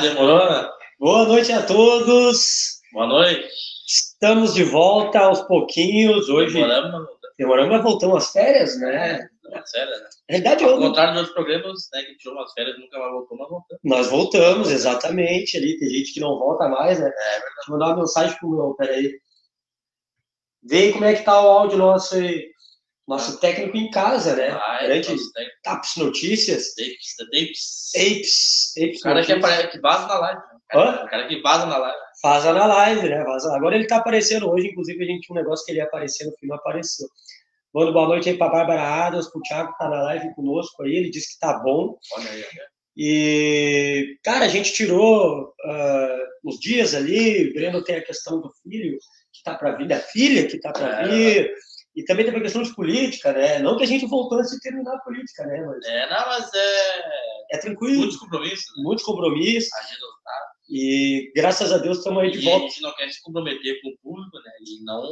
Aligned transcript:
Demorou, 0.00 0.50
né? 0.50 0.68
Boa 0.98 1.26
noite 1.28 1.52
a 1.52 1.62
todos. 1.64 2.80
Boa 2.92 3.06
noite. 3.06 3.48
Estamos 3.86 4.54
de 4.54 4.64
volta 4.64 5.20
aos 5.20 5.42
pouquinhos. 5.42 6.28
Hoje 6.28 6.54
Demoramos, 6.54 6.90
mas 6.90 7.00
voltamos. 7.00 7.34
demoramos, 7.38 7.72
mas 7.72 7.82
voltamos 7.82 8.16
às 8.24 8.32
férias, 8.32 8.80
né? 8.80 9.28
Não, 9.44 9.66
sério, 9.66 9.90
né? 9.92 9.98
Na 10.00 10.08
realidade, 10.30 10.64
Ao 10.64 10.70
eu, 10.70 10.78
contrário 10.78 11.12
de 11.12 11.18
outros 11.18 11.34
programas, 11.34 11.88
né, 11.92 12.02
que 12.02 12.16
tirou 12.16 12.34
umas 12.36 12.52
férias 12.52 12.78
nunca 12.78 12.98
mais 12.98 13.12
voltou, 13.12 13.36
mas 13.38 13.48
voltamos. 13.48 13.80
nós 13.84 14.06
voltamos, 14.08 14.70
exatamente. 14.70 15.56
Ali 15.56 15.78
tem 15.78 15.88
gente 15.90 16.12
que 16.14 16.20
não 16.20 16.38
volta 16.38 16.68
mais, 16.68 16.98
né? 16.98 17.06
É 17.08 17.10
Deixa 17.10 17.50
eu 17.68 17.72
mandar 17.72 17.86
uma 17.88 17.96
mensagem 17.98 18.36
pro 18.38 18.50
meu. 18.50 18.74
Peraí. 18.74 19.12
Vê 20.62 20.92
como 20.92 21.04
é 21.04 21.14
que 21.14 21.22
tá 21.22 21.40
o 21.40 21.48
áudio 21.48 21.78
nosso 21.78 22.14
aí. 22.16 22.50
Nosso 23.06 23.38
técnico 23.38 23.76
em 23.76 23.90
casa, 23.90 24.34
né? 24.34 24.48
Ai, 24.66 24.86
Grande 24.86 25.10
nossa, 25.10 25.30
tem 25.34 25.46
Taps 25.62 25.96
Notícias. 25.96 26.74
tapes, 26.74 27.16
tapes. 27.16 27.90
Apes. 27.96 28.72
Apes 28.78 29.00
O 29.00 29.02
cara 29.02 29.22
que, 29.24 29.34
Notícias. 29.34 29.54
apare... 29.54 29.70
que 29.72 29.80
vaza 29.80 30.06
na 30.06 30.18
live. 30.18 30.38
né? 30.40 30.44
Hã? 30.74 31.04
O 31.04 31.08
cara 31.10 31.28
que 31.28 31.42
vaza 31.42 31.66
na 31.66 31.76
live. 31.76 31.98
Vaza 32.22 32.52
na 32.54 32.66
live, 32.66 33.08
né? 33.10 33.22
Vaza. 33.24 33.54
Agora 33.54 33.74
ele 33.76 33.86
tá 33.86 33.96
aparecendo 33.96 34.48
hoje, 34.50 34.68
inclusive 34.68 35.04
a 35.04 35.06
gente 35.06 35.26
tinha 35.26 35.38
um 35.38 35.42
negócio 35.42 35.64
que 35.66 35.72
ele 35.72 35.78
ia 35.80 35.84
aparecer 35.84 36.24
no 36.24 36.32
filme, 36.38 36.54
apareceu. 36.54 37.06
Mando 37.74 37.92
boa 37.92 38.06
noite 38.08 38.30
aí 38.30 38.38
pra 38.38 38.48
Bárbara 38.48 38.80
Adams, 38.82 39.28
pro 39.30 39.42
Thiago 39.42 39.72
que 39.72 39.78
tá 39.78 39.88
na 39.88 40.00
live 40.04 40.32
conosco 40.34 40.82
aí, 40.84 40.94
ele 40.94 41.10
disse 41.10 41.34
que 41.34 41.40
tá 41.40 41.58
bom. 41.58 41.98
Olha 42.16 42.30
aí, 42.30 42.38
olha. 42.38 42.74
E, 42.96 44.16
cara, 44.22 44.44
a 44.44 44.48
gente 44.48 44.72
tirou 44.72 45.52
ah, 45.64 46.18
os 46.44 46.58
dias 46.60 46.94
ali, 46.94 47.50
o 47.50 47.52
Breno 47.54 47.82
tem 47.82 47.96
a 47.96 48.04
questão 48.04 48.40
do 48.40 48.50
filho 48.62 48.96
que 49.32 49.42
tá 49.42 49.54
para 49.56 49.72
vir, 49.72 49.88
da 49.88 49.98
filha 49.98 50.46
que 50.46 50.58
tá 50.60 50.72
para 50.72 51.12
É. 51.12 51.48
e 51.96 52.04
também 52.04 52.24
tem 52.26 52.34
a 52.34 52.40
questão 52.40 52.62
de 52.62 52.74
política, 52.74 53.32
né? 53.32 53.58
Não 53.60 53.76
que 53.76 53.84
a 53.84 53.86
gente 53.86 54.06
voltou 54.06 54.38
antes 54.38 54.50
de 54.50 54.60
terminar 54.60 54.94
a 54.94 54.98
política, 55.00 55.44
né? 55.46 55.64
Mas 55.64 55.84
É, 55.86 56.10
não, 56.10 56.26
mas 56.26 56.50
é. 56.54 57.02
é 57.52 57.58
tranquilo, 57.58 57.98
Muitos 57.98 58.16
compromissos. 58.16 58.64
Né? 58.76 58.82
muitos 58.82 59.04
compromissos, 59.04 59.72
A 59.72 59.78
agenda 59.78 60.00
tá. 60.24 60.32
e 60.68 61.32
graças 61.36 61.72
a 61.72 61.78
Deus 61.78 61.98
estamos 61.98 62.22
aí 62.22 62.30
de 62.30 62.38
E 62.40 62.48
a 62.48 62.50
volta. 62.50 62.66
gente 62.68 62.82
não 62.82 62.92
quer 62.96 63.08
se 63.10 63.22
comprometer 63.22 63.80
com 63.82 63.88
o 63.90 63.98
público, 64.02 64.36
né? 64.38 64.50
E 64.60 64.84
não 64.84 65.08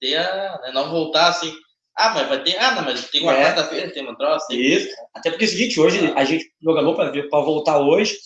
ter 0.00 0.16
a. 0.16 0.58
Né? 0.62 0.72
Não 0.72 0.90
voltar 0.90 1.28
assim. 1.28 1.52
Ah, 1.94 2.14
mas 2.14 2.26
vai 2.28 2.42
ter. 2.42 2.56
Ah, 2.58 2.74
não, 2.76 2.82
mas 2.84 3.10
tem 3.10 3.22
uma 3.22 3.34
É. 3.34 3.44
quarta-feira, 3.44 3.90
tem 3.92 4.02
uma 4.02 4.16
troça. 4.16 4.46
tem- 4.48 4.60
Isso. 4.60 4.88
Até 5.14 5.30
porque 5.30 5.44
é 5.44 5.48
o 5.48 5.50
seguinte, 5.50 5.78
hoje 5.78 6.10
a 6.16 6.24
gente 6.24 6.50
programou 6.62 6.94
para 6.94 7.10
voltar 7.40 7.78
hoje, 7.80 8.16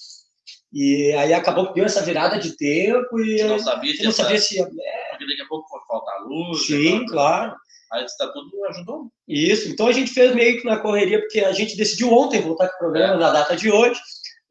e 0.73 1.13
aí 1.19 1.33
acabou 1.35 1.67
que 1.69 1.75
deu 1.75 1.85
essa 1.85 2.03
virada 2.03 2.39
de 2.39 2.57
tempo 2.57 3.17
A 3.17 3.21
e 3.23 3.39
gente 3.39 3.45
não 3.45 3.59
sabia 3.59 3.93
se 3.97 4.03
não 4.05 4.11
essa- 4.11 4.23
sabia 4.23 4.39
se. 4.39 4.57
porque 4.63 5.27
daqui 5.27 5.43
a 5.43 5.47
pouco 5.49 5.69
pode 5.69 5.87
faltar 5.87 6.21
luz. 6.23 6.67
Sim, 6.67 7.01
né? 7.01 7.07
claro. 7.09 7.57
Aí 7.93 8.05
está 8.05 8.27
tudo 8.33 8.65
ajudou. 8.67 9.11
Isso. 9.29 9.69
Então 9.69 9.87
a 9.87 9.93
gente 9.93 10.11
fez 10.13 10.35
meio 10.35 10.61
que 10.61 10.67
na 10.67 10.79
correria, 10.79 11.21
porque 11.21 11.41
a 11.41 11.53
gente 11.53 11.77
decidiu 11.77 12.13
ontem 12.13 12.41
voltar 12.41 12.69
com 12.69 12.75
o 12.75 12.79
programa 12.79 13.15
É. 13.15 13.19
na 13.19 13.31
data 13.33 13.57
de 13.57 13.71
hoje. 13.71 14.01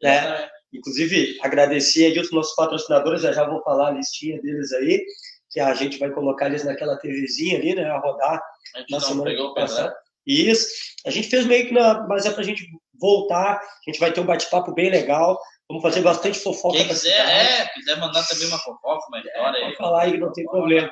né? 0.02 0.18
É. 0.44 0.50
Inclusive, 0.74 1.38
agradecer 1.42 2.06
aí 2.08 2.20
os 2.20 2.32
nossos 2.32 2.54
patrocinadores, 2.56 3.22
já 3.22 3.32
já 3.32 3.48
vou 3.48 3.62
falar 3.64 3.88
a 3.90 3.92
listinha 3.92 4.42
deles 4.42 4.72
aí, 4.74 5.02
que 5.50 5.60
a 5.60 5.74
gente 5.74 5.98
vai 5.98 6.12
colocar 6.12 6.48
eles 6.48 6.66
naquela 6.66 6.98
TVzinha 6.98 7.58
ali, 7.58 7.74
né, 7.74 7.86
a 7.86 7.98
rodar 8.00 8.42
A 8.76 8.80
gente 8.80 8.92
na 8.92 9.00
não 9.00 9.08
semana 9.08 9.30
pegou 9.32 9.48
o 9.52 9.54
pendrive. 9.54 9.74
passada. 9.76 9.96
Isso. 10.28 10.68
A 11.06 11.12
gente 11.12 11.30
fez 11.30 11.46
meio 11.46 11.68
que 11.68 11.74
na. 11.74 12.06
Mas 12.08 12.26
é 12.26 12.32
pra 12.32 12.44
gente 12.44 12.66
voltar. 13.00 13.54
A 13.58 13.90
gente 13.90 14.00
vai 14.00 14.12
ter 14.12 14.20
um 14.20 14.26
bate-papo 14.26 14.74
bem 14.74 14.90
legal. 14.90 15.40
Vamos 15.70 15.82
fazer 15.84 16.02
bastante 16.02 16.40
fofoca 16.40 16.78
Quem 16.78 16.88
quiser, 16.88 17.12
é, 17.20 17.66
quiser 17.74 17.98
mandar 18.00 18.24
também 18.28 18.48
uma 18.48 18.58
fofoca, 18.60 19.08
uma 19.08 19.20
história 19.20 19.58
aí. 19.60 19.64
Pode 19.66 19.78
falar 19.78 20.02
aí 20.04 20.12
que 20.12 20.18
não 20.18 20.32
tem 20.34 20.46
problema. 20.46 20.92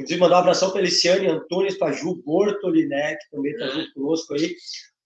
Inclusive, 0.00 0.20
mandar 0.20 0.36
um 0.36 0.40
abração 0.40 0.70
para 0.70 0.80
Eliciane 0.80 1.28
Antunes, 1.28 1.78
para 1.78 1.92
Ju 1.92 2.16
Bortoli, 2.24 2.86
né, 2.86 3.14
que 3.16 3.30
também 3.30 3.52
está 3.52 3.66
É. 3.66 3.70
junto 3.70 3.92
conosco 3.94 4.34
aí. 4.34 4.54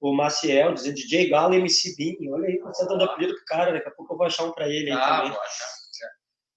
o 0.01 0.13
Maciel, 0.15 0.75
dizendo 0.75 0.97
DJ 0.97 1.31
Galo 1.31 1.55
MC 1.55 1.95
Bin. 1.97 2.15
Olha 2.31 2.47
aí, 2.47 2.59
você 2.59 2.83
tá 2.85 2.91
dando 2.93 3.05
apelido 3.05 3.35
pro 3.37 3.45
cara, 3.47 3.73
daqui 3.73 3.89
a 3.89 3.91
pouco 3.93 4.13
eu 4.13 4.19
vou 4.19 4.27
achar 4.27 4.45
um 4.45 4.53
pra 4.53 4.69
ele 4.69 4.91
aí 4.91 4.99
Ah, 4.99 5.17
também. 5.17 5.33
vou 5.33 5.41
achar. 5.41 5.67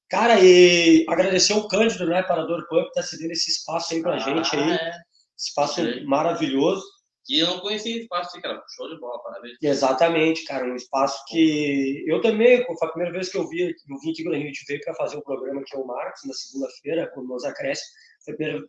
Cara, 0.09 0.39
e 0.41 1.05
agradecer 1.07 1.53
o 1.53 1.65
Cândido, 1.67 2.05
né, 2.07 2.23
Parador 2.23 2.67
Pub, 2.67 2.83
que 2.85 2.91
tá 2.93 3.01
cedendo 3.03 3.31
esse 3.31 3.49
espaço 3.49 3.93
aí 3.93 4.01
pra 4.01 4.15
Ah, 4.15 4.19
gente 4.19 4.53
aí. 4.53 4.71
é. 4.71 4.91
Espaço 5.37 5.81
Ok. 5.81 6.03
maravilhoso. 6.05 6.83
Que 7.25 7.39
eu 7.39 7.47
não 7.47 7.59
conhecia 7.59 7.91
esse 7.91 8.01
espaço 8.03 8.41
cara. 8.41 8.61
Show 8.75 8.89
de 8.93 8.99
bola, 8.99 9.21
parabéns. 9.23 9.57
Exatamente, 9.61 10.43
cara, 10.45 10.65
um 10.65 10.75
espaço 10.75 11.21
que 11.29 12.03
eu 12.07 12.19
também, 12.21 12.65
foi 12.65 12.75
a 12.81 12.91
primeira 12.91 13.13
vez 13.13 13.29
que 13.29 13.37
eu 13.37 13.47
vi, 13.49 13.61
eu 13.61 13.99
vim 14.01 14.11
aqui 14.11 14.23
quando 14.23 14.35
a 14.35 14.39
gente 14.39 14.63
veio 14.67 14.79
para 14.81 14.93
fazer 14.95 15.17
o 15.17 15.21
programa 15.21 15.61
aqui 15.61 15.75
o 15.77 15.85
Marcos 15.85 16.21
na 16.25 16.33
segunda-feira, 16.33 17.09
quando 17.13 17.27
nós 17.27 17.43
acréscimos, 17.43 17.91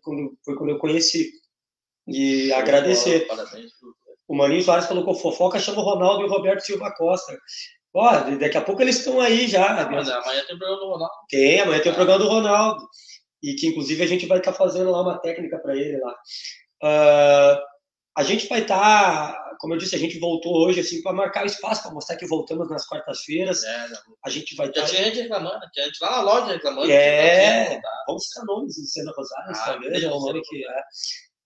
quando, 0.03 0.39
foi 0.45 0.57
quando 0.57 0.71
eu 0.71 0.79
conheci. 0.79 1.31
E 2.07 2.53
agradecer. 2.53 3.27
Parabéns. 3.27 3.73
O 4.27 4.35
Maninho 4.35 4.63
Soares 4.63 4.87
colocou 4.87 5.15
fofoca, 5.15 5.59
chama 5.59 5.81
o 5.81 5.85
Ronaldo 5.85 6.23
e 6.23 6.27
o 6.27 6.31
Roberto 6.31 6.61
Silva 6.61 6.93
Costa. 6.95 7.39
Ó, 7.95 8.11
daqui 8.39 8.57
a 8.57 8.63
pouco 8.63 8.83
eles 8.83 8.99
estão 8.99 9.21
aí 9.21 9.49
já. 9.49 9.83
Ah, 9.83 9.91
mas 9.91 10.09
amanhã 10.09 10.45
tem 10.47 10.59
programa 10.59 10.81
do 10.81 10.91
Ronaldo. 10.91 11.15
Tem, 11.29 11.61
amanhã 11.61 11.81
tem 11.81 11.93
o 11.93 11.95
programa 11.95 12.23
do 12.23 12.29
Ronaldo. 12.29 12.89
E 13.43 13.55
que, 13.55 13.69
inclusive, 13.69 14.03
a 14.03 14.07
gente 14.07 14.27
vai 14.27 14.39
estar 14.39 14.53
fazendo 14.53 14.91
lá 14.91 15.01
uma 15.01 15.19
técnica 15.19 15.59
para 15.59 15.75
ele 15.77 15.99
lá. 15.99 16.15
Ah, 16.83 17.63
a 18.17 18.23
gente 18.23 18.49
vai 18.49 18.61
estar, 18.61 19.48
como 19.59 19.75
eu 19.75 19.79
disse, 19.79 19.95
a 19.95 19.99
gente 19.99 20.19
voltou 20.19 20.57
hoje 20.67 20.81
assim 20.81 21.03
para 21.03 21.13
marcar 21.13 21.43
o 21.45 21.47
espaço, 21.47 21.83
para 21.83 21.93
mostrar 21.93 22.17
que 22.17 22.27
voltamos 22.27 22.69
nas 22.71 22.87
quartas-feiras. 22.87 23.63
É, 23.65 23.89
já, 23.89 24.03
A 24.25 24.31
gente 24.31 24.55
vai 24.57 24.67
já 24.67 24.73
estar. 24.73 24.87
tinha 24.87 25.05
gente 25.05 25.21
reclamando, 25.23 25.61
tinha 25.73 25.87
gente 25.87 25.99
lá 26.03 26.11
na 26.13 26.21
loja 26.23 26.53
reclamando. 26.53 26.91
É. 26.91 27.75
não 27.75 27.81
Vamos 28.09 28.25
citar 28.27 28.45
nomes 28.45 28.79
em 28.79 28.85
Cena 28.87 29.13
Rosário, 29.17 29.51
Ah, 29.55 29.65
talvez, 29.65 30.03
é 30.03 30.09
um 30.09 30.21
nome 30.21 30.41
que 30.43 30.65
é. 30.67 30.81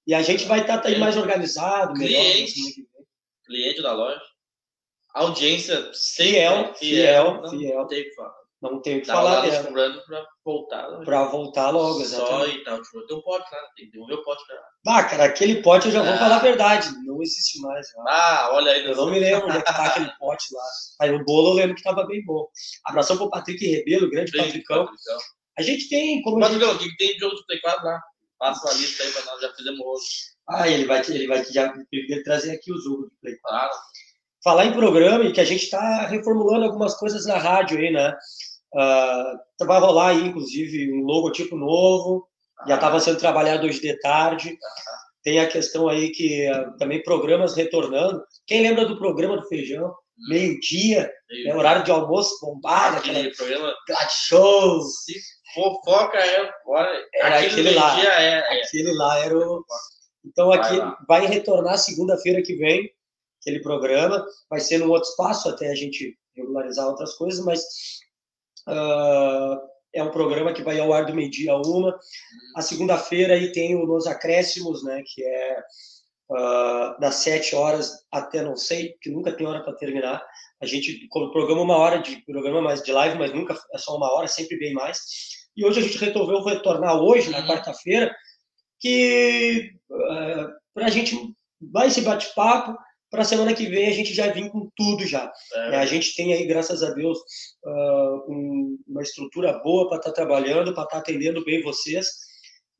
E 0.06 0.14
a 0.14 0.22
gente 0.22 0.44
vai 0.46 0.60
estar 0.60 0.84
aí 0.84 0.98
mais 0.98 1.16
organizado, 1.16 1.92
melhor. 1.94 2.08
Cliente. 2.22 2.54
vem. 2.54 2.86
Cliente 3.46 3.82
da 3.82 3.92
loja. 3.92 4.20
Audiência 5.14 5.92
sempre 5.92 6.32
Fiel, 6.32 6.74
fiel, 6.74 7.42
não 7.42 7.50
fiel. 7.50 7.86
tem 7.86 8.00
o 8.00 8.04
que 8.04 8.14
falar. 8.14 8.41
Não 8.62 8.80
tenho 8.80 8.98
o 8.98 9.00
que 9.00 9.06
Tava 9.08 9.22
falar 9.22 9.38
lá 9.40 9.46
dela. 9.50 9.64
cobrando 9.64 10.02
pra 10.06 10.26
voltar. 10.44 10.86
Para 11.04 11.24
voltar 11.24 11.70
logo, 11.70 11.94
Só 11.94 12.02
exatamente. 12.04 12.58
e 12.58 12.64
tal. 12.64 12.80
Tipo, 12.80 13.06
tem 13.08 13.16
um 13.16 13.20
pote 13.22 13.44
lá, 13.52 13.58
tem 13.76 13.86
que 13.86 13.90
devolver 13.92 14.16
o 14.18 14.22
pote 14.22 14.46
pra 14.46 14.54
ela. 14.56 14.64
Ah, 14.86 15.04
cara, 15.04 15.24
aquele 15.24 15.62
pote 15.62 15.86
eu 15.86 15.92
já 15.92 16.02
vou 16.02 16.12
Ah. 16.14 16.18
falar 16.18 16.36
a 16.36 16.38
verdade. 16.38 16.88
Não 17.04 17.20
existe 17.20 17.60
mais. 17.60 17.86
né? 17.88 18.04
Ah, 18.06 18.50
olha 18.52 18.70
aí. 18.70 18.84
Eu 18.86 18.94
não 18.94 19.10
me 19.10 19.18
lembro 19.18 19.46
onde 19.48 19.56
é 19.56 19.62
que 19.62 19.66
tá 19.72 19.86
aquele 19.86 20.10
pote 20.16 20.44
lá. 20.54 20.62
Aí 21.00 21.10
o 21.12 21.24
bolo 21.24 21.48
eu 21.50 21.54
lembro 21.54 21.74
que 21.74 21.82
tava 21.82 22.06
bem 22.06 22.24
bom. 22.24 22.46
Abração 22.84 23.16
pro 23.16 23.28
Patrick 23.30 23.66
Rebelo, 23.66 24.08
grande 24.08 24.30
Patricão. 24.30 24.84
Patricão. 24.86 25.18
A 25.58 25.62
gente 25.62 25.88
tem, 25.88 26.22
como 26.22 26.36
gente... 26.40 26.52
Patricão, 26.52 26.74
o 26.74 26.78
que 26.78 26.88
que 26.88 26.96
tem 26.96 27.14
de 27.14 27.18
jogo 27.18 27.34
de 27.36 27.44
Play 27.46 27.60
4 27.60 27.84
lá? 27.84 28.00
Passa 28.38 28.64
uma 28.66 28.74
lista 28.74 29.02
aí 29.02 29.10
pra 29.10 29.24
nós, 29.24 29.40
já 29.40 29.52
fizemos 29.54 29.80
hoje. 29.84 30.06
Ah, 30.48 30.68
ele 30.68 30.84
vai, 30.86 31.00
ele 31.08 31.26
vai 31.26 31.44
já 31.44 31.72
ele 31.92 32.22
trazer 32.22 32.52
aqui 32.52 32.72
o 32.72 32.78
jogo 32.80 33.04
de 33.06 33.10
Play 33.20 33.36
4. 33.38 33.58
Claro. 33.58 33.72
Falar 34.42 34.64
em 34.66 34.72
programa 34.72 35.22
e 35.24 35.32
que 35.32 35.40
a 35.40 35.44
gente 35.44 35.62
está 35.62 36.06
reformulando 36.06 36.64
algumas 36.64 36.96
coisas 36.96 37.26
na 37.26 37.38
rádio 37.38 37.78
aí, 37.78 37.92
né? 37.92 38.12
Ah, 38.74 39.34
vai 39.64 39.80
rolar 39.80 40.08
aí, 40.08 40.26
inclusive, 40.26 40.92
um 40.92 41.04
logotipo 41.04 41.56
novo. 41.56 42.26
Já 42.66 42.76
estava 42.76 43.00
sendo 43.00 43.18
trabalhado 43.18 43.66
hoje 43.66 43.80
de 43.80 43.98
tarde. 44.00 44.56
Tem 45.22 45.38
a 45.40 45.48
questão 45.48 45.88
aí 45.88 46.10
que 46.10 46.46
ah, 46.46 46.72
também 46.78 47.02
programas 47.02 47.54
retornando. 47.54 48.22
Quem 48.46 48.62
lembra 48.62 48.86
do 48.86 48.98
programa 48.98 49.36
do 49.36 49.48
Feijão? 49.48 49.94
Meio-dia, 50.28 51.10
né, 51.46 51.54
horário 51.54 51.82
de 51.84 51.90
almoço 51.90 52.38
bombado, 52.40 52.98
Aquele 52.98 53.34
programa, 53.34 53.74
Glad 53.88 54.10
Show. 54.10 54.80
se 54.82 55.14
fofoca 55.54 56.18
é. 56.18 56.52
Era 57.14 57.38
aquele 57.38 57.46
aquele 57.46 57.70
lá. 57.70 58.00
é. 58.00 58.34
é. 58.38 58.62
Aquele 58.62 58.92
lá 58.92 59.18
era 59.18 59.36
o. 59.36 59.64
Então 60.24 60.48
Vai 60.48 60.58
aqui 60.58 60.76
lá. 60.76 60.96
vai, 61.08 61.26
retornar 61.26 61.78
segunda-feira 61.78 62.42
que 62.42 62.54
vem 62.54 62.88
aquele 63.40 63.60
programa. 63.60 64.24
Vai 64.48 64.60
ser 64.60 64.78
num 64.78 64.90
outro 64.90 65.08
espaço 65.08 65.48
até 65.48 65.68
a 65.70 65.74
gente 65.74 66.16
regularizar 66.36 66.86
outras 66.86 67.14
coisas, 67.14 67.44
mas 67.44 67.62
ah, 68.66 69.60
é 69.94 70.02
um 70.02 70.10
programa 70.10 70.52
que 70.52 70.62
vai 70.62 70.78
ao 70.78 70.92
ar 70.92 71.04
do 71.06 71.14
meio-dia 71.14 71.52
a 71.52 71.60
uma. 71.60 71.98
A 72.56 72.62
segunda-feira 72.62 73.34
aí 73.34 73.52
tem 73.52 73.74
o 73.74 73.86
Nos 73.86 74.06
Acréscimos, 74.06 74.82
né? 74.84 75.02
Que 75.06 75.24
é 75.24 75.62
ah, 76.32 76.96
das 77.00 77.16
sete 77.16 77.54
horas 77.54 77.92
até 78.10 78.42
não 78.42 78.56
sei, 78.56 78.96
que 79.00 79.10
nunca 79.10 79.32
tem 79.32 79.46
hora 79.46 79.62
para 79.62 79.74
terminar. 79.76 80.24
A 80.60 80.66
gente 80.66 81.08
programa 81.32 81.62
uma 81.62 81.76
hora 81.76 81.98
de 81.98 82.24
programa 82.24 82.62
mais 82.62 82.82
de 82.82 82.92
live, 82.92 83.18
mas 83.18 83.32
nunca 83.34 83.54
é 83.74 83.78
só 83.78 83.96
uma 83.96 84.12
hora, 84.12 84.28
sempre 84.28 84.58
bem 84.58 84.72
mais. 84.72 84.98
E 85.56 85.64
hoje 85.66 85.80
a 85.80 85.82
gente 85.82 85.98
resolveu 85.98 86.42
retornar 86.42 86.96
hoje, 86.96 87.30
na 87.30 87.40
Uhum. 87.40 87.46
quarta-feira, 87.46 88.14
que 88.80 89.72
para 90.74 90.86
a 90.86 90.90
gente 90.90 91.16
vai 91.60 91.88
esse 91.88 92.00
bate-papo, 92.00 92.76
para 93.12 93.22
a 93.22 93.24
semana 93.24 93.52
que 93.54 93.66
vem 93.66 93.86
a 93.88 93.92
gente 93.92 94.12
já 94.14 94.32
vir 94.32 94.50
com 94.50 94.68
tudo 94.74 95.06
já. 95.06 95.30
É, 95.54 95.76
a 95.76 95.86
gente 95.86 96.16
tem 96.16 96.32
aí, 96.32 96.46
graças 96.46 96.82
a 96.82 96.90
Deus, 96.90 97.18
ah, 97.64 98.24
um- 98.28 98.78
uma 98.88 99.02
estrutura 99.02 99.52
boa 99.62 99.86
para 99.88 99.98
estar 99.98 100.12
trabalhando, 100.12 100.74
para 100.74 100.84
estar 100.84 100.98
atendendo 100.98 101.44
bem 101.44 101.62
vocês 101.62 102.06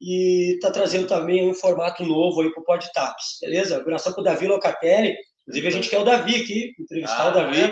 e 0.00 0.54
está 0.54 0.70
trazendo 0.70 1.06
também 1.06 1.48
um 1.48 1.54
formato 1.54 2.02
novo 2.04 2.40
aí 2.40 2.50
para 2.50 2.60
o 2.60 2.64
Podtaps, 2.64 3.38
beleza? 3.40 3.76
Abração 3.76 4.12
para 4.12 4.20
o 4.22 4.24
Davi 4.24 4.46
Locatelli. 4.48 5.14
Inclusive, 5.42 5.68
a 5.68 5.70
gente 5.70 5.88
quer 5.90 5.98
o 5.98 6.04
Davi 6.04 6.36
aqui, 6.36 6.72
entrevistar 6.78 7.30
o 7.30 7.34
Davi. 7.34 7.60
É, 7.60 7.68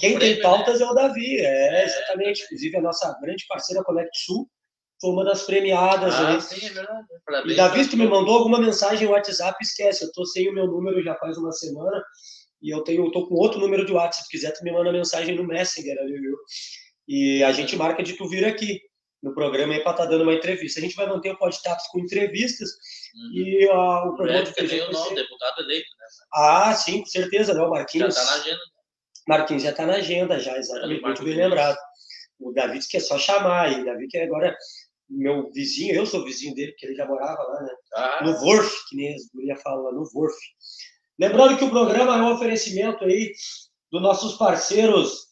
Quem 0.00 0.10
tem 0.10 0.18
prêmio, 0.18 0.36
né? 0.36 0.42
pautas 0.42 0.80
é 0.80 0.84
o 0.86 0.92
Davi, 0.92 1.40
é, 1.40 1.84
exatamente. 1.84 2.42
Inclusive, 2.44 2.76
a 2.76 2.82
nossa 2.82 3.16
grande 3.22 3.44
parceira 3.48 3.82
Conect 3.82 4.10
Sul 4.24 4.48
foi 5.00 5.10
uma 5.10 5.24
das 5.24 5.42
premiadas 5.42 6.14
Ah, 6.14 6.28
aí. 6.34 6.40
sim, 6.40 6.66
é 6.66 6.70
verdade. 6.70 7.06
Parabéns, 7.24 7.52
E 7.52 7.56
Davi, 7.56 7.88
tu 7.88 7.96
me 7.96 8.06
mandou 8.06 8.38
alguma 8.38 8.60
mensagem 8.60 9.06
no 9.06 9.12
WhatsApp, 9.12 9.56
esquece. 9.62 10.04
Eu 10.04 10.12
tô 10.12 10.24
sem 10.24 10.48
o 10.48 10.54
meu 10.54 10.66
número 10.66 11.02
já 11.02 11.14
faz 11.16 11.36
uma 11.36 11.52
semana 11.52 12.02
e 12.62 12.74
eu 12.74 12.82
tenho, 12.82 13.06
eu 13.06 13.10
tô 13.12 13.26
com 13.28 13.34
outro 13.34 13.60
número 13.60 13.84
de 13.84 13.92
WhatsApp. 13.92 14.24
Se 14.24 14.30
quiser, 14.30 14.52
tu 14.52 14.64
me 14.64 14.72
manda 14.72 14.90
mensagem 14.92 15.34
no 15.36 15.44
Messenger 15.46 15.98
ali, 15.98 16.18
viu? 16.20 16.36
E 17.08 17.44
a 17.44 17.52
gente 17.52 17.76
marca 17.76 18.02
de 18.02 18.14
tu 18.14 18.28
vir 18.28 18.44
aqui 18.44 18.80
no 19.22 19.34
programa 19.34 19.74
aí 19.74 19.80
para 19.82 19.92
estar 19.92 20.06
dando 20.06 20.22
uma 20.22 20.34
entrevista. 20.34 20.78
A 20.80 20.82
gente 20.82 20.94
vai 20.96 21.06
manter 21.06 21.30
o 21.32 21.38
Podtaps 21.38 21.86
com 21.90 22.00
entrevistas 22.00 22.70
Uhum. 23.16 23.32
e 23.34 23.68
ah, 23.70 24.04
o 24.04 24.14
programa 24.14 24.44
Red 24.44 24.66
de 24.66 24.80
o 24.82 24.92
nome, 24.92 25.08
ser... 25.08 25.14
deputado 25.14 25.60
eleito, 25.62 25.88
né? 25.98 26.06
Ah, 26.34 26.74
sim, 26.74 27.00
com 27.00 27.06
certeza, 27.06 27.54
né? 27.54 27.60
O 27.60 27.64
Já 27.64 27.70
Marquinhos. 27.70 28.14
tá 28.14 28.24
na 28.24 28.32
agenda. 28.34 28.60
Marquinhos 29.26 29.62
já 29.62 29.70
está 29.70 29.86
na 29.86 29.94
agenda, 29.94 30.38
já, 30.38 30.56
exatamente, 30.58 31.00
muito 31.02 31.24
bem 31.24 31.34
lembrado. 31.34 31.76
O 32.38 32.52
Davi 32.52 32.76
disse 32.76 32.90
que 32.90 32.98
é 32.98 33.00
só 33.00 33.18
chamar, 33.18 33.72
e 33.72 33.80
o 33.80 33.84
Davi 33.86 34.06
que 34.06 34.18
é 34.18 34.24
agora 34.24 34.54
meu 35.08 35.50
vizinho, 35.52 35.94
eu 35.94 36.06
sou 36.06 36.24
vizinho 36.24 36.54
dele, 36.54 36.72
porque 36.72 36.86
ele 36.86 36.96
já 36.96 37.06
morava 37.06 37.42
lá, 37.42 37.62
né? 37.62 37.70
Ah, 37.94 38.24
No 38.24 38.38
Vorf, 38.40 38.70
que 38.88 38.96
nem 38.96 39.14
as 39.14 39.22
gurias 39.32 39.62
falam 39.62 39.92
no 39.92 40.04
Vorf. 40.10 40.36
Lembrando 41.18 41.56
que 41.56 41.64
o 41.64 41.70
programa 41.70 42.16
é 42.16 42.22
um 42.22 42.34
oferecimento 42.34 43.04
aí 43.04 43.32
dos 43.90 44.02
nossos 44.02 44.36
parceiros 44.36 45.26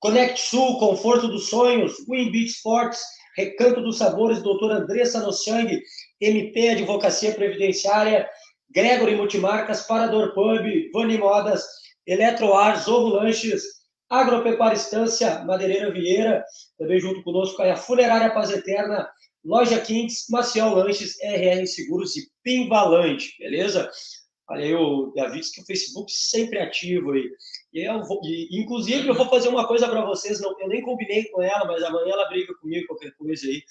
Conect 0.00 0.38
Sul, 0.38 0.78
Conforto 0.78 1.28
dos 1.28 1.48
Sonhos, 1.48 1.94
Win 2.08 2.30
Beach 2.30 2.50
Sports, 2.50 3.00
Recanto 3.38 3.80
dos 3.80 3.96
Sabores, 3.96 4.42
Doutor 4.42 4.72
Andressa 4.72 5.20
Nossang, 5.20 5.80
MP 6.20 6.68
Advocacia 6.68 7.32
Previdenciária, 7.34 8.28
Gregory 8.70 9.16
Multimarcas, 9.16 9.86
Parador 9.86 10.34
Pub, 10.34 10.62
Vani 10.92 11.16
Modas, 11.16 11.64
Eletroar, 12.06 12.82
Zorro 12.82 13.14
Lanches, 13.14 13.62
Agropecuária 14.08 14.76
Estância, 14.76 15.44
Madeireira 15.44 15.90
Vieira, 15.90 16.44
também 16.78 17.00
junto 17.00 17.22
conosco 17.22 17.60
aí 17.62 17.70
a 17.70 17.76
Funerária 17.76 18.32
Paz 18.32 18.50
Eterna, 18.50 19.08
Loja 19.44 19.80
Kings, 19.80 20.30
Maciel 20.30 20.74
Lanches, 20.74 21.16
RR 21.22 21.66
Seguros 21.66 22.16
e 22.16 22.28
Pimvalante, 22.42 23.34
beleza? 23.38 23.90
Olha 24.48 24.64
aí 24.64 24.74
o 24.74 25.12
David 25.14 25.50
que 25.52 25.62
o 25.62 25.66
Facebook 25.66 26.12
sempre 26.12 26.58
ativo 26.58 27.12
aí. 27.12 27.30
E 27.72 27.88
eu 27.88 28.02
vou, 28.04 28.20
e, 28.24 28.60
inclusive, 28.60 29.08
eu 29.08 29.14
vou 29.14 29.28
fazer 29.28 29.48
uma 29.48 29.66
coisa 29.66 29.88
para 29.88 30.04
vocês, 30.04 30.40
não, 30.40 30.58
eu 30.60 30.68
nem 30.68 30.82
combinei 30.82 31.24
com 31.30 31.42
ela, 31.42 31.64
mas 31.64 31.82
amanhã 31.82 32.12
ela 32.12 32.28
briga 32.28 32.54
comigo, 32.60 32.86
qualquer 32.86 33.12
coisa 33.16 33.46
aí. 33.46 33.62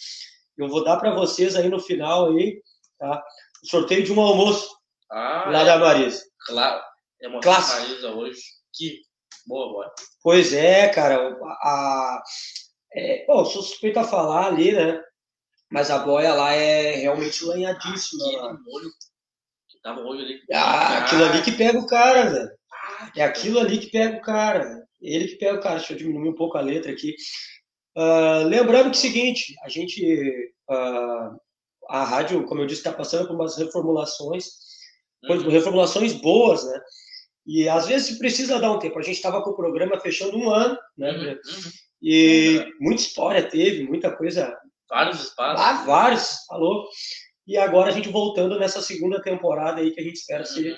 Eu 0.57 0.67
vou 0.67 0.83
dar 0.83 0.97
para 0.97 1.13
vocês 1.13 1.55
aí 1.55 1.69
no 1.69 1.79
final 1.79 2.31
aí, 2.31 2.61
tá? 2.97 3.23
O 3.63 3.67
sorteio 3.67 4.03
de 4.03 4.11
um 4.11 4.19
almoço 4.19 4.67
ah 5.09 5.49
lá 5.49 5.61
é, 5.61 5.65
da 5.65 5.77
Marisa. 5.77 6.23
claro. 6.47 6.81
É 7.21 7.27
uma 7.27 7.39
Clássico. 7.39 7.81
Marisa 7.81 8.11
hoje. 8.11 8.41
Que 8.73 8.99
boa, 9.45 9.71
boa. 9.71 9.93
Pois 10.21 10.53
é, 10.53 10.89
cara. 10.89 11.37
A, 11.61 12.23
é, 12.93 13.25
bom, 13.25 13.43
sou 13.45 13.61
suspeito 13.61 13.99
a 13.99 14.03
falar 14.03 14.47
ali, 14.47 14.71
né? 14.71 15.01
Mas 15.71 15.89
a 15.89 15.99
boia 15.99 16.33
lá 16.33 16.53
é 16.53 16.95
realmente 16.97 17.43
lanhadíssima. 17.43 18.23
Aquele 18.25 18.37
lá. 18.41 18.53
molho 18.63 18.89
que 19.69 19.81
tava 19.81 20.01
hoje 20.01 20.21
ali. 20.23 20.39
Ah, 20.53 20.99
aquilo 20.99 21.25
ali 21.25 21.41
que 21.41 21.51
pega 21.51 21.79
o 21.79 21.87
cara, 21.87 22.29
velho. 22.29 22.51
Ah, 22.71 23.11
É 23.17 23.23
aquilo 23.23 23.59
ali 23.59 23.77
que 23.79 23.87
pega 23.91 24.17
o 24.17 24.21
cara. 24.21 24.83
Ele 25.01 25.27
que 25.27 25.35
pega 25.35 25.57
o 25.57 25.61
cara. 25.61 25.77
Deixa 25.77 25.93
eu 25.93 25.97
diminuir 25.97 26.29
um 26.29 26.35
pouco 26.35 26.57
a 26.57 26.61
letra 26.61 26.91
aqui. 26.91 27.15
Ah, 27.95 28.43
lembrando 28.45 28.83
que 28.91 28.97
é 28.97 28.99
o 28.99 29.01
seguinte, 29.01 29.55
a 29.63 29.69
gente. 29.69 30.53
ah, 30.69 31.35
a 31.89 32.03
rádio, 32.05 32.45
como 32.45 32.61
eu 32.61 32.65
disse, 32.65 32.79
está 32.79 32.93
passando 32.93 33.27
por 33.27 33.35
umas 33.35 33.57
reformulações, 33.57 34.45
Uhum. 35.23 35.49
reformulações 35.49 36.13
boas, 36.13 36.65
né? 36.65 36.79
E 37.45 37.67
às 37.67 37.87
vezes 37.87 38.17
precisa 38.17 38.59
dar 38.59 38.71
um 38.71 38.79
tempo. 38.79 38.97
A 38.97 39.01
gente 39.01 39.15
estava 39.15 39.41
com 39.41 39.51
o 39.51 39.55
programa 39.55 39.99
fechando 39.99 40.37
um 40.37 40.49
ano, 40.49 40.77
né? 40.97 41.11
Uhum, 41.11 41.29
uhum. 41.29 41.71
E 42.01 42.65
muita 42.79 43.01
história 43.01 43.49
teve, 43.49 43.83
muita 43.83 44.15
coisa. 44.15 44.57
Vários 44.89 45.23
espaços. 45.23 45.59
Lá, 45.59 45.83
vários, 45.85 46.45
falou. 46.47 46.87
E 47.45 47.57
agora 47.57 47.89
a 47.89 47.93
gente 47.93 48.09
voltando 48.09 48.57
nessa 48.57 48.81
segunda 48.81 49.21
temporada 49.21 49.81
aí, 49.81 49.91
que 49.91 49.99
a 49.99 50.03
gente 50.03 50.15
espera 50.15 50.45
ser 50.45 50.73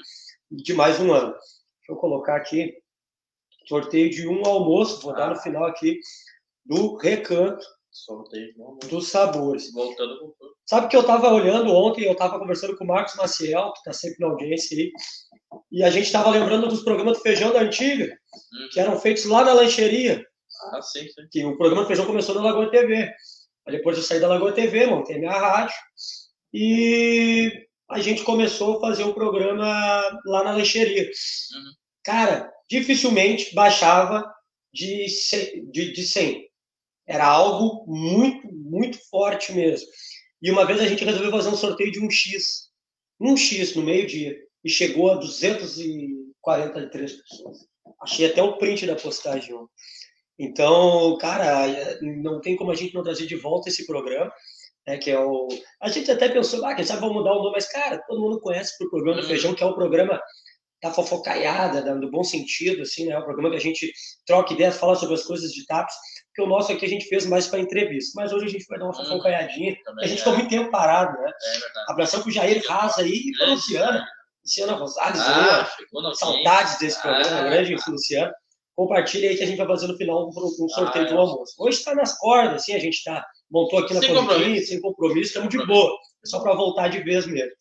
Uhum. 0.52 0.58
de 0.58 0.74
mais 0.74 1.00
um 1.00 1.14
ano. 1.14 1.32
Deixa 1.32 1.92
eu 1.92 1.96
colocar 1.96 2.36
aqui, 2.36 2.74
sorteio 3.68 4.10
de 4.10 4.28
um 4.28 4.46
almoço, 4.46 5.02
vou 5.02 5.14
ah. 5.14 5.18
dar 5.18 5.30
no 5.30 5.42
final 5.42 5.66
aqui, 5.66 6.00
do 6.66 6.96
Recanto 6.96 7.66
Sorteio 7.96 8.54
dos 8.90 9.08
sabores. 9.08 9.72
Voltando 9.72 10.20
com 10.20 10.26
tudo. 10.38 10.54
Sabe 10.66 10.90
que 10.90 10.98
eu 10.98 11.02
estava 11.02 11.32
olhando 11.32 11.74
ontem, 11.74 12.04
eu 12.04 12.12
estava 12.12 12.38
conversando 12.38 12.76
com 12.76 12.84
o 12.84 12.88
Marcos 12.88 13.16
Maciel, 13.16 13.72
que 13.72 13.78
está 13.78 13.94
sempre 13.94 14.18
na 14.20 14.28
audiência 14.28 14.78
aí, 14.78 14.92
e 15.72 15.84
a 15.84 15.90
gente 15.90 16.06
estava 16.06 16.30
lembrando 16.30 16.68
dos 16.68 16.84
programas 16.84 17.18
do 17.18 17.24
Feijão 17.24 17.52
da 17.52 17.62
Antiga, 17.62 18.18
que 18.72 18.80
eram 18.80 19.00
feitos 19.00 19.26
lá 19.26 19.44
na 19.44 19.54
lancheria. 19.54 20.26
Ah, 20.72 20.82
sim, 20.82 21.08
sim. 21.10 21.28
Que 21.32 21.46
o 21.46 21.58
programa 21.58 21.84
do 21.84 21.88
Feijão 21.88 22.06
começou 22.06 22.36
na 22.36 22.42
Lagoa 22.42 22.72
TV. 22.72 23.12
Aí 23.68 23.78
depois 23.78 23.98
eu 23.98 24.04
saí 24.04 24.20
da 24.20 24.28
Lagoa 24.28 24.52
TV, 24.52 24.86
montei 24.86 25.18
minha 25.18 25.32
rádio, 25.32 25.76
e 26.54 27.52
a 27.90 28.00
gente 28.00 28.24
começou 28.24 28.78
a 28.78 28.82
fazer 28.82 29.04
o 29.04 29.10
um 29.10 29.14
programa 29.14 29.66
lá 30.26 30.44
na 30.44 30.52
lancheria. 30.52 31.04
Uhum. 31.04 31.74
Cara, 32.04 32.52
dificilmente 32.70 33.54
baixava 33.54 34.24
de, 34.74 35.06
de, 35.72 35.94
de 35.94 36.04
100. 36.04 36.46
Era 37.08 37.26
algo 37.26 37.86
muito, 37.88 38.48
muito 38.52 38.98
forte 39.10 39.54
mesmo. 39.54 39.88
E 40.42 40.52
uma 40.52 40.66
vez 40.66 40.80
a 40.80 40.88
gente 40.88 41.06
resolveu 41.06 41.32
fazer 41.32 41.50
um 41.50 41.56
sorteio 41.56 41.92
de 41.92 42.00
um 42.00 42.10
X. 42.10 42.70
Um 43.20 43.38
X 43.38 43.76
no 43.76 43.84
meio-dia. 43.84 44.38
E 44.66 44.70
chegou 44.70 45.12
a 45.12 45.16
243 45.16 47.12
pessoas. 47.14 47.58
Achei 48.02 48.26
até 48.26 48.42
o 48.42 48.58
print 48.58 48.88
da 48.88 48.96
postagem. 48.96 49.56
Então, 50.40 51.16
cara, 51.20 51.68
não 52.02 52.42
tem 52.42 52.56
como 52.56 52.72
a 52.72 52.76
gente 52.76 52.96
não 52.96 53.04
trazer 53.04 53.28
de 53.28 53.36
volta 53.36 53.70
esse 53.70 53.86
programa. 53.86 54.34
Né, 54.88 54.98
que 54.98 55.10
é 55.10 55.20
o... 55.20 55.48
A 55.82 55.90
gente 55.90 56.12
até 56.12 56.30
pensou, 56.30 56.64
ah, 56.64 56.76
quem 56.76 56.86
sabe 56.86 57.02
vamos 57.02 57.16
mudar 57.16 57.34
o 57.34 57.40
nome, 57.40 57.54
mas, 57.56 57.68
cara, 57.68 58.04
todo 58.08 58.22
mundo 58.22 58.40
conhece 58.40 58.72
o 58.84 58.90
programa 58.90 59.18
do 59.18 59.24
uhum. 59.24 59.30
Feijão, 59.30 59.56
que 59.56 59.64
é 59.64 59.66
o 59.66 59.74
programa 59.74 60.22
da 60.84 60.92
fofocaiada, 60.92 61.82
do 61.96 62.12
bom 62.12 62.24
sentido, 62.24 62.84
assim, 62.84 63.06
né? 63.06 63.14
É 63.14 63.18
um 63.18 63.24
programa 63.24 63.50
que 63.50 63.56
a 63.56 63.62
gente 63.62 63.92
troca 64.28 64.54
ideias, 64.54 64.78
fala 64.78 64.96
sobre 64.96 65.16
as 65.16 65.24
coisas 65.24 65.52
de 65.52 65.66
TAPS 65.66 65.96
porque 66.36 66.42
o 66.42 66.54
nosso 66.54 66.70
aqui 66.74 66.86
a 66.86 66.90
gente 66.90 67.08
fez 67.08 67.26
mais 67.26 67.48
para 67.48 67.60
entrevista. 67.60 68.12
Mas 68.16 68.34
hoje 68.34 68.46
a 68.46 68.50
gente 68.50 68.66
vai 68.68 68.78
dar 68.78 68.86
uma 68.86 68.92
hum, 68.92 69.06
fofocaiadinha, 69.06 69.74
a 70.02 70.06
gente 70.06 70.16
é. 70.16 70.18
ficou 70.18 70.34
muito 70.34 70.50
tempo 70.50 70.70
parado, 70.70 71.18
né? 71.22 71.30
É. 71.30 71.92
Abração 71.92 72.22
pro 72.22 72.30
Jair 72.30 72.62
Raza 72.68 73.02
aí 73.02 73.10
e 73.10 73.32
para 73.38 73.48
Luciana. 73.48 74.06
Luciana 74.46 74.74
Rosales, 74.74 75.20
ah, 75.22 75.68
saudades 76.14 76.78
desse 76.78 77.02
programa, 77.02 77.40
ah, 77.40 77.44
grande 77.50 77.76
Luciana. 77.88 78.32
Compartilha 78.76 79.30
aí 79.30 79.38
que 79.38 79.44
a 79.44 79.48
gente 79.48 79.58
vai 79.58 79.68
fazer 79.68 79.88
no 79.88 79.98
final 79.98 80.28
um, 80.28 80.70
sorteio 80.70 81.06
ah, 81.06 81.10
do 81.10 81.18
almoço. 81.18 81.56
Hoje 81.58 81.80
está 81.80 81.96
nas 81.96 82.18
cordas, 82.20 82.62
assim, 82.62 82.76
a 82.76 82.80
gente 82.80 83.04
tá, 83.04 83.26
montou 83.50 83.80
aqui 83.80 83.94
na 83.94 84.02
sem 84.02 84.14
compromisso. 84.14 84.68
sem 84.68 84.82
compromisso, 84.82 85.28
estamos 85.30 85.50
de 85.50 85.66
boa. 85.66 85.98
É 86.24 86.28
só 86.28 86.40
para 86.42 86.54
voltar 86.54 86.90
de 86.90 87.02
vez 87.02 87.26
mesmo. 87.26 87.52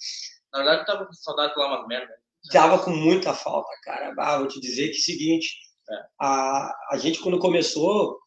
Na 0.53 0.59
verdade, 0.59 0.81
eu 0.83 0.87
tava 0.87 1.07
com 1.07 1.13
saudade 1.15 1.49
de 1.49 1.55
falar 1.55 1.79
umas 1.79 1.89
merda. 1.89 2.13
Tava 2.53 2.79
com 2.79 2.91
muita 2.91 3.33
falta, 3.33 3.71
cara. 3.83 4.13
Ah, 4.19 4.39
vou 4.39 4.49
te 4.49 4.61
dizer 4.61 4.89
que 4.89 4.97
é 4.97 5.01
o 5.01 5.03
seguinte, 5.03 5.57
é. 5.89 5.95
a, 6.21 6.75
a 6.91 6.99
gente 6.99 7.21
quando 7.21 7.39
começou, 7.39 8.19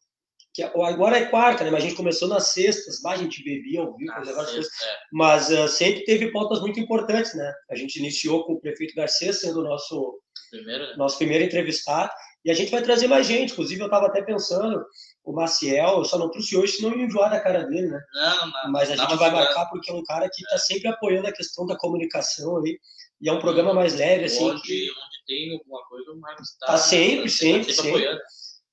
que 0.58 0.64
agora 0.64 1.20
é 1.20 1.26
quarta, 1.26 1.64
né? 1.64 1.70
Mas 1.70 1.84
a 1.84 1.88
gente 1.88 1.96
começou 1.96 2.28
nas 2.28 2.48
sextas, 2.48 3.06
a 3.06 3.16
gente 3.16 3.44
bebia 3.44 3.82
ao 3.82 3.96
vivo, 3.96 4.12
várias 4.12 4.34
coisas. 4.34 4.66
É. 4.66 4.98
Mas 5.14 5.52
uh, 5.52 5.68
sempre 5.68 6.04
teve 6.04 6.32
pautas 6.32 6.60
muito 6.62 6.80
importantes, 6.80 7.36
né? 7.36 7.54
A 7.70 7.76
gente 7.76 8.00
iniciou 8.00 8.44
com 8.44 8.54
o 8.54 8.60
prefeito 8.60 8.96
Garcês 8.96 9.40
sendo 9.40 9.60
o 9.60 9.64
nosso 9.64 10.20
primeiro, 10.50 10.84
né? 10.84 10.96
nosso 10.98 11.20
primeiro 11.20 11.44
entrevistado. 11.44 12.12
E 12.44 12.50
a 12.50 12.56
gente 12.56 12.72
vai 12.72 12.82
trazer 12.82 13.08
mais 13.08 13.28
gente. 13.28 13.54
Inclusive, 13.54 13.82
eu 13.82 13.86
estava 13.86 14.08
até 14.08 14.24
pensando, 14.24 14.84
o 15.24 15.32
Maciel, 15.32 16.00
eu 16.00 16.06
só 16.06 16.18
não 16.18 16.32
trouxe 16.32 16.58
hoje, 16.58 16.74
senão 16.74 16.98
ia 16.98 17.06
enjoar 17.06 17.30
da 17.30 17.40
cara 17.40 17.64
dele, 17.66 17.90
né? 17.90 18.02
Não, 18.16 18.48
não, 18.48 18.72
Mas 18.72 18.90
a 18.90 18.96
gente 18.96 19.16
vai 19.16 19.30
marcar 19.30 19.68
porque 19.68 19.92
é 19.92 19.94
um 19.94 20.04
cara 20.04 20.28
que 20.28 20.42
está 20.42 20.56
é. 20.56 20.60
sempre 20.60 20.88
apoiando 20.88 21.28
a 21.28 21.34
questão 21.34 21.68
da 21.68 21.78
comunicação 21.78 22.58
aí. 22.64 22.80
E 23.22 23.30
é 23.30 23.32
um 23.32 23.40
programa 23.40 23.76
mais 23.76 23.94
leve, 23.94 24.26
assim. 24.26 24.44
Onde, 24.44 24.62
que... 24.64 24.90
onde 24.90 25.26
tem 25.28 25.54
alguma 25.54 25.86
coisa, 25.88 26.12
o 26.12 26.20
Marcos 26.20 26.50
está. 26.50 26.66
Tá 26.66 26.78
sempre, 26.80 27.26
tá 27.26 27.30
sempre, 27.30 27.74
sempre. 27.74 27.92
sempre. 27.92 28.20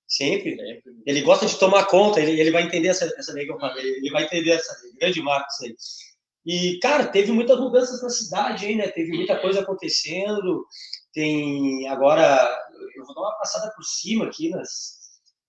Sempre. 0.06 0.56
Ele 1.06 1.22
gosta 1.22 1.46
de 1.46 1.58
tomar 1.58 1.86
conta, 1.86 2.20
ele, 2.20 2.40
ele 2.40 2.50
vai 2.50 2.62
entender 2.62 2.88
essa, 2.88 3.06
essa 3.16 3.32
lei 3.32 3.46
que 3.46 3.52
eu 3.52 3.58
falei, 3.58 3.84
ele 3.84 4.10
vai 4.10 4.24
entender 4.24 4.50
essa 4.50 4.74
grande 5.00 5.22
Marcos 5.22 5.54
aí. 5.62 5.74
E, 6.46 6.78
cara, 6.78 7.06
teve 7.06 7.32
muitas 7.32 7.58
mudanças 7.58 8.02
na 8.02 8.10
cidade 8.10 8.66
aí, 8.66 8.76
né? 8.76 8.88
Teve 8.88 9.12
muita 9.12 9.40
coisa 9.40 9.60
acontecendo. 9.60 10.66
Tem 11.12 11.88
agora, 11.88 12.38
eu 12.96 13.04
vou 13.04 13.14
dar 13.14 13.22
uma 13.22 13.38
passada 13.38 13.72
por 13.74 13.82
cima 13.82 14.26
aqui 14.26 14.50
nas, 14.50 14.98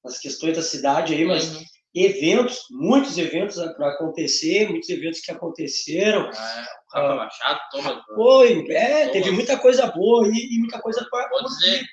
nas 0.04 0.20
questões 0.20 0.56
da 0.56 0.64
cidade 0.64 1.14
aí, 1.14 1.26
mas 1.26 1.54
uhum. 1.54 1.64
eventos, 1.94 2.60
muitos 2.72 3.18
eventos 3.18 3.58
para 3.76 3.90
acontecer, 3.90 4.70
muitos 4.70 4.90
eventos 4.90 5.20
que 5.20 5.32
aconteceram. 5.32 6.30
Ah, 6.34 6.68
o 6.94 6.98
Rafa 6.98 7.16
Machado, 7.16 7.60
toma. 7.72 8.04
Foi, 8.16 8.72
é, 8.72 9.10
teve 9.10 9.32
muita 9.32 9.58
coisa 9.60 9.88
boa 9.88 10.26
e, 10.30 10.56
e 10.56 10.60
muita 10.60 10.80
coisa 10.80 11.06
para 11.12 11.26
acontecer 11.26 11.84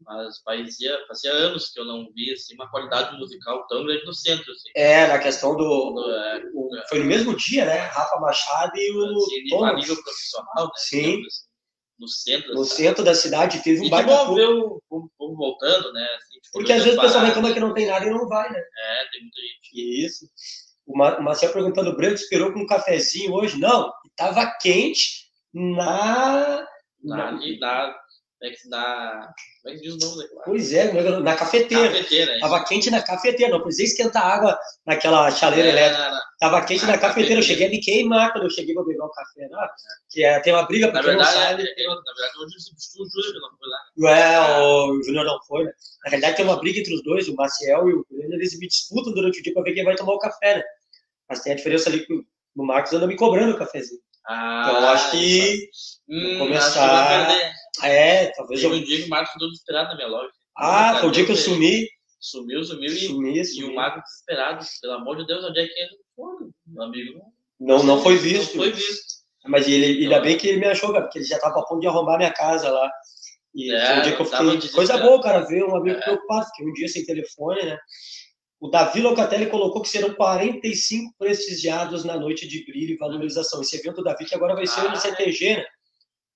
mas 0.00 0.38
fazia, 0.44 0.98
fazia 1.06 1.32
anos 1.32 1.70
que 1.70 1.80
eu 1.80 1.84
não 1.84 2.10
via 2.14 2.34
assim, 2.34 2.54
uma 2.54 2.70
qualidade 2.70 3.16
musical 3.18 3.66
tão 3.66 3.84
grande 3.84 4.04
no 4.04 4.14
centro. 4.14 4.50
Assim. 4.52 4.70
É, 4.74 5.06
na 5.06 5.18
questão 5.18 5.56
do. 5.56 5.92
do 5.92 6.10
é, 6.10 6.42
o, 6.54 6.70
foi 6.88 7.00
no 7.00 7.06
mesmo 7.06 7.36
dia, 7.36 7.64
né? 7.64 7.78
Rafa 7.78 8.20
Machado 8.20 8.72
e 8.76 8.92
o. 8.92 9.16
Assim, 9.16 9.64
a 9.64 9.74
nível 9.74 10.02
profissional, 10.02 10.66
né? 10.66 10.72
Sim. 10.76 11.22
Assim, 11.26 11.48
no 11.98 12.08
centro. 12.08 12.54
No 12.54 12.64
centro 12.64 13.04
da 13.04 13.14
cidade 13.14 13.62
teve 13.62 13.80
um 13.80 13.84
e 13.84 13.90
baita. 13.90 14.08
bom 14.08 14.34
ver 14.34 14.48
o 14.48 14.80
povo 15.18 15.36
voltando, 15.36 15.92
né? 15.92 16.06
Assim, 16.16 16.40
tipo, 16.40 16.52
Porque 16.52 16.72
às 16.72 16.84
vezes 16.84 16.98
o 16.98 17.02
pessoal 17.02 17.24
reclama 17.24 17.52
que 17.52 17.60
não 17.60 17.74
tem 17.74 17.86
nada 17.86 18.06
e 18.06 18.10
não 18.10 18.28
vai, 18.28 18.50
né? 18.50 18.58
É, 18.58 19.10
tem 19.10 19.22
muita 19.22 19.40
gente. 19.40 20.06
Isso. 20.06 20.26
O 20.86 20.96
Marcelo 20.96 21.52
perguntando, 21.52 21.90
o 21.90 21.96
Breno 21.96 22.14
esperou 22.14 22.52
com 22.52 22.60
um 22.60 22.66
cafezinho 22.66 23.34
hoje? 23.34 23.58
Não, 23.58 23.92
estava 24.06 24.46
quente 24.60 25.28
na. 25.52 26.66
Na, 27.02 27.32
na, 27.32 27.94
é 28.40 28.50
que 28.50 28.68
na. 28.68 29.32
Como 29.62 29.74
é 29.74 29.76
que 29.76 29.82
diz 29.82 29.94
o 29.94 29.98
nome 29.98 30.22
daquela? 30.22 30.42
Pois 30.44 30.72
é, 30.72 31.20
na 31.20 31.34
cafeteira. 31.34 31.88
cafeteira 31.88 32.36
é. 32.36 32.40
Tava 32.40 32.64
quente 32.64 32.90
na 32.90 33.02
cafeteira, 33.02 33.52
não 33.52 33.62
precisei 33.62 33.86
esquentar 33.86 34.24
água 34.24 34.58
naquela 34.86 35.28
chaleira 35.32 35.68
é, 35.68 35.70
elétrica. 35.72 36.04
Não, 36.04 36.12
não. 36.12 36.20
Tava 36.38 36.64
quente 36.64 36.82
na, 36.82 36.92
na 36.92 36.98
cafeteira. 36.98 37.08
cafeteira. 37.08 37.40
eu 37.40 37.42
cheguei 37.42 37.66
a 37.66 37.70
me 37.70 37.80
queimar 37.80 38.32
quando 38.32 38.44
eu 38.44 38.50
cheguei 38.50 38.74
para 38.74 38.84
beber 38.84 39.02
o 39.02 39.08
café. 39.08 39.48
Não, 39.48 39.58
que 40.08 40.22
é, 40.22 40.38
tem 40.40 40.52
uma 40.52 40.62
briga 40.62 40.92
porque 40.92 41.12
não 41.12 41.24
sabe. 41.24 41.62
É, 41.62 41.86
na 41.86 41.94
verdade, 41.94 42.38
hoje 42.38 42.60
substitui 42.60 43.06
o 43.06 43.10
Júnior, 43.10 43.42
não 43.42 43.58
foi 43.58 43.68
lá. 43.68 43.78
Né? 43.96 44.20
É, 44.20 44.34
ah. 44.36 44.62
o 44.62 45.02
Júnior 45.02 45.24
não 45.24 45.42
foi, 45.42 45.64
né? 45.64 45.72
Na 46.04 46.10
realidade, 46.10 46.36
tem 46.36 46.44
uma 46.44 46.60
briga 46.60 46.78
entre 46.78 46.94
os 46.94 47.02
dois, 47.02 47.26
o 47.28 47.34
Maciel 47.34 47.88
e 47.88 47.92
o 47.92 48.06
Breno, 48.08 48.34
eles 48.34 48.56
me 48.56 48.68
disputam 48.68 49.12
durante 49.12 49.40
o 49.40 49.42
dia 49.42 49.52
para 49.52 49.64
ver 49.64 49.72
quem 49.72 49.84
vai 49.84 49.96
tomar 49.96 50.12
o 50.12 50.18
café, 50.18 50.58
né? 50.58 50.64
Mas 51.28 51.40
tem 51.40 51.52
a 51.52 51.56
diferença 51.56 51.88
ali 51.88 52.06
que 52.06 52.14
o 52.14 52.64
Marcos 52.64 52.92
anda 52.92 53.06
me 53.06 53.16
cobrando 53.16 53.54
o 53.54 53.58
cafezinho. 53.58 54.00
Ah, 54.28 54.68
então 54.68 54.82
eu 54.82 54.88
acho 54.90 55.10
que 55.10 55.70
hum, 56.08 56.38
começar. 56.38 57.26
É, 57.82 58.26
talvez. 58.32 58.60
Teve 58.60 58.74
eu... 58.74 58.78
um 58.78 58.84
dia 58.84 58.98
que 58.98 59.06
o 59.06 59.08
Marcos 59.08 59.32
ficou 59.32 59.48
desesperado 59.48 59.90
na 59.90 59.96
minha 59.96 60.08
loja. 60.08 60.30
Ah, 60.56 60.98
foi 61.00 61.08
o 61.08 61.12
dia 61.12 61.24
que 61.24 61.32
eu 61.32 61.36
sumi. 61.36 61.88
Sumiu, 62.20 62.64
sumiu 62.64 62.92
e, 62.92 62.98
sumi, 62.98 63.42
e 63.42 63.64
o 63.64 63.74
Marcos 63.74 64.02
desesperado. 64.02 64.64
Pelo 64.80 64.94
amor 64.94 65.16
de 65.16 65.26
Deus, 65.26 65.44
onde 65.44 65.60
é 65.60 65.66
que 65.66 65.80
ele 65.80 65.96
foi? 66.16 66.48
Meu 66.66 66.82
amigo 66.82 67.18
não. 67.60 67.82
Não, 67.84 68.02
foi 68.02 68.16
visto. 68.16 68.56
Não 68.56 68.64
foi 68.64 68.72
visto. 68.72 69.18
Mas 69.46 69.68
ele, 69.68 70.04
ainda 70.04 70.20
bem 70.20 70.36
que 70.36 70.48
ele 70.48 70.58
me 70.58 70.66
achou, 70.66 70.92
cara, 70.92 71.04
porque 71.04 71.18
ele 71.18 71.26
já 71.26 71.36
estava 71.36 71.60
a 71.60 71.64
ponto 71.64 71.80
de 71.80 71.86
arrombar 71.86 72.18
minha 72.18 72.32
casa 72.32 72.70
lá. 72.70 72.90
E 73.54 73.72
é, 73.72 73.86
foi 73.86 73.96
um 73.96 74.02
dia 74.02 74.16
que 74.16 74.22
eu 74.22 74.26
fiquei. 74.26 74.70
Coisa 74.70 74.98
boa, 74.98 75.22
cara, 75.22 75.40
ver 75.40 75.64
um 75.64 75.76
amigo 75.76 75.98
é. 75.98 76.02
preocupado, 76.02 76.46
fiquei 76.46 76.66
um 76.66 76.72
dia 76.72 76.88
sem 76.88 77.04
telefone, 77.04 77.64
né? 77.64 77.78
O 78.60 78.68
Davi 78.68 79.00
Locatelli 79.00 79.46
colocou 79.46 79.82
que 79.82 79.88
serão 79.88 80.12
45 80.14 81.14
prestigiados 81.16 82.04
na 82.04 82.16
noite 82.16 82.46
de 82.46 82.64
brilho 82.64 82.94
e 82.94 82.96
valorização. 82.96 83.60
Esse 83.60 83.76
evento, 83.76 84.02
Davi, 84.02 84.24
que 84.24 84.34
agora 84.34 84.54
vai 84.54 84.66
ser 84.66 84.80
ah, 84.80 84.90
no 84.90 84.96
CTG, 84.96 85.58
né? 85.58 85.64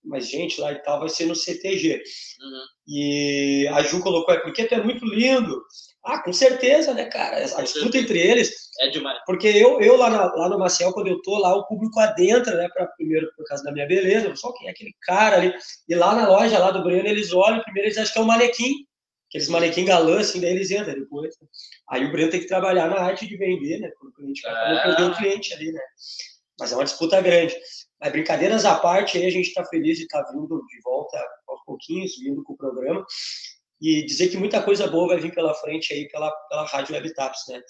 Mas, 0.04 0.28
gente, 0.28 0.60
lá 0.60 0.72
e 0.72 0.82
tal, 0.82 1.00
vai 1.00 1.08
ser 1.08 1.26
no 1.26 1.34
CTG. 1.34 2.02
Uhum. 2.40 2.64
E 2.88 3.68
a 3.68 3.82
Ju 3.82 4.00
colocou, 4.00 4.34
é 4.34 4.40
porque 4.40 4.64
tu 4.64 4.74
é 4.74 4.82
muito 4.82 5.04
lindo. 5.04 5.62
Ah, 6.04 6.20
com 6.22 6.32
certeza, 6.32 6.92
né, 6.92 7.04
cara? 7.04 7.36
A 7.56 7.62
disputa 7.62 7.96
entre 7.96 8.18
eles. 8.18 8.52
É 8.80 8.88
demais. 8.88 9.18
Porque 9.24 9.46
eu, 9.46 9.80
eu 9.80 9.96
lá, 9.96 10.10
na, 10.10 10.34
lá 10.34 10.48
no 10.48 10.58
Maciel, 10.58 10.92
quando 10.92 11.06
eu 11.06 11.22
tô 11.22 11.38
lá, 11.38 11.54
o 11.54 11.66
público 11.66 12.00
adentra, 12.00 12.56
né? 12.56 12.68
Pra, 12.74 12.86
primeiro, 12.86 13.30
por 13.36 13.44
causa 13.46 13.62
da 13.62 13.70
minha 13.70 13.86
beleza, 13.86 14.34
só 14.34 14.52
quem 14.52 14.66
é 14.66 14.70
aquele 14.72 14.92
cara 15.02 15.36
ali. 15.36 15.54
E 15.88 15.94
lá 15.94 16.14
na 16.14 16.26
loja 16.26 16.58
lá 16.58 16.72
do 16.72 16.82
Breno, 16.82 17.06
eles 17.06 17.32
olham, 17.32 17.62
primeiro 17.62 17.88
eles 17.88 17.98
acham 17.98 18.12
que 18.12 18.18
é 18.18 18.22
um 18.22 18.26
manequim 18.26 18.84
aqueles 19.32 19.48
manequim 19.48 19.86
galã, 19.86 20.20
assim, 20.20 20.40
daí 20.40 20.50
eles 20.50 20.70
entram 20.70 20.92
depois. 20.92 21.34
Aí 21.88 22.04
o 22.04 22.12
Breno 22.12 22.30
tem 22.30 22.40
que 22.40 22.46
trabalhar 22.46 22.88
na 22.88 23.00
arte 23.00 23.26
de 23.26 23.36
vender, 23.38 23.80
né? 23.80 23.90
Quando 23.98 24.10
o 24.12 24.14
cliente 24.14 24.42
vai, 24.42 24.82
perder 24.82 25.02
o 25.04 25.16
cliente 25.16 25.54
ali, 25.54 25.72
né? 25.72 25.80
Mas 26.60 26.70
é 26.70 26.76
uma 26.76 26.84
disputa 26.84 27.20
grande. 27.22 27.56
Mas 28.02 28.12
brincadeiras 28.12 28.64
à 28.64 28.74
parte, 28.74 29.16
aí 29.16 29.26
a 29.26 29.30
gente 29.30 29.48
está 29.48 29.64
feliz 29.64 29.96
de 29.96 30.04
estar 30.04 30.24
tá 30.24 30.32
vindo 30.32 30.48
de 30.48 30.80
volta 30.82 31.16
aos 31.48 31.64
pouquinhos, 31.64 32.18
vindo 32.18 32.42
com 32.42 32.54
o 32.54 32.56
programa. 32.56 33.04
E 33.80 34.04
dizer 34.04 34.28
que 34.28 34.36
muita 34.36 34.62
coisa 34.62 34.86
boa 34.86 35.08
vai 35.08 35.18
vir 35.18 35.34
pela 35.34 35.54
frente 35.54 35.92
aí 35.92 36.08
pela, 36.08 36.30
pela 36.48 36.66
Rádio 36.66 36.94
Web 36.94 37.14
Taps, 37.14 37.40
né? 37.48 37.60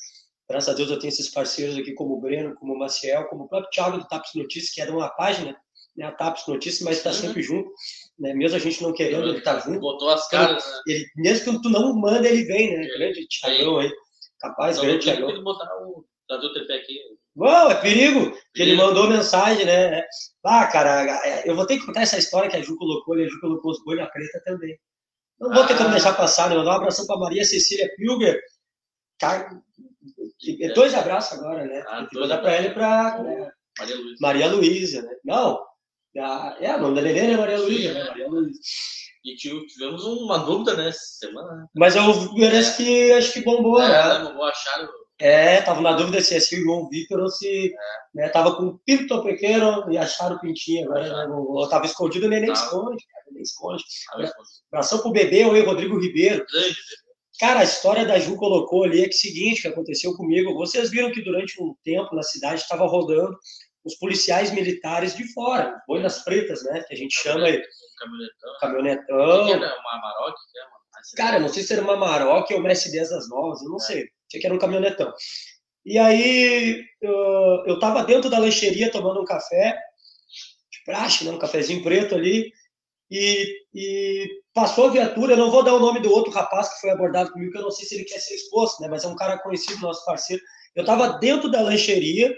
Graças 0.49 0.69
a 0.69 0.77
Deus 0.77 0.91
eu 0.91 0.99
tenho 0.99 1.09
esses 1.09 1.31
parceiros 1.31 1.77
aqui 1.77 1.93
como 1.95 2.15
o 2.15 2.21
Breno, 2.21 2.55
como 2.57 2.75
o 2.75 2.79
Maciel, 2.79 3.27
como 3.29 3.45
o 3.45 3.49
próprio 3.49 3.71
Thiago 3.71 3.99
do 3.99 4.09
Taps 4.09 4.31
Notícias, 4.35 4.75
que 4.75 4.83
é 4.83 4.87
de 4.87 4.91
uma 4.91 5.09
página, 5.09 5.57
né, 5.97 6.05
a 6.07 6.13
Taps 6.13 6.47
Notícias, 6.47 6.83
mas 6.83 6.99
está 6.99 7.11
uhum. 7.11 7.17
sempre 7.17 7.43
junto 7.43 7.71
né? 8.19 8.35
Mesmo 8.35 8.57
a 8.57 8.61
gente 8.61 8.83
não 8.83 8.93
querendo, 8.93 9.29
ele 9.29 9.41
tá 9.41 9.59
junto. 9.59 9.81
Botou 9.81 10.11
as 10.11 10.29
caras, 10.29 10.65
né? 10.65 10.81
Ele, 10.87 11.07
mesmo 11.17 11.57
que 11.57 11.63
tu 11.63 11.69
não 11.69 11.95
manda, 11.95 12.29
ele 12.29 12.45
vem, 12.45 12.77
né? 12.77 12.85
É. 12.85 12.99
Grande 12.99 13.27
Thiagão 13.27 13.79
aí. 13.81 13.91
Capaz, 14.39 14.77
não, 14.77 14.85
grande 14.85 15.05
Thiagão. 15.05 15.27
Tem 15.27 15.37
que 15.37 15.43
botar 15.43 15.69
o 15.77 16.53
tripé 16.53 16.75
aqui. 16.75 17.01
Bom, 17.35 17.71
é 17.71 17.75
perigo. 17.81 18.37
Ele 18.55 18.75
mandou 18.75 19.09
mensagem, 19.09 19.65
né? 19.65 20.03
Ah, 20.45 20.67
cara, 20.67 21.21
eu 21.47 21.57
vou 21.57 21.67
ter 21.67 21.79
que 21.79 21.87
contar 21.87 22.03
essa 22.03 22.19
história 22.19 22.51
que 22.51 22.57
a 22.57 22.63
Ju 22.63 22.77
colocou, 22.77 23.19
e 23.19 23.25
a 23.25 23.29
Ju 23.29 23.41
colocou 23.41 23.71
os 23.71 23.83
boi 23.85 23.97
na 23.97 24.07
preta 24.07 24.43
também. 24.45 24.79
Não 25.41 25.53
vou 25.53 25.67
ter 25.67 25.77
como 25.77 25.89
ah. 25.89 25.93
deixar 25.93 26.15
passar, 26.15 26.51
né? 26.51 26.57
Mandar 26.57 26.73
um 26.73 26.77
abração 26.77 27.07
para 27.07 27.19
Maria 27.19 27.45
Cecília 27.45 27.91
Pilger. 27.97 28.41
Dois 30.75 30.95
abraços 30.95 31.39
agora, 31.39 31.65
né? 31.65 31.83
Ah, 31.87 32.07
vou 32.13 32.29
dar 32.29 32.39
para 32.39 32.53
ela 32.53 32.67
e 32.67 32.75
para 32.75 33.23
né? 33.23 33.53
Maria 33.79 33.97
Luísa. 33.97 34.17
Maria 34.21 34.47
Luísa, 34.49 35.03
né? 35.03 35.15
Não, 35.25 35.65
é, 36.61 36.77
o 36.77 36.81
nome 36.81 36.97
da 36.97 37.03
neném 37.03 37.33
é 37.33 37.37
Maria 37.37 37.59
Luísa, 37.59 37.95
né? 37.95 38.05
Maria 38.05 38.29
Luísa. 38.29 38.61
E 39.25 39.37
tivemos 39.37 40.05
uma 40.05 40.39
dúvida, 40.39 40.75
né, 40.77 40.91
semana. 40.93 41.55
Né? 41.55 41.67
Mas 41.77 41.95
eu 41.95 42.03
parece 42.35 42.83
é. 42.83 42.85
que 42.85 43.13
acho 43.13 43.33
que 43.33 43.43
bombou, 43.43 43.81
é, 43.81 43.89
né? 43.89 44.25
Bombou, 44.25 44.45
acharam. 44.45 44.89
É, 45.23 45.63
tava 45.63 45.81
na 45.81 45.93
dúvida 45.93 46.21
se 46.21 46.35
é 46.35 46.41
se 46.41 46.59
o 46.59 46.63
João 46.63 46.89
Vitor 46.89 47.21
ou 47.21 47.29
se. 47.29 47.69
É. 47.69 47.73
Né, 48.15 48.29
tava 48.29 48.57
com 48.57 48.65
o 48.65 48.79
pinto 48.79 49.23
pequeno 49.23 49.91
e 49.91 49.97
acharam 49.97 50.37
o 50.37 50.41
pintinho 50.41 50.85
agora. 50.85 51.27
Né, 51.29 51.35
ou 51.35 51.69
tava 51.69 51.87
escondido, 51.87 52.29
nem, 52.29 52.41
nem 52.41 52.53
esconde, 52.53 53.05
cara, 53.07 53.25
nem 53.31 53.43
esconde. 53.43 53.85
Abração 54.73 54.99
pro 55.01 55.13
bebê, 55.13 55.45
oi, 55.45 55.65
Rodrigo 55.65 55.99
Ribeiro. 55.99 56.45
Grande 56.51 56.77
Cara, 57.43 57.59
a 57.59 57.65
história 57.65 58.07
da 58.07 58.21
Ju 58.21 58.37
colocou 58.37 58.85
ali 58.85 59.01
é 59.01 59.09
que 59.09 59.15
é 59.15 59.17
o 59.17 59.21
seguinte, 59.21 59.63
que 59.63 59.69
aconteceu 59.69 60.15
comigo. 60.15 60.55
Vocês 60.55 60.91
viram 60.91 61.11
que 61.11 61.23
durante 61.23 61.61
um 61.61 61.75
tempo 61.83 62.15
na 62.15 62.23
cidade 62.23 62.61
estava 62.61 62.87
rodando 62.87 63.37
os 63.85 63.97
policiais 63.97 64.53
militares 64.53 65.17
de 65.17 65.25
fora, 65.33 65.83
boinas 65.89 66.23
pretas, 66.23 66.63
né? 66.63 66.85
Que 66.87 66.95
a 66.95 66.97
gente 66.97 67.15
chama 67.15 67.47
aí. 67.47 67.61
Caminhonetão. 67.99 68.59
Caminhonetão. 68.61 69.47
Que 69.47 69.53
era 69.55 69.81
uma 69.81 69.93
Amarok? 69.93 70.37
Que 70.53 70.59
é 70.59 70.63
uma... 70.63 70.83
Cara, 71.17 71.41
não 71.41 71.49
sei 71.49 71.63
se 71.65 71.73
era 71.73 71.83
uma 71.83 71.95
Amarok 71.95 72.55
ou 72.55 72.61
uma 72.61 72.69
S10 72.69 73.09
das 73.09 73.29
novas, 73.29 73.61
eu 73.61 73.71
não 73.71 73.77
é. 73.77 73.81
sei. 73.81 74.09
Tinha 74.33 74.41
que 74.41 74.47
era 74.47 74.55
um 74.55 74.59
caminhonetão. 74.59 75.13
E 75.85 75.99
aí 75.99 76.83
eu, 77.01 77.65
eu 77.67 77.79
tava 77.79 78.03
dentro 78.05 78.31
da 78.31 78.39
lancheria 78.39 78.91
tomando 78.91 79.21
um 79.21 79.25
café, 79.25 79.79
de 80.71 80.85
praxe, 80.85 81.25
né? 81.25 81.31
Um 81.31 81.39
cafezinho 81.39 81.83
preto 81.83 82.15
ali. 82.15 82.51
E, 83.11 83.47
e, 83.75 84.27
passou 84.55 84.87
a 84.87 84.91
viatura, 84.91 85.35
eu 85.35 85.37
não 85.37 85.51
vou 85.51 85.63
dar 85.63 85.75
o 85.75 85.81
nome 85.81 86.01
do 86.01 86.11
outro 86.11 86.33
rapaz 86.33 86.73
que 86.73 86.81
foi 86.81 86.91
abordado 86.91 87.31
comigo, 87.31 87.53
que 87.53 87.59
eu 87.59 87.63
não 87.63 87.71
sei 87.71 87.87
se 87.87 87.95
ele 87.95 88.05
quer 88.05 88.19
ser 88.19 88.35
exposto, 88.35 88.81
né? 88.81 88.89
Mas 88.89 89.05
é 89.05 89.09
um 89.09 89.17
cara 89.17 89.39
conhecido, 89.39 89.83
nosso 89.83 90.03
parceiro. 90.07 90.43
Eu 90.75 90.81
estava 90.83 91.19
dentro 91.19 91.51
da 91.51 91.61
lancheria, 91.61 92.35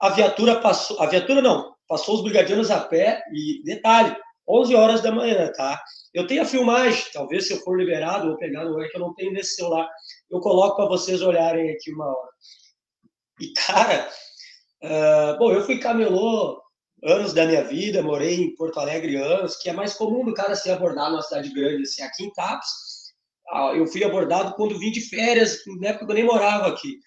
a 0.00 0.08
viatura 0.08 0.58
passou, 0.58 0.98
a 1.02 1.06
viatura 1.06 1.42
não, 1.42 1.74
passou 1.86 2.14
os 2.14 2.22
brigadianos 2.22 2.70
a 2.70 2.80
pé 2.80 3.22
e 3.30 3.62
detalhe, 3.62 4.16
11 4.48 4.74
horas 4.74 5.02
da 5.02 5.12
manhã, 5.12 5.52
tá? 5.52 5.82
Eu 6.14 6.26
tenho 6.26 6.42
a 6.42 6.46
filmagem, 6.46 7.04
talvez 7.12 7.46
se 7.46 7.52
eu 7.52 7.60
for 7.60 7.76
liberado 7.76 8.30
ou 8.30 8.38
pegar 8.38 8.62
ar 8.62 8.88
que 8.88 8.96
eu 8.96 9.00
não 9.00 9.14
tenho 9.14 9.32
nesse 9.32 9.56
celular, 9.56 9.88
eu 10.36 10.40
coloco 10.40 10.76
para 10.76 10.86
vocês 10.86 11.22
olharem 11.22 11.70
aqui 11.70 11.92
uma 11.92 12.06
hora. 12.06 12.30
E 13.40 13.52
cara, 13.52 14.08
uh, 14.82 15.38
bom, 15.38 15.52
eu 15.52 15.64
fui 15.64 15.78
camelô 15.78 16.62
anos 17.02 17.32
da 17.32 17.44
minha 17.44 17.62
vida, 17.64 18.02
morei 18.02 18.36
em 18.36 18.54
Porto 18.54 18.80
Alegre 18.80 19.16
anos, 19.16 19.56
que 19.56 19.68
é 19.68 19.72
mais 19.72 19.94
comum 19.94 20.24
do 20.24 20.34
cara 20.34 20.54
ser 20.54 20.72
abordado 20.72 21.10
numa 21.10 21.22
cidade 21.22 21.52
grande, 21.52 21.82
assim, 21.82 22.02
aqui 22.02 22.24
em 22.24 22.32
Tapes, 22.32 22.70
ah, 23.48 23.72
eu 23.74 23.86
fui 23.86 24.02
abordado 24.02 24.54
quando 24.54 24.78
vim 24.78 24.90
de 24.90 25.00
férias, 25.00 25.58
na 25.80 25.88
época 25.88 26.10
eu 26.10 26.14
nem 26.14 26.24
morava 26.24 26.68
aqui. 26.68 26.98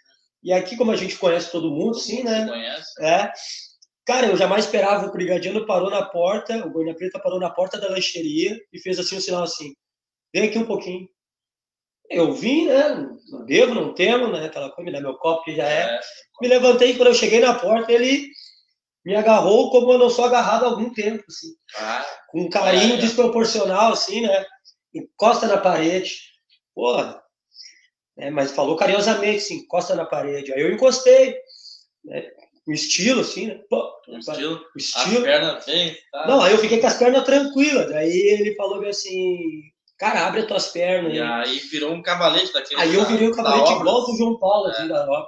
E 0.44 0.54
aqui, 0.54 0.78
como 0.78 0.92
a 0.92 0.96
gente 0.96 1.18
conhece 1.18 1.52
todo 1.52 1.72
mundo, 1.72 1.96
sim, 1.96 2.24
né? 2.24 2.48
Conhece. 2.48 3.04
É. 3.04 3.32
Cara, 4.06 4.28
eu 4.28 4.38
jamais 4.38 4.66
esperava. 4.66 5.08
O 5.08 5.12
brigadiano 5.12 5.66
parou 5.66 5.90
na 5.90 6.06
porta, 6.06 6.66
o 6.66 6.70
Boina 6.70 6.96
Preta 6.96 7.20
parou 7.20 7.40
na 7.40 7.50
porta 7.50 7.80
da 7.80 7.90
lancheria 7.90 8.58
e 8.72 8.80
fez 8.80 9.00
assim 9.00 9.18
um 9.18 9.22
sinal 9.22 9.44
assim: 9.44 9.74
vem 10.34 10.48
aqui 10.48 10.58
um 10.58 10.66
pouquinho. 10.66 11.08
Eu 12.10 12.34
vim, 12.34 12.67
né? 12.67 13.10
Não 13.30 13.46
devo, 13.46 13.74
não 13.74 13.93
temo, 13.93 14.28
né? 14.28 14.46
Aquela 14.46 14.70
coisa, 14.72 14.89
me 14.89 14.96
dá 14.96 15.02
meu 15.02 15.15
copo 15.15 15.43
que 15.43 15.56
já 15.56 15.67
é. 15.67 15.82
é. 15.82 16.00
Me 16.41 16.48
levantei 16.48 16.96
quando 16.96 17.10
eu 17.10 17.13
cheguei 17.13 17.39
na 17.39 17.54
porta, 17.54 17.91
ele 17.91 18.30
me 19.06 19.15
agarrou 19.15 19.72
como 19.72 19.91
eu 19.93 19.98
não 19.98 20.10
sou 20.10 20.26
agarrado 20.26 20.65
há 20.65 20.70
algum 20.70 20.93
tempo, 20.93 21.24
assim. 21.28 21.48
Ah, 21.78 22.06
com 22.30 22.41
um 22.41 22.50
carinho 22.50 22.96
é, 22.96 22.98
desproporcional, 22.98 23.93
assim, 23.93 24.22
né? 24.22 24.46
Encosta 24.93 25.48
na 25.48 25.58
parede. 25.58 26.15
Porra, 26.74 27.22
né? 28.17 28.30
mas 28.30 28.52
falou 28.52 28.76
carinhosamente, 28.76 29.38
assim, 29.38 29.56
encosta 29.56 29.96
na 29.96 30.06
parede. 30.06 30.54
Aí 30.54 30.62
eu 30.62 30.72
encostei, 30.72 31.38
né? 32.06 32.30
o 32.67 32.74
estilo, 32.74 33.22
assim, 33.22 33.48
né? 33.48 33.62
Pô, 33.70 33.89
o 34.10 34.17
estilo, 34.17 34.56
o 34.76 34.78
estilo. 34.78 35.17
As 35.20 35.24
pernas 35.24 35.65
bem, 35.65 35.98
tá? 36.12 36.28
Não, 36.28 36.41
aí 36.41 36.52
eu 36.52 36.60
fiquei 36.60 36.80
com 36.80 36.88
as 36.88 36.98
pernas 36.98 37.24
tranquilas. 37.24 37.89
Daí 37.89 38.12
ele 38.12 38.56
falou 38.56 38.86
assim, 38.86 39.62
cara, 39.98 40.28
abre 40.28 40.42
as 40.42 40.48
tuas 40.48 40.68
pernas. 40.68 41.14
E 41.14 41.20
aí, 41.20 41.60
virou 41.72 41.94
um 41.94 42.02
cavalete 42.02 42.54
daquele. 42.54 42.82
Aí 42.82 42.94
eu 42.94 43.06
virei 43.06 43.28
um 43.28 43.34
cavalete 43.34 43.74
igual 43.74 44.06
do 44.06 44.16
João 44.16 44.40
Paulo, 44.40 44.68
assim, 44.68 44.86
é. 44.86 44.88
da 44.88 45.04
obra. 45.04 45.28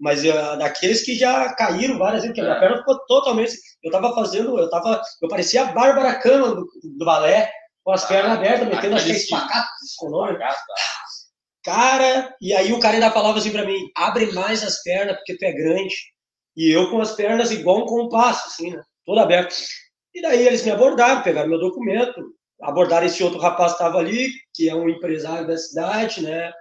Mas 0.00 0.24
uh, 0.24 0.58
daqueles 0.58 1.04
que 1.04 1.16
já 1.16 1.54
caíram 1.54 1.98
várias 1.98 2.22
vezes, 2.22 2.34
porque 2.34 2.40
é. 2.40 2.44
a 2.44 2.46
minha 2.46 2.60
perna 2.60 2.78
ficou 2.78 2.98
totalmente. 3.06 3.52
Eu 3.82 3.90
tava 3.90 4.14
fazendo, 4.14 4.58
eu 4.58 4.70
tava. 4.70 5.00
Eu 5.22 5.28
parecia 5.28 5.62
a 5.62 5.72
Bárbara 5.72 6.14
Cama 6.18 6.54
do, 6.54 6.66
do 6.82 7.04
balé, 7.04 7.50
com 7.84 7.92
as 7.92 8.04
ah, 8.04 8.08
pernas 8.08 8.38
abertas, 8.38 8.68
metendo 8.68 8.96
as 8.96 9.04
três 9.04 9.28
pacatas, 9.28 9.94
Cara, 11.64 12.34
e 12.40 12.54
aí 12.54 12.72
o 12.72 12.78
cara 12.78 12.94
ainda 12.94 13.10
falava 13.10 13.38
assim 13.38 13.50
para 13.50 13.64
mim: 13.64 13.90
abre 13.96 14.32
mais 14.32 14.62
as 14.62 14.82
pernas 14.82 15.16
porque 15.16 15.36
tu 15.36 15.44
é 15.44 15.52
grande. 15.52 15.94
E 16.56 16.70
eu 16.70 16.90
com 16.90 17.00
as 17.00 17.12
pernas 17.12 17.50
igual 17.50 17.82
um 17.82 17.86
compasso, 17.86 18.48
assim, 18.48 18.70
né? 18.70 18.82
Todo 19.04 19.20
aberto. 19.20 19.54
E 20.14 20.22
daí 20.22 20.46
eles 20.46 20.64
me 20.64 20.70
abordaram, 20.70 21.22
pegaram 21.22 21.48
meu 21.48 21.60
documento, 21.60 22.14
abordaram 22.62 23.06
esse 23.06 23.22
outro 23.22 23.38
rapaz 23.38 23.72
que 23.72 23.78
estava 23.78 23.98
ali, 23.98 24.30
que 24.54 24.68
é 24.68 24.74
um 24.74 24.88
empresário 24.88 25.46
da 25.46 25.56
cidade, 25.56 26.22
né? 26.22 26.52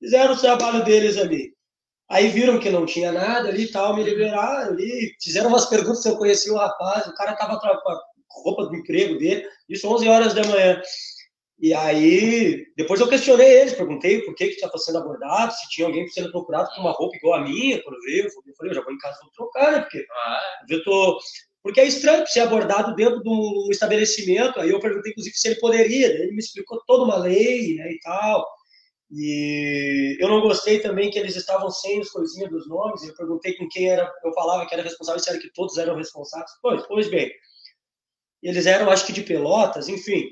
Fizeram 0.00 0.34
o 0.34 0.40
trabalho 0.40 0.84
deles 0.84 1.16
ali. 1.16 1.52
Aí 2.10 2.28
viram 2.28 2.60
que 2.60 2.70
não 2.70 2.84
tinha 2.84 3.10
nada 3.10 3.48
ali 3.48 3.64
e 3.64 3.72
tal, 3.72 3.96
me 3.96 4.02
liberaram 4.02 4.72
ali, 4.72 5.14
fizeram 5.22 5.48
umas 5.48 5.66
perguntas 5.66 6.02
se 6.02 6.08
eu 6.08 6.18
conhecia 6.18 6.52
o 6.52 6.56
rapaz, 6.56 7.06
o 7.06 7.14
cara 7.14 7.32
estava 7.32 7.58
com 7.58 7.66
a 7.66 8.00
roupa 8.42 8.66
do 8.66 8.76
emprego 8.76 9.18
dele, 9.18 9.46
isso 9.68 9.88
11 9.88 10.08
horas 10.08 10.34
da 10.34 10.44
manhã. 10.44 10.80
E 11.58 11.72
aí, 11.72 12.66
depois 12.76 13.00
eu 13.00 13.08
questionei 13.08 13.60
eles, 13.60 13.74
perguntei 13.74 14.20
por 14.22 14.34
que 14.34 14.48
que 14.48 14.54
estava 14.54 14.76
sendo 14.76 14.98
abordado, 14.98 15.52
se 15.52 15.68
tinha 15.70 15.86
alguém 15.86 16.06
sendo 16.08 16.30
procurado 16.30 16.68
com 16.74 16.80
uma 16.80 16.90
roupa 16.90 17.16
igual 17.16 17.40
a 17.40 17.44
minha, 17.44 17.82
quando 17.82 18.00
veio. 18.02 18.26
Eu 18.26 18.54
falei, 18.56 18.72
eu 18.72 18.74
já 18.74 18.82
vou 18.82 18.92
em 18.92 18.98
casa, 18.98 19.18
vou 19.22 19.30
trocar, 19.30 19.72
né? 19.72 19.80
Porque 19.80 20.04
ah. 20.26 20.40
eu 20.68 20.84
tô... 20.84 21.18
Porque 21.64 21.80
é 21.80 21.86
estranho 21.86 22.26
ser 22.26 22.40
abordado 22.40 22.94
dentro 22.94 23.22
de 23.22 23.28
um 23.28 23.68
estabelecimento. 23.70 24.60
Aí 24.60 24.68
eu 24.68 24.78
perguntei, 24.78 25.12
inclusive, 25.12 25.34
se 25.34 25.48
ele 25.48 25.58
poderia. 25.58 26.08
Ele 26.08 26.32
me 26.32 26.38
explicou 26.38 26.78
toda 26.86 27.04
uma 27.04 27.16
lei 27.16 27.76
né, 27.76 27.90
e 27.90 27.98
tal. 28.00 28.46
E 29.10 30.18
eu 30.20 30.28
não 30.28 30.42
gostei 30.42 30.78
também 30.80 31.10
que 31.10 31.18
eles 31.18 31.34
estavam 31.34 31.70
sem 31.70 32.02
as 32.02 32.10
coisinhas 32.10 32.50
dos 32.50 32.68
nomes. 32.68 33.02
Eu 33.02 33.14
perguntei 33.16 33.56
com 33.56 33.66
quem 33.66 33.88
era, 33.88 34.12
eu 34.22 34.32
falava 34.34 34.66
que 34.66 34.74
era 34.74 34.82
responsável, 34.82 35.18
se 35.18 35.30
era 35.30 35.38
que 35.38 35.50
todos 35.54 35.78
eram 35.78 35.96
responsáveis. 35.96 36.50
Pois, 36.60 36.86
pois 36.86 37.08
bem. 37.08 37.32
Eles 38.42 38.66
eram, 38.66 38.90
acho 38.90 39.06
que 39.06 39.12
de 39.12 39.22
Pelotas, 39.22 39.88
enfim. 39.88 40.28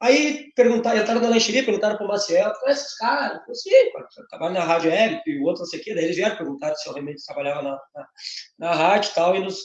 Aí 0.00 0.50
perguntaram, 0.56 0.98
entraram 0.98 1.20
na 1.20 1.28
lancheria, 1.28 1.62
perguntaram 1.62 1.98
para 1.98 2.06
o 2.06 2.08
Maciel, 2.08 2.54
conhece 2.54 2.86
esses 2.86 2.96
caras? 2.96 3.32
Eu 3.32 3.40
falei, 3.40 3.54
sim, 3.54 4.26
trabalho 4.30 4.54
na 4.54 4.64
Rádio 4.64 4.90
Web, 4.90 5.22
e 5.26 5.40
outro 5.40 5.60
não 5.60 5.66
sei 5.66 5.78
o 5.78 5.82
quê. 5.82 5.94
Daí 5.94 6.04
eles 6.04 6.16
vieram 6.16 6.38
perguntar 6.38 6.74
se 6.74 6.88
eu 6.88 6.94
realmente 6.94 7.22
trabalhava 7.22 7.60
na, 7.60 7.78
na, 7.94 8.08
na 8.58 8.74
rádio 8.74 9.10
e 9.10 9.14
tal, 9.14 9.36
e 9.36 9.40
nos, 9.40 9.58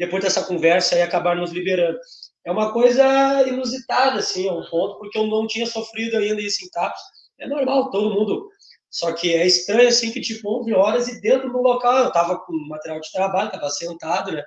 depois 0.00 0.24
dessa 0.24 0.42
conversa 0.42 0.94
aí 0.94 1.02
acabaram 1.02 1.42
nos 1.42 1.52
liberando. 1.52 1.98
É 2.42 2.50
uma 2.50 2.72
coisa 2.72 3.46
inusitada, 3.46 4.18
assim, 4.18 4.48
é 4.48 4.52
um 4.52 4.64
ponto, 4.64 4.98
porque 4.98 5.18
eu 5.18 5.26
não 5.26 5.46
tinha 5.46 5.66
sofrido 5.66 6.16
ainda 6.16 6.40
isso 6.40 6.64
em 6.64 6.70
TAPS. 6.70 6.98
É 7.38 7.46
normal, 7.46 7.90
todo 7.90 8.14
mundo. 8.14 8.48
Só 8.88 9.12
que 9.12 9.34
é 9.34 9.46
estranho, 9.46 9.90
assim, 9.90 10.10
que 10.10 10.22
tipo 10.22 10.62
11 10.62 10.72
horas 10.72 11.08
e 11.08 11.20
dentro 11.20 11.52
do 11.52 11.60
local, 11.60 11.98
eu 11.98 12.12
tava 12.12 12.38
com 12.38 12.52
material 12.66 12.98
de 12.98 13.12
trabalho, 13.12 13.50
tava 13.50 13.68
sentado, 13.68 14.32
né? 14.32 14.42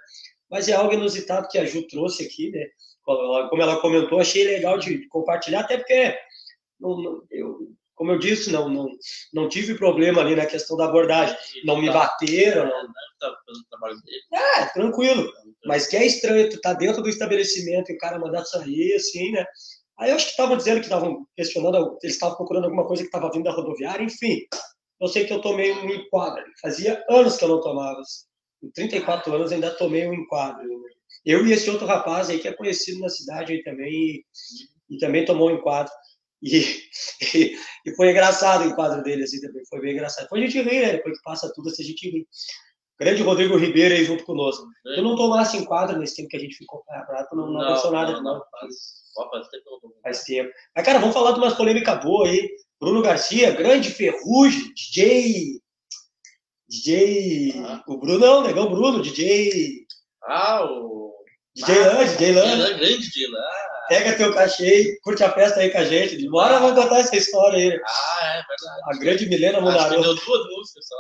Mas 0.50 0.68
é 0.68 0.74
algo 0.74 0.92
inusitado 0.92 1.48
que 1.48 1.60
a 1.60 1.66
Ju 1.66 1.88
trouxe 1.88 2.26
aqui, 2.26 2.50
né? 2.50 2.66
como 3.06 3.62
ela 3.62 3.80
comentou, 3.80 4.20
achei 4.20 4.46
legal 4.46 4.80
de 4.80 5.08
compartilhar, 5.10 5.60
até 5.60 5.78
porque, 5.78 6.18
eu, 7.30 7.68
como 7.96 8.12
eu 8.12 8.20
disse, 8.20 8.52
não, 8.52 8.70
não, 8.70 8.90
não 9.34 9.50
tive 9.50 9.76
problema 9.76 10.22
ali 10.22 10.36
na 10.36 10.46
questão 10.46 10.76
da 10.76 10.86
abordagem. 10.86 11.36
Não 11.64 11.80
me 11.80 11.90
bateram. 11.90 12.66
Não... 12.66 12.94
É, 14.34 14.66
tranquilo. 14.74 15.32
Mas 15.66 15.88
que 15.88 15.96
é 15.96 16.06
estranho, 16.06 16.50
tu 16.50 16.60
tá 16.60 16.74
dentro 16.74 17.02
do 17.02 17.10
estabelecimento 17.10 17.92
e 17.92 17.96
o 17.96 17.98
cara 17.98 18.20
mandar 18.20 18.46
sair, 18.46 18.94
assim, 18.96 19.32
né? 19.32 19.46
Aí 20.00 20.10
eu 20.10 20.16
acho 20.16 20.26
que 20.26 20.32
estavam 20.32 20.58
dizendo 20.58 20.80
que 20.80 20.86
estavam 20.86 21.26
questionando, 21.36 21.98
eles 22.02 22.16
estavam 22.16 22.36
procurando 22.36 22.66
alguma 22.66 22.88
coisa 22.88 23.04
que 23.04 23.08
estava 23.08 23.32
vindo 23.32 23.44
da 23.44 23.52
rodoviária, 23.52 24.04
enfim. 24.04 24.40
Eu 25.00 25.08
sei 25.08 25.26
que 25.26 25.34
eu 25.34 25.42
tomei 25.42 25.72
um 25.72 25.90
enquadro. 25.90 26.44
Fazia 26.62 27.04
anos 27.10 27.38
que 27.38 27.44
eu 27.44 27.50
não 27.50 27.62
tomava. 27.62 28.02
Em 28.64 28.72
34 28.72 29.34
anos 29.34 29.52
ainda 29.52 29.70
tomei 29.72 30.08
um 30.08 30.14
enquadro. 30.14 30.64
Né? 30.68 30.90
Eu 31.26 31.46
e 31.46 31.52
esse 31.52 31.70
outro 31.70 31.86
rapaz 31.86 32.30
aí 32.30 32.40
que 32.40 32.48
é 32.48 32.54
conhecido 32.54 33.00
na 33.00 33.10
cidade 33.10 33.54
aí 33.54 33.64
também 33.64 33.92
e, 33.92 34.26
e 34.90 34.98
também 34.98 35.26
tomou 35.26 35.50
um 35.50 35.56
enquadro. 35.56 35.92
E, 36.44 36.60
e, 37.36 37.56
e, 37.86 37.96
foi 37.96 38.12
engraçado 38.12 38.66
o 38.66 38.68
enquadro 38.68 39.02
dele 39.02 39.24
assim 39.24 39.40
também, 39.40 39.64
foi 39.70 39.80
bem 39.80 39.94
engraçado. 39.94 40.26
Depois 40.26 40.44
a 40.44 40.46
gente 40.46 40.62
ri, 40.62 40.82
né? 40.82 40.92
Depois 40.92 41.18
que 41.18 41.24
passa 41.24 41.52
tudo, 41.56 41.70
assim, 41.70 41.84
a 41.84 41.86
gente 41.86 42.10
ri. 42.10 42.28
Grande 43.00 43.24
Rodrigo 43.24 43.58
Ribeiro 43.58 43.96
aí 43.96 44.04
junto 44.04 44.26
conosco. 44.26 44.66
É. 44.88 45.00
Eu 45.00 45.04
não 45.04 45.16
tomasse 45.16 45.58
enquadro 45.58 45.98
nesse 45.98 46.18
tempo 46.18 46.30
que 46.30 46.38
a 46.38 46.40
gente 46.40 46.58
ficou 46.58 46.84
barato, 46.86 47.36
não, 47.36 47.46
não, 47.46 47.54
não 47.54 47.62
aconteceu 47.62 47.92
nada. 47.92 48.12
Não, 48.14 48.22
não, 48.22 48.42
faz, 48.52 48.76
faz, 49.32 49.48
tempo. 49.48 49.96
faz 50.04 50.24
tempo. 50.24 50.52
Mas, 50.76 50.86
cara, 50.86 51.00
vamos 51.00 51.14
falar 51.14 51.32
de 51.32 51.40
umas 51.40 51.56
polêmicas 51.56 52.04
boas 52.04 52.30
aí. 52.30 52.50
Bruno 52.80 53.02
Garcia, 53.02 53.52
grande 53.52 53.90
ferrugem, 53.90 54.74
DJ 54.74 55.64
DJ. 56.74 57.54
Ah. 57.66 57.84
O 57.88 57.98
Bruno 57.98 58.20
não, 58.20 58.44
negão 58.44 58.70
Bruno, 58.70 59.02
DJ. 59.02 59.86
Ah, 60.24 60.66
o. 60.66 61.14
DJ 61.56 61.76
Lan, 61.76 62.06
DJ 62.06 62.32
Lan. 62.32 62.56
Lan, 62.56 62.78
grande 62.78 62.98
DJ 62.98 63.28
Lan. 63.28 63.73
Pega 63.90 64.18
teu 64.18 64.34
cachê, 64.34 64.98
curte 65.04 65.24
a 65.24 65.32
festa 65.32 65.60
aí 65.60 65.70
com 65.72 65.78
a 65.78 65.84
gente. 65.86 66.30
Bora, 66.30 66.60
vamos 66.60 66.82
contar 66.82 67.00
essa 67.00 67.16
história 67.16 67.58
aí. 67.58 67.82
Ah, 67.86 68.26
é 68.28 68.44
verdade. 68.48 68.82
A 68.86 68.98
grande 69.00 69.26
Milena 69.28 69.60
Munaroto. 69.62 70.02
deu 70.02 70.16
duas 70.16 70.46
músicas 70.50 70.86
só. 70.88 70.96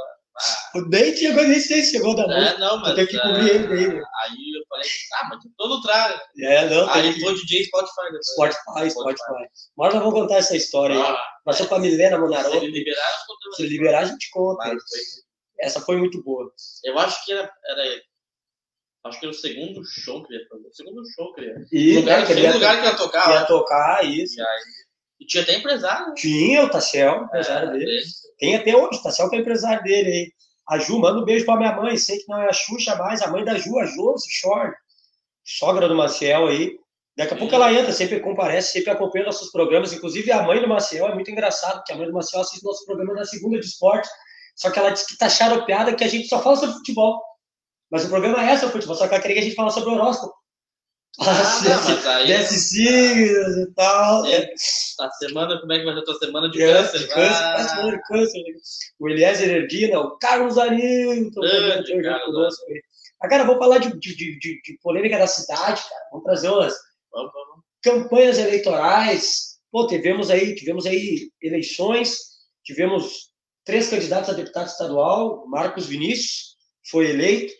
Nem 0.89 1.15
chegou, 1.15 1.43
nem 1.43 1.60
sei 1.60 1.84
se 1.84 1.91
chegou 1.91 2.15
da 2.15 2.24
música. 2.28 2.56
É, 2.56 2.58
não, 2.58 2.78
mas. 2.78 2.89
Eu 2.89 2.96
tenho 2.96 3.08
que 3.08 3.17
é, 3.17 3.22
cobrir 3.22 3.50
ele 3.52 3.67
daí. 3.67 3.88
né? 3.88 4.02
Aí 4.24 4.58
eu 4.58 4.63
falei, 4.67 4.89
ah, 5.13 5.28
mas 5.30 5.39
tô 5.58 5.67
no 5.67 5.82
trago. 5.82 6.19
É, 6.39 6.69
não, 6.69 6.89
Aí 6.89 7.19
foi 7.19 7.36
DJ 7.36 7.65
Spotify 7.65 8.04
depois. 8.06 8.26
Spotify, 8.28 8.89
Spotify. 8.91 9.48
Bora, 9.78 9.93
nós 9.93 10.04
vamos 10.04 10.19
contar 10.19 10.38
essa 10.38 10.56
história 10.56 10.96
aí. 10.96 11.02
Ah, 11.02 11.24
Nós 11.46 11.56
somos 11.56 11.69
com 11.69 11.76
a 11.76 11.80
Milena 11.80 12.15
se 12.15 12.22
Munaroto. 12.22 12.56
ele 12.58 12.67
liberar. 12.72 13.12
Se 13.56 13.67
liberar, 13.67 14.00
a 14.00 14.06
gente 14.06 14.30
conta. 14.32 14.76
Essa 15.60 15.80
foi 15.80 15.98
muito 15.98 16.22
boa. 16.24 16.52
Eu 16.84 16.98
acho 17.00 17.24
que 17.24 17.32
era, 17.32 17.50
era. 17.67 18.02
Acho 19.06 19.20
que 19.20 19.26
era 19.26 19.32
o 19.32 19.38
segundo 19.38 19.82
show 19.86 20.24
que 20.24 20.34
ele 20.34 20.44
ia 20.44 20.50
fazer. 20.50 20.68
O 20.68 20.74
segundo 20.74 21.02
show 21.13 21.34
que 21.34 21.42
ele 21.42 21.50
ia. 21.52 21.66
E 21.72 21.98
O 21.98 22.00
lugar, 22.00 22.20
né, 22.22 22.26
que 22.26 22.32
ele 22.32 22.42
ia, 22.42 22.54
lugar 22.54 22.80
que 22.82 22.88
ia 22.88 22.96
tocar. 22.96 23.30
ia 23.30 23.36
lá. 23.42 23.46
tocar 23.46 24.06
isso. 24.06 24.39
E 24.39 24.42
aí. 24.42 24.60
E 25.20 25.26
tinha 25.26 25.44
até 25.44 25.56
empresário. 25.58 26.08
né? 26.08 26.13
Tinha 26.18 26.63
o 26.63 26.70
Tassel, 26.70 27.24
empresário 27.24 27.70
É, 27.70 27.72
dele. 27.74 27.86
dele. 27.86 28.06
Tem 28.39 28.56
até 28.56 28.76
hoje, 28.76 29.00
o 29.00 29.04
Tassel 29.04 29.30
que 29.30 29.36
é 29.36 29.39
empresário 29.39 29.84
dele 29.84 30.10
aí. 30.10 30.32
A 30.70 30.80
Ju, 30.80 30.98
manda 31.00 31.20
um 31.20 31.26
beijo 31.26 31.46
pra 31.46 31.58
minha 31.58 31.76
mãe. 31.76 31.98
Sei 31.98 32.18
que 32.20 32.28
não 32.30 32.42
é 32.42 32.48
a 32.50 32.54
Xuxa 32.54 32.96
mais, 32.96 33.22
a 33.22 33.30
mãe 33.30 33.44
da 33.44 33.56
Ju, 33.58 33.78
a 33.80 33.86
Josi 33.86 34.28
Shore, 34.32 34.72
sogra 35.44 35.88
do 35.89 35.96
Maciel 35.96 36.48
aí. 36.48 36.78
Daqui 37.16 37.34
a 37.34 37.38
pouco 37.38 37.54
ela 37.54 37.72
entra, 37.72 37.92
sempre 37.92 38.20
comparece, 38.22 38.72
sempre 38.72 38.89
acompanha 38.89 39.26
nossos 39.26 39.52
programas. 39.52 39.94
Inclusive, 39.94 40.32
a 40.32 40.42
mãe 40.42 40.60
do 40.62 40.68
Maciel 40.68 41.08
é 41.08 41.13
muito 41.13 41.30
engraçado, 41.30 41.76
porque 41.78 41.92
a 41.92 41.98
mãe 41.98 42.08
do 42.08 42.13
Maciel 42.13 42.42
assiste 42.42 42.63
nosso 42.63 42.86
programa 42.86 43.13
na 43.13 43.26
segunda 43.26 43.60
de 43.60 43.66
esporte. 43.66 44.08
Só 44.56 44.72
que 44.72 44.80
ela 44.80 44.89
diz 44.89 45.06
que 45.06 45.18
tá 45.18 45.30
charopeada 45.30 45.94
que 45.96 46.04
a 46.04 46.08
gente 46.08 46.28
só 46.28 46.42
fala 46.42 46.56
sobre 46.56 46.76
futebol. 46.76 47.22
Mas 47.93 48.06
o 48.06 48.10
programa 48.10 48.43
é 48.43 48.58
sobre 48.58 48.73
futebol, 48.73 48.95
só 48.95 49.08
que 49.08 49.13
ela 49.13 49.21
queria 49.21 49.36
que 49.36 49.41
a 49.41 49.45
gente 49.45 49.56
falasse 49.56 49.79
sobre 49.79 49.93
horóscopo. 49.93 50.34
Ah, 51.19 51.25
não, 51.63 51.84
mas 51.95 52.08
aí. 52.08 52.25
Desce 52.27 52.60
signos 52.60 53.56
e 53.58 53.71
tal. 53.75 54.25
É, 54.25 54.51
A 54.99 55.12
semana, 55.12 55.60
como 55.62 55.71
é 55.71 55.77
que 55.77 55.86
vai 55.86 55.93
ser 55.93 55.99
a 55.99 56.03
tua 56.03 56.17
semana 56.17 56.49
de 56.49 56.58
Câncer, 56.58 57.08
câncer? 57.08 57.13
câncer, 57.13 57.43
Ah, 57.79 57.91
de 57.91 58.01
câncer. 58.08 58.39
né? 58.39 58.53
O 58.99 59.08
Eliezer 59.10 59.47
Erdina, 59.47 59.99
o 59.99 60.17
Carlos 60.17 60.58
Arilton, 60.58 61.39
Grande 61.41 62.01
Carlos 62.01 62.56
aí. 62.67 62.82
Ah, 63.21 63.29
cara, 63.29 63.43
vamos 63.43 63.60
falar 63.60 63.77
de, 63.77 63.89
de, 63.99 64.15
de, 64.15 64.39
de- 64.39 64.79
polêmica 64.82 65.19
da 65.19 65.27
cidade, 65.27 65.82
cara. 65.84 66.01
Vamos 66.12 66.25
trazer 66.25 66.49
umas 66.49 66.73
Vamos, 67.12 67.32
vamos. 67.32 67.63
campanhas 67.84 68.39
eleitorais. 68.39 69.53
Pô, 69.71 69.86
tivemos 69.86 70.32
aí, 70.32 70.56
tivemos 70.56 70.88
aí 70.88 71.29
eleições, 71.41 72.17
tivemos 72.63 73.29
três 73.63 73.88
candidatos 73.88 74.32
a 74.32 74.34
deputado 74.34 74.67
estadual, 74.67 75.45
Marcos 75.47 75.86
Vinícius 75.86 76.56
foi 76.89 77.12
eleito. 77.12 77.53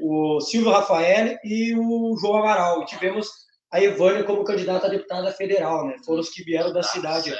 O 0.00 0.40
Silvio 0.40 0.70
Rafael 0.70 1.38
e 1.44 1.74
o 1.76 2.16
João 2.18 2.38
Amaral. 2.38 2.82
E 2.82 2.86
tivemos 2.86 3.28
a 3.70 3.82
Evânia 3.82 4.24
como 4.24 4.44
candidata 4.44 4.86
a 4.86 4.90
deputada 4.90 5.32
federal, 5.32 5.86
né? 5.86 5.96
Foram 6.04 6.20
os 6.20 6.30
que 6.30 6.42
vieram 6.42 6.72
da 6.72 6.80
Ah, 6.80 6.84
cidade 6.84 7.34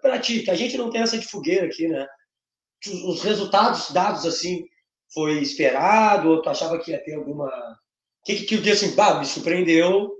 pra 0.00 0.18
ti, 0.20 0.42
que 0.42 0.50
a 0.50 0.54
gente 0.54 0.76
não 0.76 0.90
tem 0.90 1.02
essa 1.02 1.18
de 1.18 1.26
fogueira 1.26 1.66
aqui, 1.66 1.88
né? 1.88 2.06
Os, 2.86 3.02
os 3.04 3.22
resultados 3.22 3.90
dados 3.90 4.26
assim, 4.26 4.64
foi 5.12 5.38
esperado, 5.40 6.30
ou 6.30 6.42
tu 6.42 6.48
achava 6.48 6.78
que 6.78 6.90
ia 6.90 7.02
ter 7.02 7.14
alguma. 7.14 7.46
O 7.48 8.24
que 8.24 8.44
que 8.44 8.56
disse 8.58 8.86
assim, 8.86 8.94
bah, 8.94 9.18
me 9.18 9.26
surpreendeu 9.26 10.10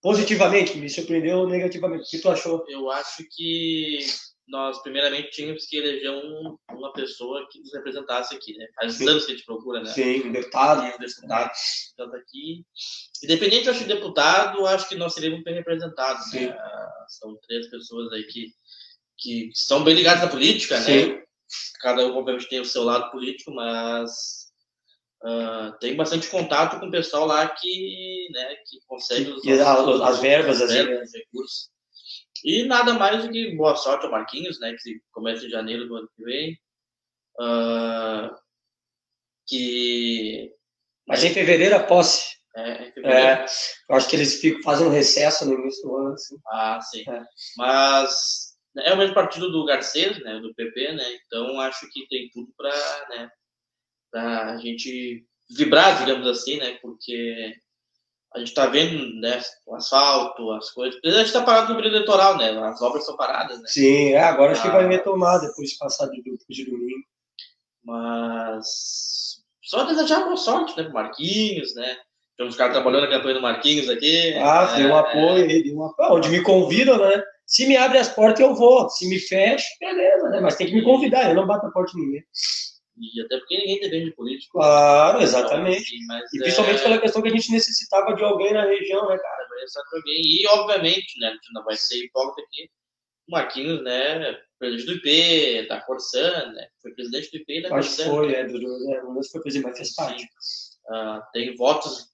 positivamente, 0.00 0.76
me 0.76 0.88
surpreendeu 0.88 1.46
negativamente. 1.46 2.04
O 2.04 2.10
que 2.10 2.18
tu 2.18 2.28
achou? 2.28 2.64
Eu 2.68 2.90
acho 2.90 3.24
que 3.34 3.98
nós, 4.52 4.82
primeiramente, 4.82 5.30
tínhamos 5.30 5.64
que 5.64 5.78
eleger 5.78 6.10
um- 6.10 6.56
uma 6.72 6.92
pessoa 6.92 7.48
que 7.50 7.58
nos 7.58 7.72
representasse 7.72 8.34
aqui, 8.34 8.54
né? 8.56 8.66
Faz 8.78 8.94
Sim. 8.94 9.08
anos 9.08 9.24
que 9.24 9.32
a 9.32 9.34
gente 9.34 9.46
procura, 9.46 9.80
né? 9.82 9.86
Sim, 9.90 10.28
um 10.28 10.32
deputado. 10.32 10.84
E 10.86 10.90
os 10.90 11.14
deputados 11.16 11.58
tanto 11.96 12.14
aqui. 12.16 12.62
Independente, 13.24 13.66
eu 13.66 13.72
acho, 13.72 13.80
de 13.84 13.94
deputado, 13.94 14.66
acho 14.66 14.88
que 14.88 14.94
nós 14.94 15.14
seríamos 15.14 15.42
bem 15.42 15.54
representados, 15.54 16.30
Sim. 16.30 16.46
né? 16.48 16.58
São 17.08 17.34
três 17.48 17.68
pessoas 17.70 18.12
aí 18.12 18.24
que, 18.24 18.52
que 19.18 19.50
são 19.54 19.82
bem 19.82 19.94
ligadas 19.94 20.22
à 20.22 20.28
política, 20.28 20.78
Sim. 20.82 21.14
né? 21.14 21.22
Cada 21.80 22.06
um, 22.06 22.14
obviamente, 22.16 22.48
tem 22.48 22.60
o 22.60 22.64
seu 22.64 22.82
lado 22.84 23.10
político, 23.10 23.50
mas 23.52 24.10
ah, 25.24 25.76
tem 25.80 25.96
bastante 25.96 26.28
contato 26.28 26.78
com 26.78 26.86
o 26.88 26.90
pessoal 26.90 27.26
lá 27.26 27.46
que, 27.48 28.28
né, 28.32 28.56
que 28.66 28.80
consegue 28.86 29.30
os 29.30 29.44
E 29.44 29.52
a- 29.52 30.06
as 30.08 30.18
verbas, 30.20 30.56
as 30.60 30.70
assim, 30.70 30.84
verbas, 30.84 31.08
os 31.08 31.14
recursos. 31.14 31.70
E 32.44 32.64
nada 32.64 32.94
mais 32.94 33.24
do 33.24 33.30
que 33.30 33.54
boa 33.56 33.76
sorte 33.76 34.04
ao 34.06 34.12
Marquinhos, 34.12 34.58
né? 34.60 34.74
Que 34.82 35.00
começa 35.12 35.46
em 35.46 35.50
janeiro 35.50 35.86
do 35.86 35.96
ano 35.96 36.08
que 36.16 36.24
vem. 36.24 36.58
Ah, 37.40 38.34
que 39.46 40.52
Mas 41.06 41.22
em 41.24 41.32
fevereiro 41.32 41.76
a 41.76 41.82
posse. 41.82 42.36
é, 42.56 42.88
em 42.88 42.92
fevereiro. 42.92 43.26
É, 43.26 43.46
eu 43.88 43.96
acho 43.96 44.08
que 44.08 44.16
eles 44.16 44.40
ficam, 44.40 44.62
fazem 44.62 44.86
um 44.86 44.90
recesso 44.90 45.44
no 45.46 45.54
início 45.54 45.82
do 45.88 45.96
ano. 45.96 46.14
Assim. 46.14 46.36
Ah, 46.46 46.80
sim. 46.80 47.04
É. 47.08 47.22
Mas 47.56 48.52
é 48.78 48.92
o 48.92 48.96
mesmo 48.96 49.14
partido 49.14 49.50
do 49.50 49.64
Garcês, 49.64 50.18
né? 50.22 50.38
Do 50.40 50.54
PP, 50.54 50.92
né? 50.92 51.18
Então 51.26 51.60
acho 51.60 51.88
que 51.90 52.06
tem 52.08 52.28
tudo 52.32 52.52
para, 52.56 53.08
né? 53.10 53.30
Pra 54.10 54.56
gente 54.58 55.24
vibrar, 55.56 55.98
digamos 55.98 56.26
assim, 56.26 56.58
né? 56.58 56.78
Porque 56.80 57.54
a 58.34 58.38
gente 58.38 58.48
está 58.48 58.66
vendo, 58.66 59.20
né? 59.20 59.40
O 59.66 59.74
asfalto, 59.74 60.50
as 60.52 60.70
coisas. 60.70 60.98
A 61.04 61.10
gente 61.10 61.26
está 61.26 61.42
parado 61.42 61.68
no 61.70 61.76
período 61.76 61.96
eleitoral, 61.96 62.36
né? 62.36 62.50
As 62.66 62.80
obras 62.80 63.02
estão 63.02 63.16
paradas, 63.16 63.58
né? 63.58 63.64
Sim, 63.66 64.12
é, 64.12 64.20
agora 64.22 64.52
acho 64.52 64.62
que 64.62 64.68
Ah. 64.68 64.72
vai 64.72 64.88
retomar 64.88 65.40
depois 65.40 65.70
de 65.70 65.78
passar 65.78 66.06
de, 66.08 66.22
de 66.22 66.64
domingo. 66.64 67.04
Mas 67.84 69.42
só 69.62 69.84
desejar 69.84 70.24
boa 70.24 70.36
sorte, 70.36 70.76
né? 70.76 70.84
Pro 70.84 70.92
Marquinhos, 70.94 71.74
né? 71.74 71.96
Tem 72.36 72.46
uns 72.46 72.56
caras 72.56 72.72
trabalhando 72.74 73.02
na 73.02 73.10
campanha 73.10 73.34
do 73.34 73.42
Marquinhos 73.42 73.88
aqui. 73.88 74.34
Ah, 74.38 74.72
é, 74.72 74.76
deu 74.82 74.88
um 74.90 74.96
apoio 74.96 75.44
aí, 75.44 75.62
deu 75.62 75.76
um 75.76 75.84
apoio. 75.84 76.12
Onde 76.14 76.28
me 76.30 76.42
convidam, 76.42 76.96
né? 76.98 77.22
Se 77.46 77.66
me 77.66 77.76
abre 77.76 77.98
as 77.98 78.08
portas, 78.08 78.40
eu 78.40 78.54
vou. 78.54 78.88
Se 78.88 79.06
me 79.08 79.18
fecha, 79.18 79.66
beleza, 79.78 80.28
né? 80.30 80.40
Mas 80.40 80.56
tem 80.56 80.66
que 80.66 80.74
me 80.74 80.82
convidar, 80.82 81.28
eu 81.28 81.34
não 81.34 81.46
bato 81.46 81.66
a 81.66 81.70
porta 81.70 81.92
de 81.92 81.98
ninguém. 82.00 82.24
E 83.02 83.20
até 83.22 83.36
porque 83.38 83.58
ninguém 83.58 83.80
depende 83.80 84.04
de 84.06 84.14
político. 84.14 84.58
Claro, 84.58 85.16
Então, 85.18 85.22
exatamente. 85.22 85.82
assim, 85.82 85.96
E 86.34 86.38
é- 86.38 86.42
principalmente 86.42 86.82
pela 86.82 86.98
questão 87.00 87.20
que 87.22 87.28
a 87.28 87.32
gente 87.32 87.50
necessitava 87.50 88.14
de 88.14 88.22
alguém 88.22 88.52
na 88.52 88.64
região, 88.64 89.08
né, 89.08 89.18
cara? 89.18 89.46
Alguém. 89.94 90.20
E, 90.22 90.46
obviamente, 90.48 91.18
né, 91.20 91.28
a 91.28 91.32
gente 91.32 91.52
não 91.52 91.64
vai 91.64 91.76
ser 91.76 91.96
hipócrita 92.04 92.42
aqui. 92.42 92.68
O 93.28 93.32
Marquinhos, 93.32 93.82
né, 93.82 94.36
presidente 94.58 94.86
do 94.86 94.92
IP, 94.94 95.68
da 95.68 95.80
Corsan, 95.80 96.52
né, 96.52 96.66
foi 96.82 96.92
presidente 96.94 97.30
do 97.30 97.36
IP 97.38 97.58
e 97.58 97.62
da 97.62 97.74
Acho 97.76 97.90
que 97.90 97.96
Corsan. 98.04 98.10
foi, 98.10 98.34
é, 98.34 98.44
do, 98.46 98.58
é, 98.58 99.22
se 99.22 99.30
foi 99.32 99.40
presidente, 99.42 99.68
mas 99.68 99.78
fez 99.78 99.94
parte. 99.94 100.26
Ah, 100.90 101.22
tem 101.32 101.54
votos 101.54 102.08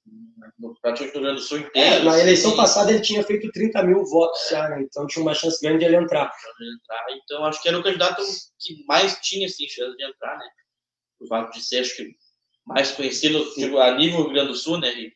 no, 0.59 0.75
praticamente 0.83 1.17
no 1.17 1.23
Rio 1.23 1.29
Grande 1.31 1.41
do 1.41 1.47
Sul 1.47 1.59
É, 1.59 1.63
inteiro. 1.63 2.05
na 2.05 2.19
eleição 2.19 2.51
assim, 2.51 2.57
passada 2.61 2.91
ele 2.93 3.01
tinha 3.01 3.23
feito 3.23 3.51
30 3.51 3.83
mil 3.83 4.05
votos 4.05 4.47
já, 4.51 4.69
né? 4.69 4.83
Então 4.83 5.07
tinha 5.07 5.23
uma 5.23 5.33
chance 5.35 5.59
grande 5.63 5.79
de 5.79 5.85
ele 5.87 5.97
entrar. 5.97 6.31
Então, 7.25 7.45
acho 7.47 7.63
que 7.63 7.69
era 7.69 7.79
o 7.79 7.83
candidato 7.83 8.23
que 8.61 8.85
mais 8.87 9.19
tinha, 9.23 9.47
assim, 9.47 9.67
chance 9.67 9.97
de 9.97 10.05
entrar, 10.05 10.37
né, 10.39 10.45
por 11.19 11.29
fato 11.29 11.53
de 11.53 11.63
ser, 11.65 11.81
acho 11.81 11.97
que, 11.97 12.11
mais 12.67 12.91
conhecido 12.93 13.45
digo, 13.57 13.79
a 13.79 13.97
nível 13.97 14.23
Rio 14.25 14.33
Grande 14.33 14.49
do 14.49 14.55
Sul, 14.55 14.79
né, 14.79 14.93
e, 14.95 15.13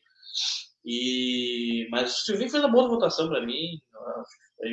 e- 0.85 1.87
mas 1.89 2.11
o 2.13 2.25
Silvinho 2.25 2.49
fez 2.49 2.63
uma 2.63 2.71
boa 2.71 2.87
votação 2.87 3.27
para 3.29 3.45
mim, 3.45 3.79
foi 4.57 4.69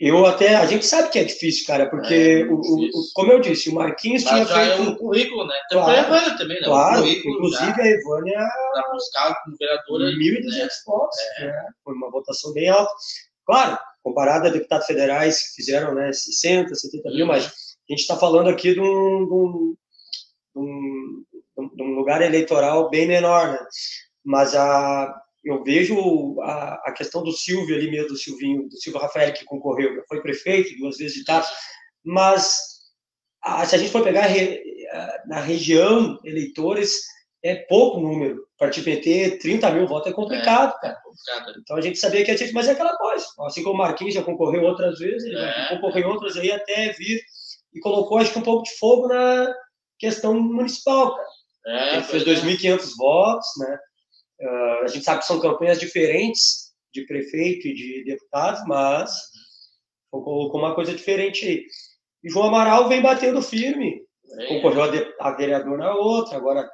Eu 0.00 0.26
até, 0.26 0.56
a 0.56 0.66
gente 0.66 0.84
sabe 0.84 1.10
que 1.10 1.18
é 1.20 1.24
difícil, 1.24 1.64
cara, 1.64 1.88
porque, 1.88 2.14
É, 2.14 2.44
o, 2.46 2.54
o- 2.56 2.84
o- 2.86 3.12
como 3.14 3.30
eu 3.30 3.40
disse, 3.40 3.68
o 3.70 3.74
Marquinhos 3.74 4.22
tinha 4.24 4.38
Mas 4.38 4.48
já 4.48 4.62
é 4.62 4.76
feito. 4.76 4.90
um 4.90 4.96
currículo, 4.96 5.46
né? 5.46 5.54
Claro. 5.70 5.90
a 5.92 6.00
Evânia 6.00 6.36
também, 6.36 6.56
né? 6.60 6.64
Claro, 6.66 7.06
inclusive 7.06 7.70
já 7.76 7.82
a 7.82 7.86
Evânia 7.86 8.48
pra 8.72 8.90
buscar 8.92 9.34
como 9.44 9.56
vereadora. 9.56 10.04
1.200 10.16 10.58
né? 10.58 10.68
votos, 10.86 11.16
né? 11.38 11.66
foi 11.84 11.94
uma 11.94 12.10
votação 12.10 12.52
bem 12.52 12.68
alta. 12.68 12.92
Claro, 13.46 13.78
comparado 14.02 14.48
a 14.48 14.50
deputados 14.50 14.86
federais 14.88 15.50
que 15.50 15.54
fizeram 15.56 15.94
né, 15.94 16.12
60, 16.12 16.74
70 16.74 17.10
mil, 17.10 17.26
mas 17.26 17.44
a 17.46 17.92
gente 17.92 18.00
está 18.00 18.16
falando 18.16 18.48
aqui 18.48 18.74
de 18.74 18.80
um, 18.80 18.84
de, 19.26 19.32
um, 19.32 19.76
um- 20.60 21.24
de 21.74 21.82
um 21.82 21.94
lugar 21.94 22.22
eleitoral 22.22 22.88
bem 22.90 23.06
menor, 23.06 23.52
né? 23.52 23.58
Mas 24.24 24.54
a, 24.54 25.14
eu 25.44 25.62
vejo 25.64 26.40
a, 26.40 26.74
a 26.86 26.92
questão 26.92 27.22
do 27.22 27.32
Silvio 27.32 27.74
ali 27.76 27.90
mesmo, 27.90 28.08
do 28.08 28.16
Silvinho, 28.16 28.68
do 28.68 28.76
Silvio 28.80 29.00
Rafael 29.00 29.32
que 29.32 29.44
concorreu, 29.44 29.94
já 29.96 30.02
foi 30.08 30.20
prefeito 30.22 30.76
duas 30.78 30.96
vezes 30.98 31.14
de 31.14 31.24
Tato, 31.24 31.48
mas 32.04 32.56
a- 33.42 33.64
se 33.66 33.74
a 33.74 33.78
gente 33.78 33.90
for 33.92 34.02
pegar 34.04 34.22
re- 34.26 34.62
a- 34.92 35.22
na 35.26 35.40
região 35.40 36.18
eleitores, 36.24 36.92
é 37.44 37.56
pouco 37.56 37.98
número. 38.00 38.46
Partido 38.56 38.84
PT, 38.84 39.38
30 39.38 39.68
mil 39.72 39.88
votos 39.88 40.12
é 40.12 40.14
complicado, 40.14 40.78
cara. 40.80 40.94
Complicado. 41.02 41.58
Então 41.60 41.76
a 41.76 41.80
gente 41.80 41.98
sabia 41.98 42.24
que 42.24 42.30
ia 42.30 42.38
ter, 42.38 42.52
mas 42.52 42.68
é 42.68 42.72
aquela 42.72 42.96
coisa. 42.96 43.26
Assim 43.40 43.64
como 43.64 43.74
o 43.74 43.78
Marquinhos 43.78 44.14
já 44.14 44.22
concorreu 44.22 44.62
outras 44.62 44.98
vezes, 45.00 45.24
ele 45.24 45.36
É. 45.36 45.40
vai 45.40 45.68
concorrer 45.70 46.06
outras 46.06 46.36
aí 46.36 46.52
até 46.52 46.92
vir 46.92 47.20
e 47.74 47.80
colocou, 47.80 48.18
acho 48.18 48.32
que 48.32 48.38
um 48.38 48.42
pouco 48.42 48.62
de 48.62 48.70
fogo 48.78 49.08
na 49.08 49.52
questão 50.02 50.34
municipal, 50.34 51.14
cara. 51.14 51.28
É, 51.64 51.94
Ele 51.94 52.04
fez 52.04 52.24
pois 52.24 52.44
é. 52.44 52.46
2.500 52.46 52.90
votos, 52.98 53.46
né? 53.58 53.78
Ah, 54.42 54.80
a 54.82 54.86
gente 54.88 55.04
sabe 55.04 55.20
que 55.20 55.26
são 55.26 55.40
campanhas 55.40 55.78
diferentes 55.78 56.72
de 56.92 57.06
prefeito 57.06 57.68
e 57.68 57.74
de 57.74 58.04
deputado, 58.04 58.66
mas 58.66 59.12
colocou 60.10 60.60
uma 60.60 60.74
coisa 60.74 60.92
diferente 60.92 61.46
aí. 61.46 61.64
E 62.24 62.28
João 62.28 62.48
Amaral 62.48 62.88
vem 62.88 63.00
batendo 63.00 63.40
firme. 63.40 64.02
é. 64.40 64.46
concorreu 64.46 64.82
a, 64.82 64.88
de, 64.88 65.14
a 65.20 65.30
vereador 65.30 65.78
na 65.78 65.94
outra, 65.94 66.36
agora 66.36 66.68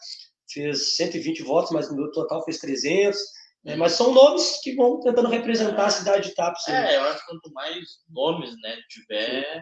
fez 0.51 0.97
120 0.97 1.43
votos, 1.43 1.71
mas 1.71 1.95
no 1.95 2.11
total 2.13 2.43
fez 2.45 2.59
300. 2.59 3.19
Né? 3.65 3.77
Mas 3.77 3.93
são 3.93 4.15
nomes 4.15 4.61
que 4.63 4.75
vão 4.75 5.01
tentando 5.01 5.29
representar 5.29 5.87
a 5.87 5.91
cidade 5.91 6.31
de 6.31 6.35
Tapos. 6.35 6.67
É, 6.69 6.97
eu 6.97 7.03
acho 7.03 7.21
que 7.21 7.27
quanto 7.27 7.53
mais 7.53 7.85
nomes 8.09 8.51
né, 8.63 8.77
tiver. 8.89 9.55
Sim. 9.55 9.61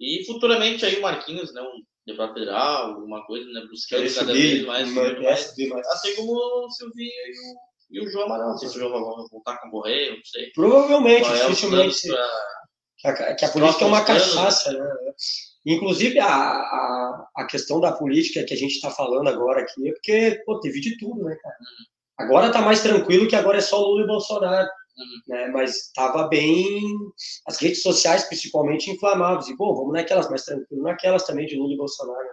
E 0.00 0.24
futuramente 0.24 0.86
aí 0.86 0.96
o 0.96 1.02
Marquinhos, 1.02 1.52
né? 1.52 1.60
Um 1.60 1.82
deputado 2.10 2.34
federal, 2.34 2.90
alguma 2.90 3.24
coisa, 3.24 3.50
né? 3.52 3.62
Buscando 3.70 4.14
cada 4.14 4.32
vez 4.32 4.66
mais, 4.66 4.88
mais, 4.92 5.18
mais. 5.18 5.88
Assim 5.88 6.16
como 6.16 6.32
o 6.32 6.70
Silvinho 6.70 7.08
e 7.08 7.32
o, 7.32 8.02
e 8.02 8.06
o 8.06 8.10
João 8.10 8.26
Amaral. 8.26 8.50
Não 8.50 8.58
sei 8.58 8.68
se 8.68 8.76
o 8.76 8.80
João 8.80 8.92
vai 8.92 9.00
voltar 9.30 9.52
a 9.52 9.60
concorrer, 9.60 10.16
não 10.16 10.24
sei. 10.24 10.50
Provavelmente, 10.54 11.28
é 11.28 11.46
dificilmente. 11.46 12.08
Pra... 12.08 12.28
Que 12.98 13.08
a, 13.08 13.34
que 13.34 13.44
a 13.46 13.48
política 13.48 13.84
é 13.84 13.88
uma 13.88 14.04
cachaça, 14.04 14.72
né? 14.72 14.90
Inclusive, 15.64 16.18
a, 16.18 16.26
a, 16.26 17.28
a 17.36 17.44
questão 17.46 17.80
da 17.80 17.92
política 17.92 18.44
que 18.44 18.54
a 18.54 18.56
gente 18.56 18.74
está 18.74 18.90
falando 18.90 19.28
agora 19.28 19.62
aqui 19.62 19.88
é 19.88 19.92
porque, 19.92 20.42
pô, 20.44 20.60
teve 20.60 20.80
de 20.80 20.98
tudo, 20.98 21.22
né, 21.24 21.36
cara? 21.42 21.54
Uhum. 21.54 22.26
Agora 22.26 22.46
está 22.48 22.60
mais 22.60 22.82
tranquilo 22.82 23.28
que 23.28 23.36
agora 23.36 23.58
é 23.58 23.62
só 23.62 23.80
Lula 23.80 24.04
e 24.04 24.06
Bolsonaro. 24.06 24.68
Uhum. 25.00 25.20
Né? 25.28 25.46
Mas 25.48 25.86
estava 25.86 26.28
bem. 26.28 26.80
As 27.46 27.58
redes 27.58 27.82
sociais, 27.82 28.24
principalmente, 28.24 28.90
inflamavam. 28.90 29.48
E, 29.48 29.56
bom, 29.56 29.74
vamos 29.74 29.92
naquelas 29.92 30.28
mais 30.28 30.44
tranquilas, 30.44 30.84
naquelas 30.84 31.24
também 31.24 31.46
de 31.46 31.56
Lula 31.56 31.74
e 31.74 31.76
Bolsonaro. 31.76 32.28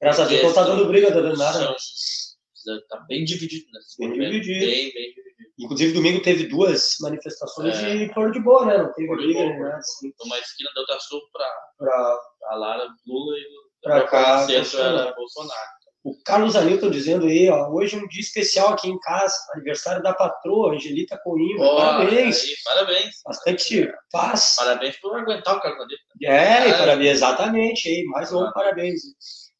Graças 0.00 0.26
a 0.26 0.28
Deus 0.28 0.42
não 0.42 0.48
está 0.50 0.62
dando 0.64 0.88
briga, 0.88 1.08
não 1.08 1.16
tá 1.16 1.22
dando 1.22 1.38
nada. 1.38 1.74
Está 1.74 2.98
bem 3.08 3.24
dividido, 3.24 3.66
né? 3.72 3.80
Bem 3.98 4.12
dividido. 4.12 4.66
Bem, 4.66 4.92
bem 4.92 5.14
dividido. 5.14 5.30
Inclusive, 5.58 5.92
domingo 5.92 6.22
teve 6.22 6.46
duas 6.46 6.96
manifestações 7.00 7.76
é. 7.78 7.94
e 7.96 8.14
foram 8.14 8.30
de 8.30 8.40
boa, 8.40 8.64
né? 8.66 8.78
Não 8.78 8.92
teve 8.92 9.14
briga, 9.14 9.44
né? 9.44 9.72
Assim. 9.74 10.12
Uma 10.24 10.38
esquina 10.38 10.70
da 10.88 11.00
sul 11.00 11.20
para 11.32 12.18
a 12.50 12.54
Lara 12.56 12.88
Lula 13.06 13.36
e 13.36 13.44
para 13.82 14.06
cá, 14.06 14.46
Bolsonaro. 14.46 15.79
O 16.02 16.14
Carlos 16.24 16.56
Hamilton 16.56 16.90
dizendo 16.90 17.26
aí, 17.26 17.50
ó, 17.50 17.68
hoje 17.68 17.94
é 17.94 17.98
um 17.98 18.08
dia 18.08 18.22
especial 18.22 18.68
aqui 18.70 18.88
em 18.88 18.98
casa, 19.00 19.34
aniversário 19.54 20.02
da 20.02 20.14
patroa, 20.14 20.74
Angelita 20.74 21.18
Coimbra. 21.22 21.62
Oh, 21.62 21.76
parabéns. 21.76 22.42
Aí, 22.42 22.54
parabéns. 22.64 23.16
Bastante 23.22 23.92
paz. 24.10 24.54
Parabéns 24.56 24.96
por 24.96 25.14
aguentar 25.18 25.56
o 25.56 25.60
Carlos 25.60 25.82
Hamilton. 25.82 26.02
É, 26.22 26.72
parabéns, 26.72 27.10
exatamente, 27.10 27.86
aí, 27.86 28.04
mais 28.04 28.32
um 28.32 28.50
parabéns. 28.52 29.02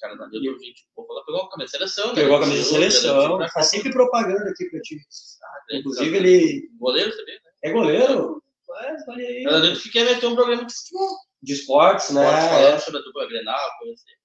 Carlos 0.00 0.18
Hamilton, 0.18 0.58
gente, 0.64 0.86
pegou 1.26 1.42
a 1.42 1.50
camisa 1.50 1.72
da 1.72 1.78
seleção, 1.78 2.08
né? 2.08 2.14
Pegou 2.14 2.36
a 2.36 2.40
camisa 2.40 2.62
da 2.62 2.68
seleção, 2.70 3.38
tá 3.38 3.62
sempre 3.62 3.92
propaganda 3.92 4.48
aqui 4.50 4.64
pra 4.70 4.80
ti. 4.80 4.96
Ah, 5.42 5.76
Inclusive, 5.76 6.16
ele. 6.16 6.70
Goleiro, 6.78 7.14
sabia? 7.14 7.34
Né? 7.34 7.40
É 7.64 7.70
goleiro? 7.70 8.42
Mas, 8.66 9.08
olha 9.08 9.28
aí. 9.28 9.42
Carlos 9.42 9.60
Hamilton 9.60 9.80
fiquei 9.80 10.04
meter 10.04 10.26
um 10.26 10.34
programa 10.34 10.64
de 10.64 10.72
futebol. 10.72 11.16
De 11.42 11.52
esportes, 11.52 12.10
né? 12.10 12.22
Falando 12.22 12.80
sobre 12.80 13.00
a 13.00 13.02
dupla 13.02 13.28
Grenal, 13.28 13.70
coisa 13.78 13.92
assim. 13.92 14.19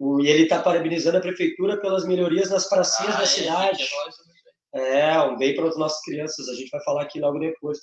E 0.00 0.26
ele 0.26 0.42
está 0.44 0.60
parabenizando 0.60 1.18
a 1.18 1.20
prefeitura 1.20 1.80
pelas 1.80 2.04
melhorias 2.06 2.50
nas 2.50 2.68
pracinhas 2.68 3.14
ah, 3.14 3.18
da 3.18 3.22
é, 3.22 3.26
cidade. 3.26 3.88
É, 4.74 5.20
um 5.20 5.36
bem 5.36 5.54
para 5.54 5.68
as 5.68 5.78
nossas 5.78 6.02
crianças, 6.02 6.48
a 6.48 6.54
gente 6.54 6.70
vai 6.70 6.82
falar 6.82 7.02
aqui 7.02 7.20
logo 7.20 7.38
depois. 7.38 7.78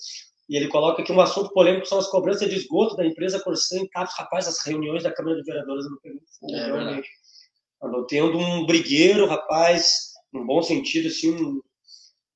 E 0.49 0.57
ele 0.57 0.67
coloca 0.67 1.01
que 1.01 1.11
um 1.13 1.21
assunto 1.21 1.53
polêmico 1.53 1.85
são 1.85 1.97
as 1.97 2.07
cobranças 2.07 2.49
de 2.49 2.57
esgoto 2.57 2.97
da 2.97 3.05
empresa 3.05 3.39
Corsã 3.39 3.77
em 3.77 3.87
Tapos. 3.87 4.13
Rapaz, 4.17 4.47
as 4.47 4.61
reuniões 4.65 5.03
da 5.03 5.13
Câmara 5.13 5.37
de 5.37 5.43
Vereadores 5.43 5.85
não 5.85 5.97
fogo, 6.01 6.53
é, 6.53 6.65
realmente. 6.65 7.09
Andou 7.81 8.05
tendo 8.05 8.37
um 8.37 8.65
brigueiro, 8.65 9.25
rapaz, 9.27 10.11
num 10.33 10.45
bom 10.45 10.61
sentido, 10.61 11.07
assim, 11.07 11.33
um, 11.33 11.61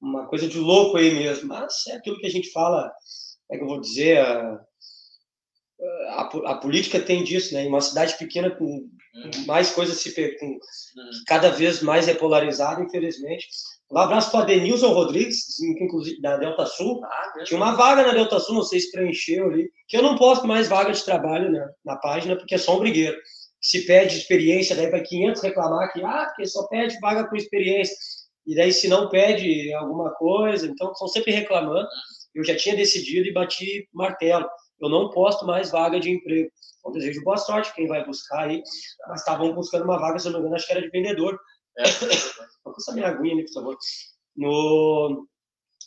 uma 0.01 0.27
coisa 0.27 0.47
de 0.47 0.57
louco 0.57 0.95
aí 0.95 1.13
mesmo. 1.13 1.49
Mas 1.49 1.85
é 1.87 1.97
aquilo 1.97 2.17
que 2.17 2.25
a 2.25 2.31
gente 2.31 2.49
fala, 2.51 2.89
é 3.51 3.57
que 3.57 3.63
eu 3.63 3.67
vou 3.67 3.81
dizer, 3.81 4.19
a, 4.19 4.65
a, 6.11 6.21
a 6.45 6.57
política 6.57 7.01
tem 7.01 7.21
disso, 7.21 7.53
né? 7.53 7.65
Em 7.65 7.67
uma 7.67 7.81
cidade 7.81 8.17
pequena 8.17 8.49
com 8.49 8.89
mais 9.45 9.71
coisas 9.71 9.97
se 9.97 10.13
com, 10.13 10.45
uhum. 10.45 10.59
cada 11.25 11.49
vez 11.49 11.81
mais 11.81 12.07
é 12.07 12.13
polarizado, 12.13 12.83
infelizmente. 12.83 13.47
Um 13.91 13.97
abraço 13.97 14.31
para 14.31 14.45
Denilson 14.45 14.91
Rodrigues, 14.93 15.59
inclusive 15.59 16.19
da 16.19 16.37
Delta 16.37 16.65
Sul. 16.65 17.01
Ah, 17.05 17.43
Tinha 17.43 17.57
uma 17.57 17.75
vaga 17.75 18.03
na 18.03 18.13
Delta 18.13 18.39
Sul, 18.39 18.55
não 18.55 18.63
sei 18.63 18.79
se 18.79 18.91
preencheu 18.91 19.49
ali, 19.49 19.69
que 19.87 19.95
eu 19.95 20.01
não 20.01 20.17
posto 20.17 20.47
mais 20.47 20.67
vaga 20.67 20.91
de 20.91 21.05
trabalho 21.05 21.51
né, 21.51 21.65
na 21.85 21.95
página, 21.97 22.35
porque 22.35 22.55
é 22.55 22.57
só 22.57 22.75
um 22.75 22.79
brigueiro. 22.79 23.17
Se 23.61 23.85
pede 23.85 24.17
experiência, 24.17 24.75
daí 24.75 24.89
vai 24.89 25.01
500 25.01 25.41
reclamar 25.41 25.91
que, 25.93 26.03
ah, 26.03 26.25
porque 26.25 26.45
só 26.45 26.67
pede 26.67 26.99
vaga 26.99 27.27
com 27.27 27.35
experiência. 27.35 27.95
E 28.45 28.55
daí, 28.55 28.71
se 28.71 28.87
não 28.87 29.09
pede 29.09 29.73
alguma 29.73 30.11
coisa, 30.15 30.67
então 30.67 30.91
estão 30.91 31.07
sempre 31.07 31.31
reclamando. 31.31 31.87
Eu 32.33 32.43
já 32.43 32.55
tinha 32.55 32.75
decidido 32.75 33.27
e 33.27 33.33
bati 33.33 33.87
martelo. 33.93 34.47
Eu 34.81 34.89
não 34.89 35.09
posto 35.09 35.45
mais 35.45 35.71
vaga 35.71 35.99
de 35.99 36.11
emprego. 36.11 36.49
Então, 36.79 36.91
desejo 36.91 37.23
boa 37.23 37.37
sorte 37.37 37.73
quem 37.73 37.87
vai 37.87 38.05
buscar 38.05 38.47
aí. 38.47 38.61
Mas 39.07 39.21
estavam 39.21 39.53
buscando 39.53 39.85
uma 39.85 39.99
vaga, 39.99 40.19
se 40.19 40.27
eu 40.27 40.31
não 40.31 40.39
me 40.39 40.45
engano, 40.45 40.55
acho 40.57 40.67
que 40.67 40.73
era 40.73 40.81
de 40.81 40.89
vendedor. 40.89 41.39
É. 41.77 41.83
Essa 42.77 42.93
minha 42.93 43.07
aguinha 43.07 43.33
ali, 43.33 43.45
por 43.45 43.53
favor. 43.53 43.77
No, 44.35 45.27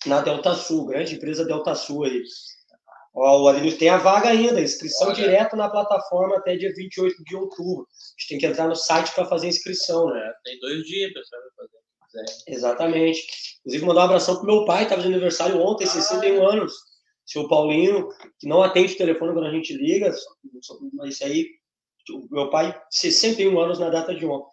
na 0.07 0.23
Delta 0.23 0.55
Sul, 0.55 0.87
grande 0.87 1.17
empresa 1.17 1.45
Delta 1.45 1.75
Sul 1.75 2.05
aí. 2.05 2.23
Ó, 3.15 3.43
o 3.43 3.49
Alinus 3.49 3.77
tem 3.77 3.89
a 3.89 3.99
vaga 3.99 4.29
ainda, 4.29 4.61
inscrição 4.61 5.13
direto 5.13 5.57
na 5.57 5.69
plataforma 5.69 6.37
até 6.37 6.57
dia 6.57 6.73
28 6.75 7.25
de 7.25 7.37
outubro. 7.37 7.83
A 7.83 8.21
gente 8.21 8.29
tem 8.29 8.39
que 8.39 8.47
entrar 8.47 8.69
no 8.69 8.77
site 8.77 9.13
para 9.15 9.25
fazer 9.25 9.49
inscrição, 9.49 10.07
né? 10.07 10.21
É, 10.21 10.33
tem 10.45 10.61
dois 10.61 10.85
dias, 10.85 11.13
pessoal, 11.13 11.43
para 11.43 11.67
fazer. 11.67 11.79
É. 12.49 12.55
Exatamente. 12.55 13.27
Inclusive, 13.61 13.87
mandar 13.87 14.03
um 14.03 14.05
abração 14.05 14.37
pro 14.37 14.47
meu 14.47 14.65
pai, 14.65 14.85
estava 14.85 15.03
de 15.03 15.09
aniversário 15.09 15.61
ontem, 15.61 15.85
ah, 15.85 15.89
61 15.89 16.49
anos 16.49 16.73
seu 17.29 17.47
Paulinho, 17.47 18.09
que 18.39 18.49
não 18.49 18.63
atende 18.63 18.95
o 18.95 18.99
telefone 18.99 19.35
quando 19.35 19.47
a 19.47 19.53
gente 19.53 19.75
liga, 19.75 20.09
isso 20.09 21.25
aí, 21.25 21.47
meu 22.31 22.49
pai, 22.49 22.75
61 22.91 23.61
anos 23.61 23.79
na 23.79 23.91
data 23.91 24.15
de 24.15 24.25
ontem. 24.25 24.49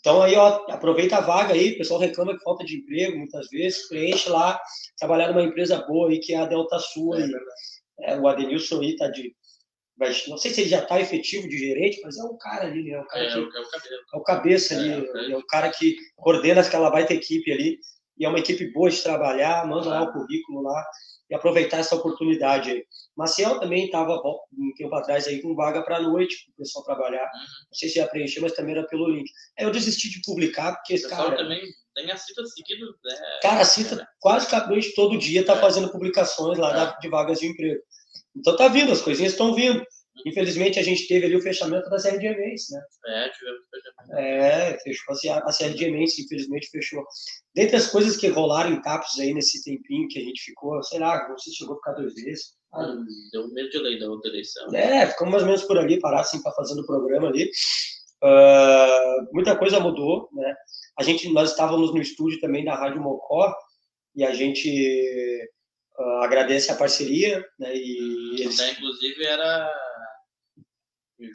Então 0.00 0.20
aí, 0.20 0.36
ó, 0.36 0.66
aproveita 0.68 1.16
a 1.16 1.22
vaga 1.22 1.54
aí, 1.54 1.72
o 1.72 1.78
pessoal 1.78 1.98
reclama 1.98 2.36
que 2.36 2.44
falta 2.44 2.62
de 2.62 2.76
emprego 2.76 3.16
muitas 3.16 3.48
vezes, 3.48 3.88
preenche 3.88 4.28
lá, 4.28 4.60
trabalhar 4.98 5.28
numa 5.28 5.42
empresa 5.42 5.78
boa 5.78 6.10
aí, 6.10 6.18
que 6.18 6.34
é 6.34 6.36
a 6.36 6.44
Delta 6.44 6.78
Sul 6.78 7.14
aí. 7.14 7.32
É, 8.00 8.18
o 8.18 8.28
Adenilson 8.28 8.82
aí 8.82 8.96
tá 8.96 9.08
de. 9.08 9.34
Não 10.28 10.36
sei 10.36 10.50
se 10.50 10.60
ele 10.60 10.68
já 10.68 10.82
está 10.82 11.00
efetivo 11.00 11.48
de 11.48 11.56
gerente, 11.56 12.02
mas 12.02 12.18
é 12.18 12.22
o 12.24 12.36
cara 12.36 12.66
ali, 12.66 12.82
né? 12.82 12.90
É 12.90 13.00
o, 13.00 13.06
cara 13.06 13.24
é, 13.24 13.32
que, 13.32 13.38
é, 13.38 13.40
o, 13.40 13.50
cabeça. 13.50 13.94
é 14.12 14.16
o 14.16 14.22
cabeça 14.22 14.74
ali, 14.74 14.90
é, 14.90 15.32
é, 15.32 15.36
o 15.38 15.46
cara 15.46 15.70
que 15.70 15.96
coordena 16.16 16.60
aquela 16.60 16.90
baita 16.90 17.14
equipe 17.14 17.50
ali, 17.50 17.78
e 18.18 18.24
é 18.24 18.28
uma 18.28 18.38
equipe 18.38 18.72
boa 18.72 18.90
de 18.90 19.02
trabalhar, 19.02 19.66
manda 19.66 19.88
lá 19.88 20.02
o 20.02 20.12
currículo 20.12 20.62
lá, 20.62 20.84
e 21.30 21.34
aproveitar 21.34 21.78
essa 21.78 21.96
oportunidade 21.96 22.70
aí. 22.70 22.84
Maciel 23.16 23.58
também 23.58 23.86
estava 23.86 24.20
um 24.52 24.72
tempo 24.76 24.94
atrás 24.94 25.26
aí 25.26 25.40
com 25.40 25.54
vaga 25.54 25.82
para 25.82 25.96
a 25.96 26.02
noite, 26.02 26.44
para 26.44 26.52
o 26.52 26.56
pessoal 26.56 26.84
trabalhar. 26.84 27.24
Uhum. 27.24 27.40
Não 27.70 27.74
sei 27.74 27.88
se 27.88 27.98
ia 27.98 28.06
preencher, 28.06 28.40
mas 28.40 28.52
também 28.52 28.76
era 28.76 28.86
pelo 28.86 29.08
link. 29.08 29.30
Aí 29.58 29.64
eu 29.64 29.70
desisti 29.70 30.10
de 30.10 30.20
publicar, 30.22 30.74
porque, 30.76 30.94
esse 30.94 31.08
cara... 31.08 31.36
também 31.36 31.62
tem 31.94 32.10
a 32.10 32.16
Cita 32.16 32.44
seguido, 32.46 32.86
né? 33.04 33.14
Cara, 33.40 33.60
a 33.60 33.64
Cita 33.64 34.02
é. 34.02 34.06
quase 34.20 34.48
que 34.48 34.94
todo 34.94 35.18
dia 35.18 35.40
está 35.40 35.54
é. 35.54 35.60
fazendo 35.60 35.90
publicações 35.90 36.58
lá 36.58 36.96
é. 36.96 37.00
de 37.00 37.08
vagas 37.08 37.38
de 37.38 37.46
emprego. 37.46 37.80
Então 38.36 38.56
tá 38.56 38.68
vindo, 38.68 38.92
as 38.92 39.00
coisinhas 39.00 39.32
estão 39.32 39.54
vindo. 39.54 39.84
Infelizmente, 40.26 40.78
a 40.78 40.82
gente 40.82 41.08
teve 41.08 41.26
ali 41.26 41.36
o 41.36 41.42
fechamento 41.42 41.90
da 41.90 42.00
CRD 42.00 42.36
Mendes, 42.36 42.70
né? 42.70 42.80
É, 43.06 43.28
tivemos 43.30 43.60
fechamento. 43.68 44.16
É, 44.16 44.78
fechou 44.78 45.32
a, 45.32 45.38
a 45.38 45.52
CRD 45.52 45.90
Mendes, 45.90 46.18
infelizmente 46.18 46.70
fechou. 46.70 47.04
Dentre 47.54 47.76
as 47.76 47.88
coisas 47.88 48.16
que 48.16 48.28
rolaram 48.28 48.72
em 48.72 48.80
Tapos 48.80 49.18
aí 49.18 49.34
nesse 49.34 49.62
tempinho 49.64 50.08
que 50.08 50.18
a 50.20 50.22
gente 50.22 50.40
ficou, 50.42 50.82
sei 50.82 51.00
lá, 51.00 51.28
não 51.28 51.36
sei 51.38 51.52
se 51.52 51.58
chegou 51.58 51.74
a 51.74 51.78
ficar 51.78 51.92
dois 51.92 52.14
vezes. 52.14 52.54
Hum, 52.74 53.04
deu 53.32 53.48
medo 53.52 53.70
de 53.70 53.78
lei 53.78 53.98
da 53.98 54.08
outra 54.08 54.30
eleição. 54.30 54.74
É, 54.74 55.06
ficamos 55.06 55.32
mais 55.32 55.42
ou 55.42 55.48
menos 55.48 55.64
por 55.64 55.78
ali, 55.78 56.00
parar 56.00 56.20
assim, 56.20 56.42
para 56.42 56.52
fazendo 56.52 56.80
o 56.80 56.86
programa 56.86 57.28
ali. 57.28 57.50
Uh, 58.22 59.28
muita 59.32 59.56
coisa 59.56 59.80
mudou, 59.80 60.28
né? 60.32 60.54
A 60.98 61.02
gente, 61.02 61.28
nós 61.32 61.50
estávamos 61.50 61.92
no 61.92 62.00
estúdio 62.00 62.40
também 62.40 62.64
da 62.64 62.74
Rádio 62.74 63.00
Mocó 63.00 63.54
e 64.14 64.24
a 64.24 64.32
gente 64.32 65.50
uh, 65.98 66.22
agradece 66.22 66.70
a 66.70 66.76
parceria, 66.76 67.44
né? 67.58 67.76
E 67.76 68.40
eles... 68.40 68.58
inclusive 68.60 69.24
era 69.24 69.70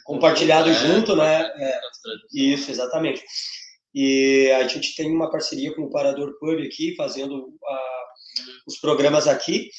compartilhado 0.03 0.69
é, 0.69 0.73
junto, 0.73 1.15
né? 1.15 1.41
É, 1.41 1.79
isso, 2.33 2.71
exatamente. 2.71 3.23
E 3.93 4.51
a 4.51 4.67
gente 4.67 4.95
tem 4.95 5.11
uma 5.13 5.31
parceria 5.31 5.73
com 5.75 5.83
o 5.83 5.89
Parador 5.89 6.37
Pub 6.39 6.59
aqui, 6.59 6.95
fazendo 6.95 7.53
a, 7.65 8.05
os 8.67 8.77
programas 8.79 9.27
aqui. 9.27 9.69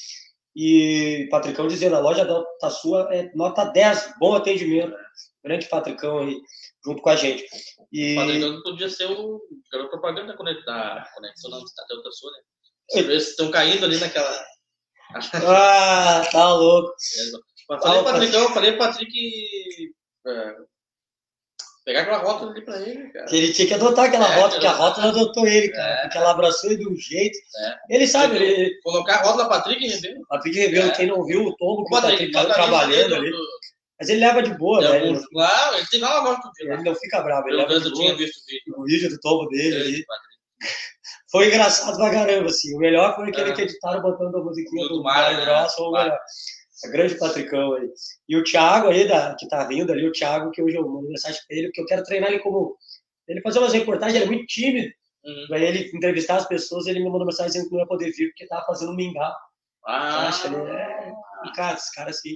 E 0.55 1.27
Patricão 1.31 1.67
dizendo, 1.67 1.95
a 1.95 1.99
loja 1.99 2.25
da 2.25 2.69
sua 2.69 3.07
é 3.13 3.31
nota 3.35 3.65
10, 3.65 4.15
bom 4.19 4.35
atendimento. 4.35 4.93
Grande 5.43 5.67
Patricão 5.67 6.19
aí, 6.19 6.37
junto 6.85 7.01
com 7.01 7.09
a 7.09 7.15
gente. 7.15 7.45
E... 7.91 8.13
O 8.13 8.15
Patricão 8.17 8.61
podia 8.63 8.89
ser 8.89 9.05
o 9.05 9.41
garoto 9.71 9.91
propaganda 9.91 10.33
da 10.33 10.35
conexão 11.15 11.51
da 11.51 12.11
Sul, 12.11 12.31
né? 12.31 12.37
Vocês 12.91 13.29
estão 13.29 13.49
caindo 13.49 13.85
ali 13.85 13.97
naquela. 13.97 14.45
ah, 15.47 16.27
tá 16.31 16.53
louco. 16.53 16.93
É, 17.71 17.79
falei, 17.79 18.03
Patricão, 18.03 18.53
falei, 18.53 18.71
Patrick 18.73 19.93
é, 20.27 20.55
pegar 21.85 22.01
aquela 22.01 22.17
rota 22.19 22.45
ali 22.47 22.61
pra 22.61 22.79
ele, 22.81 23.09
cara. 23.09 23.25
Que 23.25 23.35
ele 23.37 23.53
tinha 23.53 23.67
que 23.67 23.73
adotar 23.73 24.05
aquela 24.05 24.31
é, 24.31 24.35
rota, 24.39 24.51
porque 24.51 24.67
a 24.67 24.71
rota 24.71 25.01
adotou 25.01 25.47
ele, 25.47 25.69
cara. 25.69 25.93
É. 25.93 26.01
Porque 26.03 26.17
ela 26.17 26.31
abraçou 26.31 26.71
ele 26.71 26.79
de 26.79 26.87
um 26.89 26.95
jeito. 26.95 27.37
É. 27.37 27.95
Ele 27.95 28.07
sabe. 28.07 28.35
Ele, 28.37 28.79
colocar 28.81 29.15
a 29.15 29.23
rota 29.23 29.43
da 29.43 29.49
Patrick 29.49 29.87
Rebelo. 29.87 30.25
Patrick 30.27 30.57
Rebelo, 30.59 30.89
é. 30.89 30.95
quem 30.95 31.07
não 31.07 31.23
viu 31.25 31.43
o 31.45 31.55
tombo 31.57 31.85
que 31.85 31.95
o 31.95 32.01
Patrick 32.01 32.31
tá 32.31 32.45
trabalhando 32.45 33.15
ali. 33.15 33.31
Mas 33.99 34.09
ele 34.09 34.19
leva 34.19 34.41
de 34.41 34.51
boa, 34.57 34.81
né? 34.81 35.05
Ele, 35.05 35.19
Claro, 35.31 35.75
ele 35.77 35.87
tem 35.87 35.99
lá 35.99 36.19
do 36.19 36.25
não- 36.31 36.51
ele 36.73 36.83
não 36.83 36.95
fica 36.95 37.21
bravo, 37.21 37.47
ele 37.47 37.57
Pelo 37.57 37.69
menos 37.69 37.85
eu 37.85 37.93
tinha 37.93 38.15
visto 38.15 38.37
o 38.37 38.45
vídeo. 38.47 38.73
O 38.77 38.83
vídeo 38.83 39.09
do 39.09 39.19
tombo 39.19 39.47
dele 39.49 39.75
ali. 39.75 40.05
Foi 41.31 41.47
engraçado 41.47 41.95
pra 41.97 42.11
caramba, 42.11 42.49
assim. 42.49 42.75
O 42.75 42.79
melhor 42.79 43.15
foi 43.15 43.29
aquele 43.29 43.51
É. 43.51 43.53
que 43.53 43.61
editaram 43.61 44.01
botando 44.01 44.35
a 44.35 44.43
musiquinha 44.43 44.85
Do 44.89 44.95
do 44.97 45.03
Mário, 45.03 45.37
né? 45.37 45.45
Grosso, 45.45 45.77
foi 45.77 45.85
o 45.85 45.91
melhor. 45.91 46.19
Grande 46.89 47.15
Patricão 47.15 47.73
aí. 47.73 47.89
E 48.27 48.37
o 48.37 48.43
Thiago 48.43 48.87
aí, 48.87 49.07
da, 49.07 49.35
que 49.35 49.47
tá 49.47 49.63
vindo 49.65 49.91
ali, 49.91 50.07
o 50.07 50.11
Thiago, 50.11 50.51
que 50.51 50.61
hoje 50.61 50.75
eu 50.75 50.87
mando 50.87 51.07
mensagem 51.07 51.39
pra 51.47 51.57
ele, 51.57 51.67
porque 51.67 51.81
eu 51.81 51.85
quero 51.85 52.03
treinar 52.03 52.29
ele 52.31 52.39
como. 52.39 52.77
Ele 53.27 53.41
fazer 53.41 53.59
umas 53.59 53.73
reportagens, 53.73 54.15
ele 54.15 54.25
é 54.25 54.27
muito 54.27 54.45
tímido. 54.47 54.91
Uhum. 55.23 55.55
Ele 55.55 55.91
entrevistar 55.95 56.37
as 56.37 56.47
pessoas, 56.47 56.87
ele 56.87 56.99
me 56.99 57.09
mandou 57.09 57.25
mensagem 57.25 57.51
dizendo 57.51 57.67
que 57.67 57.73
não 57.73 57.81
ia 57.81 57.87
poder 57.87 58.11
vir 58.11 58.29
porque 58.29 58.47
tava 58.47 58.65
fazendo 58.65 58.95
mingau. 58.95 59.31
Ah, 59.85 60.27
Acha 60.27 60.47
ele 60.47 60.57
é. 60.57 61.11
Cara, 61.55 61.75
esse 61.75 61.93
cara 61.93 62.09
assim. 62.09 62.35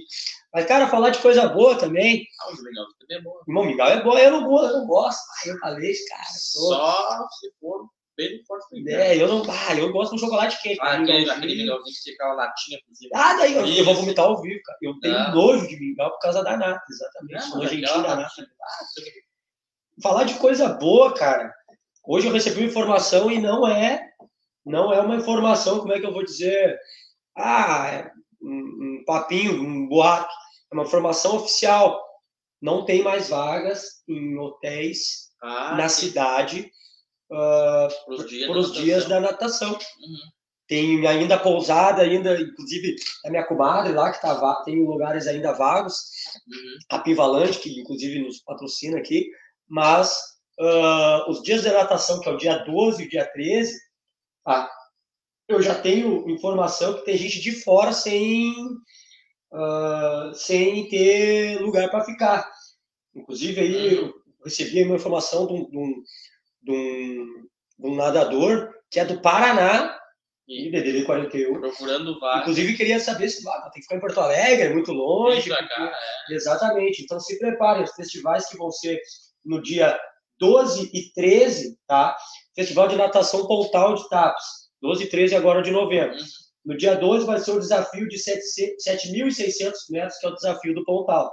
Mas, 0.52 0.66
cara, 0.66 0.88
falar 0.88 1.10
de 1.10 1.20
coisa 1.20 1.48
boa 1.48 1.78
também. 1.78 2.26
ah, 2.40 2.52
o 2.52 2.62
legal 2.62 2.86
também 2.98 3.18
é 3.18 3.22
bom. 3.22 3.40
Irmão, 3.46 3.64
mingau 3.64 3.88
é 3.88 4.02
bom, 4.02 4.18
eu 4.18 4.30
não 4.30 4.44
gosto, 4.48 4.72
eu 4.72 4.78
não 4.78 4.86
gosto. 4.86 5.20
Ah, 5.20 5.48
eu 5.48 5.58
falei, 5.58 5.94
cara, 6.08 6.24
sou. 6.28 6.74
Só 6.74 7.28
se 7.40 7.52
for 7.60 7.88
bem 8.16 8.42
forte. 8.46 8.88
É, 8.88 9.16
eu 9.20 9.28
não. 9.28 9.42
Ah, 9.50 9.74
eu 9.74 9.92
gosto 9.92 10.10
de 10.10 10.16
um 10.16 10.24
chocolate 10.26 10.60
quente. 10.62 10.78
Ah, 10.80 10.94
aquele, 10.94 11.30
aquele 11.30 11.54
mingauzinho 11.56 11.94
que 11.94 12.02
tinha 12.02 12.14
aquela 12.14 12.34
latinha 12.34 12.78
por 12.86 12.94
cima. 12.96 13.10
Ah, 13.14 13.34
daí 13.34 13.54
eu, 13.54 13.66
eu 13.66 13.84
vou 13.84 13.94
vomitar 13.94 14.24
ao 14.24 14.40
vivo, 14.40 14.60
cara. 14.64 14.78
Eu 14.82 14.98
tenho 15.00 15.14
Ah. 15.16 15.30
nojo 15.34 15.66
de 15.68 15.78
mingau 15.78 16.10
por 16.10 16.18
causa 16.20 16.42
da 16.42 16.56
nata, 16.56 16.82
exatamente. 16.90 17.50
Não, 17.50 17.56
nojentinho 17.58 18.02
da 18.02 18.16
nata. 18.16 18.32
Ah, 18.62 18.84
você- 18.84 19.12
Falar 20.02 20.24
de 20.24 20.34
coisa 20.34 20.68
boa, 20.68 21.14
cara. 21.14 21.52
Hoje 22.04 22.26
eu 22.26 22.32
recebi 22.32 22.60
uma 22.60 22.68
informação 22.68 23.30
e 23.30 23.40
não 23.40 23.66
é, 23.66 24.00
não 24.64 24.92
é 24.92 25.00
uma 25.00 25.16
informação, 25.16 25.80
como 25.80 25.92
é 25.92 25.98
que 26.00 26.06
eu 26.06 26.12
vou 26.12 26.24
dizer? 26.24 26.78
Ah, 27.36 27.88
é 27.90 28.10
um, 28.42 29.00
um 29.00 29.04
papinho, 29.06 29.60
um 29.62 29.88
boato. 29.88 30.32
É 30.70 30.74
uma 30.74 30.84
informação 30.84 31.36
oficial. 31.36 32.02
Não 32.60 32.84
tem 32.84 33.02
mais 33.02 33.28
vagas 33.30 34.02
em 34.08 34.36
hotéis 34.38 35.26
Ah, 35.42 35.74
na 35.76 35.88
cidade 35.88 36.70
pros 37.28 38.28
dias, 38.28 38.46
para 38.48 38.58
os 38.58 38.72
da 38.72 38.80
dias 38.80 39.04
da 39.06 39.20
natação. 39.20 39.72
Uhum. 39.72 40.30
Tem 40.68 41.06
ainda 41.06 41.38
pousada, 41.38 42.02
ainda, 42.02 42.40
inclusive, 42.40 42.96
a 43.24 43.30
minha 43.30 43.44
comadre 43.46 43.92
lá, 43.92 44.10
que 44.12 44.20
tá, 44.20 44.62
tem 44.64 44.84
lugares 44.84 45.26
ainda 45.28 45.52
vagos, 45.52 45.94
Uhum. 46.46 46.78
a 46.90 46.98
Pivalante, 46.98 47.58
que 47.60 47.80
inclusive 47.80 48.18
nos 48.20 48.40
patrocina 48.40 48.98
aqui, 48.98 49.30
mas 49.68 50.18
ah, 50.58 51.24
os 51.28 51.42
dias 51.42 51.62
de 51.62 51.70
natação, 51.70 52.20
que 52.20 52.28
é 52.28 52.32
o 52.32 52.36
dia 52.36 52.58
12 52.64 53.02
e 53.02 53.06
o 53.06 53.10
dia 53.10 53.24
13, 53.26 53.78
ah, 54.46 54.68
eu 55.48 55.62
já 55.62 55.74
tenho 55.74 56.28
informação 56.28 56.94
que 56.94 57.04
tem 57.04 57.16
gente 57.16 57.40
de 57.40 57.52
fora 57.52 57.92
sem, 57.92 58.52
ah, 59.52 60.32
sem 60.34 60.88
ter 60.88 61.60
lugar 61.60 61.90
para 61.90 62.04
ficar. 62.04 62.50
Inclusive, 63.14 63.60
aí 63.60 63.94
eu 63.96 64.14
recebi 64.44 64.82
uma 64.84 64.96
informação 64.96 65.46
de 65.46 65.52
um, 65.54 65.70
de 65.70 65.78
um- 65.78 66.02
de 66.66 66.72
um- 66.72 67.46
de 67.78 67.86
um 67.88 67.94
nadador 67.94 68.72
que 68.90 68.98
é 69.00 69.04
do 69.04 69.20
Paraná, 69.20 69.96
E 70.48 70.70
DDD 70.70 71.04
41. 71.04 71.58
procurando 71.60 72.20
vaga. 72.20 72.40
Inclusive, 72.42 72.76
queria 72.76 73.00
saber 73.00 73.28
se 73.28 73.46
ah, 73.48 73.62
tem 73.72 73.80
que 73.80 73.82
ficar 73.82 73.96
em 73.96 74.00
Porto 74.00 74.20
Alegre, 74.20 74.66
é 74.68 74.72
muito 74.72 74.92
longe. 74.92 75.48
Vem 75.48 75.58
pra 75.58 75.68
cá, 75.68 75.92
Exatamente. 76.30 77.02
Então 77.02 77.18
se 77.18 77.38
preparem, 77.38 77.82
os 77.82 77.92
festivais 77.94 78.48
que 78.48 78.56
vão 78.56 78.70
ser 78.70 79.00
no 79.44 79.60
dia 79.60 79.98
12 80.38 80.88
e 80.94 81.12
13, 81.14 81.76
tá? 81.86 82.16
Festival 82.54 82.86
de 82.88 82.96
Natação 82.96 83.46
Pontal 83.46 83.94
de 83.96 84.08
Tapes, 84.08 84.44
12 84.80 85.04
e 85.04 85.08
13 85.08 85.34
agora 85.34 85.62
de 85.62 85.70
novembro. 85.72 86.14
Uhum. 86.16 86.24
No 86.64 86.76
dia 86.76 86.94
12 86.94 87.26
vai 87.26 87.38
ser 87.40 87.52
o 87.52 87.58
desafio 87.60 88.08
de 88.08 88.18
700 88.18 88.84
7.600 88.84 89.72
metros, 89.90 90.18
que 90.18 90.26
é 90.26 90.28
o 90.30 90.34
desafio 90.34 90.74
do 90.74 90.84
Pontal. 90.84 91.32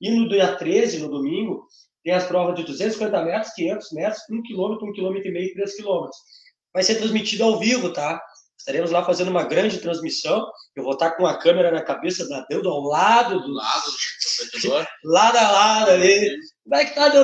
E 0.00 0.10
no 0.10 0.28
dia 0.28 0.54
13, 0.56 0.98
no 1.00 1.08
domingo, 1.08 1.66
tem 2.04 2.12
as 2.14 2.26
provas 2.26 2.54
de 2.54 2.64
250 2.64 3.22
metros, 3.24 3.52
500 3.54 3.92
metros, 3.92 4.22
1 4.30 4.42
km, 4.42 4.84
1 4.84 4.92
km 4.92 5.16
e 5.24 5.30
meio, 5.32 5.54
3 5.54 5.76
km. 5.76 6.08
Vai 6.72 6.82
ser 6.82 6.96
transmitido 6.96 7.44
ao 7.44 7.58
vivo, 7.58 7.92
tá? 7.92 8.20
Estaremos 8.58 8.90
lá 8.90 9.04
fazendo 9.04 9.28
uma 9.28 9.44
grande 9.44 9.78
transmissão. 9.78 10.44
Eu 10.74 10.84
vou 10.84 10.92
estar 10.94 11.12
com 11.12 11.26
a 11.26 11.38
câmera 11.38 11.70
na 11.70 11.82
cabeça, 11.82 12.26
nadando 12.28 12.68
ao 12.68 12.80
lado 12.80 13.40
do 13.40 13.46
do, 13.46 13.52
lado 13.52 13.84
do 13.84 14.44
competidor. 14.44 14.86
lado 15.04 15.36
a 15.38 15.50
lado 15.52 15.90
ali. 15.90 16.36
Como 16.64 16.74
é 16.80 16.84
que 16.84 16.94
tá, 16.94 17.10
que- 17.10 17.18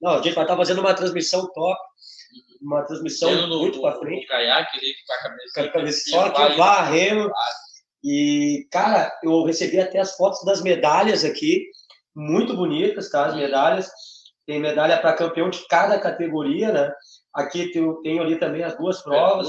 Não, 0.00 0.12
a 0.12 0.22
gente 0.22 0.34
vai 0.34 0.44
estar 0.44 0.56
fazendo 0.56 0.80
uma 0.80 0.94
transmissão 0.94 1.46
top. 1.52 1.80
Uma 2.60 2.82
transmissão 2.84 3.46
no, 3.48 3.58
muito 3.60 3.80
para 3.80 3.98
frente. 3.98 4.26
caiaque 4.26 4.78
ali 4.78 4.92
com 5.06 5.12
a 5.12 5.18
cabeça. 5.22 5.52
Com 5.54 5.60
a 5.60 5.68
cabeça 5.68 6.10
só 6.10 6.26
aqui, 6.26 6.42
o 6.52 6.56
varrendo. 6.56 7.32
E, 8.04 8.66
cara, 8.72 9.12
eu 9.22 9.44
recebi 9.44 9.78
até 9.78 10.00
as 10.00 10.16
fotos 10.16 10.44
das 10.44 10.60
medalhas 10.62 11.24
aqui. 11.24 11.64
Muito 12.14 12.56
bonitas, 12.56 13.10
tá? 13.10 13.26
As 13.26 13.36
medalhas. 13.36 13.90
Tem 14.46 14.60
medalha 14.60 14.98
para 15.00 15.16
campeão 15.16 15.48
de 15.48 15.66
cada 15.68 16.00
categoria, 16.00 16.72
né? 16.72 16.92
Aqui 17.32 17.70
tem, 17.70 18.02
tem 18.02 18.18
ali 18.18 18.38
também 18.38 18.62
as 18.62 18.76
duas 18.76 19.00
provas 19.02 19.48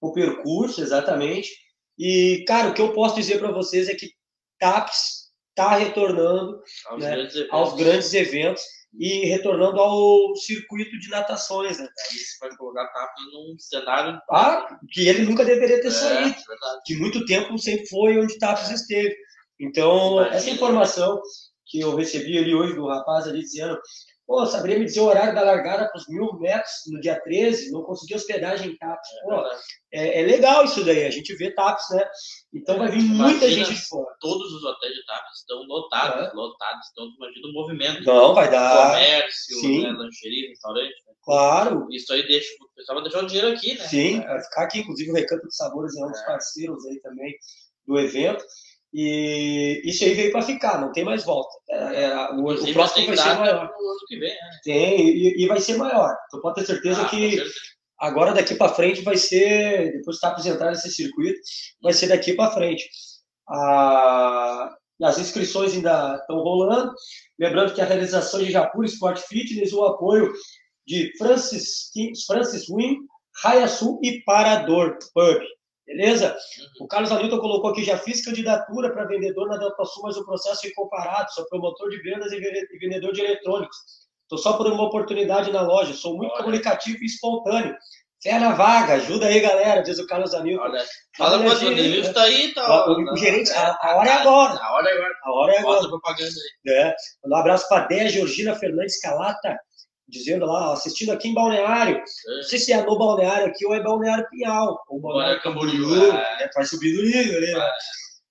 o 0.00 0.12
percurso, 0.12 0.80
exatamente. 0.80 1.50
E, 1.98 2.44
cara, 2.46 2.68
o 2.68 2.74
que 2.74 2.80
eu 2.80 2.92
posso 2.92 3.16
dizer 3.16 3.38
para 3.38 3.50
vocês 3.50 3.88
é 3.88 3.94
que 3.94 4.10
TAPS 4.58 5.26
está 5.50 5.76
retornando 5.76 6.60
Aos 6.86 7.02
né, 7.02 7.10
grandes 7.10 7.34
eventos. 7.36 7.52
aos 7.52 7.74
grandes 7.74 8.14
eventos 8.14 8.62
e 8.98 9.26
retornando 9.26 9.80
ao 9.80 10.36
circuito 10.36 10.98
de 10.98 11.08
natações, 11.08 11.78
né? 11.78 11.84
Aí 11.86 12.18
você 12.18 12.38
vai 12.40 12.56
colocar 12.56 12.86
TAP 12.88 13.10
num 13.32 13.58
cenário. 13.58 14.20
Ah, 14.30 14.78
que 14.90 15.08
ele 15.08 15.24
nunca 15.24 15.44
deveria 15.44 15.80
ter 15.80 15.88
é, 15.88 15.90
saído, 15.90 16.34
verdade. 16.46 16.80
que 16.84 16.96
muito 16.96 17.24
tempo 17.24 17.56
sempre 17.58 17.86
foi 17.88 18.18
onde 18.18 18.38
TAPS 18.38 18.70
esteve. 18.70 19.14
Então, 19.58 20.16
Imagina. 20.16 20.36
essa 20.36 20.50
informação 20.50 21.20
que 21.76 21.80
eu 21.82 21.94
recebi 21.94 22.38
ali 22.38 22.54
hoje 22.54 22.74
do 22.74 22.86
rapaz 22.86 23.26
ali 23.28 23.40
dizendo 23.40 23.78
Pô, 24.26 24.44
saberia 24.44 24.80
me 24.80 24.86
dizer 24.86 24.98
o 24.98 25.04
horário 25.04 25.36
da 25.36 25.42
largada 25.42 25.88
para 25.88 25.98
os 25.98 26.08
mil 26.08 26.32
metros 26.40 26.72
no 26.88 27.00
dia 27.00 27.20
13, 27.20 27.70
não 27.70 27.84
consegui 27.84 28.16
hospedagem 28.16 28.72
em 28.72 28.76
TAPS. 28.76 29.08
É 29.08 29.22
Pô, 29.22 29.30
verdade. 29.36 29.60
é, 29.92 30.20
é 30.20 30.22
legal 30.24 30.64
isso 30.64 30.84
daí, 30.84 31.04
a 31.04 31.10
gente 31.10 31.32
vê 31.36 31.52
TAPS, 31.54 31.84
né? 31.90 32.04
Então 32.52 32.76
vai 32.76 32.90
vir 32.90 33.02
muita 33.04 33.46
Imagina. 33.46 33.64
gente 33.66 33.76
de 33.76 33.86
fora. 33.86 34.12
Todos 34.18 34.52
os 34.52 34.64
hotéis 34.64 34.94
de 34.94 35.06
TAP 35.06 35.22
estão 35.32 35.62
lotados, 35.62 36.34
lotados. 36.34 36.86
Então, 36.90 37.08
tu 37.08 37.16
imagina 37.18 37.46
o 37.46 37.52
movimento. 37.52 38.04
Não, 38.04 38.34
vai 38.34 38.50
dar. 38.50 38.94
Comércio, 38.94 39.60
sim. 39.60 39.82
né, 39.84 39.90
lancheria, 39.92 40.48
restaurante. 40.48 40.94
né? 41.06 41.14
Claro, 41.22 41.86
Isso 41.92 42.12
aí 42.12 42.26
deixa, 42.26 42.48
o 42.64 42.74
pessoal 42.74 42.96
vai 43.00 43.04
deixar 43.08 43.24
o 43.24 43.28
dinheiro 43.28 43.52
aqui, 43.52 43.78
né? 43.78 43.84
sim, 43.86 44.20
vai 44.22 44.42
ficar 44.42 44.64
aqui, 44.64 44.80
inclusive 44.80 45.10
o 45.12 45.14
Recanto 45.14 45.46
de 45.46 45.54
Sabores 45.54 45.96
é 45.96 46.04
um 46.04 46.10
dos 46.10 46.22
parceiros 46.22 46.84
aí 46.86 47.00
também 47.00 47.32
do 47.86 47.96
evento. 47.96 48.44
E 48.98 49.82
isso 49.84 50.04
aí 50.04 50.14
veio 50.14 50.32
para 50.32 50.40
ficar, 50.40 50.80
não 50.80 50.90
tem 50.90 51.04
mais 51.04 51.22
volta. 51.22 51.50
É, 51.68 52.04
é, 52.04 52.30
o, 52.30 52.46
o 52.50 52.72
próximo 52.72 53.06
vai 53.08 53.16
ser 53.18 53.34
maior. 53.34 53.70
vem, 54.08 54.20
né? 54.20 54.36
Tem, 54.64 55.06
e, 55.06 55.44
e 55.44 55.46
vai 55.46 55.60
ser 55.60 55.76
maior. 55.76 56.16
Tu 56.30 56.40
pode 56.40 56.54
ter 56.54 56.64
certeza 56.66 57.02
Ah, 57.02 57.08
que 57.10 57.32
certeza. 57.32 57.54
agora 58.00 58.32
daqui 58.32 58.54
para 58.54 58.72
frente 58.72 59.02
vai 59.02 59.18
ser, 59.18 59.92
depois 59.92 60.16
que 60.16 60.22
tá 60.22 60.28
apresentar 60.28 60.70
nesse 60.70 60.90
circuito, 60.90 61.38
vai 61.82 61.92
ser 61.92 62.06
daqui 62.06 62.32
para 62.32 62.52
frente. 62.52 62.88
Ah, 63.46 64.74
as 65.02 65.18
inscrições 65.18 65.74
ainda 65.74 66.16
estão 66.18 66.36
rolando. 66.38 66.90
Lembrando 67.38 67.74
que 67.74 67.82
a 67.82 67.84
realização 67.84 68.40
de 68.42 68.50
Japur 68.50 68.86
Sport 68.86 69.18
Fitness, 69.28 69.74
o 69.74 69.84
apoio 69.84 70.32
de 70.86 71.12
Francis, 71.18 71.90
Francis 72.26 72.64
Win, 72.70 72.96
Raia 73.42 73.68
Sul 73.68 74.00
e 74.02 74.22
Parador 74.22 74.96
Pub. 75.12 75.38
Beleza? 75.86 76.36
O 76.80 76.88
Carlos 76.88 77.12
Hamilton 77.12 77.38
colocou 77.38 77.70
aqui, 77.70 77.84
já 77.84 77.96
fiz 77.96 78.24
candidatura 78.24 78.92
para 78.92 79.04
vendedor 79.06 79.48
na 79.48 79.56
Delta 79.56 79.84
Sul, 79.84 80.02
mas 80.02 80.16
o 80.16 80.24
processo 80.24 80.62
foi 80.62 80.72
comparado, 80.72 81.32
sou 81.32 81.46
promotor 81.48 81.88
de 81.90 82.02
vendas 82.02 82.32
e 82.32 82.40
vende- 82.40 82.66
vendedor 82.80 83.12
de 83.12 83.20
eletrônicos. 83.20 83.76
Estou 84.22 84.38
só 84.38 84.54
por 84.54 84.66
uma 84.66 84.82
oportunidade 84.82 85.52
na 85.52 85.62
loja, 85.62 85.94
sou 85.94 86.16
muito 86.16 86.32
Olha. 86.32 86.42
comunicativo 86.42 86.98
e 87.02 87.06
espontâneo. 87.06 87.76
Fé 88.20 88.38
na 88.40 88.52
vaga, 88.54 88.94
ajuda 88.94 89.26
aí, 89.26 89.38
galera, 89.38 89.82
diz 89.82 89.98
o 90.00 90.06
Carlos 90.06 90.34
Hamilton. 90.34 90.64
Olha, 90.64 90.84
fala 91.16 91.52
aqui, 91.52 91.66
o 91.66 91.74
Denilson 91.76 92.12
tá 92.12 92.22
aí, 92.22 92.52
tá? 92.52 92.86
O- 92.88 93.12
o 93.12 93.16
gerente, 93.16 93.52
a- 93.52 93.78
a 93.80 93.96
hora 93.96 94.08
é 94.08 94.12
agora. 94.12 94.54
A 94.60 94.72
hora 94.72 94.88
é 94.88 94.92
agora. 94.94 95.14
A 95.22 95.32
hora 95.32 95.52
é 95.52 95.58
agora. 95.58 95.76
Bota 95.76 95.88
propaganda 95.90 96.30
aí. 96.66 96.72
É. 96.74 96.94
Um 97.24 97.36
abraço 97.36 97.68
para 97.68 97.84
a 97.84 97.86
Déia 97.86 98.08
Georgina 98.08 98.56
Fernandes 98.56 98.98
Calata, 99.00 99.56
dizendo 100.08 100.46
lá, 100.46 100.72
assistindo 100.72 101.10
aqui 101.10 101.28
em 101.28 101.34
Balneário. 101.34 102.02
Não 102.26 102.42
sei 102.42 102.58
se 102.58 102.72
é 102.72 102.84
no 102.84 102.98
Balneário 102.98 103.48
aqui 103.48 103.66
ou 103.66 103.74
é 103.74 103.82
Balneário 103.82 104.28
Pinhal. 104.30 104.80
Ou 104.88 105.00
Balneário 105.00 105.42
Camboriú, 105.42 105.88
Camboriú, 105.88 106.12
é. 106.12 106.38
né? 106.38 106.50
Vai 106.54 106.64
subir 106.64 106.96
do 106.96 107.02
nível 107.02 107.36
ali, 107.36 107.52
né? 107.52 107.70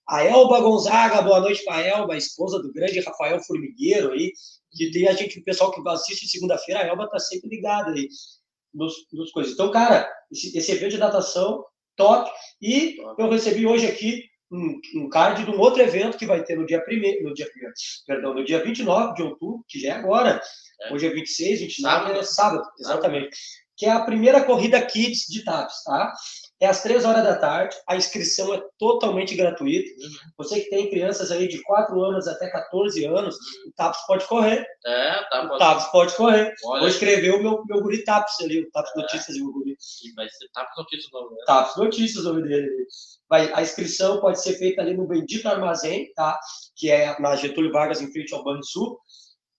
A 0.08 0.24
Elba 0.24 0.62
Gonzaga, 0.62 1.22
boa 1.22 1.40
noite 1.40 1.66
para 1.66 1.78
a 1.78 1.82
Elba, 1.82 2.16
esposa 2.16 2.62
do 2.62 2.72
grande 2.72 3.00
Rafael 3.00 3.42
Formigueiro 3.42 4.12
aí, 4.12 4.32
que 4.72 4.92
tem 4.92 5.08
a 5.08 5.14
gente, 5.14 5.40
o 5.40 5.44
pessoal 5.44 5.72
que 5.72 5.82
assiste 5.90 6.28
segunda-feira, 6.28 6.82
a 6.82 6.88
Elba 6.88 7.10
tá 7.10 7.18
sempre 7.18 7.50
ligada 7.50 7.92
aí 7.92 8.08
nos, 8.72 8.94
nos 9.12 9.32
coisas. 9.32 9.54
Então, 9.54 9.72
cara, 9.72 10.08
esse, 10.32 10.56
esse 10.56 10.72
evento 10.72 10.92
de 10.92 10.98
natação, 11.00 11.66
top. 11.96 12.30
E 12.62 12.98
Top. 12.98 13.22
eu 13.22 13.30
recebi 13.30 13.66
hoje 13.66 13.88
aqui 13.88 14.24
um, 14.52 14.80
um 14.96 15.10
card 15.10 15.44
de 15.44 15.52
um 15.52 15.60
outro 15.60 15.82
evento 15.82 16.18
que 16.18 16.26
vai 16.26 16.44
ter 16.44 16.58
no 16.58 16.66
dia 16.66 16.82
primeiro, 16.82 17.24
no 17.24 17.34
dia 17.34 17.50
primeiro, 17.50 17.74
perdão, 18.06 18.34
no 18.34 18.46
dia 18.46 18.64
29 18.64 19.16
de 19.16 19.24
outubro, 19.24 19.66
que 19.68 19.80
já 19.80 19.90
é 19.90 19.92
agora. 19.92 20.42
É. 20.82 20.94
Hoje 20.94 21.08
é 21.08 21.10
26, 21.10 21.60
29, 21.62 21.82
Sábado. 21.82 22.20
é 22.20 22.24
sábado, 22.24 22.70
exatamente. 22.80 23.38
Que 23.78 23.86
é 23.86 23.92
a 23.92 24.04
primeira 24.04 24.44
corrida 24.44 24.82
Kids 24.86 25.26
de 25.28 25.44
TAPS, 25.44 25.84
tá? 25.84 26.14
É 26.62 26.68
às 26.68 26.82
três 26.82 27.04
horas 27.04 27.24
da 27.24 27.36
tarde, 27.36 27.76
a 27.88 27.98
inscrição 27.98 28.54
é 28.54 28.64
totalmente 28.80 29.36
gratuita. 29.36 29.90
Uhum. 29.90 30.32
Você 30.38 30.62
que 30.62 30.70
tem 30.70 30.90
crianças 30.90 31.30
aí 31.30 31.50
de 31.50 31.62
4 31.64 32.02
anos 32.02 32.28
até 32.28 32.50
14 32.50 33.04
anos, 33.06 33.36
o 33.68 33.74
TAPS 33.76 34.06
pode 34.08 34.26
correr. 34.26 34.66
É, 34.86 35.22
tá 35.30 35.44
O. 35.44 35.58
TAPS 35.58 35.86
pode 35.92 36.16
correr. 36.16 36.54
Vou 36.64 36.74
Olha, 36.74 36.88
escrever 36.88 37.34
o 37.36 37.44
meu, 37.44 37.64
meu 37.66 37.82
guri 37.82 38.04
TAPS 38.06 38.40
ali, 38.42 38.62
o 38.62 38.72
TAPS 38.72 38.92
É. 38.96 39.02
Notícias 39.02 39.36
e 39.36 39.42
o 39.42 39.52
guri. 39.52 39.76
vai 40.16 40.30
ser 40.30 40.48
tá 40.54 40.66
com 40.74 40.82
notícia 40.82 41.10
novo, 41.12 41.36
né? 41.36 41.44
TAPS 41.46 41.76
Notícias 41.76 42.26
o 42.26 42.34
nome 42.34 42.48
dele. 42.48 42.70
Vai, 43.30 43.52
a 43.54 43.62
inscrição 43.62 44.22
pode 44.22 44.42
ser 44.42 44.58
feita 44.58 44.82
ali 44.82 44.96
no 44.96 45.08
Bendito 45.08 45.48
Armazém, 45.50 46.14
tá? 46.14 46.40
que 46.76 46.90
é 46.90 47.20
na 47.20 47.36
Getúlio 47.36 47.72
Vargas, 47.72 48.02
em 48.02 48.12
frente 48.12 48.34
ao 48.34 48.44
Banrisul. 48.44 49.00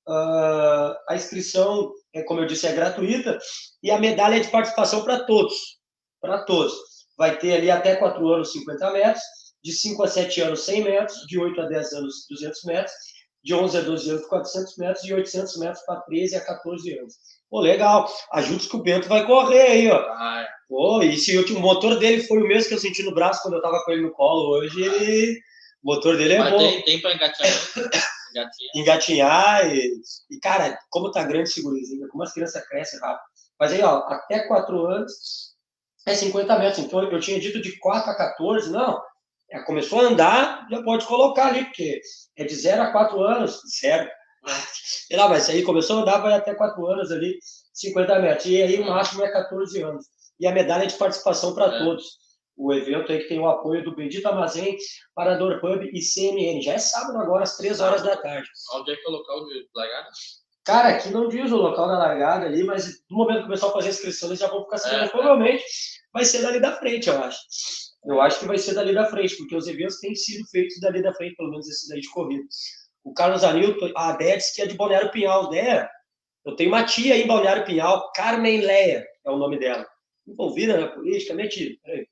Ah, 0.08 0.96
a 1.08 1.16
inscrição, 1.16 1.92
é, 2.14 2.22
como 2.22 2.40
eu 2.40 2.46
disse, 2.46 2.66
é 2.66 2.72
gratuita 2.72 3.38
e 3.82 3.90
a 3.90 3.98
medalha 3.98 4.36
é 4.36 4.40
de 4.40 4.48
participação 4.48 5.02
para 5.04 5.24
todos. 5.24 5.75
Para 6.20 6.44
todos. 6.44 6.74
Vai 7.16 7.38
ter 7.38 7.54
ali 7.54 7.70
até 7.70 7.96
4 7.96 8.26
anos 8.28 8.52
50 8.52 8.90
metros, 8.92 9.22
de 9.62 9.72
5 9.72 10.02
a 10.02 10.08
7 10.08 10.40
anos 10.42 10.60
100 10.64 10.84
metros, 10.84 11.26
de 11.26 11.38
8 11.38 11.60
a 11.60 11.66
10 11.66 11.92
anos 11.94 12.14
200 12.30 12.64
metros, 12.64 12.92
de 13.42 13.54
11 13.54 13.78
a 13.78 13.80
12 13.80 14.10
anos 14.10 14.26
400 14.26 14.76
metros 14.76 15.04
e 15.04 15.14
800 15.14 15.56
metros 15.58 15.84
para 15.86 16.00
13 16.02 16.36
a 16.36 16.44
14 16.44 16.98
anos. 16.98 17.14
Pô, 17.48 17.60
legal. 17.60 18.12
Ajuda 18.32 18.68
que 18.68 18.76
o 18.76 18.82
Bento 18.82 19.08
vai 19.08 19.24
correr 19.24 19.62
aí, 19.62 19.90
ó. 19.90 19.98
Ah. 19.98 20.46
Pô, 20.68 21.02
e 21.02 21.16
se 21.16 21.38
o 21.38 21.60
motor 21.60 21.98
dele 21.98 22.22
foi 22.24 22.38
o 22.38 22.46
mesmo 22.48 22.68
que 22.68 22.74
eu 22.74 22.78
senti 22.78 23.02
no 23.04 23.14
braço 23.14 23.40
quando 23.42 23.54
eu 23.54 23.62
tava 23.62 23.82
com 23.84 23.92
ele 23.92 24.02
no 24.02 24.12
colo 24.12 24.50
hoje, 24.50 24.82
ele... 24.82 25.38
o 25.82 25.94
motor 25.94 26.16
dele 26.16 26.34
é 26.34 26.38
Mas 26.40 26.50
bom. 26.50 26.58
tem, 26.58 26.82
tem 26.82 27.00
pra 27.00 27.14
engatinhar. 27.14 27.52
engatinhar. 28.32 28.72
Engatinhar 28.74 29.74
e, 29.74 29.92
e, 30.30 30.40
cara, 30.40 30.76
como 30.90 31.12
tá 31.12 31.22
grande 31.22 31.62
gurizinho, 31.62 32.08
como 32.08 32.24
as 32.24 32.32
crianças 32.32 32.66
crescem 32.68 32.98
rápido. 32.98 33.24
Mas 33.58 33.72
aí, 33.72 33.82
ó, 33.82 33.98
até 34.08 34.46
4 34.48 34.86
anos 34.86 35.12
é 36.06 36.14
50 36.14 36.58
metros. 36.58 36.78
Então 36.78 37.02
eu 37.02 37.20
tinha 37.20 37.38
dito 37.40 37.60
de 37.60 37.78
4 37.78 38.10
a 38.10 38.14
14, 38.16 38.70
não. 38.70 39.00
É, 39.50 39.60
começou 39.62 40.00
a 40.00 40.04
andar, 40.04 40.66
já 40.70 40.82
pode 40.82 41.06
colocar 41.06 41.46
ali, 41.48 41.64
porque 41.64 42.00
é 42.36 42.44
de 42.44 42.54
0 42.54 42.82
a 42.82 42.92
4 42.92 43.20
anos, 43.22 43.60
zero. 43.80 44.08
Sei 45.08 45.16
lá, 45.16 45.28
mas 45.28 45.48
aí 45.48 45.62
começou 45.62 45.98
a 45.98 46.02
andar, 46.02 46.18
vai 46.18 46.32
até 46.32 46.54
4 46.54 46.86
anos 46.86 47.10
ali, 47.12 47.38
50 47.74 48.18
metros. 48.20 48.46
E 48.46 48.62
aí 48.62 48.80
o 48.80 48.86
máximo 48.86 49.24
é 49.24 49.30
14 49.30 49.82
anos. 49.82 50.06
E 50.38 50.46
a 50.46 50.52
medalha 50.52 50.86
de 50.86 50.94
participação 50.94 51.54
para 51.54 51.74
É. 51.74 51.78
todos. 51.78 52.04
O 52.56 52.72
evento 52.72 53.12
aí 53.12 53.18
que 53.20 53.28
tem 53.28 53.38
o 53.38 53.46
apoio 53.48 53.84
do 53.84 53.94
Bendito 53.94 54.26
Armazém, 54.26 54.76
Parador 55.14 55.60
Pub 55.60 55.82
e 55.82 56.00
CMN. 56.00 56.62
Já 56.62 56.72
é 56.72 56.78
sábado 56.78 57.18
agora, 57.18 57.42
às 57.42 57.56
3 57.56 57.80
horas 57.80 58.02
da 58.02 58.16
tarde. 58.16 58.48
Onde 58.74 58.92
é 58.92 58.96
que 58.96 59.02
é 59.06 59.08
o 59.08 59.12
local 59.12 59.44
de 59.46 59.68
largada? 59.74 60.08
Cara, 60.66 60.88
aqui 60.88 61.10
não 61.10 61.28
diz 61.28 61.52
o 61.52 61.56
local 61.56 61.86
da 61.86 61.96
largada 61.96 62.46
ali, 62.46 62.64
mas 62.64 63.00
no 63.08 63.18
momento 63.18 63.42
que 63.42 63.46
o 63.46 63.50
pessoal 63.50 63.72
fazer 63.72 63.86
a 63.86 63.90
inscrição, 63.92 64.28
eles 64.28 64.40
já 64.40 64.48
vão 64.48 64.64
ficar 64.64 64.78
sabendo. 64.78 65.04
É. 65.04 65.08
Provavelmente 65.08 65.64
vai 66.12 66.24
ser 66.24 66.42
dali 66.42 66.60
da 66.60 66.76
frente, 66.76 67.08
eu 67.08 67.22
acho. 67.22 67.38
Eu 68.04 68.20
acho 68.20 68.40
que 68.40 68.46
vai 68.46 68.58
ser 68.58 68.74
dali 68.74 68.92
da 68.92 69.06
frente, 69.06 69.36
porque 69.36 69.54
os 69.54 69.68
eventos 69.68 70.00
têm 70.00 70.12
sido 70.16 70.44
feitos 70.48 70.80
dali 70.80 71.00
da 71.00 71.14
frente, 71.14 71.36
pelo 71.36 71.50
menos 71.50 71.68
esses 71.68 71.88
aí 71.92 72.00
de 72.00 72.10
corrida. 72.10 72.44
O 73.04 73.14
Carlos 73.14 73.44
Anilton, 73.44 73.92
a 73.96 74.12
Déia 74.12 74.38
disse 74.38 74.56
que 74.56 74.62
é 74.62 74.66
de 74.66 74.74
Balneário 74.74 75.12
Pinhal. 75.12 75.48
Déia, 75.50 75.88
eu 76.44 76.56
tenho 76.56 76.70
uma 76.70 76.84
tia 76.84 77.14
aí 77.14 77.22
em 77.22 77.28
Balneário 77.28 77.64
Pinhal, 77.64 78.10
Carmen 78.12 78.60
Leia 78.60 79.06
é 79.24 79.30
o 79.30 79.36
nome 79.36 79.60
dela. 79.60 79.86
Envolvida 80.26 80.80
na 80.80 80.88
política, 80.88 81.32
minha 81.32 81.48
tia. 81.48 81.76
Peraí. 81.84 82.08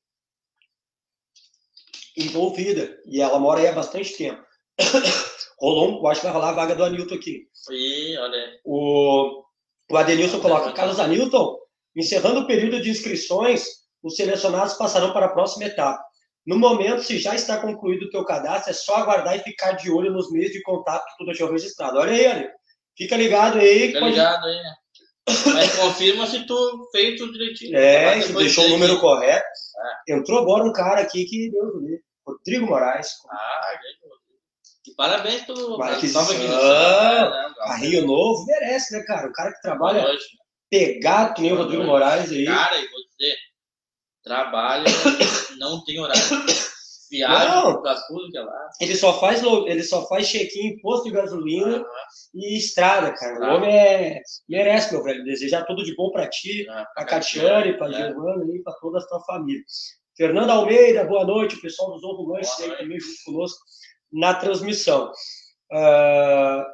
Envolvida. 2.16 3.02
E 3.04 3.20
ela 3.20 3.40
mora 3.40 3.60
aí 3.60 3.66
há 3.66 3.72
bastante 3.72 4.16
tempo. 4.16 4.40
Rolou, 5.58 5.98
eu 5.98 6.06
acho 6.06 6.20
que 6.20 6.26
vai 6.26 6.34
rolar 6.34 6.50
a 6.50 6.54
vaga 6.54 6.76
do 6.76 6.84
Anilton 6.84 7.16
aqui. 7.16 7.48
E, 7.70 8.16
olha, 8.18 8.58
O, 8.64 9.42
o 9.90 9.96
Adenilson 9.96 10.40
coloca, 10.40 10.72
Carlos 10.72 10.98
Anilton, 11.00 11.58
encerrando 11.96 12.40
o 12.40 12.46
período 12.46 12.80
de 12.82 12.90
inscrições, 12.90 13.64
os 14.02 14.16
selecionados 14.16 14.74
passarão 14.74 15.12
para 15.12 15.26
a 15.26 15.32
próxima 15.32 15.64
etapa. 15.66 16.02
No 16.46 16.58
momento, 16.58 17.02
se 17.02 17.18
já 17.18 17.34
está 17.34 17.58
concluído 17.58 18.02
o 18.04 18.10
teu 18.10 18.24
cadastro, 18.24 18.70
é 18.70 18.74
só 18.74 18.96
aguardar 18.96 19.34
e 19.36 19.42
ficar 19.42 19.72
de 19.72 19.90
olho 19.90 20.12
nos 20.12 20.30
meios 20.30 20.52
de 20.52 20.60
contato 20.62 21.04
que 21.06 21.16
tu 21.18 21.24
deixou 21.24 21.50
registrado. 21.50 21.98
Olha 21.98 22.12
aí, 22.12 22.26
Anilton. 22.26 22.54
Fica 22.96 23.16
ligado 23.16 23.58
aí. 23.58 23.86
fica 23.88 24.00
pode- 24.00 24.10
ligado 24.12 24.46
aí, 24.46 24.56
né? 24.56 24.74
Mas 25.54 25.74
confirma 25.76 26.26
se 26.26 26.46
tu 26.46 26.88
fez 26.92 27.18
tudo 27.18 27.32
direitinho. 27.32 27.74
É, 27.78 28.18
depois 28.18 28.44
deixou 28.44 28.66
o 28.66 28.68
número 28.68 29.00
correto. 29.00 29.46
Entrou 30.06 30.38
agora 30.40 30.64
um 30.64 30.72
cara 30.72 31.00
aqui 31.00 31.24
que 31.24 31.50
Deus 31.50 31.74
me 31.76 31.88
livre. 31.88 32.04
Rodrigo 32.26 32.66
Moraes. 32.66 33.08
Ah, 33.30 33.72
gente. 33.82 34.03
Parabéns 34.96 35.42
pelo 35.44 35.76
pela 35.76 35.92
aquisição. 35.96 36.26
né? 36.28 37.54
Carrinho 37.58 38.06
novo, 38.06 38.44
merece, 38.46 38.96
né, 38.96 39.02
cara? 39.04 39.28
O 39.28 39.32
cara 39.32 39.52
que 39.52 39.60
trabalha 39.62 40.06
Hoje. 40.08 40.24
pegado, 40.70 41.34
que 41.34 41.42
nem 41.42 41.52
o 41.52 41.56
Rodrigo 41.56 41.84
Moraes 41.84 42.30
aí. 42.30 42.44
Cara, 42.44 42.76
e 42.76 42.88
vou 42.88 43.00
dizer, 43.18 43.36
trabalha, 44.22 44.84
não 45.58 45.82
tem 45.84 46.00
horário. 46.00 46.22
Viagem 47.10 47.82
pra 47.82 47.94
tudo 48.08 48.28
que 48.30 48.36
é 48.38 48.42
lá. 48.42 48.68
Ele 48.80 48.96
só 48.96 49.18
faz, 49.20 49.40
ele 49.66 49.82
só 49.84 50.06
faz 50.08 50.26
check-in 50.26 50.80
posto 50.80 51.04
de 51.04 51.12
gasolina 51.12 51.76
Ah, 51.78 52.06
e 52.34 52.56
estrada, 52.58 53.12
cara. 53.14 53.38
O 53.40 53.44
Ah. 53.44 53.54
homem 53.54 53.70
é, 53.76 54.20
merece, 54.48 54.92
meu 54.92 55.02
velho. 55.04 55.22
Desejar 55.24 55.64
tudo 55.64 55.84
de 55.84 55.94
bom 55.94 56.10
pra 56.10 56.28
ti, 56.28 56.66
ah, 56.68 56.84
pra 56.94 57.04
Catiane, 57.04 57.76
pra 57.76 57.88
né? 57.88 58.08
Giovana 58.08 58.44
e 58.52 58.62
pra 58.62 58.72
toda 58.80 58.98
a 58.98 59.06
tua 59.06 59.20
família. 59.20 59.62
Fernando 60.16 60.50
Almeida, 60.50 61.04
boa 61.04 61.24
noite. 61.24 61.54
O 61.56 61.60
pessoal 61.60 61.92
dos 61.92 62.02
Ovo 62.02 62.32
Lanches 62.32 62.58
aí 62.60 62.76
também 62.78 62.98
junto 62.98 63.16
conosco 63.26 63.58
na 64.12 64.34
transmissão. 64.34 65.12
Ah, 65.72 66.66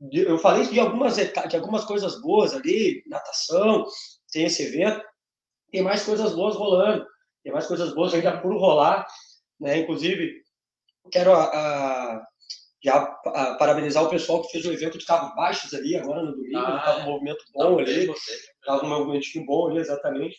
de- 0.00 0.22
eu 0.22 0.38
falei 0.38 0.66
de 0.66 0.78
algumas, 0.80 1.16
de 1.16 1.56
algumas 1.56 1.84
coisas 1.84 2.20
boas 2.20 2.54
ali, 2.54 3.02
natação, 3.06 3.84
tem 4.32 4.44
esse 4.44 4.62
evento. 4.64 5.02
Tem 5.70 5.82
mais 5.82 6.04
coisas 6.04 6.34
boas 6.34 6.54
rolando. 6.56 7.06
Tem 7.42 7.52
mais 7.52 7.66
coisas 7.66 7.94
boas 7.94 8.12
ainda 8.14 8.40
por 8.40 8.52
rolar. 8.56 9.06
Né? 9.60 9.78
Inclusive, 9.78 10.42
quero 11.10 11.32
a, 11.32 11.44
a- 11.44 12.24
já 12.84 13.04
parabenizar 13.58 14.04
o 14.04 14.08
pessoal 14.10 14.42
que 14.42 14.50
fez 14.52 14.64
o 14.64 14.72
evento 14.72 14.96
de 14.98 15.04
carros 15.06 15.34
baixos 15.34 15.74
ali 15.74 15.96
agora 15.96 16.22
no 16.22 16.32
domingo. 16.36 16.58
Ah, 16.58 16.76
Estava 16.78 17.00
é. 17.00 17.02
um 17.02 17.06
movimento 17.10 17.44
bom 17.52 17.78
ali. 17.78 18.10
Estava 18.60 18.84
um 18.84 18.88
movimentinho 18.88 19.44
bom 19.46 19.68
ali, 19.68 19.78
exatamente. 19.78 20.36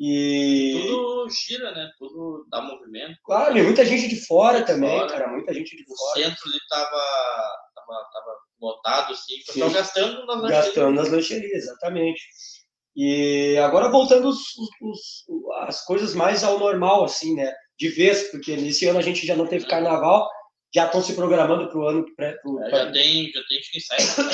E, 0.00 0.84
Tudo 0.88 1.28
gira, 1.30 1.72
né? 1.72 1.90
Tudo 1.98 2.46
dá 2.50 2.62
movimento. 2.62 3.16
claro, 3.24 3.58
e 3.58 3.62
muita 3.62 3.84
gente 3.84 4.06
de 4.08 4.24
fora 4.26 4.62
também, 4.64 4.90
Fora. 4.96 5.08
cara. 5.12 5.28
Muita 5.28 5.52
gente 5.52 5.76
de 5.76 5.82
O 5.82 5.96
fora. 5.96 6.14
centro 6.20 6.48
ali 6.48 6.58
tava, 6.70 6.90
tava, 7.74 8.08
tava 8.12 8.36
lotado, 8.60 9.12
assim. 9.12 9.34
O 9.40 9.46
pessoal 9.46 9.70
gastando 9.70 10.26
nas 10.26 10.36
lancherias. 10.40 10.64
Gastando 10.66 10.94
nas 10.94 11.08
lancherias, 11.10 11.52
exatamente. 11.64 12.20
E 12.96 13.56
agora 13.58 13.88
voltando 13.90 14.28
os- 14.28 14.54
os- 14.82 15.24
as 15.66 15.84
coisas 15.84 16.14
mais 16.14 16.42
ao 16.44 16.58
normal, 16.58 17.04
assim, 17.04 17.34
né? 17.34 17.52
De 17.78 17.88
vez, 17.88 18.30
porque 18.30 18.56
nesse 18.56 18.86
ano 18.86 18.98
a 18.98 19.02
gente 19.02 19.26
já 19.26 19.36
não 19.36 19.46
teve 19.46 19.66
carnaval, 19.66 20.28
já 20.74 20.86
estão 20.86 21.00
se 21.02 21.14
programando 21.14 21.68
para 21.68 21.78
o 21.78 21.88
ano. 21.88 22.04
Pra, 22.16 22.32
pro- 22.42 22.62
É, 22.64 22.70
pra- 22.70 22.84
já 22.86 22.92
tem, 22.92 23.30
já 23.32 23.40
tem 23.48 23.60
ensaio. 23.74 24.30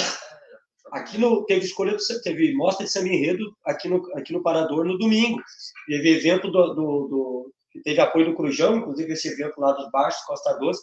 Aqui 0.93 1.19
no, 1.19 1.45
teve 1.47 1.65
escolha, 1.65 1.93
do, 1.97 2.03
teve 2.23 2.55
mostra 2.55 2.85
de 2.85 2.93
samba 2.93 3.09
enredo 3.09 3.57
aqui 3.65 3.89
no, 3.89 4.03
aqui 4.17 4.33
no 4.33 4.43
Parador 4.43 4.85
no 4.85 4.99
domingo. 4.99 5.41
Teve 5.87 6.11
evento 6.17 6.51
do, 6.51 6.75
do, 6.75 7.09
do- 7.09 7.53
teve 7.83 8.01
apoio 8.01 8.27
do 8.27 8.35
Crujão, 8.37 8.77
inclusive 8.77 9.13
esse 9.13 9.29
evento 9.29 9.61
lá 9.61 9.73
dos 9.73 9.91
Baixos, 9.91 10.23
Costa 10.25 10.53
Doce, 10.59 10.83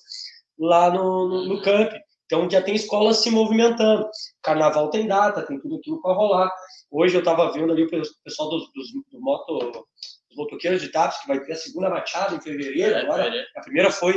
lá 0.60 0.90
no, 0.92 1.28
no, 1.28 1.46
no 1.46 1.62
camp. 1.62 1.92
Então 2.26 2.50
já 2.50 2.62
tem 2.62 2.76
escolas 2.76 3.18
se 3.18 3.30
movimentando. 3.30 4.08
Carnaval 4.42 4.90
tem 4.90 5.06
data, 5.08 5.46
tem 5.46 5.60
tudo 5.60 5.76
aquilo 5.78 6.02
para 6.02 6.14
rolar. 6.14 6.52
Hoje 6.90 7.16
eu 7.16 7.20
estava 7.20 7.52
vendo 7.52 7.72
ali 7.72 7.84
o 7.84 7.90
pe- 7.90 8.02
pessoal 8.24 8.50
dos, 8.50 8.64
dos, 8.74 8.88
do 9.12 9.22
moto, 9.22 9.58
dos 9.60 10.38
motoqueiros 10.38 10.82
de 10.82 10.90
TAPS, 10.90 11.22
que 11.22 11.28
vai 11.28 11.40
ter 11.42 11.54
a 11.54 11.56
segunda 11.58 11.90
machada 11.90 12.36
em 12.36 12.42
fevereiro. 12.42 12.96
Agora, 13.02 13.24
a 13.56 13.62
primeira 13.62 13.92
foi 13.92 14.16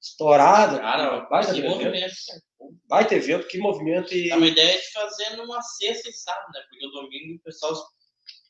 estourada. 0.00 0.78
Cara, 1.46 1.56
movimento. 1.68 1.92
Vai 2.88 3.06
ter 3.06 3.16
evento, 3.16 3.48
que 3.48 3.58
movimento. 3.58 4.14
E... 4.14 4.30
A 4.32 4.36
minha 4.36 4.50
ideia 4.50 4.74
é 4.74 4.78
de 4.78 4.92
fazer 4.92 5.36
numa 5.36 5.60
sexta 5.62 6.08
e 6.08 6.12
sábado, 6.12 6.46
né? 6.54 6.60
Porque 6.68 6.86
o 6.86 6.90
domingo 6.90 7.36
o 7.36 7.42
pessoal 7.42 7.74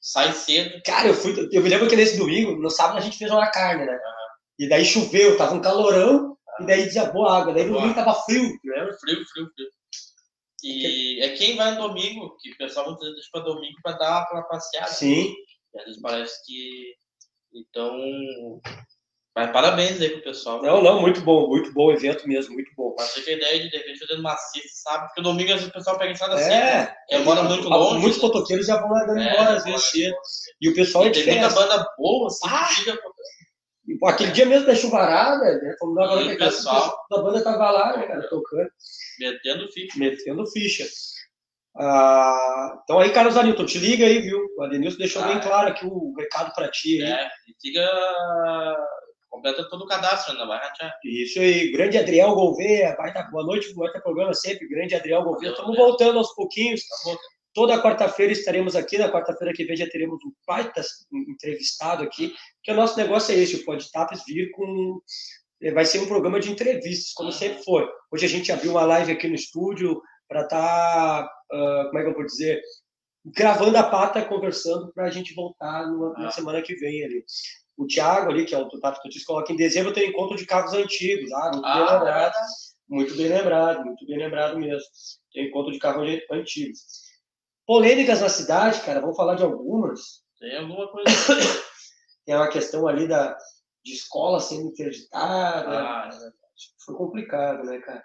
sai 0.00 0.32
cedo. 0.32 0.80
Cara, 0.84 1.08
eu 1.08 1.14
fui. 1.14 1.48
Eu 1.52 1.62
me 1.62 1.68
lembro 1.68 1.88
que 1.88 1.96
nesse 1.96 2.16
domingo, 2.16 2.56
no 2.56 2.70
sábado, 2.70 2.98
a 2.98 3.00
gente 3.00 3.18
fez 3.18 3.30
uma 3.30 3.50
carne, 3.50 3.84
né? 3.84 3.98
E 4.58 4.68
daí 4.68 4.84
choveu, 4.84 5.36
tava 5.36 5.54
um 5.54 5.60
calorão, 5.60 6.36
e 6.60 6.66
daí 6.66 6.84
desabou 6.84 7.26
a 7.26 7.38
água. 7.38 7.52
Daí 7.52 7.66
no 7.66 7.74
domingo 7.74 7.94
tava 7.94 8.14
frio, 8.22 8.42
né? 8.42 8.88
Frio, 9.00 9.24
frio, 9.26 9.50
frio. 9.54 9.68
E 10.62 11.22
é 11.22 11.36
quem 11.36 11.56
vai 11.56 11.74
no 11.74 11.88
domingo, 11.88 12.36
que 12.40 12.52
o 12.52 12.56
pessoal 12.56 12.86
muitas 12.86 13.08
vezes 13.10 13.30
para 13.30 13.42
domingo 13.42 13.78
para 13.82 13.98
dar 13.98 14.22
aquela 14.22 14.42
passeada. 14.42 14.88
Sim. 14.88 15.34
E 15.74 15.78
às 15.78 15.84
vezes 15.84 16.00
parece 16.00 16.44
que. 16.44 16.94
Então. 17.54 18.60
Mas 19.36 19.52
parabéns 19.52 20.00
aí 20.00 20.08
pro 20.08 20.22
pessoal. 20.22 20.62
Não, 20.62 20.82
não, 20.82 21.00
muito 21.00 21.20
bom, 21.20 21.46
muito 21.48 21.70
bom 21.74 21.92
evento 21.92 22.26
mesmo, 22.26 22.54
muito 22.54 22.70
bom. 22.74 22.94
Mas 22.98 23.10
você 23.10 23.20
tem 23.20 23.34
a 23.34 23.36
ideia 23.36 23.62
de 23.64 23.70
de 23.70 23.76
repente 23.76 23.98
fazer 23.98 24.16
numa 24.16 24.34
sexta, 24.34 24.70
sábado, 24.90 25.06
porque 25.08 25.20
domingo 25.20 25.50
às 25.52 25.56
vezes 25.56 25.68
o 25.68 25.72
pessoal 25.72 25.98
pega 25.98 26.14
cedo. 26.16 26.34
né? 26.36 26.94
É, 27.10 27.16
É, 27.16 27.18
mora 27.18 27.42
muito 27.42 27.68
longe. 27.68 28.00
Muitos 28.00 28.20
motoqueiros 28.22 28.66
já 28.66 28.80
vão 28.80 28.90
largando 28.90 29.20
É, 29.20 29.30
embora 29.34 29.50
às 29.56 29.64
vezes 29.64 29.84
cedo. 29.84 30.16
E 30.60 30.68
o 30.70 30.74
pessoal 30.74 31.04
é 31.04 31.08
E 31.08 31.10
de 31.10 31.22
tem 31.24 31.38
muita 31.38 31.54
banda 31.54 31.86
boa, 31.98 32.28
assim, 32.28 32.48
Ah! 32.48 32.68
E, 33.88 33.98
pô, 33.98 34.08
Aquele 34.08 34.32
dia 34.32 34.46
mesmo 34.46 34.66
da 34.66 34.74
chuvarada, 34.74 35.44
né? 35.44 35.76
Como 35.78 35.94
dava 35.94 36.20
E 36.22 36.34
o 36.34 36.38
pessoal- 36.38 36.96
da 37.10 37.22
banda 37.22 37.44
tava 37.44 37.70
lá, 37.70 37.96
né, 37.96 38.06
cara, 38.06 38.28
tocando, 38.28 38.68
metendo 39.20 39.68
ficha. 39.70 39.98
metendo 39.98 40.46
ficha. 40.50 40.84
Ah, 41.78 42.80
então 42.82 42.98
aí, 42.98 43.10
Carlos 43.12 43.36
Anilton, 43.36 43.66
te 43.66 43.78
liga 43.78 44.06
aí, 44.06 44.18
viu? 44.20 44.40
O 44.56 44.62
Adenilson 44.64 44.96
deixou 44.96 45.22
Ah, 45.22 45.26
bem 45.28 45.36
é. 45.36 45.40
claro 45.40 45.68
aqui 45.68 45.84
o 45.86 46.14
recado 46.18 46.52
para 46.54 46.68
ti. 46.70 47.02
aí. 47.02 47.12
É, 47.12 47.26
e 47.48 47.54
fica. 47.60 47.86
Completa 49.36 49.68
todo 49.68 49.82
o 49.84 49.86
cadastro, 49.86 50.32
ainda 50.32 50.46
vai 50.46 50.58
rachar. 50.58 50.94
Isso 51.04 51.38
aí, 51.38 51.70
grande 51.70 51.98
Adriel 51.98 52.34
Gouveia, 52.34 52.94
vai 52.96 53.12
tá, 53.12 53.22
boa 53.24 53.44
noite, 53.44 53.70
boa 53.74 53.86
noite 53.90 54.02
programa 54.02 54.32
sempre, 54.32 54.66
grande 54.66 54.94
Adriel 54.94 55.22
Gouveia. 55.24 55.50
Estamos 55.50 55.76
voltando 55.76 56.16
aos 56.18 56.34
pouquinhos. 56.34 56.80
Tá 56.88 56.96
bom? 57.04 57.16
Toda 57.52 57.82
quarta-feira 57.82 58.32
estaremos 58.32 58.74
aqui, 58.74 58.96
na 58.96 59.12
quarta-feira 59.12 59.52
que 59.52 59.64
vem 59.66 59.76
já 59.76 59.86
teremos 59.90 60.18
um 60.24 60.32
baita 60.46 60.80
entrevistado 61.12 62.02
aqui, 62.02 62.32
que 62.62 62.72
o 62.72 62.74
nosso 62.74 62.96
negócio 62.96 63.34
é 63.34 63.38
esse, 63.38 63.56
o 63.56 63.64
Podtaps 63.66 64.22
vir 64.26 64.50
com... 64.52 65.00
eh, 65.62 65.70
Vai 65.72 65.84
ser 65.84 65.98
um 65.98 66.06
programa 66.06 66.40
de 66.40 66.50
entrevistas, 66.50 67.12
como 67.12 67.28
Uhum. 67.28 67.36
sempre 67.36 67.62
foi. 67.62 67.86
Hoje 68.10 68.24
a 68.24 68.28
gente 68.30 68.50
abriu 68.50 68.70
uma 68.70 68.86
live 68.86 69.12
aqui 69.12 69.28
no 69.28 69.34
estúdio 69.34 70.00
para 70.26 70.42
estar, 70.44 71.28
como 71.50 71.98
é 71.98 72.02
que 72.02 72.08
eu 72.08 72.14
vou 72.14 72.24
dizer, 72.24 72.62
gravando 73.26 73.76
a 73.76 73.82
pata, 73.82 74.24
conversando 74.24 74.90
para 74.94 75.04
a 75.04 75.10
gente 75.10 75.34
voltar 75.34 75.86
numa- 75.86 76.14
na 76.14 76.28
Ah. 76.28 76.30
semana 76.30 76.62
que 76.62 76.74
vem 76.76 77.04
ali. 77.04 77.22
O 77.76 77.86
Thiago 77.86 78.30
ali, 78.30 78.44
que 78.46 78.54
é 78.54 78.58
o 78.58 78.68
Tato 78.80 79.02
Tutis, 79.02 79.24
coloca 79.24 79.52
em 79.52 79.56
dezembro 79.56 79.92
tem 79.92 80.08
encontro 80.08 80.36
de 80.36 80.46
carros 80.46 80.72
antigos. 80.72 81.30
Ah, 81.32 81.50
muito 81.52 81.62
bem 81.62 81.70
Ah, 81.72 81.76
é 81.76 81.80
lembrado. 81.80 82.04
verdade. 82.04 82.36
Muito 82.88 83.16
bem 83.16 83.28
lembrado, 83.28 83.84
muito 83.84 84.06
bem 84.06 84.18
lembrado 84.18 84.58
mesmo. 84.58 84.88
Tem 85.32 85.48
encontro 85.48 85.72
de 85.72 85.78
carros 85.78 86.08
antigos. 86.30 86.78
Polêmicas 87.66 88.20
na 88.20 88.28
cidade, 88.28 88.80
cara, 88.82 89.00
vamos 89.00 89.16
falar 89.16 89.34
de 89.34 89.42
algumas. 89.42 90.00
Tem 90.38 90.56
alguma 90.56 90.88
coisa. 90.90 91.08
Tem 92.24 92.34
uma 92.34 92.48
questão 92.48 92.86
ali 92.88 93.06
da, 93.06 93.36
de 93.84 93.92
escola 93.92 94.40
sendo 94.40 94.68
interditada. 94.68 95.78
Ah, 95.78 96.08
é 96.12 96.30
Foi 96.84 96.94
complicado, 96.96 97.62
né, 97.64 97.78
cara? 97.80 98.04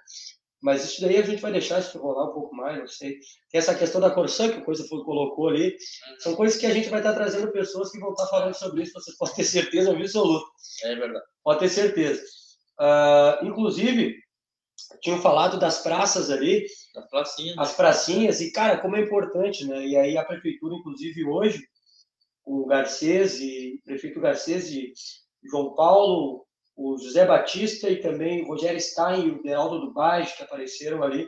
Mas 0.62 0.84
isso 0.86 1.02
daí 1.02 1.18
a 1.18 1.24
gente 1.24 1.42
vai 1.42 1.52
deixar 1.52 1.80
isso 1.80 1.98
rolar 1.98 2.30
um 2.30 2.34
pouco 2.34 2.56
mais, 2.56 2.78
não 2.78 2.88
sei. 2.88 3.18
Tem 3.50 3.60
essa 3.60 3.74
questão 3.74 4.00
da 4.00 4.12
Corsã, 4.12 4.50
que 4.50 4.60
o 4.60 4.64
Coisa 4.64 4.88
foi, 4.88 5.04
colocou 5.04 5.50
ali. 5.50 5.76
São 6.20 6.36
coisas 6.36 6.60
que 6.60 6.68
a 6.68 6.74
gente 6.74 6.90
vai 6.90 7.00
estar 7.00 7.14
trazendo 7.14 7.52
pessoas 7.52 7.92
que 7.92 8.00
vão 8.00 8.12
estar 8.12 8.28
falando 8.28 8.54
sobre 8.54 8.84
isso, 8.84 8.94
você 8.94 9.12
pode 9.18 9.36
ter 9.36 9.44
certeza 9.44 9.92
absoluta. 9.92 10.46
é 10.84 10.96
verdade. 10.96 11.26
Pode 11.44 11.60
ter 11.60 11.70
certeza. 11.70 12.22
Ah, 12.80 13.40
inclusive, 13.42 14.16
tinham 15.02 15.20
falado 15.20 15.60
das 15.60 15.82
praças 15.82 16.30
ali, 16.30 16.66
as 17.58 17.76
pracinhas, 17.76 18.42
e 18.42 18.52
cara, 18.52 18.80
como 18.80 18.96
é 18.96 19.02
importante, 19.02 19.66
né? 19.66 19.86
E 19.86 19.96
aí 19.96 20.18
a 20.18 20.26
prefeitura, 20.26 20.76
inclusive 20.76 21.26
hoje, 21.26 21.64
o 22.46 22.66
Garcês 22.66 23.40
e 23.40 23.80
o 23.80 23.84
prefeito 23.84 24.20
Garcês 24.20 24.72
e 24.72 24.94
João 25.44 25.74
Paulo, 25.74 26.46
o 26.84 26.98
José 26.98 27.26
Batista 27.26 27.90
e 27.90 28.02
também 28.02 28.44
o 28.44 28.48
Rogério 28.48 28.80
Stein 28.80 29.26
e 29.28 29.32
o 29.32 29.44
Deraldo 29.44 29.80
do 29.80 29.94
Baixo, 29.94 30.36
que 30.38 30.44
apareceram 30.44 31.04
ali, 31.04 31.28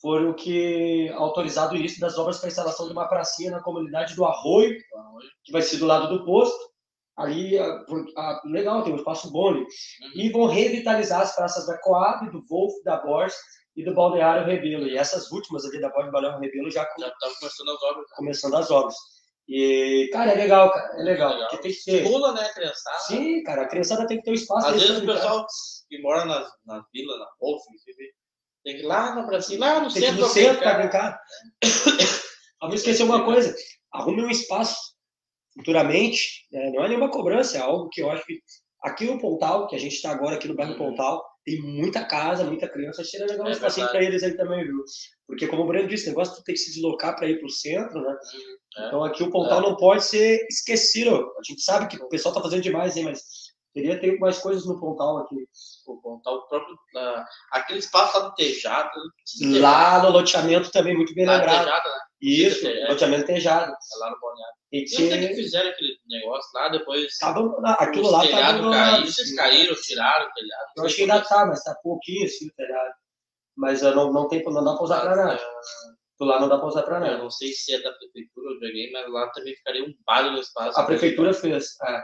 foram 0.00 0.34
que 0.34 1.08
autorizado 1.14 1.74
o 1.74 1.76
início 1.76 2.00
das 2.00 2.18
obras 2.18 2.38
para 2.38 2.48
a 2.48 2.50
instalação 2.50 2.86
de 2.86 2.92
uma 2.92 3.08
pracinha 3.08 3.50
na 3.50 3.62
comunidade 3.62 4.14
do 4.14 4.24
Arroio, 4.24 4.76
que 5.44 5.52
vai 5.52 5.62
ser 5.62 5.78
do 5.78 5.86
lado 5.86 6.08
do 6.08 6.24
posto. 6.24 6.58
Ali, 7.16 7.56
por- 7.88 8.04
ah, 8.18 8.42
legal, 8.44 8.82
tem 8.82 8.92
um 8.92 8.96
espaço 8.96 9.32
bom 9.32 9.48
ali. 9.48 9.66
E 10.14 10.28
vão 10.30 10.46
revitalizar 10.46 11.22
as 11.22 11.34
praças 11.34 11.66
da 11.66 11.78
Coab, 11.78 12.30
do 12.30 12.44
Wolf, 12.46 12.74
da 12.84 12.98
Bors 12.98 13.34
e 13.74 13.82
do 13.82 13.94
Balneário 13.94 14.44
Rebelo. 14.46 14.86
E 14.86 14.98
essas 14.98 15.30
últimas 15.32 15.64
ali 15.64 15.80
da 15.80 15.88
Bors 15.88 16.08
e 16.08 16.10
Balneário 16.10 16.40
Rebelo 16.40 16.70
já 16.70 16.82
Já 16.82 17.10
começando 17.40 17.70
as 17.70 17.82
obras. 17.82 18.06
começando 18.16 18.54
as 18.56 18.70
obras. 18.70 18.94
E, 19.48 20.08
cara, 20.12 20.32
é 20.32 20.34
legal, 20.34 20.72
cara, 20.72 21.00
é 21.00 21.02
legal. 21.04 21.30
Legal. 21.32 21.48
Porque 21.50 21.62
tem 21.62 21.72
que 21.72 21.84
ter. 21.84 22.02
Pula, 22.02 22.32
né, 22.32 22.48
criançada? 22.52 22.98
Sim, 23.00 23.42
cara, 23.44 23.62
a 23.62 23.68
criançada 23.68 24.06
tem 24.06 24.18
que 24.18 24.24
ter 24.24 24.30
um 24.32 24.34
espaço. 24.34 24.66
Às 24.66 24.80
vezes 24.82 24.98
o 25.02 25.06
pessoal 25.06 25.46
que 25.88 26.02
mora 26.02 26.24
nas, 26.24 26.46
nas 26.66 26.82
vilas, 26.92 27.18
na 27.18 27.26
enfim, 27.40 28.10
tem 28.64 28.76
que 28.76 28.82
ir 28.82 28.86
lá 28.86 29.14
na 29.14 29.24
pracinha, 29.24 29.60
lá 29.60 29.80
no 29.80 29.92
Tem 29.92 30.02
centro. 30.02 30.20
no 30.22 30.28
centro 30.28 30.58
para 30.58 30.78
brincar. 30.78 31.20
vou 32.60 32.74
esquecer 32.74 33.04
uma 33.04 33.24
coisa. 33.24 33.54
Arrume 33.92 34.22
um 34.24 34.30
espaço 34.30 34.76
futuramente. 35.56 36.46
né? 36.50 36.70
Não 36.74 36.84
é 36.84 36.88
nenhuma 36.88 37.10
cobrança, 37.10 37.56
é 37.58 37.60
algo 37.60 37.88
que 37.88 38.02
eu 38.02 38.10
acho 38.10 38.24
que 38.26 38.40
aqui 38.82 39.04
no 39.06 39.20
Pontal, 39.20 39.68
que 39.68 39.76
a 39.76 39.78
gente 39.78 39.94
está 39.94 40.10
agora 40.10 40.34
aqui 40.36 40.48
no 40.48 40.56
bairro 40.56 40.72
Uhum. 40.72 40.78
Pontal, 40.78 41.24
tem 41.44 41.60
muita 41.62 42.04
casa, 42.04 42.42
muita 42.44 42.68
criança. 42.68 43.00
Acho 43.02 43.10
que 43.12 43.16
seria 43.18 43.32
legal 43.32 43.46
um 43.46 43.50
É 43.50 43.52
espacinho 43.52 43.88
para 43.88 44.02
eles 44.02 44.22
aí 44.24 44.36
também, 44.36 44.64
viu? 44.64 44.82
Porque, 45.28 45.46
como 45.46 45.62
o 45.62 45.66
Breno 45.66 45.88
disse, 45.88 46.06
o 46.06 46.08
negócio 46.08 46.34
de 46.36 46.42
ter 46.42 46.52
que 46.52 46.58
se 46.58 46.72
deslocar 46.74 47.14
para 47.16 47.28
ir 47.28 47.38
para 47.38 47.46
o 47.46 47.50
centro, 47.50 48.00
né? 48.02 48.16
É. 48.76 48.86
Então 48.86 49.02
aqui 49.04 49.22
o 49.22 49.30
Pontal 49.30 49.58
É. 49.58 49.62
não 49.62 49.76
pode 49.76 50.04
ser 50.04 50.46
esquecido. 50.50 51.14
A 51.38 51.42
gente 51.42 51.62
sabe 51.62 51.86
que 51.88 51.96
o 52.02 52.08
pessoal 52.08 52.32
está 52.32 52.42
fazendo 52.42 52.62
demais, 52.62 52.96
hein? 52.96 53.04
Mas 53.04 53.22
teria 53.72 53.98
ter 54.00 54.18
mais 54.18 54.38
coisas 54.38 54.66
no 54.66 54.78
Pontal 54.80 55.18
aqui. 55.18 55.36
O 55.86 56.18
próprio. 56.48 56.76
ah, 56.96 57.24
aquele 57.52 57.78
espaço 57.78 58.18
lá 58.18 58.28
do 58.28 58.34
Tejado. 58.34 58.90
Lá 59.60 60.02
no 60.02 60.10
loteamento 60.10 60.70
também, 60.70 60.96
muito 60.96 61.14
bem 61.14 61.24
Lá 61.26 61.36
lembrado. 61.36 61.64
Tejado, 61.64 61.88
né? 61.88 61.94
Isso, 62.20 62.66
É. 62.66 62.88
loteamento 62.88 63.26
tejado. 63.26 63.70
É 63.70 63.98
Lá 64.00 64.10
no 64.10 64.20
Balneário. 64.20 64.56
Tem 64.70 64.84
que 64.84 64.94
Eu 64.94 65.08
sei 65.10 65.28
que 65.28 65.34
fizeram 65.34 65.70
aquele 65.70 65.96
negócio 66.08 66.50
lá, 66.54 66.68
depois. 66.70 67.12
Abandonado. 67.22 67.76
Aquilo 67.80 68.10
lá 68.10 68.26
tá 68.28 68.48
abandonado. 68.48 68.90
caíram, 68.90 69.06
vocês 69.06 69.34
caíram, 69.36 69.74
tiraram 69.76 70.26
o 70.26 70.32
telhado. 70.32 70.66
Eu 70.76 70.84
acho 70.86 70.96
que 70.96 71.02
ainda 71.02 71.20
tá, 71.20 71.46
mas 71.46 71.62
tá 71.62 71.74
pouquinho 71.82 72.24
assim 72.24 72.48
o 72.48 72.52
telhado. 72.54 72.94
Mas 73.56 73.82
eu 73.82 73.94
não, 73.94 74.12
não, 74.12 74.28
tem, 74.28 74.42
não 74.44 74.64
dá 74.64 74.74
pra 74.74 74.82
usar 74.82 75.00
pra 75.00 75.14
nada. 75.16 75.36
Do 75.36 75.95
lá 76.24 76.40
não 76.40 76.48
dá 76.48 76.56
pra 76.58 76.66
usar 76.68 76.82
pra 76.82 76.96
Eu 76.96 77.00
nada. 77.00 77.18
não 77.18 77.30
sei 77.30 77.52
se 77.52 77.74
é 77.74 77.82
da 77.82 77.92
prefeitura 77.92 78.50
ou 78.50 78.58
de 78.58 78.66
alguém, 78.66 78.90
mas 78.92 79.10
lá 79.12 79.28
também 79.32 79.54
ficaria 79.54 79.84
um 79.84 79.94
baile 80.06 80.30
no 80.30 80.40
espaço. 80.40 80.78
A 80.80 80.84
prefeitura 80.84 81.32
fez. 81.34 81.74
é. 81.84 82.02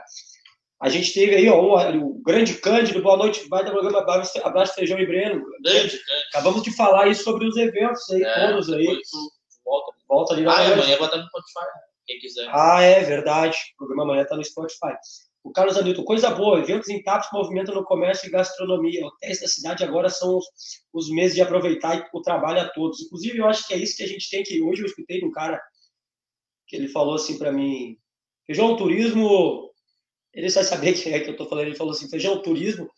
A 0.83 0.89
gente 0.89 1.15
teve 1.15 1.37
aí, 1.37 1.49
ó, 1.49 1.61
o, 1.61 1.97
o 2.19 2.23
grande 2.23 2.55
Cândido, 2.55 3.01
boa 3.01 3.17
noite, 3.17 3.49
vai 3.49 3.65
dar 3.65 3.71
programa 3.71 4.01
abraço, 4.01 4.37
abraço, 4.45 4.75
feijão 4.75 4.99
e 4.99 5.07
Breno. 5.07 5.41
Grande, 5.63 5.81
grande. 5.97 6.25
Acabamos 6.31 6.63
de 6.63 6.75
falar 6.77 7.05
aí 7.05 7.15
sobre 7.15 7.47
os 7.47 7.57
eventos 7.57 8.11
aí, 8.11 8.23
É, 8.23 8.49
todos 8.51 8.73
aí. 8.73 8.99
volta. 9.65 9.93
Volta 10.09 10.35
ali 10.35 10.43
na 10.43 10.53
Ah, 10.53 10.67
amanhã 10.73 10.97
vai 10.99 11.07
estar 11.07 11.17
no 11.19 11.25
Spotify, 11.29 11.61
né? 11.61 11.81
quem 12.07 12.19
quiser. 12.19 12.49
Ah, 12.53 12.83
é 12.83 13.01
verdade. 13.05 13.57
O 13.75 13.77
programa 13.79 14.03
amanhã 14.03 14.23
está 14.25 14.35
no 14.37 14.45
Spotify. 14.45 14.93
O 15.45 15.51
Carlos 15.51 15.77
Anilton, 15.77 16.05
coisa 16.05 16.31
boa, 16.31 16.61
eventos 16.61 16.89
em 16.89 17.03
TAPS 17.03 17.29
movimentam 17.33 17.75
no 17.75 17.85
comércio 17.85 18.29
e 18.29 18.31
gastronomia. 18.31 19.05
Hotéis 19.05 19.41
da 19.41 19.49
cidade 19.49 19.83
agora 19.83 20.09
são 20.09 20.37
os, 20.37 20.47
os 20.93 21.11
meses 21.11 21.35
de 21.35 21.43
aproveitar 21.43 22.09
o 22.13 22.23
trabalho 22.23 22.61
a 22.61 22.69
todos. 22.69 23.03
Inclusive, 23.03 23.39
eu 23.39 23.47
acho 23.47 23.67
que 23.67 23.75
é 23.75 23.77
isso 23.77 23.97
que 23.97 24.05
a 24.05 24.09
gente 24.09 24.31
tem 24.31 24.45
que. 24.45 24.63
Hoje 24.63 24.83
eu 24.83 24.87
escutei 24.87 25.19
de 25.19 25.27
um 25.27 25.33
cara 25.33 25.61
que 26.69 26.77
ele 26.77 26.89
falou 26.89 27.15
assim 27.15 27.39
para 27.39 27.53
mim: 27.53 27.99
Feijão, 28.47 28.77
turismo. 28.77 29.71
Ele 30.33 30.49
vai 30.49 30.65
saber 30.65 30.93
quem 31.03 31.13
é 31.13 31.21
que 31.21 31.29
eu 31.29 31.33
estou 31.33 31.49
falando. 31.49 31.67
Ele 31.67 31.77
falou 31.77 31.93
assim: 31.93 32.09
Feijão, 32.09 32.41
turismo, 32.41 32.89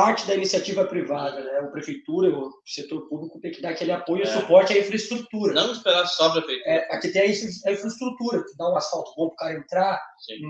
parte 0.00 0.28
da 0.28 0.34
iniciativa 0.36 0.84
privada, 0.84 1.42
né? 1.42 1.58
A 1.58 1.66
prefeitura, 1.66 2.28
o 2.30 2.52
setor 2.64 3.08
público 3.08 3.40
tem 3.40 3.50
que 3.50 3.60
dar 3.60 3.70
aquele 3.70 3.90
apoio 3.90 4.20
e 4.24 4.28
É. 4.28 4.32
suporte 4.32 4.72
à 4.72 4.78
infraestrutura. 4.78 5.52
Não 5.54 5.72
esperar 5.72 6.06
só 6.06 6.26
a 6.28 6.32
prefeitura. 6.34 6.70
É, 6.70 6.94
aqui 6.94 7.08
tem 7.08 7.22
a 7.22 7.26
infra- 7.26 7.48
a 7.66 7.72
infraestrutura, 7.72 8.44
que 8.44 8.56
dá 8.56 8.70
um 8.70 8.76
asfalto 8.76 9.10
bom 9.16 9.26
para 9.30 9.34
o 9.34 9.36
cara 9.36 9.58
entrar, 9.58 10.00
um- 10.40 10.46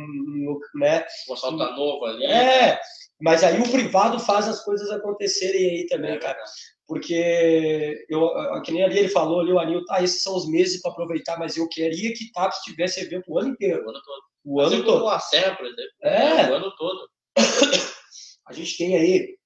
um- 0.53 0.61
né? 0.79 1.03
O 1.31 1.33
asfalto 1.33 1.57
tá 1.57 1.71
novo 1.75 2.05
ali. 2.05 2.27
É, 2.27 2.79
mas 3.23 3.43
aí 3.43 3.59
o 3.59 3.71
privado 3.71 4.21
faz 4.21 4.47
as 4.47 4.63
coisas 4.63 4.91
acontecerem 4.91 5.71
aí 5.71 5.87
também, 5.87 6.11
É 6.11 6.19
cara. 6.19 6.39
Porque, 6.87 8.05
eu, 8.11 8.29
que 8.65 8.71
nem 8.73 8.85
ali 8.85 8.99
ele 8.99 9.09
falou, 9.09 9.41
ali 9.41 9.53
o 9.53 9.59
Anil, 9.59 9.83
tá, 9.87 10.03
esses 10.03 10.23
são 10.23 10.37
os 10.37 10.47
meses 10.47 10.83
para 10.83 10.91
aproveitar, 10.93 11.39
mas 11.39 11.57
eu 11.57 11.67
queria 11.71 12.13
que 12.13 12.31
TAPS 12.33 12.59
tivesse 12.65 13.01
evento 13.01 13.25
o 13.33 13.39
ano 13.39 13.49
inteiro. 13.49 13.83
O 13.87 13.89
ano 13.91 14.01
todo. 14.05 14.23
O 14.45 14.61
ano 14.61 14.75
Assim 14.75 14.85
todo. 14.85 14.99
como 14.99 15.09
a 15.11 15.19
Serra, 15.19 15.57
por 15.57 15.65
exemplo. 15.67 15.93
É. 16.03 16.51
O 16.51 16.55
ano 16.55 16.71
todo. 16.77 17.09
A 18.47 18.53
gente 18.55 18.79
tem 18.79 18.97
aí 18.97 19.38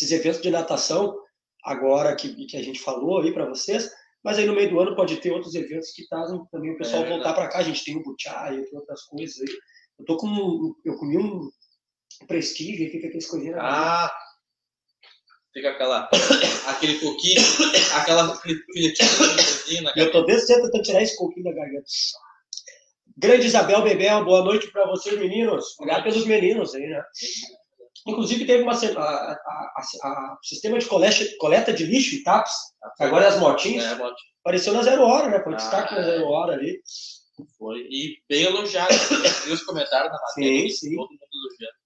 esses 0.00 0.12
eventos 0.12 0.40
de 0.40 0.50
natação, 0.50 1.14
agora 1.64 2.14
que, 2.16 2.46
que 2.46 2.56
a 2.56 2.62
gente 2.62 2.80
falou 2.80 3.20
aí 3.20 3.32
para 3.32 3.44
vocês, 3.46 3.90
mas 4.24 4.38
aí 4.38 4.46
no 4.46 4.54
meio 4.54 4.70
do 4.70 4.80
ano 4.80 4.96
pode 4.96 5.16
ter 5.18 5.30
outros 5.30 5.54
eventos 5.54 5.90
que 5.92 6.06
trazem 6.08 6.40
também 6.50 6.72
o 6.72 6.78
pessoal 6.78 7.04
É 7.04 7.08
voltar 7.08 7.34
para 7.34 7.48
cá. 7.48 7.58
A 7.58 7.62
gente 7.62 7.84
tem 7.84 7.96
o 7.96 8.02
Butiá 8.02 8.50
e 8.52 8.64
outras 8.76 9.02
coisas 9.04 9.38
aí. 9.40 9.54
Eu 9.98 10.04
tô 10.04 10.16
com. 10.16 10.26
um- 10.26 10.74
Eu 10.84 10.96
comi 10.96 11.18
um 11.18 11.50
prestígio 12.26 12.86
aqui, 12.86 12.98
que 12.98 13.04
é 13.06 13.08
aqueles 13.08 13.26
coisinhas. 13.28 13.58
Ah! 13.60 14.10
Fica 15.52 15.70
aquela, 15.70 16.08
aquele 16.68 16.98
coquinho, 17.00 17.40
aquela 17.96 18.36
filetinha 18.36 19.82
na 19.82 19.92
Eu 19.96 20.12
tô 20.12 20.22
desde 20.22 20.46
cedo 20.46 20.62
tentando 20.66 20.82
tirar 20.82 21.02
esse 21.02 21.16
coquinho 21.16 21.44
da 21.44 21.52
garganta. 21.52 21.84
Grande 23.16 23.46
Isabel 23.46 23.82
Bebel, 23.82 24.24
boa 24.24 24.44
noite 24.44 24.70
para 24.70 24.86
vocês, 24.86 25.18
meninos. 25.18 25.74
Obrigado 25.78 26.04
pelos 26.04 26.24
meninos 26.24 26.74
aí, 26.74 26.86
né? 26.86 27.02
Inclusive, 28.10 28.44
teve 28.46 28.62
uma. 28.62 28.72
o 28.74 30.38
sistema 30.42 30.78
de 30.78 30.86
coleta, 30.86 31.24
coleta 31.38 31.72
de 31.72 31.84
lixo 31.84 32.16
em 32.16 32.22
TAPS, 32.22 32.52
agora 32.98 33.28
as 33.28 33.38
motinhas, 33.38 33.84
É, 33.84 33.98
apareceu 34.42 34.72
na 34.72 34.82
zero 34.82 35.02
hora, 35.02 35.28
né? 35.28 35.42
Foi 35.42 35.52
Ah, 35.52 35.56
destaque 35.56 35.94
na 35.94 36.00
é. 36.00 36.04
zero 36.04 36.26
hora 36.28 36.54
ali. 36.54 36.80
Foi. 37.58 37.78
E 37.90 38.18
bem 38.28 38.42
elogiado. 38.44 38.92
Vi 39.46 39.52
os 39.52 39.62
comentários 39.62 40.12
na 40.12 40.18
matéria. 40.20 40.60
Sim, 40.60 40.66
e 40.66 40.70
sim. 40.70 40.96
Todo 40.96 41.08
mundo 41.08 41.18
elogiando. 41.32 41.78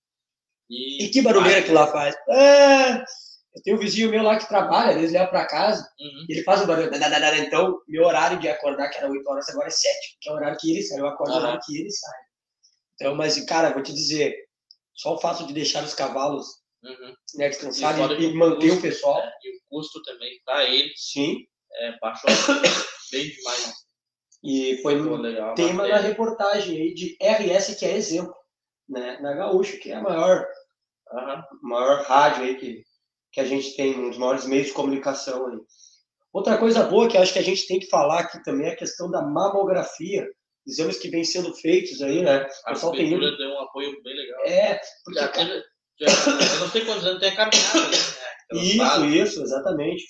E, 0.70 1.05
E 1.05 1.09
que 1.11 1.22
barulheira 1.22 1.62
que 1.62 1.70
lá 1.72 1.87
faz. 1.87 2.16
É, 2.29 2.95
eu 3.55 3.62
tenho 3.62 3.77
um 3.77 3.81
vizinho 3.81 4.11
meu 4.11 4.22
lá 4.22 4.37
que 4.37 4.49
trabalha, 4.49 4.93
eles 4.99 5.12
levam 5.12 5.29
para 5.29 5.47
casa, 5.47 5.83
Uhum. 6.01 6.27
e 6.29 6.33
ele 6.33 6.43
faz 6.43 6.62
o 6.62 6.66
barulho. 6.66 6.91
Então, 7.47 7.79
meu 7.87 8.05
horário 8.05 8.39
de 8.41 8.49
acordar, 8.49 8.89
que 8.89 8.99
era 8.99 9.09
8 9.09 9.25
horas, 9.31 9.49
agora 9.49 9.68
é 9.68 9.70
7, 9.70 10.16
que 10.20 10.29
é 10.29 10.33
o 10.33 10.37
horário 10.37 10.59
que 10.59 10.70
ele 10.72 10.83
sai. 10.83 10.99
Eu 11.01 11.07
acordo 11.07 11.31
no 11.31 11.37
Aham. 11.37 11.45
horário 11.47 11.61
que 11.64 11.79
ele 11.79 11.91
sai. 11.91 12.18
Então, 12.95 13.14
mas, 13.14 13.39
cara, 13.45 13.72
vou 13.72 13.83
te 13.83 13.93
dizer, 13.93 14.35
só 14.95 15.15
o 15.15 15.19
fato 15.21 15.47
de 15.47 15.53
deixar 15.53 15.85
os 15.85 15.95
cavalos 15.95 16.47
Uhum. 16.83 17.15
né, 17.37 17.49
descansarem 17.49 18.21
E 18.21 18.25
e, 18.25 18.33
o 18.33 18.37
manter 18.37 18.67
o 18.67 18.69
custo- 18.73 18.83
pessoal, 18.83 19.19
É, 19.21 19.33
e 19.43 19.57
o 19.57 19.61
custo 19.71 20.03
também 20.03 20.39
para 20.45 20.65
ele 20.65 20.93
sim, 20.97 21.39
é 21.73 21.99
baixo. 21.99 22.23
bem 23.11 23.29
demais. 23.31 23.73
E 24.43 24.79
foi 24.83 25.01
um 25.01 25.17
legal. 25.17 25.55
tema 25.55 25.85
na 25.85 25.89
matéria. 25.89 26.09
reportagem 26.09 26.77
aí 26.77 26.93
de 26.95 27.17
RS, 27.21 27.75
que 27.79 27.87
é 27.87 27.97
exemplo, 27.97 28.35
né? 28.87 29.19
Na 29.23 29.33
Gaúcha, 29.33 29.79
que 29.79 29.91
é 29.91 29.95
a 29.95 30.03
maior, 30.03 30.47
maior 31.63 32.03
rádio 32.03 32.45
aí 32.45 32.57
que, 32.57 32.83
que 33.33 33.41
a 33.41 33.45
gente 33.45 33.75
tem, 33.77 33.99
um 33.99 34.11
dos 34.11 34.19
maiores 34.19 34.45
meios 34.47 34.67
de 34.67 34.73
comunicação 34.75 35.47
aí. 35.47 35.59
Outra 36.33 36.59
coisa 36.59 36.83
boa 36.85 37.09
que 37.09 37.17
eu 37.17 37.23
acho 37.23 37.33
que 37.33 37.39
a 37.39 37.43
gente 37.45 37.67
tem 37.67 37.79
que 37.79 37.87
falar 37.89 38.21
aqui 38.21 38.43
também 38.43 38.69
é 38.69 38.73
a 38.73 38.77
questão 38.77 39.11
da 39.11 39.23
mamografia, 39.23 40.27
exames 40.67 40.99
que 40.99 41.09
vêm 41.09 41.25
sendo 41.25 41.55
feitos 41.55 42.01
aí, 42.03 42.23
né? 42.23 42.43
O 42.43 42.49
A 42.67 42.73
pessoal 42.73 42.93
tem 42.93 43.11
deu 43.11 43.21
um 43.21 43.61
apoio 43.61 44.03
bem 44.03 44.17
legal. 44.17 44.41
É, 44.47 44.81
porque 45.05 45.21
Já 45.21 45.29
teve, 45.29 45.62
já, 46.01 46.07
eu 46.55 46.61
não 46.61 46.69
sei 46.69 46.85
quantos 46.85 47.07
anos 47.07 47.21
tem 47.21 47.31
a 47.31 47.37
caminhada, 47.37 47.91
né? 47.91 48.25
Isso, 48.53 49.05
isso, 49.07 49.43
exatamente. 49.43 50.05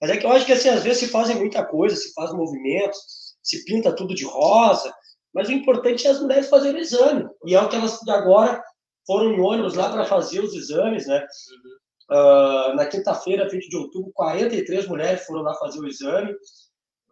Mas 0.00 0.10
é 0.10 0.16
que 0.16 0.26
eu 0.26 0.32
acho 0.32 0.46
que 0.46 0.52
assim, 0.52 0.68
às 0.68 0.82
vezes 0.82 1.00
se 1.00 1.08
fazem 1.08 1.36
muita 1.36 1.64
coisa, 1.64 1.96
se 1.96 2.12
faz 2.14 2.32
movimentos, 2.32 2.98
se 3.42 3.64
pinta 3.64 3.94
tudo 3.94 4.14
de 4.14 4.24
rosa, 4.24 4.92
mas 5.34 5.48
o 5.48 5.52
importante 5.52 6.06
é 6.06 6.10
as 6.10 6.20
mulheres 6.20 6.48
fazerem 6.48 6.80
o 6.80 6.82
exame. 6.82 7.28
E 7.46 7.54
é 7.54 7.60
o 7.60 7.68
que 7.68 7.76
elas 7.76 8.06
agora 8.08 8.62
foram 9.06 9.32
em 9.32 9.40
ônibus 9.40 9.74
lá 9.74 9.90
para 9.90 10.04
fazer 10.04 10.40
os 10.40 10.54
exames, 10.54 11.06
né? 11.06 11.20
Uhum. 11.20 12.16
Ah, 12.16 12.72
na 12.74 12.86
quinta-feira, 12.86 13.48
20 13.48 13.68
de 13.68 13.76
outubro, 13.76 14.10
43 14.14 14.86
mulheres 14.88 15.24
foram 15.24 15.42
lá 15.42 15.54
fazer 15.54 15.80
o 15.80 15.86
exame. 15.86 16.34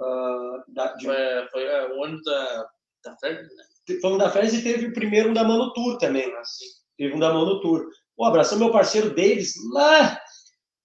Ah, 0.01 0.65
da, 0.69 0.95
de, 0.95 1.07
Foi, 1.07 1.17
foi 1.53 1.65
é, 1.65 1.87
o 1.93 1.99
ônibus 2.01 2.25
da, 2.25 2.69
da 3.11 3.17
Fred, 3.19 3.43
né? 3.43 3.99
foi 4.01 4.13
um 4.13 4.19
da 4.19 4.31
Fez 4.31 4.53
e 4.55 4.63
teve 4.63 4.87
o 4.87 4.93
primeiro 4.93 5.31
um 5.31 5.35
da 5.35 5.45
Mano 5.45 5.73
Tour 5.73 5.97
também. 5.99 6.31
Assim, 6.37 6.65
Teve 6.97 7.15
um 7.15 7.19
da 7.19 7.33
Mano 7.33 7.61
Tour. 7.61 7.87
Um 8.19 8.25
abração, 8.25 8.59
meu 8.59 8.71
parceiro 8.73 9.15
Davis, 9.15 9.55
lá 9.73 10.21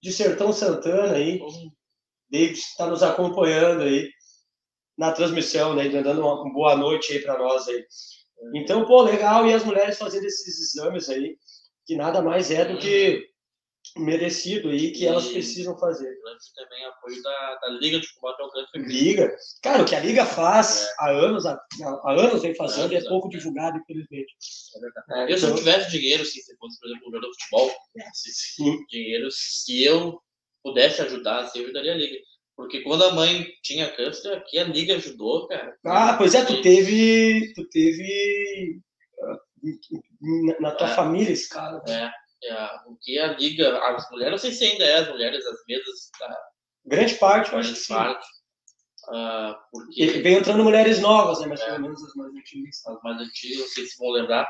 de 0.02 0.12
Sertão 0.12 0.52
Santana 0.52 1.14
aí. 1.14 1.38
como- 1.38 1.72
David 2.30 2.58
está 2.58 2.86
nos 2.86 3.02
acompanhando 3.02 3.82
aí 3.82 4.08
na 4.96 5.12
transmissão, 5.12 5.74
né? 5.74 5.88
Dando 5.88 6.20
uma 6.22 6.42
uma 6.42 6.52
boa 6.52 6.76
noite 6.76 7.12
aí 7.12 7.20
para 7.20 7.38
nós 7.38 7.68
aí. 7.68 7.84
Então, 8.54 8.84
pô, 8.86 9.02
legal. 9.02 9.46
E 9.46 9.52
as 9.52 9.64
mulheres 9.64 9.98
fazendo 9.98 10.24
esses 10.24 10.74
exames 10.74 11.08
aí, 11.08 11.36
que 11.86 11.94
nada 11.96 12.22
mais 12.22 12.50
é 12.50 12.64
do 12.64 12.78
que 12.78 13.28
merecido 13.96 14.68
aí, 14.70 14.90
que 14.90 15.06
elas 15.06 15.26
E- 15.26 15.32
precisam 15.34 15.78
fazer. 15.78 16.12
Também 16.56 16.84
apoio 16.86 17.22
da, 17.22 17.54
da 17.62 17.68
Liga 17.80 18.00
de 18.00 18.12
Combate 18.14 18.40
ao 18.42 18.50
Câncer. 18.50 18.78
Liga. 18.86 19.36
Cara, 19.62 19.82
o 19.82 19.84
que 19.86 19.94
a 19.94 20.00
Liga 20.00 20.26
faz 20.26 20.86
há 20.98 21.10
anos, 21.10 21.46
há, 21.46 21.56
há 22.04 22.12
anos 22.12 22.42
vem 22.42 22.54
fazendo 22.56 22.92
e 22.92 22.96
é 22.96 23.02
pouco 23.08 23.28
é. 23.28 23.30
divulgado, 23.30 23.78
infelizmente. 23.78 24.34
É 24.76 24.80
verdade. 24.80 25.06
É, 25.30 25.32
Eu, 25.32 25.38
se 25.38 25.44
eu 25.44 25.50
então- 25.50 25.58
tivesse 25.58 25.90
dinheiro, 25.90 26.22
assim, 26.22 26.40
se 26.40 26.56
fosse, 26.56 26.78
por 26.80 26.86
exemplo, 26.88 27.08
um 27.08 27.10
jogador 27.12 27.30
de 27.30 27.36
futebol, 27.42 27.70
se- 28.12 28.86
dinheiro, 28.88 29.28
se 29.30 29.84
eu 29.84 30.20
pudesse 30.62 31.02
ajudar, 31.02 31.40
assim, 31.40 31.58
eu 31.60 31.64
ajudaria 31.66 31.92
a 31.92 31.96
Liga. 31.96 32.16
Porque 32.56 32.80
quando 32.82 33.04
a 33.04 33.12
mãe 33.12 33.46
tinha 33.62 33.90
câncer, 33.94 34.32
aqui 34.32 34.58
a 34.58 34.64
Liga 34.64 34.94
ajudou, 34.96 35.46
cara. 35.48 35.76
Ah, 35.84 36.14
pois 36.16 36.34
é, 36.34 36.44
tu 36.44 36.60
teve. 36.62 37.52
Tu 37.54 37.68
teve. 37.68 38.80
ah, 39.22 39.36
na- 40.20 40.60
Na 40.60 40.70
tua 40.72 40.88
É. 40.90 40.94
família 40.94 41.32
esse 41.32 41.48
cara. 41.48 41.82
É, 41.88 42.10
é, 42.44 42.78
porque 42.84 43.18
a 43.18 43.28
Liga, 43.36 43.78
as 43.78 44.10
mulheres, 44.10 44.32
não 44.32 44.38
sei 44.38 44.52
se 44.52 44.64
ainda 44.64 44.84
é 44.84 44.96
as 45.00 45.08
mulheres, 45.08 45.44
as 45.46 45.58
mesas 45.68 46.10
da 46.20 46.38
Grande 46.86 47.14
parte, 47.14 47.52
eu 47.52 47.58
acho 47.58 47.68
que 47.74 47.74
grande 47.74 47.86
sim. 47.86 47.94
parte. 47.94 48.26
Ah, 49.08 49.58
E 49.96 50.06
porque 50.06 50.06
vem 50.22 50.34
entrando 50.36 50.64
mulheres 50.64 51.00
novas, 51.00 51.40
né? 51.40 51.46
Mas 51.48 51.60
É. 51.60 51.66
pelo 51.66 51.80
menos 51.82 52.02
as 52.02 52.14
mais 52.14 52.34
antigas. 52.34 52.86
as 52.86 53.02
mais 53.02 53.20
antigas, 53.20 53.58
não 53.60 53.68
sei 53.68 53.86
se 53.86 53.98
vão 53.98 54.10
lembrar, 54.10 54.48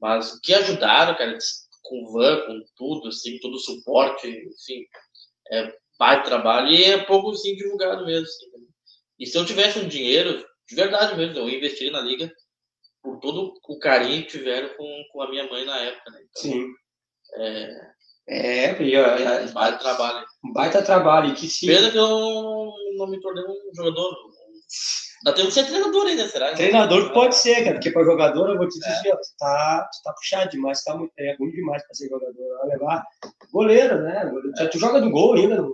mas 0.00 0.32
o 0.32 0.40
que 0.40 0.54
ajudaram, 0.54 1.16
cara, 1.16 1.36
com 1.82 2.12
van, 2.12 2.46
com 2.46 2.60
tudo, 2.76 3.08
assim, 3.08 3.38
todo 3.40 3.54
o 3.54 3.58
suporte, 3.58 4.28
enfim, 4.28 4.84
é 5.52 5.72
baita 5.98 6.24
trabalho 6.24 6.68
e 6.68 6.84
é 6.84 7.04
pouco, 7.04 7.30
assim, 7.30 7.54
divulgado 7.56 8.04
mesmo, 8.06 8.24
assim, 8.26 8.50
né? 8.52 8.66
E 9.18 9.26
se 9.26 9.36
eu 9.36 9.44
tivesse 9.44 9.78
um 9.78 9.88
dinheiro, 9.88 10.44
de 10.68 10.74
verdade 10.74 11.16
mesmo, 11.16 11.38
eu 11.38 11.48
investiria 11.48 11.90
na 11.92 12.00
liga 12.00 12.32
por 13.02 13.18
todo 13.18 13.54
o 13.68 13.78
carinho 13.78 14.22
que 14.22 14.28
tiveram 14.30 14.74
com, 14.76 15.04
com 15.12 15.22
a 15.22 15.30
minha 15.30 15.46
mãe 15.48 15.64
na 15.64 15.76
época, 15.78 16.10
né? 16.10 16.20
Então, 16.30 16.42
Sim. 16.42 16.66
É 17.36 17.90
É, 18.28 18.64
é, 18.66 19.42
um 19.44 19.52
baita 19.52 19.78
trabalho. 19.78 20.26
um 20.44 20.52
baita 20.52 20.82
trabalho. 20.82 21.34
Que 21.34 21.48
se. 21.48 21.66
Pena 21.66 21.90
que 21.90 21.96
eu 21.98 22.08
não, 22.08 22.72
não 22.96 23.06
me 23.08 23.20
tornei 23.20 23.42
um 23.44 23.74
jogador. 23.74 24.14
Dá 25.24 25.32
tempo 25.34 25.48
de 25.48 25.54
ser 25.54 25.64
treinador 25.66 26.06
ainda, 26.06 26.26
será? 26.28 26.54
Treinador 26.54 27.12
pode 27.12 27.34
ser, 27.34 27.62
cara, 27.62 27.72
porque 27.74 27.90
para 27.90 28.04
jogador 28.04 28.50
eu 28.50 28.56
vou 28.56 28.66
te 28.68 28.78
dizer, 28.78 29.12
ó, 29.12 29.16
tu, 29.16 29.28
tá, 29.38 29.88
tu 29.92 30.02
tá 30.02 30.12
puxado 30.14 30.50
demais, 30.50 30.82
tá 30.82 30.96
muito, 30.96 31.12
é 31.18 31.36
ruim 31.36 31.50
demais 31.50 31.82
para 31.84 31.94
ser 31.94 32.08
jogador. 32.08 32.58
Vai 32.60 32.68
levar 32.68 33.04
goleiro, 33.52 34.00
né? 34.02 34.24
Goleiro. 34.26 34.52
Tu, 34.56 34.70
tu 34.70 34.78
joga 34.78 35.00
no 35.00 35.10
gol 35.10 35.34
ainda, 35.34 35.56
não? 35.56 35.72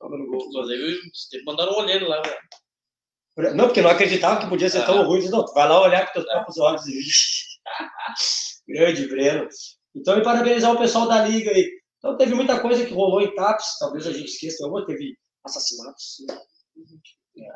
Joga 0.00 0.16
no 0.16 0.26
gol. 0.30 0.46
Inclusive, 0.46 0.98
tem 1.30 1.40
que 1.40 1.44
mandar 1.44 1.68
um 1.68 1.76
olheiro 1.76 2.08
lá, 2.08 2.22
velho. 2.22 3.54
Não, 3.56 3.66
porque 3.66 3.82
não 3.82 3.90
acreditava 3.90 4.40
que 4.40 4.48
podia 4.48 4.70
ser 4.70 4.78
Ah. 4.82 4.86
tão 4.86 5.02
ruim. 5.04 5.28
Não, 5.28 5.44
tu 5.44 5.52
vai 5.52 5.68
lá 5.68 5.82
olhar 5.82 6.06
com 6.06 6.12
teus 6.14 6.24
próprios 6.24 6.56
olhos. 6.58 6.82
Grande 8.68 9.08
Breno. 9.08 9.48
Então, 9.94 10.18
e 10.18 10.22
parabenizar 10.22 10.72
o 10.72 10.78
pessoal 10.78 11.06
da 11.08 11.26
Liga 11.26 11.50
aí. 11.50 11.70
Então, 11.98 12.16
teve 12.16 12.34
muita 12.34 12.60
coisa 12.60 12.84
que 12.84 12.92
rolou 12.92 13.20
em 13.20 13.34
TAPS, 13.34 13.78
talvez 13.78 14.06
a 14.06 14.12
gente 14.12 14.28
esqueça. 14.28 14.64
Alguma 14.64 14.84
teve 14.86 15.16
assassinatos, 15.44 16.16
né? 16.28 16.36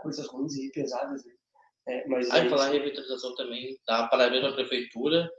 coisas 0.02 0.26
ruins 0.26 0.54
e 0.56 0.70
pesadas. 0.70 1.24
né? 1.24 1.32
É, 1.88 2.06
mas 2.08 2.30
Aí, 2.30 2.46
é 2.46 2.50
falar 2.50 2.68
em 2.68 2.78
revitalização 2.78 3.34
também, 3.34 3.78
tá? 3.86 4.06
Parabéns 4.08 4.44
à 4.44 4.52
prefeitura, 4.52 5.30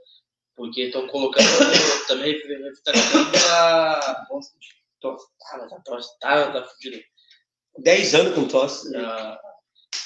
porque 0.56 0.82
estão 0.82 1.06
colocando 1.08 1.46
também 2.08 2.32
revitalização 2.32 3.24
a 5.74 5.80
tosse 5.84 6.18
tá, 6.18 6.52
tá 6.52 6.64
fudida. 6.64 7.02
10 7.78 8.14
anos 8.14 8.34
com 8.34 8.48
tosse. 8.48 8.94
A, 8.96 9.40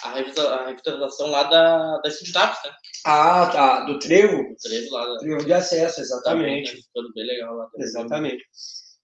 a, 0.04 0.12
revita- 0.14 0.54
a 0.54 0.66
revitalização 0.66 1.28
lá 1.30 1.44
da, 1.44 1.98
da 1.98 2.10
Sintaps, 2.10 2.62
né? 2.64 2.76
Ah, 3.04 3.46
tá. 3.52 3.80
Do 3.84 3.98
trevo. 3.98 4.40
O 4.40 4.56
trevo 4.56 4.90
lá 4.92 5.06
da. 5.06 5.18
Trevo 5.18 5.44
de 5.44 5.52
acesso, 5.52 6.00
exatamente. 6.00 6.74
né? 6.74 6.80
Ficando 6.82 7.12
bem 7.14 7.26
legal 7.26 7.54
lá. 7.54 7.66
também. 7.66 7.86
Exatamente. 7.86 8.44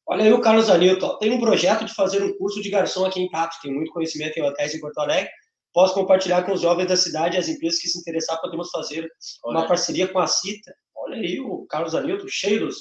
Olha 0.06 0.24
aí 0.24 0.32
o 0.32 0.40
Carlos 0.40 0.70
Anilton. 0.70 1.18
Tem 1.18 1.30
um 1.30 1.40
projeto 1.40 1.84
de 1.84 1.94
fazer 1.94 2.22
um 2.22 2.36
curso 2.36 2.60
de 2.62 2.70
garçom 2.70 3.04
aqui 3.04 3.20
em 3.20 3.28
TAPS. 3.30 3.60
Tem 3.60 3.72
muito 3.72 3.92
conhecimento 3.92 4.36
em 4.38 4.42
hotéis 4.42 4.74
em 4.74 4.80
Porto 4.80 4.98
Alegre. 4.98 5.30
Posso 5.72 5.94
compartilhar 5.94 6.42
com 6.44 6.52
os 6.52 6.60
jovens 6.60 6.88
da 6.88 6.96
cidade 6.96 7.36
e 7.36 7.38
as 7.38 7.48
empresas 7.48 7.78
que 7.78 7.88
se 7.88 7.98
interessar, 8.00 8.40
podemos 8.40 8.70
fazer 8.70 9.08
uma 9.44 9.60
Olha, 9.60 9.68
parceria 9.68 10.08
com 10.08 10.18
a 10.18 10.26
CITA. 10.26 10.74
Olha 10.96 11.16
aí 11.16 11.38
o 11.38 11.64
Carlos 11.68 11.94
Anilton, 11.94 12.26
cheio 12.28 12.66
dos, 12.66 12.76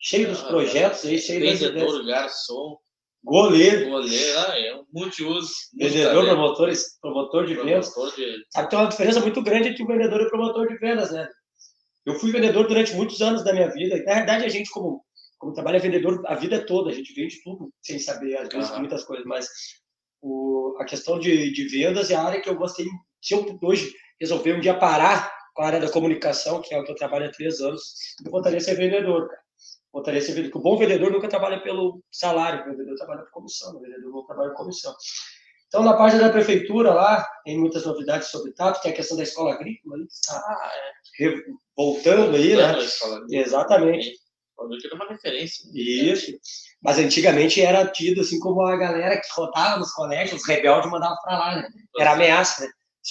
cheio 0.00 0.28
dos 0.28 0.42
Ah, 0.42 0.48
projetos 0.48 1.04
aí, 1.04 1.16
cheio 1.20 1.38
das 1.44 1.60
ideias. 1.60 1.74
vendedor, 1.74 2.04
garçom, 2.06 2.76
Goleiro, 3.28 3.90
goleiro, 3.90 4.38
ah, 4.38 4.58
é 4.58 4.74
um 4.74 4.84
multiuso. 4.90 5.52
vendedor, 5.74 6.24
promotor, 6.24 6.72
promotor 7.00 7.46
de 7.46 7.54
vendas. 7.54 7.92
de. 8.16 8.44
Sabe 8.48 8.66
que 8.66 8.70
tem 8.70 8.78
uma 8.78 8.88
diferença 8.88 9.20
muito 9.20 9.42
grande 9.42 9.68
entre 9.68 9.82
o 9.82 9.86
vendedor 9.86 10.22
e 10.22 10.24
o 10.24 10.30
promotor 10.30 10.66
de 10.66 10.78
vendas, 10.78 11.10
né? 11.12 11.28
Eu 12.06 12.14
fui 12.14 12.32
vendedor 12.32 12.66
durante 12.66 12.94
muitos 12.94 13.20
anos 13.20 13.44
da 13.44 13.52
minha 13.52 13.68
vida. 13.68 14.02
Na 14.04 14.14
verdade, 14.14 14.46
a 14.46 14.48
gente, 14.48 14.70
como, 14.70 15.04
como 15.38 15.52
trabalha 15.52 15.78
vendedor 15.78 16.22
a 16.26 16.34
vida 16.34 16.64
toda, 16.64 16.90
a 16.90 16.94
gente 16.94 17.12
vende 17.12 17.42
tudo 17.42 17.70
sem 17.82 17.98
saber, 17.98 18.34
às 18.38 18.48
vezes, 18.48 18.78
muitas 18.78 19.04
coisas. 19.04 19.26
Mas 19.26 19.46
o, 20.22 20.74
a 20.80 20.86
questão 20.86 21.18
de, 21.18 21.52
de 21.52 21.68
vendas 21.68 22.10
é 22.10 22.14
a 22.14 22.22
área 22.22 22.40
que 22.40 22.48
eu 22.48 22.56
gostei. 22.56 22.86
Se 23.20 23.34
eu 23.34 23.58
hoje 23.62 23.92
resolver 24.18 24.54
um 24.54 24.60
dia 24.60 24.78
parar 24.78 25.30
com 25.54 25.62
a 25.62 25.66
área 25.66 25.80
da 25.80 25.90
comunicação, 25.90 26.62
que 26.62 26.72
é 26.72 26.80
o 26.80 26.84
que 26.84 26.92
eu 26.92 26.96
trabalho 26.96 27.26
há 27.26 27.30
três 27.30 27.60
anos, 27.60 27.82
eu 28.24 28.30
voltaria 28.30 28.56
a 28.56 28.60
ser 28.60 28.74
vendedor, 28.74 29.28
cara. 29.28 29.47
Voltaria 29.98 30.20
a 30.20 30.22
ser 30.22 30.32
vendedor. 30.32 30.52
Porque 30.52 30.68
o 30.68 30.70
bom 30.70 30.78
vendedor 30.78 31.10
nunca 31.10 31.28
trabalha 31.28 31.60
pelo 31.60 32.00
salário, 32.10 32.62
o 32.62 32.70
vendedor 32.70 32.94
trabalha 32.96 33.22
por 33.22 33.32
comissão, 33.32 33.76
o 33.76 33.80
vendedor 33.80 34.12
não 34.12 34.24
trabalha 34.24 34.50
por 34.50 34.58
comissão. 34.58 34.94
Então, 35.66 35.82
na 35.82 35.94
parte 35.94 36.16
da 36.18 36.30
prefeitura 36.30 36.94
lá, 36.94 37.28
tem 37.44 37.58
muitas 37.58 37.84
novidades 37.84 38.28
sobre 38.28 38.52
TAP, 38.52 38.80
tem 38.80 38.92
a 38.92 38.94
questão 38.94 39.16
da 39.16 39.22
escola 39.24 39.54
agrícola, 39.54 39.96
aí, 39.96 40.06
que 40.06 40.12
está 40.12 40.36
Ah, 40.36 40.70
é. 41.20 41.34
voltando 41.76 42.36
aí, 42.36 42.56
né? 42.56 42.74
Exatamente. 43.30 44.12
Que 44.80 44.86
era 44.86 44.94
uma 44.96 45.08
referência. 45.08 45.68
Isso. 45.74 46.32
Mas 46.82 46.98
antigamente 46.98 47.60
era 47.60 47.86
tido 47.86 48.20
assim 48.20 48.40
como 48.40 48.62
a 48.62 48.76
galera 48.76 49.16
que 49.20 49.28
rodava 49.32 49.78
nos 49.78 49.92
colégios, 49.92 50.40
os 50.40 50.48
rebeldes 50.48 50.90
mandavam 50.90 51.16
pra 51.22 51.38
lá, 51.38 51.56
né? 51.56 51.68
Era 51.98 52.12
ameaça, 52.12 52.64
né? 52.64 52.70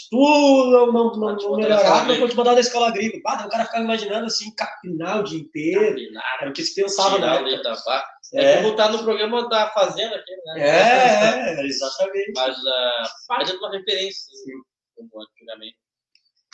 Tu 0.10 0.16
não, 0.16 0.91
não, 0.91 1.12
não, 1.12 1.36
Pode 1.36 1.43
não 1.43 1.52
botar 1.52 1.68
na 1.70 1.76
escola 1.76 2.04
não 2.06 2.20
vou 2.20 2.30
te 2.30 2.36
mandar 2.36 2.54
na 2.54 2.60
escola 2.60 2.88
agrícola. 2.88 3.22
Ah, 3.26 3.45
o 3.45 3.50
cara 3.50 3.66
ficava 3.66 3.84
imaginando 3.84 4.26
assim, 4.26 4.54
capinar 4.56 5.20
o 5.20 5.24
dia 5.24 5.39
inteiro. 5.39 5.88
Capinar, 5.88 6.38
Era 6.41 6.50
o 6.50 6.54
que 6.54 6.64
se 6.64 6.76
pensava 6.76 7.18
na 7.18 7.36
época. 7.36 7.64
da 7.64 7.74
vaca. 7.74 8.08
É, 8.34 8.43
É, 8.43 8.62
como 8.62 8.76
tá 8.76 8.91
no 8.91 9.04
programa 9.04 9.48
da 9.50 9.70
Fazenda 9.72 10.16
aqui, 10.16 10.36
né? 10.45 10.60
é, 10.60 11.60
é, 11.62 11.66
exatamente. 11.66 12.34
Mas 12.36 12.58
a 12.58 13.10
faz 13.28 13.50
é 13.50 13.54
uma 13.54 13.72
referência, 13.72 14.32
assim, 14.34 14.52
como 14.95 15.24
antigamente. 15.24 15.78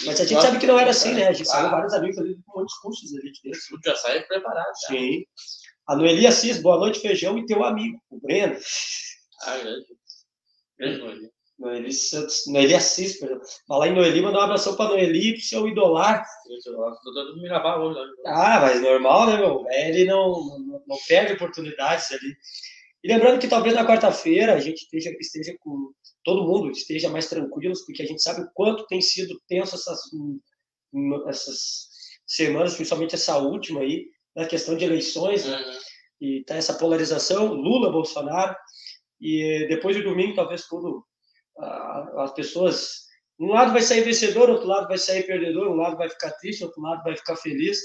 Mas 0.06 0.22
a 0.22 0.26
gente 0.26 0.41
sabe 0.41 0.60
que 0.60 0.68
não 0.68 0.80
era 0.80 0.91
assim, 0.91 1.14
né? 1.14 1.28
A 1.28 1.34
gente 1.34 1.48
saiu 1.48 1.70
vários 1.70 1.94
amigos 1.94 2.18
ali 2.18 2.38
com 2.46 2.60
muitos 2.60 2.78
cursos 2.80 3.14
ali 3.16 3.32
de 3.32 3.39
dentro. 3.44 3.60
tudo 3.70 3.82
já 3.86 3.96
sai 3.96 4.24
preparado. 4.24 4.74
já. 4.88 4.96
Sim. 4.96 5.24
A 5.88 5.96
Noeli 5.96 6.28
Assis, 6.28 6.62
boa 6.62 6.78
noite, 6.78 7.00
feijão, 7.00 7.38
e 7.38 7.46
teu 7.46 7.64
amigo, 7.64 8.00
o 8.10 8.20
Breno. 8.20 8.58
Ah, 9.44 9.58
grande. 9.58 9.86
Grande 10.78 10.98
Noeli. 11.00 11.32
Noeli 11.60 11.93
Santos, 11.93 12.43
Noeli 12.47 12.74
Assis, 12.74 13.20
perdão. 13.20 13.39
Falar 13.68 13.88
em 13.88 13.93
Noeli, 13.93 14.22
mandar 14.22 14.39
um 14.39 14.43
abração 14.43 14.76
pra 14.76 14.88
Noeli 14.88 15.34
pro 15.34 15.41
seu 15.41 15.68
idolar. 15.68 16.26
Tô 17.04 17.12
dando 17.14 17.39
hoje. 17.82 17.99
né? 17.99 18.08
Ah, 18.26 18.60
mas 18.62 18.82
normal, 18.82 19.28
né, 19.28 19.38
meu? 19.38 19.66
É, 19.70 19.89
Ele 19.89 20.06
não, 20.06 20.32
não, 20.32 20.84
não 20.88 20.97
perde 21.08 21.34
oportunidades 21.34 22.12
ali. 22.12 22.36
E 23.04 23.08
lembrando 23.08 23.39
que 23.39 23.47
talvez 23.47 23.76
na 23.76 23.86
quarta-feira 23.86 24.54
a 24.54 24.60
gente 24.60 24.84
esteja, 24.84 25.10
esteja 25.20 25.56
com 25.60 25.91
todo 26.24 26.45
mundo 26.45 26.72
esteja 26.72 27.10
mais 27.10 27.28
tranquilo, 27.28 27.74
porque 27.86 28.01
a 28.01 28.06
gente 28.06 28.22
sabe 28.24 28.41
o 28.41 28.49
quanto 28.54 28.88
tem 28.88 29.01
sido 29.01 29.39
tenso 29.47 29.76
essas, 29.76 29.99
essas 31.28 31.89
semanas, 32.26 32.76
principalmente 32.76 33.16
essa 33.16 33.38
última 33.38 33.82
aí, 33.82 34.06
na 34.36 34.45
questão 34.45 34.76
de 34.78 34.86
eleições, 34.86 35.45
né? 35.45 35.58
Uhum. 35.58 35.78
E 36.22 36.43
tá 36.45 36.56
essa 36.56 36.74
polarização, 36.76 37.54
Lula, 37.54 37.91
Bolsonaro, 37.91 38.56
e 39.20 39.66
depois 39.68 39.97
do 39.97 40.04
domingo 40.04 40.36
talvez 40.36 40.66
tudo 40.68 41.06
as 42.18 42.34
pessoas 42.34 43.04
um 43.39 43.47
lado 43.47 43.74
vai 43.74 43.82
sair 43.82 44.04
vencedor, 44.04 44.49
outro 44.49 44.68
lado 44.68 44.88
vai 44.88 44.97
sair 44.97 45.24
perdedor, 45.24 45.68
um 45.68 45.76
lado 45.76 45.97
vai 45.97 46.10
ficar 46.10 46.32
triste, 46.32 46.64
outro 46.64 46.82
lado 46.82 47.04
vai 47.04 47.16
ficar 47.16 47.36
feliz, 47.36 47.80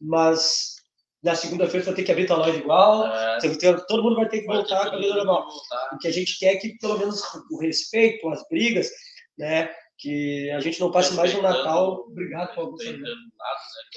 mas 0.00 0.76
na 1.22 1.34
segunda-feira 1.34 1.84
vai 1.84 1.94
ter 1.94 2.04
que 2.04 2.12
abrir 2.12 2.30
a 2.30 2.36
loja 2.36 2.58
igual, 2.58 3.06
é. 3.06 3.38
todo 3.88 4.02
mundo 4.02 4.16
vai 4.16 4.28
ter 4.28 4.40
que 4.40 4.46
vai 4.46 4.56
voltar 4.58 4.90
com 4.90 4.96
a 4.96 4.98
vida 4.98 5.14
normal. 5.14 5.48
O 5.92 5.98
que 5.98 6.08
a 6.08 6.12
gente 6.12 6.38
quer 6.38 6.54
é 6.54 6.56
que 6.56 6.78
pelo 6.78 6.98
menos 6.98 7.22
o 7.50 7.60
respeito, 7.60 8.28
as 8.28 8.46
brigas, 8.48 8.90
né, 9.38 9.70
que 9.98 10.50
a 10.50 10.60
gente 10.60 10.80
não 10.80 10.90
passe 10.90 11.14
mais 11.14 11.34
um 11.34 11.42
Natal. 11.42 12.06
Obrigado 12.08 12.54
por 12.54 12.60
alguns 12.60 12.84
né, 12.84 12.98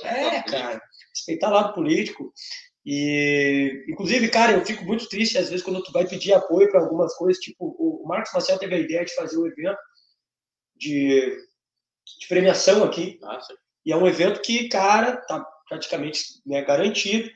É, 0.04 0.42
cara, 0.44 0.82
respeitar 1.16 1.50
lado 1.50 1.74
político. 1.74 2.34
E, 2.86 3.86
inclusive, 3.88 4.28
cara, 4.30 4.54
eu 4.54 4.66
fico 4.66 4.84
muito 4.84 5.08
triste 5.08 5.38
às 5.38 5.50
vezes 5.50 5.64
quando 5.64 5.82
tu 5.82 5.92
vai 5.92 6.06
pedir 6.08 6.34
apoio 6.34 6.70
para 6.70 6.82
algumas 6.82 7.16
coisas. 7.16 7.42
Tipo, 7.42 7.76
o 7.80 8.06
Marcos 8.06 8.34
Marcel 8.34 8.60
teve 8.60 8.76
a 8.76 8.80
ideia 8.80 9.06
de 9.06 9.16
fazer 9.16 9.38
um 9.38 9.48
evento 9.48 9.80
de, 10.76 11.38
de 12.20 12.28
premiação 12.28 12.84
aqui. 12.84 13.18
Nossa. 13.22 13.54
E 13.86 13.92
é 13.92 13.96
um 13.96 14.08
evento 14.08 14.42
que, 14.42 14.68
cara, 14.68 15.18
tá 15.18 15.46
praticamente 15.68 16.42
né, 16.46 16.62
garantido. 16.64 17.30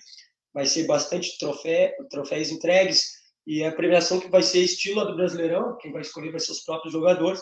Vai 0.54 0.66
ser 0.66 0.86
bastante 0.86 1.38
trofé, 1.38 1.95
troféus 2.10 2.52
entregues. 2.52 3.18
E 3.45 3.64
a 3.64 3.72
premiação 3.72 4.20
que 4.20 4.30
vai 4.30 4.43
ser 4.43 4.60
estilo 4.60 5.06
do 5.06 5.16
Brasileirão, 5.16 5.78
quem 5.78 5.91
vai 5.93 6.02
escolher 6.02 6.32
vai 6.32 6.39
ser 6.39 6.52
os 6.52 6.64
próprios 6.64 6.91
jogadores. 6.91 7.41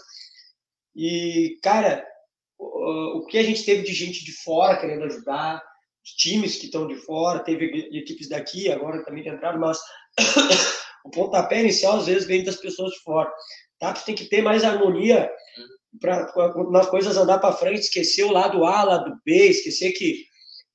E, 0.95 1.57
cara, 1.63 2.05
o, 2.57 3.19
o 3.19 3.25
que 3.25 3.39
a 3.39 3.43
gente 3.43 3.65
teve 3.65 3.81
de 3.81 3.93
gente 3.93 4.23
de 4.23 4.31
fora 4.31 4.79
querendo 4.79 5.05
ajudar, 5.05 5.63
times 6.13 6.57
que 6.57 6.65
estão 6.65 6.87
de 6.87 6.95
fora, 6.95 7.39
teve 7.39 7.89
equipes 7.91 8.29
daqui, 8.29 8.71
agora 8.71 9.03
também 9.03 9.27
entraram, 9.27 9.59
mas 9.59 9.79
o 11.05 11.09
pontapé 11.09 11.61
inicial 11.61 11.97
às 11.97 12.05
vezes 12.05 12.27
vem 12.27 12.43
das 12.43 12.57
pessoas 12.57 12.91
de 12.91 12.99
fora. 12.99 13.31
Tá? 13.79 13.93
Tu 13.93 14.05
tem 14.05 14.15
que 14.15 14.25
ter 14.25 14.41
mais 14.41 14.63
harmonia 14.63 15.29
para 15.99 16.31
nas 16.71 16.87
coisas 16.89 17.17
andar 17.17 17.39
para 17.39 17.55
frente, 17.55 17.81
esquecer 17.81 18.23
o 18.23 18.31
lado 18.31 18.65
A, 18.65 18.83
lado 18.83 19.19
B, 19.25 19.47
esquecer 19.47 19.91
que, 19.93 20.25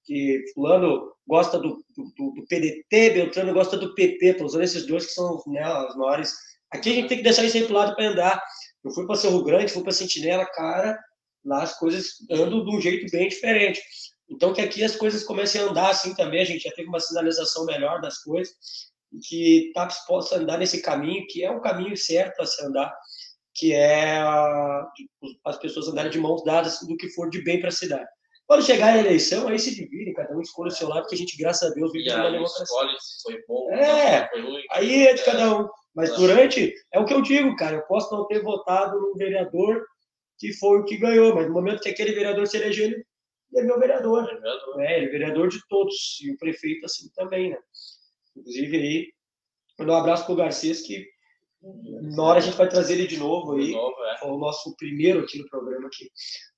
que 0.04 0.44
fulano 0.54 1.12
gosta 1.26 1.58
do, 1.58 1.84
do, 1.96 2.32
do 2.32 2.46
PDT, 2.48 3.10
Beltrano 3.10 3.54
gosta 3.54 3.76
do 3.76 3.94
PP, 3.94 4.34
tô 4.34 4.44
usando 4.44 4.64
esses 4.64 4.86
dois 4.86 5.06
que 5.06 5.12
são 5.12 5.42
né, 5.46 5.66
os 5.88 5.96
maiores. 5.96 6.34
Aqui 6.72 6.90
a 6.90 6.94
gente 6.94 7.08
tem 7.08 7.18
que 7.18 7.24
deixar 7.24 7.44
isso 7.44 7.56
aí 7.56 7.64
pro 7.64 7.74
lado 7.74 7.94
para 7.94 8.08
andar. 8.08 8.42
Eu 8.84 8.90
fui 8.92 9.06
para 9.06 9.16
Cerro 9.16 9.44
Grande, 9.44 9.72
fui 9.72 9.82
para 9.82 9.92
Sentinela, 9.92 10.46
cara, 10.46 10.98
lá 11.44 11.62
as 11.62 11.78
coisas 11.78 12.14
andam 12.30 12.64
de 12.64 12.76
um 12.76 12.80
jeito 12.80 13.10
bem 13.10 13.28
diferente. 13.28 13.80
Então, 14.30 14.52
que 14.52 14.60
aqui 14.60 14.84
as 14.84 14.94
coisas 14.94 15.24
comecem 15.24 15.60
a 15.60 15.64
andar 15.64 15.90
assim 15.90 16.14
também, 16.14 16.40
a 16.40 16.44
gente 16.44 16.62
já 16.62 16.70
teve 16.70 16.88
uma 16.88 17.00
sinalização 17.00 17.64
melhor 17.64 18.00
das 18.00 18.18
coisas, 18.18 18.54
que 19.28 19.72
TAPS 19.74 20.06
possa 20.06 20.36
andar 20.36 20.58
nesse 20.58 20.80
caminho, 20.80 21.26
que 21.28 21.42
é 21.42 21.50
o 21.50 21.60
caminho 21.60 21.96
certo 21.96 22.40
a 22.40 22.46
se 22.46 22.64
andar, 22.64 22.94
que 23.54 23.74
é 23.74 24.22
as 25.44 25.58
pessoas 25.58 25.88
andarem 25.88 26.12
de 26.12 26.20
mãos 26.20 26.44
dadas 26.44 26.78
do 26.80 26.96
que 26.96 27.08
for 27.08 27.28
de 27.28 27.42
bem 27.42 27.58
para 27.58 27.70
a 27.70 27.72
cidade. 27.72 28.06
Quando 28.46 28.64
chegar 28.64 28.94
a 28.94 28.98
eleição, 28.98 29.48
aí 29.48 29.58
se 29.58 29.74
dividem, 29.74 30.12
cada 30.12 30.36
um 30.36 30.40
escolhe 30.40 30.70
o 30.70 30.74
seu 30.74 30.88
lado, 30.88 31.06
que 31.06 31.14
a 31.14 31.18
gente, 31.18 31.36
graças 31.36 31.70
a 31.70 31.74
Deus, 31.74 31.92
vive 31.92 32.12
uma 32.12 32.30
democracia. 32.30 32.64
escolhe 32.64 32.96
se 33.00 33.22
foi 33.22 33.44
bom, 33.46 33.70
é, 33.72 34.28
foi 34.28 34.42
ruim. 34.42 34.62
Aí 34.72 35.06
é 35.06 35.14
de 35.14 35.24
cada 35.24 35.56
um. 35.56 35.68
Mas 35.94 36.14
durante, 36.14 36.72
é 36.92 36.98
o 37.00 37.04
que 37.04 37.14
eu 37.14 37.22
digo, 37.22 37.54
cara, 37.56 37.76
eu 37.76 37.82
posso 37.82 38.14
não 38.14 38.26
ter 38.26 38.42
votado 38.42 38.98
no 38.98 39.14
vereador 39.14 39.84
que 40.38 40.52
foi 40.54 40.78
o 40.78 40.84
que 40.84 40.96
ganhou, 40.96 41.34
mas 41.34 41.46
no 41.46 41.52
momento 41.52 41.80
que 41.80 41.90
aquele 41.90 42.12
vereador 42.12 42.46
se 42.46 42.56
elegeu, 42.56 42.86
ele 42.86 43.04
é 43.56 43.62
meu 43.62 43.78
vereador. 43.78 44.28
É 44.28 44.34
vereador. 44.34 44.80
É, 44.80 44.96
ele 44.96 45.06
é 45.06 45.10
vereador 45.10 45.48
de 45.48 45.60
todos, 45.68 46.18
e 46.22 46.32
o 46.32 46.38
prefeito 46.38 46.84
assim 46.84 47.08
também, 47.14 47.50
né? 47.50 47.58
Inclusive 48.36 48.76
aí, 48.76 49.12
mandar 49.78 49.94
um 49.94 50.00
abraço 50.00 50.26
pro 50.26 50.36
Garcês, 50.36 50.82
que 50.82 51.06
na 51.62 52.22
hora 52.22 52.38
a 52.38 52.42
gente 52.42 52.56
vai 52.56 52.68
trazer 52.68 52.94
ele 52.94 53.06
de 53.06 53.18
novo 53.18 53.52
aí. 53.52 53.66
De 53.66 53.72
novo, 53.72 53.96
é. 54.04 54.24
O 54.26 54.38
nosso 54.38 54.74
primeiro 54.76 55.20
aqui 55.20 55.38
no 55.38 55.48
programa 55.48 55.88
aqui. 55.88 56.10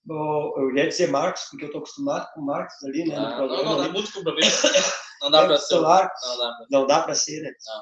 Eu 0.09 0.77
ia 0.77 0.89
dizer 0.89 1.09
Marcos, 1.09 1.43
porque 1.51 1.65
eu 1.65 1.67
estou 1.67 1.81
acostumado 1.81 2.29
com 2.35 2.41
o 2.41 2.47
Marcos 2.47 2.75
ali, 2.85 3.05
né? 3.05 3.17
Ah, 3.17 3.37
programa, 3.37 3.63
não, 3.65 3.77
não, 3.77 3.85
dá 3.85 3.89
muito 3.89 4.13
compromisso. 4.13 4.69
Não 5.21 5.31
dá 5.31 5.45
para 5.47 5.57
ser. 5.57 5.75
Não 5.75 5.83
dá, 5.83 6.11
não 6.71 6.87
dá 6.87 7.03
para 7.03 7.15
ser, 7.15 7.43
né? 7.43 7.51
Não. 7.67 7.81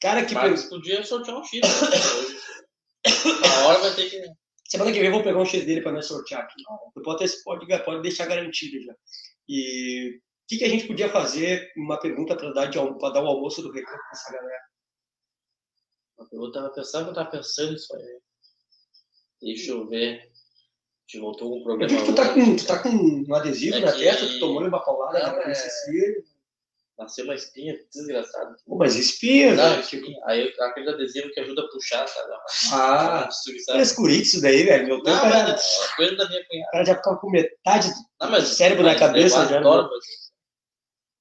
Cara, 0.00 0.24
que. 0.24 0.34
Marcos 0.34 0.64
podia 0.64 1.02
sortear 1.04 1.38
um 1.38 1.44
X. 1.44 1.60
Né? 1.60 1.68
Na 3.40 3.66
hora 3.66 3.78
vai 3.80 3.94
ter 3.94 4.10
que. 4.10 4.43
Semana 4.68 4.92
que 4.92 4.98
vem 4.98 5.08
eu 5.08 5.12
vou 5.14 5.22
pegar 5.22 5.38
um 5.38 5.44
X 5.44 5.64
dele 5.64 5.82
para 5.82 5.92
me 5.92 6.02
sortear 6.02 6.42
aqui. 6.42 6.62
Pode, 7.02 7.42
pode, 7.44 7.84
pode 7.84 8.02
deixar 8.02 8.26
garantido 8.26 8.82
já. 8.82 8.94
E 9.48 10.16
o 10.16 10.46
que, 10.48 10.58
que 10.58 10.64
a 10.64 10.68
gente 10.68 10.86
podia 10.86 11.08
fazer? 11.08 11.70
Uma 11.76 11.98
pergunta 11.98 12.36
para 12.36 12.52
dar, 12.52 12.70
dar 12.70 12.82
o 12.82 13.26
almoço 13.26 13.62
do 13.62 13.70
recanto 13.70 13.98
para 13.98 14.12
essa 14.12 14.32
galera. 14.32 14.64
Eu 16.32 16.52
tava 16.52 16.70
pensando, 16.70 17.08
eu 17.08 17.14
tava 17.14 17.30
pensando 17.30 17.74
isso 17.74 17.94
aí. 17.94 18.20
Deixa 19.42 19.70
eu 19.72 19.86
ver. 19.88 20.30
Gente 21.06 21.20
voltou 21.20 21.50
com 21.50 21.58
um 21.58 21.62
problema. 21.62 22.04
Tu 22.04 22.14
tá, 22.14 22.32
com, 22.32 22.56
tu 22.56 22.66
tá 22.66 22.82
com 22.82 22.88
um 22.88 23.34
adesivo 23.34 23.76
é 23.76 23.80
na 23.80 23.92
que... 23.92 23.98
testa, 23.98 24.26
tu 24.26 24.40
tomou 24.40 24.66
uma 24.66 24.82
paulada 24.82 25.18
não, 25.18 25.36
na 25.36 25.50
é... 25.50 25.54
Nasceu 26.96 27.24
uma 27.24 27.34
espinha, 27.34 27.76
desgraçado. 27.92 28.54
Pô, 28.64 28.76
mas 28.76 28.94
espinha, 28.94 29.54
não, 29.54 29.80
espinha. 29.80 30.16
Aí 30.26 30.52
aquele 30.60 30.90
adesivo 30.90 31.28
que 31.32 31.40
ajuda 31.40 31.62
a 31.62 31.68
puxar, 31.68 32.06
sabe? 32.06 32.32
Ah, 32.72 33.28
é 33.74 33.80
escurito 33.80 34.22
isso 34.22 34.40
daí, 34.40 34.62
velho. 34.62 34.86
Meu 34.86 35.02
tempo 35.02 35.26
era. 35.26 35.50
É 35.50 35.96
coisa 35.96 36.16
da 36.16 36.28
minha 36.28 36.44
cunhada. 36.46 36.68
O 36.68 36.70
cara 36.70 36.84
já 36.84 36.94
ficava 36.96 37.16
com 37.18 37.30
metade 37.30 37.88
do 37.88 38.30
não, 38.30 38.40
cérebro 38.42 38.84
na 38.84 38.94
cabeça 38.96 39.44
já. 39.46 39.58
Adoro, 39.58 39.90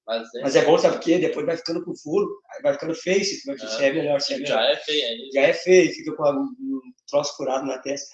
mas 0.05 0.35
é, 0.35 0.41
mas 0.41 0.55
é 0.55 0.65
bom, 0.65 0.77
sabe 0.77 0.97
por 0.97 1.03
quê? 1.03 1.17
Depois 1.17 1.45
vai 1.45 1.57
ficando 1.57 1.83
com 1.83 1.95
furo, 1.95 2.27
vai 2.61 2.73
ficando 2.73 2.93
feio, 2.93 3.23
se, 3.23 3.45
vai, 3.45 3.57
se 3.57 3.83
é 3.83 3.93
melhor, 3.93 4.19
se 4.19 4.33
é 4.33 4.37
melhor. 4.37 4.59
Já 4.59 4.69
é 4.69 4.75
feio, 4.75 5.03
é 5.03 5.31
Já 5.33 5.41
é 5.41 5.53
feio, 5.53 5.93
fica 5.93 6.15
com 6.15 6.29
um 6.29 6.81
troço 7.07 7.35
furado 7.37 7.65
na 7.65 7.79
testa. 7.79 8.13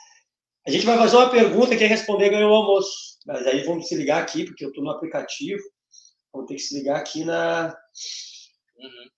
A 0.67 0.71
gente 0.71 0.85
vai 0.85 0.97
fazer 0.97 1.15
uma 1.17 1.31
pergunta, 1.31 1.75
quem 1.75 1.87
responder 1.87 2.29
ganhou 2.29 2.51
o 2.51 2.55
almoço. 2.55 3.17
Mas 3.25 3.45
aí 3.47 3.63
vamos 3.63 3.87
se 3.87 3.95
ligar 3.95 4.21
aqui, 4.21 4.45
porque 4.45 4.63
eu 4.63 4.69
estou 4.69 4.83
no 4.83 4.91
aplicativo. 4.91 5.61
Vamos 6.33 6.47
ter 6.47 6.55
que 6.55 6.61
se 6.61 6.77
ligar 6.77 6.97
aqui 6.97 7.23
na. 7.23 7.75
Uhum. 8.77 9.09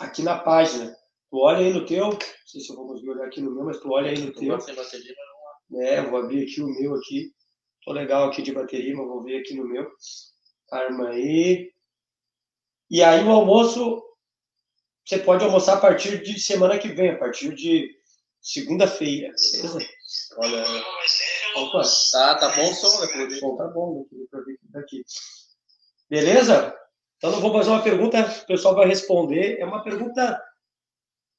Aqui 0.00 0.22
na 0.22 0.38
página. 0.38 0.96
Tu 1.30 1.36
olha 1.36 1.58
aí 1.58 1.72
no 1.72 1.84
teu. 1.84 2.08
Não 2.08 2.18
sei 2.46 2.60
se 2.60 2.70
eu 2.70 2.76
vou 2.76 2.88
conseguir 2.88 3.10
olhar 3.10 3.26
aqui 3.26 3.40
no 3.40 3.50
meu, 3.50 3.64
mas 3.64 3.78
tu 3.80 3.90
olha 3.90 4.10
aí 4.10 4.18
no 4.18 4.32
teu. 4.32 4.56
É, 5.82 6.02
vou 6.02 6.20
abrir 6.20 6.44
aqui 6.44 6.62
o 6.62 6.68
meu 6.68 6.94
aqui. 6.94 7.32
Tô 7.84 7.92
legal 7.92 8.28
aqui 8.28 8.42
de 8.42 8.52
bateria, 8.52 8.96
mas 8.96 9.06
vou 9.06 9.22
ver 9.22 9.40
aqui 9.40 9.54
no 9.54 9.66
meu. 9.66 9.90
Arma 10.70 11.10
aí. 11.10 11.72
E 12.90 13.02
aí 13.02 13.22
o 13.24 13.30
almoço, 13.30 14.02
você 15.04 15.18
pode 15.18 15.44
almoçar 15.44 15.74
a 15.74 15.80
partir 15.80 16.22
de 16.22 16.40
semana 16.40 16.78
que 16.78 16.88
vem, 16.88 17.10
a 17.10 17.18
partir 17.18 17.54
de 17.54 17.94
segunda-feira. 18.40 19.32
Olha, 20.38 20.64
opa, 21.56 21.82
tá, 22.12 22.34
tá 22.36 22.56
bom 22.56 22.70
o 22.70 22.74
som, 22.74 23.00
né? 23.00 23.30
Som 23.38 23.56
tá 23.56 23.66
bom, 23.68 24.06
daqui. 24.70 25.02
Beleza? 26.08 26.74
Então 27.16 27.32
eu 27.32 27.40
vou 27.40 27.52
fazer 27.52 27.70
uma 27.70 27.82
pergunta, 27.82 28.20
o 28.20 28.46
pessoal 28.46 28.74
vai 28.74 28.86
responder. 28.86 29.58
É 29.58 29.64
uma 29.64 29.82
pergunta 29.82 30.40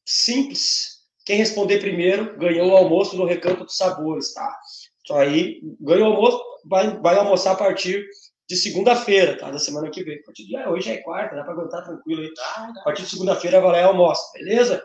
simples. 0.05 0.99
Quem 1.25 1.37
responder 1.37 1.79
primeiro 1.79 2.37
ganhou 2.37 2.71
o 2.71 2.77
almoço 2.77 3.15
no 3.15 3.25
Recanto 3.25 3.63
dos 3.63 3.77
Sabores, 3.77 4.33
tá? 4.33 4.59
Então 5.01 5.17
aí, 5.17 5.61
ganhou 5.79 6.09
o 6.09 6.15
almoço, 6.15 6.43
vai, 6.65 6.97
vai 6.99 7.17
almoçar 7.17 7.51
a 7.51 7.55
partir 7.55 8.07
de 8.49 8.55
segunda-feira, 8.55 9.37
tá? 9.37 9.51
Da 9.51 9.59
semana 9.59 9.89
que 9.89 10.03
vem. 10.03 10.19
A 10.19 10.23
partir 10.23 10.45
de, 10.45 10.55
ah, 10.55 10.69
hoje 10.69 10.91
é 10.91 10.97
quarta, 10.97 11.35
dá 11.35 11.43
para 11.43 11.53
aguentar 11.53 11.83
tranquilo 11.83 12.21
aí. 12.21 12.33
A 12.79 12.83
partir 12.83 13.03
de 13.03 13.09
segunda-feira 13.09 13.61
vai 13.61 13.71
lá 13.71 13.79
e 13.79 13.83
almoça, 13.83 14.31
beleza? 14.33 14.83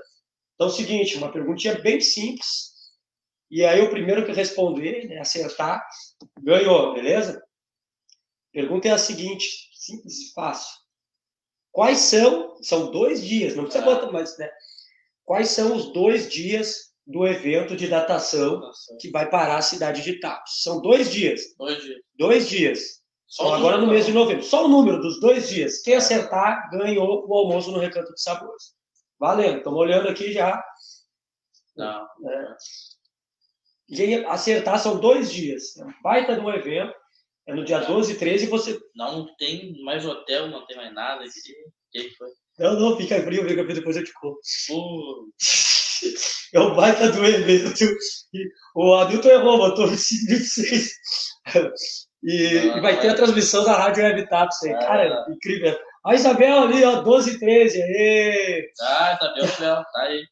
Então 0.55 0.68
é 0.68 0.70
o 0.70 0.74
seguinte, 0.74 1.16
uma 1.16 1.32
perguntinha 1.32 1.80
bem 1.80 2.01
simples. 2.01 2.74
E 3.51 3.64
aí 3.64 3.80
o 3.80 3.91
primeiro 3.91 4.24
que 4.24 4.32
responder, 4.32 5.09
né, 5.09 5.18
acertar, 5.18 5.85
ganhou, 6.41 6.95
beleza? 6.95 7.43
Pergunta 8.53 8.89
é 8.89 8.93
a 8.93 8.99
seguinte, 8.99 9.64
simples 9.85 10.20
e 10.20 10.32
fácil. 10.32 10.74
Quais 11.72 11.99
são, 11.99 12.57
são 12.62 12.91
dois 12.91 13.24
dias, 13.24 13.57
não 13.57 13.64
precisa 13.64 13.85
botar 13.85 14.11
mais, 14.12 14.39
né? 14.39 14.49
Quais 15.24 15.51
são 15.51 15.74
os 15.74 15.93
dois 15.93 16.30
dias 16.30 16.93
do 17.07 17.26
evento 17.26 17.76
de 17.76 17.89
datação 17.89 18.61
que 19.01 19.11
vai 19.11 19.28
parar 19.28 19.59
a 19.59 19.62
cidade 19.62 20.03
de 20.03 20.20
Tapos? 20.20 20.62
São 20.62 20.80
dois 20.80 21.11
dias. 21.11 21.55
Dois 21.59 21.82
dias. 21.82 22.01
Dois 22.16 22.49
dias. 22.49 23.05
Só 23.26 23.47
então, 23.47 23.55
agora 23.57 23.78
no 23.78 23.89
mês 23.89 24.07
de 24.07 24.12
novembro. 24.12 24.45
Só 24.45 24.66
o 24.66 24.68
número 24.68 25.01
dos 25.01 25.18
dois 25.18 25.49
dias. 25.49 25.82
Quem 25.82 25.97
acertar 25.97 26.70
ganhou 26.70 27.26
o 27.26 27.35
almoço 27.35 27.72
no 27.72 27.80
Recanto 27.80 28.14
de 28.14 28.22
Sabores. 28.22 28.74
Valendo. 29.18 29.59
Estamos 29.59 29.80
olhando 29.80 30.09
aqui 30.09 30.32
já. 30.32 30.62
Não. 31.76 32.05
É. 32.05 32.57
Quem 33.89 34.24
acertar 34.26 34.78
são 34.78 35.01
dois 35.01 35.32
dias. 35.32 35.74
Baita 36.03 36.35
de 36.35 36.41
um 36.41 36.51
evento. 36.51 36.93
É 37.47 37.55
no 37.55 37.64
dia 37.64 37.80
12 37.80 38.12
e 38.12 38.18
13 38.18 38.47
você. 38.47 38.78
Não 38.95 39.26
tem 39.36 39.82
mais 39.82 40.05
hotel, 40.05 40.49
não 40.49 40.66
tem 40.66 40.76
mais 40.76 40.92
nada. 40.95 41.24
Que 41.24 42.11
foi? 42.16 42.28
Não, 42.59 42.78
não, 42.78 42.97
fica 42.97 43.20
frio, 43.22 43.47
fica 43.49 43.62
frio, 43.62 43.74
depois 43.74 43.97
eu 43.97 44.05
te 44.05 44.12
conto. 44.14 44.38
Pô, 44.68 45.28
É 46.55 46.61
o 46.61 46.74
baita 46.74 47.11
do 47.11 47.24
evento. 47.24 47.84
O 48.76 48.95
Adilton 48.95 49.28
errou, 49.28 49.59
botou 49.59 49.88
26. 49.88 50.90
E, 52.22 52.55
Não, 52.66 52.78
e 52.78 52.80
vai 52.80 53.01
ter 53.01 53.09
a 53.09 53.14
transmissão 53.14 53.64
da 53.64 53.76
Rádio 53.76 54.28
Taps 54.28 54.62
aí. 54.62 54.72
Ah, 54.72 54.78
Cara, 54.78 55.26
incrível. 55.28 55.78
A 56.07 56.14
Isabel 56.14 56.62
ali, 56.62 56.84
ó, 56.84 57.03
12 57.03 57.32
e 57.32 57.38
13. 57.38 57.82
Aê! 57.82 58.72
tá, 59.18 59.34
Léo, 59.61 59.84
tá 59.92 60.03
aí. 60.03 60.24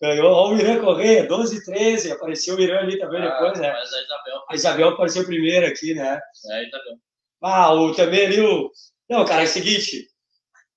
Ganhou. 0.00 0.30
Ó, 0.30 0.50
o 0.52 0.58
Irã 0.58 0.78
Correia, 0.80 1.26
12 1.26 1.56
e 1.56 1.64
13. 1.64 2.12
Apareceu 2.12 2.56
o 2.56 2.60
Irã 2.60 2.80
ali 2.80 2.98
também 2.98 3.22
Ah, 3.22 3.30
depois, 3.30 3.58
né? 3.58 3.72
Mas 3.72 3.92
a 3.92 4.02
Isabel, 4.02 4.44
A 4.48 4.54
Isabel 4.54 4.88
apareceu 4.90 5.24
primeiro 5.24 5.66
aqui, 5.66 5.94
né? 5.94 6.20
aí 6.52 6.70
tá 6.70 6.78
bem. 6.84 6.98
Ah, 7.42 7.72
o, 7.72 7.94
também 7.94 8.26
ali 8.26 8.40
o. 8.40 8.70
Não, 9.08 9.24
cara, 9.24 9.42
é 9.42 9.44
o 9.44 9.48
seguinte. 9.48 10.06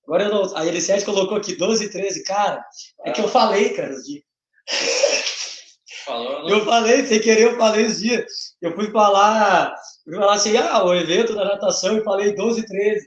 Agora 0.05 0.23
eu 0.23 0.29
não. 0.29 0.57
A 0.57 0.65
Elisete 0.65 1.05
colocou 1.05 1.37
aqui 1.37 1.55
12 1.55 1.85
e 1.85 1.89
13. 1.91 2.23
Cara, 2.23 2.63
é 3.05 3.11
que 3.11 3.21
eu 3.21 3.27
falei, 3.27 3.73
cara, 3.73 3.91
os 3.93 4.03
dias. 4.05 4.23
Falou, 6.05 6.43
não? 6.43 6.49
Eu 6.49 6.65
falei, 6.65 7.05
sem 7.05 7.19
querer, 7.19 7.43
eu 7.43 7.57
falei 7.57 7.85
os 7.85 7.99
dias. 7.99 8.55
Eu 8.61 8.73
fui 8.73 8.89
falar, 8.91 9.73
eu 10.05 10.13
fui 10.13 10.21
falar 10.21 10.33
assim, 10.33 10.57
ah, 10.57 10.83
o 10.83 10.95
evento 10.95 11.35
da 11.35 11.45
natação, 11.45 11.97
e 11.97 12.03
falei 12.03 12.33
12 12.35 12.61
e 12.61 12.65
13. 12.65 13.05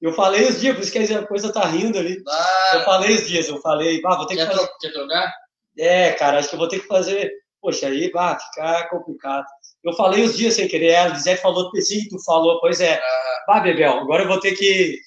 Eu 0.00 0.12
falei 0.12 0.46
os 0.48 0.60
dias, 0.60 0.74
por 0.76 0.82
isso 0.82 0.92
que 0.92 0.98
a 1.14 1.26
coisa 1.26 1.52
tá 1.52 1.66
rindo 1.66 1.98
ali. 1.98 2.16
Eu 2.16 2.22
Ah, 2.28 2.82
falei 2.84 3.14
os 3.16 3.26
dias, 3.26 3.48
eu 3.48 3.60
falei, 3.60 4.00
bah, 4.00 4.16
vou 4.16 4.26
ter 4.26 4.36
que 4.36 4.46
fazer. 4.46 4.58
tro 4.58 4.68
quer 4.80 4.92
trocar? 4.92 5.32
É, 5.76 6.12
cara, 6.12 6.38
acho 6.38 6.48
que 6.48 6.54
eu 6.54 6.58
vou 6.58 6.68
ter 6.68 6.80
que 6.80 6.86
fazer. 6.86 7.32
Poxa, 7.60 7.88
aí 7.88 8.08
vai 8.10 8.38
ficar 8.38 8.88
complicado. 8.88 9.44
Eu 9.84 9.92
falei 9.94 10.22
os 10.22 10.36
dias 10.36 10.54
sem 10.54 10.68
querer, 10.68 10.94
a 10.94 11.08
Lisete 11.08 11.42
falou, 11.42 11.70
sim, 11.80 12.08
tu 12.08 12.16
falou, 12.24 12.60
pois 12.60 12.80
é. 12.80 13.00
Vai, 13.46 13.62
Bebel, 13.62 13.98
agora 13.98 14.22
eu 14.22 14.28
vou 14.28 14.38
ter 14.38 14.52
que. 14.54 14.98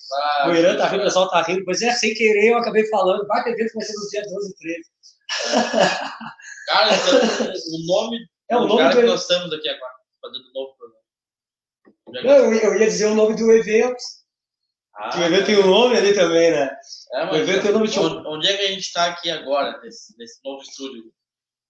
Ah, 0.42 0.50
o 0.50 0.56
Irã 0.56 0.76
tá 0.76 0.88
rindo, 0.88 1.02
o 1.04 1.06
pessoal 1.06 1.30
tá 1.30 1.42
rindo, 1.44 1.64
pois 1.64 1.82
é, 1.82 1.92
sem 1.94 2.14
querer 2.14 2.50
eu 2.52 2.58
acabei 2.58 2.86
falando. 2.90 3.26
Vai, 3.28 3.44
Bebel, 3.46 3.68
que 3.68 3.74
vai 3.74 3.84
ser 3.86 3.94
nos 3.94 4.10
dias 4.10 4.30
12 4.30 4.50
e 4.52 4.56
13. 4.56 4.90
Cara, 6.68 6.90
então, 6.96 7.54
o 7.54 7.88
nome 7.88 8.18
É 8.50 8.56
o 8.58 8.60
do 8.62 8.68
nome 8.68 8.82
cara 8.82 8.96
que 8.96 9.02
do. 9.02 9.08
nós 9.08 9.22
estamos 9.22 9.54
aqui 9.54 9.68
agora, 9.70 9.94
fazendo 10.22 10.44
um 10.50 10.54
novo 10.54 10.76
programa. 10.78 11.02
Não, 12.24 12.54
eu, 12.54 12.54
eu 12.54 12.80
ia 12.80 12.86
dizer 12.88 13.06
o 13.08 13.16
nome 13.16 13.36
do 13.36 13.52
evento. 13.52 13.96
Ah, 15.04 15.20
o 15.20 15.24
evento 15.24 15.46
tem 15.46 15.58
um 15.60 15.68
nome 15.68 15.98
ali 15.98 16.14
também, 16.14 16.52
né? 16.52 16.70
é, 17.14 17.26
o 17.26 17.36
evento 17.36 17.64
tem 17.64 17.72
nome 17.72 17.88
de- 17.88 18.00
onde, 18.00 18.48
é 18.48 18.58
que 18.58 18.64
a 18.64 18.68
gente 18.68 18.82
está 18.82 19.06
aqui 19.06 19.30
agora, 19.32 19.80
nesse, 19.82 20.16
nesse 20.18 20.40
novo 20.46 20.62
estúdio? 20.62 21.04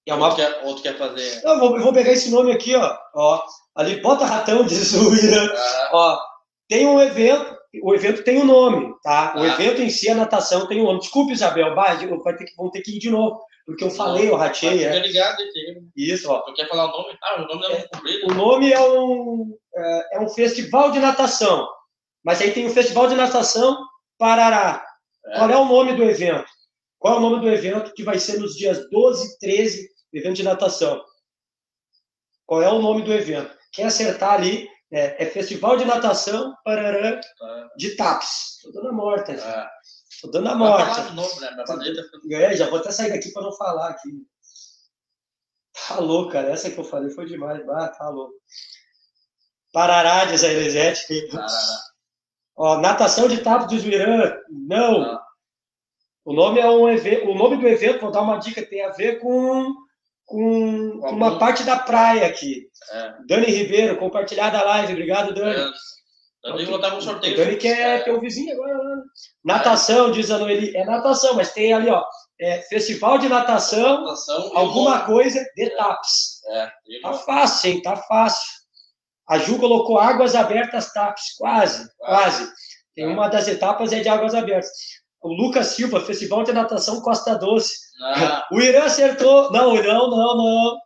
É 0.07 0.13
uma 0.13 0.27
Ou 0.27 0.32
tu 0.32 0.36
quer, 0.38 0.61
ou 0.63 0.75
tu 0.75 0.82
quer 0.82 0.97
fazer? 0.97 1.41
Não, 1.43 1.53
eu 1.53 1.59
vou, 1.59 1.77
eu 1.77 1.84
vou 1.84 1.93
pegar 1.93 2.11
esse 2.11 2.32
nome 2.32 2.51
aqui, 2.51 2.75
ó. 2.75 2.97
ó. 3.15 3.41
Ali, 3.75 4.01
bota 4.01 4.25
ratão, 4.25 4.63
diz 4.65 4.93
o 4.93 5.13
Irã. 5.15 5.47
Ah, 5.55 5.89
Ó, 5.93 6.19
tem 6.67 6.88
um 6.88 6.99
evento, 6.99 7.55
o 7.84 7.93
evento 7.93 8.23
tem 8.23 8.39
um 8.39 8.45
nome, 8.45 8.93
tá? 9.03 9.34
O 9.38 9.41
Ah. 9.43 9.47
evento 9.47 9.82
em 9.82 9.89
si, 9.89 10.09
a 10.09 10.15
natação, 10.15 10.67
tem 10.67 10.82
um 10.82 10.86
nome. 10.86 10.99
Desculpe, 10.99 11.34
Isabel, 11.34 11.73
vai, 11.75 11.95
vai 12.23 12.36
ter 12.36 12.45
que, 12.45 12.55
vão 12.55 12.71
ter 12.71 12.82
que 12.82 12.95
ir 12.95 12.99
de 12.99 13.09
novo, 13.11 13.39
porque 13.65 13.84
eu 13.84 13.91
falei, 13.91 14.27
eu 14.29 14.36
ratei, 14.36 14.79
fica 14.79 14.89
é. 14.95 14.99
ligado? 14.99 15.38
Isso, 15.95 16.29
ó. 16.32 16.39
Tu 16.41 16.53
quer 16.55 16.67
falar 16.67 16.86
o 16.86 16.91
nome? 16.97 17.17
Ah, 17.23 17.41
o 17.41 17.47
nome 17.47 17.65
é 17.65 17.69
muito 17.69 17.89
comprido. 17.89 18.27
O 18.32 18.34
nome 18.34 18.73
é 18.73 18.82
um, 18.82 19.55
é, 19.75 20.17
é 20.17 20.19
um 20.19 20.27
festival 20.29 20.91
de 20.91 20.99
natação, 20.99 21.67
mas 22.24 22.41
aí 22.41 22.51
tem 22.51 22.65
o 22.65 22.74
Festival 22.74 23.07
de 23.07 23.15
Natação 23.15 23.78
Parará. 24.17 24.86
É. 25.26 25.38
Qual 25.38 25.49
é 25.49 25.57
o 25.57 25.65
nome 25.65 25.95
do 25.95 26.03
evento? 26.03 26.45
Qual 26.99 27.15
é 27.15 27.17
o 27.17 27.22
nome 27.22 27.39
do 27.41 27.49
evento 27.49 27.93
que 27.93 28.03
vai 28.03 28.19
ser 28.19 28.39
nos 28.39 28.55
dias 28.55 28.88
12 28.89 29.28
e 29.34 29.38
13, 29.39 29.89
evento 30.13 30.36
de 30.36 30.43
natação? 30.43 31.03
Qual 32.45 32.61
é 32.61 32.72
o 32.72 32.80
nome 32.80 33.01
do 33.03 33.11
evento? 33.13 33.55
Quem 33.72 33.86
acertar 33.86 34.34
ali 34.34 34.67
é, 34.91 35.24
é 35.24 35.26
Festival 35.26 35.78
de 35.78 35.86
Natação 35.86 36.53
Parará 36.63 37.19
Tá. 37.19 37.69
de 37.78 37.95
TAPS. 37.95 38.59
Tô 38.61 38.72
dando 38.72 38.89
a 38.89 38.93
morta, 38.93 39.36
já. 39.36 39.61
Ah, 39.63 39.72
tô 40.22 40.28
dando 40.30 40.49
a 40.49 40.55
morta. 40.55 41.09
novo, 41.13 41.39
né? 41.39 41.49
Minha. 42.24 42.39
É, 42.41 42.55
já 42.55 42.69
vou 42.69 42.78
até 42.78 42.91
sair 42.91 43.09
daqui 43.09 43.32
para 43.32 43.41
não 43.43 43.53
falar 43.53 43.89
aqui. 43.89 44.09
Tá 45.88 45.99
louco, 45.99 46.32
cara. 46.32 46.51
Essa 46.51 46.69
que 46.69 46.78
eu 46.78 46.84
falei 46.84 47.09
foi 47.09 47.26
demais. 47.26 47.67
Ah, 47.69 47.88
tá 47.88 48.09
louco. 48.09 48.34
Parará, 49.74 50.26
diz 50.26 50.43
a 50.43 50.49
Elisete. 50.49 51.28
Tarará. 51.30 51.47
Ó, 52.56 52.78
natação 52.80 53.28
de 53.28 53.38
Tapo 53.39 53.68
do 53.68 53.76
Irã. 53.76 54.36
Não. 54.49 55.02
Ah. 55.02 55.22
O 56.24 56.34
nome 56.34 56.60
é 56.60 56.70
um 56.70 56.89
evento. 56.89 57.30
O 57.30 57.36
nome 57.36 57.58
do 57.58 57.68
evento, 57.68 58.02
vou 58.02 58.12
dar 58.12 58.22
uma 58.22 58.38
dica, 58.38 58.66
tem 58.66 58.84
a 58.84 58.91
ver 58.91 59.20
com, 59.20 59.74
com, 60.26 60.99
com 60.99 61.10
uma 61.10 61.39
parte 61.39 61.64
da 61.64 61.78
praia 61.80 62.28
aqui. 62.28 62.68
É. 62.91 63.14
Dani 63.28 63.47
Ribeiro, 63.47 63.97
compartilhada 63.97 64.60
a 64.60 64.64
live. 64.66 64.93
Obrigado, 64.93 65.34
Dani. 65.34 65.60
É. 65.60 65.72
Tenho 66.43 66.58
que 66.58 66.66
botar 66.66 66.95
um 66.95 67.02
sorteio. 67.02 67.34
O 67.34 67.38
Dani 67.38 67.56
quer 67.58 68.04
ter 68.04 68.12
o 68.12 68.20
vizinho 68.20 68.54
agora. 68.54 68.74
né? 68.78 69.02
Natação, 69.45 70.12
diz 70.12 70.30
a 70.32 70.38
Noeli. 70.39 70.76
É 70.76 70.84
natação, 70.86 71.36
mas 71.36 71.54
tem 71.54 71.74
ali, 71.74 71.89
ó. 71.89 72.04
É, 72.39 72.60
Festival 72.64 73.20
de 73.20 73.30
Natação, 73.30 74.02
Natação 74.02 74.52
alguma 74.58 75.06
coisa 75.06 75.39
de 75.56 75.70
TAPS. 75.78 76.41
É, 76.49 76.72
Tá 77.04 77.14
fácil, 77.14 77.70
hein? 77.72 77.82
Tá 77.84 77.95
fácil. 77.95 78.61
A 79.32 79.38
Ju 79.38 79.57
colocou 79.57 79.97
águas 79.97 80.36
abertas 80.36 80.91
TAPS. 80.91 81.36
Quase, 81.38 81.88
quase. 81.97 82.51
Tem 82.93 83.07
uma 83.07 83.29
das 83.29 83.47
etapas 83.47 83.93
é 83.93 84.01
de 84.01 84.09
águas 84.09 84.36
abertas. 84.36 84.69
O 85.21 85.29
Lucas 85.34 85.67
Silva, 85.67 86.01
Festival 86.01 86.43
de 86.43 86.51
Natação 86.51 86.99
Costa 87.01 87.36
Doce. 87.36 87.73
Ah, 88.03 88.45
O 88.51 88.59
Irã 88.59 88.84
acertou. 88.84 89.49
Não, 89.51 89.75
não, 89.75 90.09
não, 90.09 90.36
não. 90.38 90.77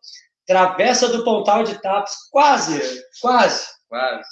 Travessa 0.46 1.08
do 1.10 1.24
Pontal 1.24 1.64
de 1.64 1.82
TAPS. 1.82 2.14
Quase, 2.32 2.80
quase. 3.22 3.66
quase. 3.90 4.30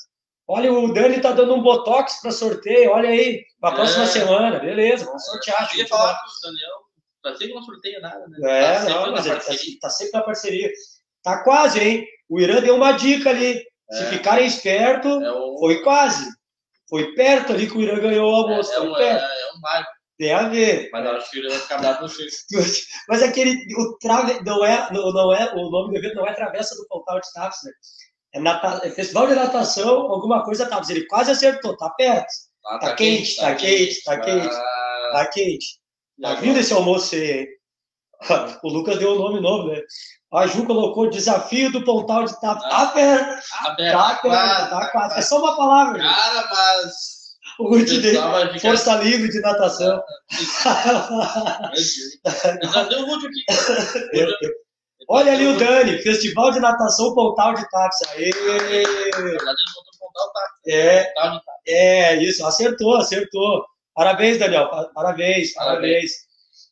Olha, 0.47 0.71
o 0.71 0.93
Dani 0.93 1.19
tá 1.19 1.31
dando 1.31 1.55
um 1.55 1.63
botox 1.63 2.21
para 2.21 2.31
sorteio. 2.31 2.91
Olha 2.91 3.09
aí, 3.09 3.43
para 3.59 3.71
a 3.71 3.75
próxima 3.75 4.03
É. 4.03 4.07
semana. 4.07 4.59
Beleza, 4.59 5.05
vamos 5.05 5.25
sortear. 5.25 5.69
Eu 5.73 5.79
ia 5.79 5.87
falar 5.87 6.13
com 6.13 6.27
o 6.27 6.51
Daniel. 6.51 6.83
Tá 7.23 7.31
sempre 7.31 7.53
não 7.55 7.63
sorteia 7.63 7.99
nada, 8.01 8.25
né? 8.27 8.37
É, 8.43 8.79
tá 8.83 8.89
não, 8.89 9.11
mas 9.13 9.25
ele 9.25 9.39
tá, 9.39 9.53
tá 9.81 9.89
sempre 9.89 10.11
na 10.13 10.21
parceria. 10.23 10.69
Tá 11.23 11.43
quase, 11.43 11.79
hein? 11.79 12.05
O 12.29 12.39
Irã 12.39 12.61
deu 12.61 12.75
uma 12.75 12.91
dica 12.91 13.29
ali. 13.31 13.63
Se 13.97 14.03
É. 14.03 14.09
ficarem 14.09 14.45
espertos, 14.45 15.21
É 15.21 15.31
o, 15.31 15.57
foi 15.59 15.81
quase. 15.83 16.29
Foi 16.89 17.13
perto 17.15 17.53
ali 17.53 17.67
que 17.69 17.77
o 17.77 17.81
Irã 17.81 17.99
ganhou 17.99 18.31
o 18.31 18.35
almoço. 18.35 18.71
é, 18.71 18.75
é, 18.75 18.79
um, 18.81 18.93
perto. 18.93 19.23
é, 19.23 19.41
é 19.41 19.53
um 19.57 19.59
marco. 19.61 19.91
Tem 20.17 20.31
a 20.33 20.47
ver. 20.47 20.89
Mas 20.91 21.05
eu 21.05 21.11
acho 21.17 21.31
que 21.31 21.39
ele 21.39 21.49
vai 21.49 21.59
ficar 21.59 21.77
bravo 21.79 22.01
no 22.03 22.09
Chico. 22.09 22.31
Mas 23.09 23.23
aquele. 23.23 23.57
O 23.77 23.97
trave, 23.97 24.41
não 24.43 24.63
é, 24.63 24.87
não, 24.91 25.11
não 25.11 25.33
é, 25.33 25.51
o 25.55 25.69
nome 25.69 25.91
do 25.93 25.97
evento 25.97 26.15
não 26.15 26.27
é 26.27 26.33
Travessa 26.33 26.75
do 26.75 26.87
Pontal 26.87 27.19
de 27.19 27.31
Taps, 27.33 27.57
né? 27.63 27.71
É, 28.35 28.39
nata, 28.39 28.81
é 28.87 28.91
Festival 28.91 29.27
de 29.27 29.35
Natação, 29.35 29.89
alguma 30.11 30.43
coisa 30.43 30.67
Taps. 30.67 30.89
Ele 30.89 31.05
quase 31.07 31.31
acertou, 31.31 31.75
tá 31.77 31.89
perto. 31.91 32.27
Ah, 32.65 32.79
Tá 32.79 32.95
quente, 32.95 33.35
tá 33.37 33.55
quente, 33.55 34.03
tá 34.03 34.19
quente. 34.19 34.47
Ah, 34.47 35.09
Tá 35.13 35.25
quente. 35.27 35.65
Tá 36.21 36.35
vindo 36.35 36.59
esse 36.59 36.71
almoço 36.73 37.15
aí, 37.15 37.31
hein? 37.31 37.47
O 38.63 38.69
Lucas 38.69 38.97
deu 38.99 39.11
o 39.13 39.19
nome 39.19 39.41
novo, 39.41 39.69
né? 39.69 39.81
A 40.33 40.47
Ju 40.47 40.65
colocou 40.65 41.09
Desafio 41.09 41.71
do 41.71 41.83
Pontal 41.83 42.23
de 42.25 42.39
Taps. 42.41 42.63
Tá 42.67 42.87
perto, 42.87 43.43
Tá 43.63 43.75
perto, 43.75 43.97
tá 43.97 44.15
quase, 44.21 44.69
tá 44.69 44.87
quase. 44.91 45.19
É 45.19 45.21
só 45.21 45.37
uma 45.39 45.55
palavra. 45.55 45.99
gente. 46.01 46.09
Cara, 46.15 46.49
mas. 46.51 47.13
O 47.59 47.67
Ruth 47.69 47.87
dele. 47.87 48.59
Força 48.59 48.95
livre 48.95 49.29
de 49.29 49.39
natação. 49.41 50.01
Olha 55.09 55.33
ali 55.33 55.45
o 55.47 55.57
Dani, 55.57 55.97
Festival 56.01 56.51
de 56.51 56.59
Natação 56.59 57.13
Pontal 57.13 57.53
de 57.53 57.69
Taps. 57.69 57.97
Aê! 58.11 58.31
É, 60.67 61.11
é, 61.67 62.15
isso, 62.23 62.45
acertou, 62.45 62.95
acertou. 62.95 63.65
Parabéns, 63.93 64.39
Daniel, 64.39 64.69
pa- 64.69 64.89
parabéns, 64.93 65.53
Parabéns. 65.53 65.53
parabéns. 65.53 66.11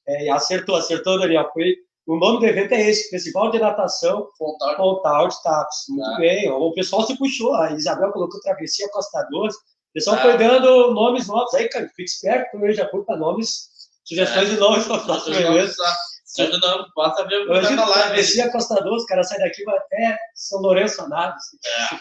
É, 0.08 0.32
acertou, 0.32 0.76
acertou, 0.78 1.20
Daniel. 1.20 1.48
Foi, 1.54 1.76
o 2.08 2.18
nome 2.18 2.40
do 2.40 2.46
evento 2.46 2.74
é 2.74 2.90
esse, 2.90 3.10
Festival 3.10 3.52
de 3.52 3.60
Natação 3.60 4.28
Pontal. 4.38 5.28
De 5.28 5.42
Taps. 5.44 5.86
Muito 5.90 6.10
Tá. 6.10 6.18
bem, 6.18 6.50
o 6.52 6.74
pessoal 6.74 7.04
se 7.04 7.18
puxou, 7.18 7.54
a 7.56 7.72
Isabel 7.72 8.12
colocou 8.12 8.40
Travessia 8.42 8.90
Costa 8.90 9.26
Doce. 9.32 9.58
O 9.58 9.94
pessoal 9.94 10.16
Tá. 10.18 10.22
foi 10.24 10.38
dando 10.38 10.92
nomes 10.94 11.28
novos. 11.28 11.54
Aí, 11.54 11.68
cara, 11.70 11.88
fica 11.90 12.04
esperto, 12.04 12.52
também 12.52 12.74
já 12.74 12.88
curta 12.90 13.16
nomes, 13.16 13.70
sugestões 14.06 14.48
É. 14.50 14.54
de 14.54 14.60
nomes 14.60 14.86
para 14.88 15.00
tá- 15.00 15.20
Se 16.26 16.44
eu 16.44 16.60
não, 16.62 16.86
basta 16.96 17.28
ver 17.28 17.42
o 17.42 17.48
que 17.60 17.62
tá 17.68 17.72
na 17.76 17.86
live. 17.86 18.04
Travessia 18.06 18.50
Costa 18.54 18.76
Doce, 18.76 19.04
o 19.04 19.08
cara 19.08 19.22
sai 19.24 19.38
daqui 19.40 19.64
vai 19.66 19.76
até 19.78 20.18
São 20.34 20.62
Lourenço 20.62 21.08
Naves. 21.10 21.44
É. 21.66 21.96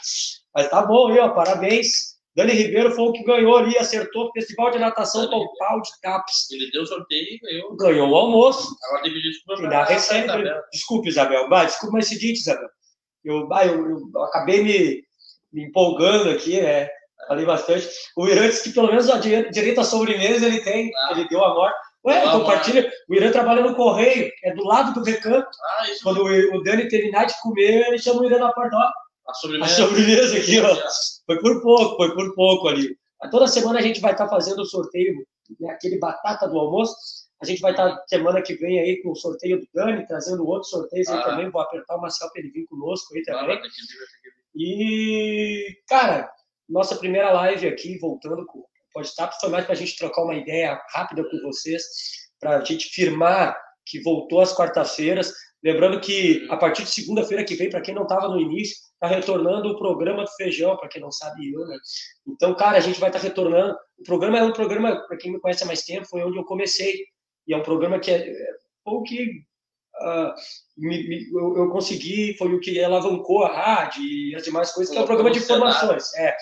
Mas 0.54 0.68
tá 0.68 0.82
bom 0.82 1.10
ó, 1.18 1.30
parabéns. 1.30 2.09
Dani 2.36 2.52
Ribeiro 2.52 2.92
foi 2.92 3.04
o 3.04 3.12
que 3.12 3.24
ganhou 3.24 3.56
ali, 3.56 3.76
acertou 3.76 4.26
o 4.26 4.32
Festival 4.32 4.70
de 4.70 4.78
Natação 4.78 5.22
Dani 5.28 5.44
Pontal 5.44 5.80
de 5.82 5.90
Taps. 6.00 6.50
Ele 6.52 6.70
deu 6.70 6.86
sorteio 6.86 7.24
e 7.24 7.38
ganhou. 7.38 7.76
Ganhou 7.76 8.08
o 8.08 8.14
almoço. 8.16 8.68
Agora 8.86 9.02
pedir 9.02 9.20
desculpa 9.22 9.62
pra 9.62 9.84
recebe. 9.84 10.24
Isabel. 10.26 10.62
Desculpe, 10.72 11.08
Isabel. 11.08 11.48
Bah, 11.48 11.64
desculpa, 11.64 11.96
mas 11.96 12.10
é 12.10 12.14
o 12.14 12.18
seguinte, 12.18 12.38
Isabel. 12.38 12.68
Eu, 13.24 13.48
bah, 13.48 13.66
eu, 13.66 13.84
eu 14.14 14.22
acabei 14.24 14.62
me, 14.62 15.02
me 15.52 15.64
empolgando 15.66 16.30
aqui, 16.30 16.60
né? 16.60 16.88
Falei 17.28 17.44
bastante. 17.44 17.88
O 18.16 18.26
Irã 18.28 18.48
disse 18.48 18.62
que 18.68 18.74
pelo 18.74 18.88
menos 18.88 19.10
a 19.10 19.18
dire- 19.18 19.50
direito 19.50 19.80
à 19.80 19.84
sobremesa 19.84 20.46
ele 20.46 20.60
tem. 20.62 20.90
Ah. 20.96 21.12
Ele 21.12 21.28
deu 21.28 21.44
a 21.44 21.52
morte. 21.52 21.76
Ué, 22.06 22.24
a 22.24 22.30
compartilha. 22.30 22.90
O 23.08 23.14
Irã 23.14 23.30
trabalha 23.30 23.60
no 23.60 23.74
correio, 23.74 24.30
é 24.42 24.54
do 24.54 24.64
lado 24.64 24.94
do 24.94 25.04
recanto. 25.04 25.46
Ah. 25.46 25.84
Quando 26.02 26.22
o, 26.22 26.56
o 26.56 26.62
Dani 26.62 26.88
terminar 26.88 27.26
de 27.26 27.34
comer, 27.42 27.88
ele 27.88 27.98
chama 27.98 28.22
o 28.22 28.26
Irã 28.26 28.38
na 28.38 28.52
porta. 28.52 28.76
A 28.76 28.90
a 29.28 29.34
sobremesa. 29.34 29.74
sobremesa 29.74 30.36
aqui, 30.38 30.58
ó. 30.60 30.76
Foi 31.30 31.38
por 31.38 31.62
pouco, 31.62 31.96
foi 31.96 32.12
por 32.12 32.34
pouco 32.34 32.68
ali. 32.68 32.98
Toda 33.30 33.46
semana 33.46 33.78
a 33.78 33.82
gente 33.82 34.00
vai 34.00 34.10
estar 34.12 34.28
fazendo 34.28 34.62
o 34.62 34.66
sorteio 34.66 35.24
né, 35.60 35.70
aquele 35.70 35.96
batata 35.98 36.48
do 36.48 36.58
almoço. 36.58 36.92
A 37.40 37.46
gente 37.46 37.60
vai 37.60 37.70
estar 37.70 38.02
semana 38.08 38.42
que 38.42 38.54
vem 38.54 38.80
aí 38.80 39.00
com 39.00 39.12
o 39.12 39.16
sorteio 39.16 39.60
do 39.60 39.68
Dani, 39.72 40.04
trazendo 40.08 40.44
outros 40.44 40.70
sorteios 40.70 41.06
aí 41.08 41.18
Ah. 41.18 41.22
também. 41.22 41.48
Vou 41.48 41.60
apertar 41.62 41.96
o 41.96 42.00
Marcel 42.00 42.28
para 42.32 42.42
ele 42.42 42.50
vir 42.50 42.66
conosco 42.66 43.14
aí 43.14 43.22
também. 43.22 43.60
E, 44.56 45.78
cara, 45.88 46.28
nossa 46.68 46.96
primeira 46.96 47.30
live 47.32 47.68
aqui, 47.68 47.96
voltando 47.98 48.44
com 48.46 48.58
o 48.58 48.66
Podtap, 48.92 49.32
foi 49.40 49.50
mais 49.50 49.64
para 49.64 49.74
a 49.74 49.76
gente 49.76 49.96
trocar 49.96 50.24
uma 50.24 50.34
ideia 50.34 50.80
rápida 50.92 51.22
com 51.22 51.38
vocês, 51.42 51.84
para 52.40 52.56
a 52.58 52.64
gente 52.64 52.88
firmar 52.88 53.56
que 53.86 54.02
voltou 54.02 54.40
às 54.40 54.52
quartas-feiras. 54.52 55.32
Lembrando 55.62 56.00
que 56.00 56.46
a 56.50 56.56
partir 56.56 56.84
de 56.84 56.90
segunda-feira 56.90 57.44
que 57.44 57.54
vem, 57.54 57.68
para 57.68 57.82
quem 57.82 57.94
não 57.94 58.04
estava 58.04 58.28
no 58.28 58.40
início, 58.40 58.76
está 58.94 59.06
retornando 59.06 59.68
o 59.68 59.78
programa 59.78 60.24
do 60.24 60.30
feijão, 60.32 60.76
para 60.76 60.88
quem 60.88 61.02
não 61.02 61.12
sabe 61.12 61.52
eu, 61.52 61.66
né? 61.66 61.76
Então, 62.26 62.54
cara, 62.54 62.78
a 62.78 62.80
gente 62.80 62.98
vai 62.98 63.10
estar 63.10 63.20
retornando. 63.20 63.76
O 63.98 64.04
programa 64.04 64.38
é 64.38 64.42
um 64.42 64.52
programa, 64.52 65.06
para 65.06 65.16
quem 65.18 65.32
me 65.32 65.40
conhece 65.40 65.62
há 65.64 65.66
mais 65.66 65.82
tempo, 65.82 66.06
foi 66.08 66.22
onde 66.22 66.38
eu 66.38 66.44
comecei. 66.44 66.94
E 67.46 67.52
é 67.52 67.56
um 67.56 67.62
programa 67.62 67.98
que 67.98 68.10
é, 68.10 68.26
é 68.30 68.34
o 68.86 69.02
que 69.02 69.42
ah, 69.96 70.34
me- 70.78 71.06
me- 71.08 71.28
eu, 71.30 71.56
eu 71.58 71.70
consegui, 71.70 72.34
foi 72.38 72.54
o 72.54 72.60
que 72.60 72.82
alavancou 72.82 73.44
a 73.44 73.52
rádio 73.54 74.02
e 74.02 74.34
as 74.34 74.44
demais 74.44 74.72
coisas, 74.72 74.90
que 74.92 74.98
é 74.98 75.02
um 75.02 75.06
programa 75.06 75.30
de 75.30 75.38
informações. 75.40 76.14
É. 76.14 76.34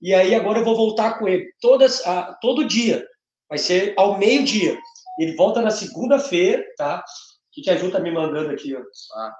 E 0.00 0.14
aí 0.14 0.34
agora 0.34 0.60
eu 0.60 0.64
vou 0.64 0.74
voltar 0.74 1.18
com 1.18 1.28
ele 1.28 1.46
todas, 1.60 2.04
ah, 2.06 2.36
todo 2.40 2.64
dia. 2.66 3.06
Vai 3.48 3.58
ser 3.58 3.92
ao 3.98 4.18
meio-dia. 4.18 4.78
Ele 5.18 5.36
volta 5.36 5.60
na 5.60 5.70
segunda-feira, 5.70 6.64
tá? 6.78 7.04
O 7.52 7.54
que, 7.54 7.62
que 7.62 7.70
a 7.70 7.76
Ju 7.76 7.90
tá 7.92 8.00
me 8.00 8.10
mandando 8.10 8.50
aqui, 8.50 8.74
ó? 8.74 8.80
Ah. 9.14 9.36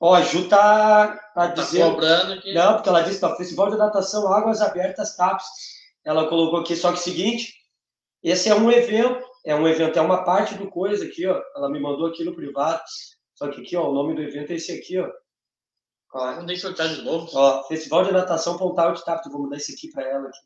Ó, 0.00 0.14
a 0.14 0.20
Ju 0.22 0.48
tá, 0.48 1.08
tá 1.08 1.18
Tá 1.34 1.46
dizendo. 1.48 1.92
cobrando 1.92 2.34
aqui. 2.34 2.52
Não, 2.54 2.74
porque 2.74 2.88
ela 2.88 3.00
disse, 3.02 3.24
ó, 3.24 3.34
Festival 3.36 3.70
de 3.70 3.76
Natação 3.78 4.32
Águas 4.32 4.60
Abertas 4.60 5.16
TAPS. 5.16 5.46
Ela 6.04 6.28
colocou 6.28 6.60
aqui, 6.60 6.76
só 6.76 6.90
que 6.90 6.98
é 6.98 7.00
o 7.00 7.02
seguinte, 7.02 7.52
esse 8.22 8.48
é 8.48 8.54
um 8.54 8.70
evento, 8.70 9.24
é 9.44 9.54
um 9.54 9.66
evento, 9.66 9.98
é 9.98 10.02
uma 10.02 10.24
parte 10.24 10.54
do 10.54 10.70
coisa 10.70 11.04
aqui, 11.04 11.26
ó. 11.26 11.42
Ela 11.56 11.68
me 11.70 11.80
mandou 11.80 12.06
aqui 12.06 12.24
no 12.24 12.34
privado. 12.34 12.82
Só 13.34 13.48
que 13.48 13.60
aqui, 13.62 13.76
ó, 13.76 13.88
o 13.90 13.94
nome 13.94 14.14
do 14.14 14.22
evento 14.22 14.52
é 14.52 14.56
esse 14.56 14.72
aqui, 14.72 14.98
ó. 14.98 15.10
Ó, 16.14 16.32
Não 16.36 16.46
deixa 16.46 16.66
eu 16.68 16.72
olhar 16.72 16.88
de 16.88 17.02
novo. 17.02 17.28
ó 17.34 17.62
Festival 17.64 18.04
de 18.04 18.12
Natação 18.12 18.56
Pontal 18.56 18.92
de 18.92 19.04
TAPS. 19.04 19.30
Vou 19.32 19.42
mandar 19.42 19.56
esse 19.56 19.74
aqui 19.74 19.90
pra 19.90 20.02
ela 20.06 20.28
aqui. 20.28 20.38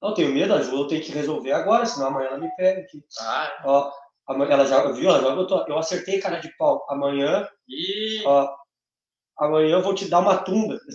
Não, 0.00 0.08
eu 0.10 0.14
tenho 0.14 0.32
medo, 0.34 0.54
a 0.54 0.62
Ju, 0.62 0.74
eu 0.76 0.86
tenho 0.86 1.02
que 1.02 1.12
resolver 1.12 1.52
agora, 1.52 1.86
senão 1.86 2.08
amanhã 2.08 2.28
ela 2.28 2.38
me 2.38 2.50
pega 2.56 2.80
aqui. 2.82 3.02
Ah, 3.20 3.62
Ó, 3.64 3.92
ela 4.28 4.66
já 4.66 4.90
viu, 4.92 5.10
ela 5.10 5.20
já 5.20 5.34
botou. 5.34 5.64
Eu 5.68 5.78
acertei 5.78 6.18
cara 6.20 6.38
de 6.38 6.48
pau. 6.56 6.84
Amanhã, 6.88 7.46
e... 7.68 8.22
ó, 8.24 8.48
amanhã 9.38 9.76
eu 9.76 9.82
vou 9.82 9.94
te 9.94 10.06
dar 10.08 10.20
uma 10.20 10.38
tumba. 10.38 10.78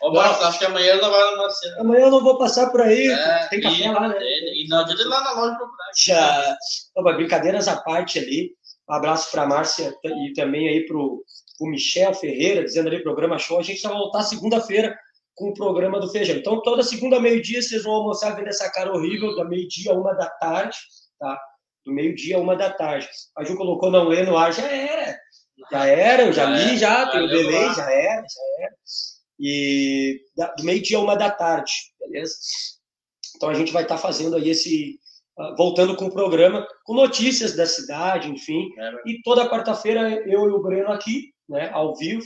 Ah, 0.00 0.10
Marcos, 0.12 0.44
acho 0.44 0.58
que 0.60 0.64
amanhã 0.64 0.92
ele 0.92 1.00
não 1.00 1.10
vai 1.10 1.36
nascer. 1.36 1.80
amanhã 1.80 2.04
eu 2.04 2.10
não 2.12 2.22
vou 2.22 2.38
passar 2.38 2.70
por 2.70 2.80
aí. 2.82 3.08
É, 3.08 3.48
tem 3.48 3.60
café 3.60 3.84
e- 3.84 3.92
lá, 3.92 4.08
né? 4.08 4.16
E, 4.20 4.64
e 4.64 4.68
não 4.68 4.78
adianta 4.80 5.02
ir 5.02 5.06
lá 5.06 5.20
na 5.22 5.32
loja 5.32 5.56
procurar. 5.56 5.90
Já, 5.96 6.56
Não, 6.96 7.02
mas 7.02 7.16
brincadeiras 7.16 7.66
à 7.66 7.76
parte 7.80 8.18
ali. 8.20 8.52
Um 8.88 8.94
abraço 8.94 9.30
para 9.32 9.42
a 9.42 9.46
Márcia 9.46 9.92
e 10.04 10.32
também 10.34 10.68
aí 10.68 10.86
para 10.86 10.96
o 10.96 11.24
Michel 11.62 12.14
Ferreira, 12.14 12.64
dizendo 12.64 12.88
ali 12.88 13.02
programa 13.02 13.38
show. 13.38 13.58
A 13.58 13.62
gente 13.62 13.82
vai 13.82 13.92
voltar 13.92 14.22
segunda-feira 14.22 14.96
com 15.34 15.50
o 15.50 15.54
programa 15.54 16.00
do 16.00 16.08
Feijão. 16.10 16.36
Então, 16.36 16.62
toda 16.62 16.82
segunda, 16.82 17.20
meio-dia, 17.20 17.60
vocês 17.60 17.82
vão 17.84 17.94
almoçar 17.94 18.34
vendo 18.36 18.48
essa 18.48 18.70
cara 18.70 18.92
horrível, 18.92 19.34
da 19.36 19.44
meio-dia 19.44 19.92
a 19.92 19.94
uma 19.94 20.14
da 20.14 20.28
tarde, 20.28 20.76
tá? 21.18 21.38
Do 21.88 21.94
meio-dia 21.94 22.36
a 22.36 22.40
uma 22.40 22.54
da 22.54 22.70
tarde. 22.70 23.08
A 23.36 23.42
Ju 23.44 23.56
colocou 23.56 23.90
não 23.90 24.08
lê 24.08 24.22
no 24.22 24.36
ar, 24.36 24.52
já 24.52 24.66
era. 24.70 25.16
Já 25.72 25.86
era, 25.86 26.22
eu 26.24 26.32
já 26.32 26.44
Já 26.44 26.50
li, 26.50 26.74
é, 26.74 26.76
já, 26.76 27.04
já 27.04 27.10
tem 27.10 27.20
o 27.22 27.26
leu 27.26 27.38
delay, 27.42 27.64
lá. 27.66 27.72
já 27.74 27.90
era, 27.90 28.20
já 28.22 28.64
era. 28.64 28.74
E 29.40 30.20
da- 30.36 30.54
do 30.54 30.64
meio-dia 30.64 30.98
a 30.98 31.00
uma 31.00 31.16
da 31.16 31.30
tarde, 31.30 31.72
beleza? 32.00 32.34
Então 33.36 33.48
a 33.48 33.54
gente 33.54 33.72
vai 33.72 33.82
estar 33.84 33.96
fazendo 33.98 34.36
aí 34.36 34.50
esse. 34.50 34.98
ah, 35.38 35.54
voltando 35.56 35.96
com 35.96 36.06
o 36.06 36.12
programa, 36.12 36.66
com 36.84 36.94
notícias 36.94 37.54
da 37.56 37.64
cidade, 37.66 38.28
enfim. 38.30 38.68
É, 38.78 38.90
E 39.10 39.22
toda 39.22 39.48
quarta-feira 39.48 40.10
eu 40.26 40.44
e 40.44 40.48
o 40.52 40.62
Breno 40.62 40.90
aqui, 40.92 41.32
né, 41.48 41.70
ao 41.72 41.96
vivo, 41.96 42.22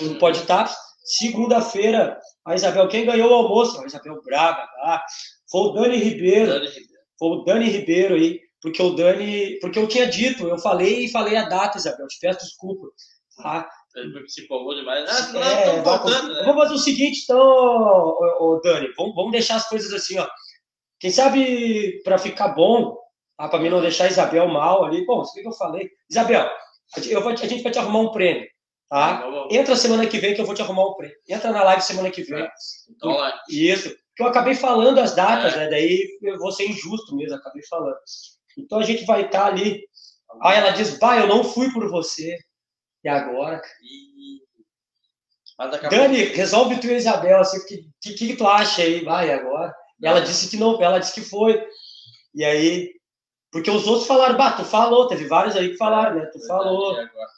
no 0.00 0.18
Podtaps. 0.18 0.74
Segunda-feira, 1.04 2.18
a 2.44 2.54
Isabel, 2.56 2.88
quem 2.88 3.06
ganhou 3.06 3.30
o 3.30 3.34
almoço? 3.34 3.80
A 3.80 3.86
Isabel 3.86 4.20
Braga, 4.24 4.66
tá? 4.66 5.04
Foi 5.50 5.60
o 5.68 5.72
Dani 5.72 5.96
Ribeiro 5.98 6.52
Dani 6.52 6.66
Ribeiro. 6.66 7.02
foi 7.18 7.28
o 7.28 7.44
Dani 7.44 7.68
Ribeiro 7.70 8.14
aí, 8.16 8.40
porque 8.66 8.82
o 8.82 8.90
Dani, 8.90 9.58
porque 9.60 9.78
eu 9.78 9.86
tinha 9.86 10.06
dito, 10.08 10.48
eu 10.48 10.58
falei 10.58 11.04
e 11.04 11.10
falei 11.10 11.36
a 11.36 11.48
data, 11.48 11.78
Isabel, 11.78 12.06
te 12.08 12.18
peço 12.20 12.40
desculpa. 12.40 12.88
Tá? 13.40 13.68
Ele 13.94 14.28
se 14.28 14.42
empolgou 14.42 14.74
demais. 14.74 15.08
Ah, 15.08 15.32
não, 15.32 15.42
É, 15.42 15.82
voltando, 15.82 16.34
né? 16.34 16.42
Vamos 16.44 16.62
fazer 16.62 16.74
o 16.74 16.78
seguinte, 16.78 17.20
então, 17.24 17.38
ô, 17.38 18.16
ô, 18.56 18.60
Dani, 18.60 18.88
vamos, 18.96 19.14
vamos 19.14 19.30
deixar 19.32 19.56
as 19.56 19.68
coisas 19.68 19.92
assim, 19.92 20.18
ó. 20.18 20.26
Quem 20.98 21.10
sabe 21.10 22.02
para 22.02 22.18
ficar 22.18 22.48
bom, 22.48 22.98
ah, 23.38 23.48
para 23.48 23.60
mim 23.60 23.68
não 23.68 23.80
deixar 23.80 24.04
a 24.04 24.08
Isabel 24.08 24.48
mal 24.48 24.84
ali. 24.84 25.04
Bom, 25.06 25.22
isso 25.22 25.32
que 25.34 25.46
eu 25.46 25.52
falei. 25.52 25.88
Isabel, 26.10 26.42
a 26.96 27.00
gente, 27.00 27.12
eu 27.12 27.20
vou- 27.22 27.32
a 27.32 27.36
gente 27.36 27.62
vai 27.62 27.70
te 27.72 27.78
arrumar 27.78 28.00
um 28.00 28.10
prêmio, 28.10 28.46
tá? 28.88 29.20
Vamos- 29.20 29.54
Entra 29.54 29.76
semana 29.76 30.06
que 30.06 30.18
vem 30.18 30.34
que 30.34 30.40
eu 30.40 30.46
vou 30.46 30.54
te 30.54 30.62
arrumar 30.62 30.88
um 30.88 30.94
prêmio. 30.94 31.16
Entra 31.28 31.52
na 31.52 31.62
live 31.62 31.82
semana 31.82 32.10
que 32.10 32.22
vem. 32.22 32.46
Então. 32.90 33.16
Isso. 33.48 33.90
Porque 33.90 34.22
eu 34.22 34.26
acabei 34.28 34.54
falando 34.54 34.98
as 34.98 35.14
datas, 35.14 35.52
É. 35.54 35.56
né? 35.58 35.68
Daí 35.68 36.08
eu 36.22 36.38
vou 36.38 36.50
ser 36.50 36.64
injusto 36.68 37.14
mesmo, 37.14 37.36
acabei 37.36 37.62
falando. 37.68 37.96
Então 38.56 38.78
a 38.78 38.82
gente 38.82 39.04
vai 39.04 39.26
estar 39.26 39.46
ali. 39.46 39.82
Aí 40.42 40.58
ela 40.58 40.70
diz, 40.70 40.98
bah, 40.98 41.18
eu 41.18 41.26
não 41.26 41.44
fui 41.44 41.70
por 41.72 41.88
você. 41.88 42.36
E 43.04 43.08
agora? 43.08 43.60
E... 43.82 44.36
Dani, 45.88 46.24
resolve 46.24 46.78
tu 46.78 46.86
e 46.86 46.94
a 46.94 46.96
Isabel, 46.96 47.40
assim, 47.40 47.58
o 47.58 47.66
que, 47.66 48.14
que, 48.14 48.14
que 48.14 48.36
tu 48.36 48.46
acha 48.46 48.82
aí? 48.82 49.02
Vai 49.02 49.30
agora. 49.30 49.74
E 50.00 50.06
ela 50.06 50.20
disse 50.20 50.48
que 50.50 50.56
não, 50.56 50.80
ela 50.82 50.98
disse 50.98 51.14
que 51.14 51.22
foi. 51.22 51.66
E 52.34 52.44
aí, 52.44 52.90
porque 53.50 53.70
os 53.70 53.86
outros 53.86 54.06
falaram, 54.06 54.36
bah, 54.36 54.52
tu 54.52 54.64
falou, 54.64 55.08
teve 55.08 55.26
vários 55.26 55.56
aí 55.56 55.70
que 55.70 55.76
falaram, 55.78 56.16
né? 56.16 56.26
Tu 56.26 56.46
falou. 56.46 56.94
E 56.94 57.00
agora? 57.00 57.28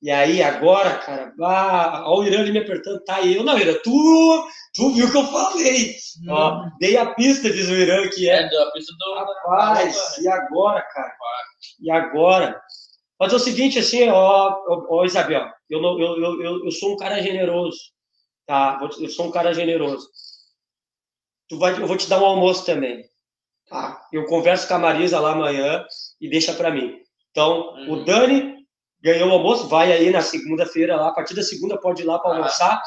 E 0.00 0.10
aí, 0.12 0.42
agora, 0.42 0.98
cara, 0.98 1.32
bah, 1.36 2.04
ó, 2.06 2.20
o 2.20 2.24
Irã 2.24 2.38
ali 2.38 2.52
me 2.52 2.60
apertando, 2.60 3.02
tá 3.02 3.16
aí. 3.16 3.36
Eu, 3.36 3.42
não, 3.42 3.58
Irã, 3.58 3.74
tu, 3.82 4.48
tu 4.78 4.94
viu 4.94 5.06
o 5.06 5.10
que 5.10 5.16
eu 5.16 5.26
falei. 5.26 5.94
Ó, 6.28 6.64
dei 6.80 6.96
a 6.96 7.12
pista, 7.14 7.50
diz 7.50 7.68
o 7.68 7.74
Irã, 7.74 8.08
que 8.08 8.28
é. 8.30 8.42
É, 8.42 8.62
a 8.62 8.70
pista 8.70 8.92
do... 8.98 9.14
Rapaz, 9.14 10.18
e 10.18 10.28
agora, 10.28 10.80
cara? 10.82 11.14
E 11.80 11.90
agora? 11.90 12.60
Fazer 13.18 13.34
o 13.36 13.40
seguinte, 13.40 13.78
assim, 13.80 14.08
ó, 14.08 14.50
ó, 14.68 14.86
ó, 14.90 15.04
Isabel, 15.04 15.46
eu, 15.68 15.82
não, 15.82 15.98
eu, 16.00 16.16
eu, 16.22 16.42
eu, 16.42 16.64
eu 16.64 16.70
sou 16.70 16.92
um 16.94 16.96
cara 16.96 17.20
generoso, 17.20 17.76
tá? 18.46 18.78
Eu 19.00 19.08
sou 19.10 19.26
um 19.26 19.30
cara 19.32 19.52
generoso. 19.52 20.08
Tu 21.48 21.58
vai, 21.58 21.72
eu 21.80 21.86
vou 21.86 21.96
te 21.96 22.08
dar 22.08 22.20
um 22.22 22.26
almoço 22.26 22.64
também, 22.64 23.02
tá? 23.68 24.00
Eu 24.12 24.26
converso 24.26 24.68
com 24.68 24.74
a 24.74 24.78
Marisa 24.78 25.18
lá 25.18 25.32
amanhã 25.32 25.84
e 26.20 26.28
deixa 26.30 26.52
pra 26.54 26.70
mim. 26.70 26.96
Então, 27.32 27.74
Uhum. 27.74 27.92
o 27.92 28.04
Dani 28.04 28.54
ganhou 29.02 29.28
o 29.28 29.32
almoço, 29.32 29.66
vai 29.68 29.92
aí 29.92 30.10
na 30.10 30.20
segunda-feira 30.22 30.96
lá, 30.96 31.08
a 31.08 31.12
partir 31.12 31.34
da 31.34 31.42
segunda 31.42 31.78
pode 31.80 32.02
ir 32.02 32.06
lá 32.06 32.18
para 32.18 32.44
Ah. 32.44 32.82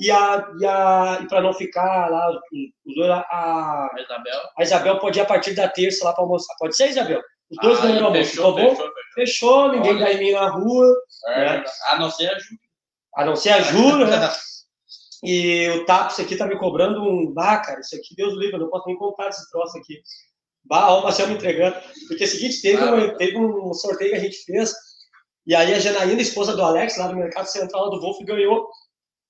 E, 0.00 0.10
a, 0.10 0.48
e, 0.58 0.64
a, 0.66 1.18
e 1.22 1.28
para 1.28 1.42
não 1.42 1.52
ficar 1.52 2.10
lá, 2.10 2.30
os 2.30 2.94
dois, 2.94 3.10
a, 3.10 3.20
A 3.22 4.00
Isabel. 4.00 4.40
a 4.58 4.62
Isabel 4.62 4.98
pode 4.98 5.18
ir 5.18 5.22
a 5.22 5.26
partir 5.26 5.52
da 5.54 5.68
terça 5.68 6.04
lá 6.04 6.12
para 6.14 6.24
almoçar. 6.24 6.54
Pode 6.58 6.74
ser, 6.74 6.88
Isabel? 6.88 7.20
Os 7.50 7.58
dois 7.58 7.78
Ah, 7.78 7.82
ganharam 7.82 8.06
almoço. 8.06 8.30
fechou, 8.30 8.52
bom? 8.54 8.58
fechou, 8.70 8.74
fechou. 8.76 8.90
Fechou, 9.14 9.72
ninguém 9.72 9.92
Olha. 9.96 10.04
dá 10.06 10.12
em 10.12 10.18
mim 10.18 10.32
na 10.32 10.48
rua, 10.48 10.86
É, 11.28 11.62
A 11.88 11.98
não 11.98 12.10
ser 12.10 12.28
a 12.32 12.38
Ju. 12.38 12.54
a 13.16 13.24
não 13.24 13.36
ser 13.36 13.50
a 13.50 13.60
Ju, 13.60 13.96
né? 14.06 14.32
E 15.22 15.68
o 15.70 15.84
Taps 15.84 16.18
aqui 16.18 16.34
tá 16.36 16.46
me 16.46 16.58
cobrando 16.58 17.02
um. 17.02 17.32
Bah, 17.34 17.58
cara, 17.58 17.80
isso 17.80 17.94
aqui, 17.94 18.14
Deus 18.16 18.32
livre, 18.34 18.54
eu 18.54 18.60
não 18.60 18.70
posso 18.70 18.86
nem 18.86 18.96
comprar 18.96 19.28
esse 19.28 19.50
troço 19.50 19.76
aqui. 19.76 20.00
Bah, 20.64 20.88
ó, 20.92 21.00
o 21.00 21.02
Marcelo 21.02 21.28
me 21.30 21.34
entregando. 21.34 21.76
Porque 22.08 22.24
é 22.24 22.26
o 22.26 22.30
seguinte, 22.30 22.62
teve, 22.62 22.82
Ah. 22.82 22.94
um, 22.94 23.16
teve 23.16 23.36
um 23.36 23.74
sorteio 23.74 24.10
que 24.12 24.16
a 24.16 24.20
gente 24.20 24.38
fez, 24.44 24.72
e 25.46 25.54
aí 25.54 25.74
a 25.74 25.78
Janaína, 25.78 26.22
esposa 26.22 26.56
do 26.56 26.62
Alex, 26.62 26.96
lá 26.96 27.08
do 27.08 27.16
Mercado 27.16 27.46
Central 27.46 27.84
lá 27.84 27.90
do 27.90 28.00
Wolf, 28.00 28.18
ganhou 28.24 28.66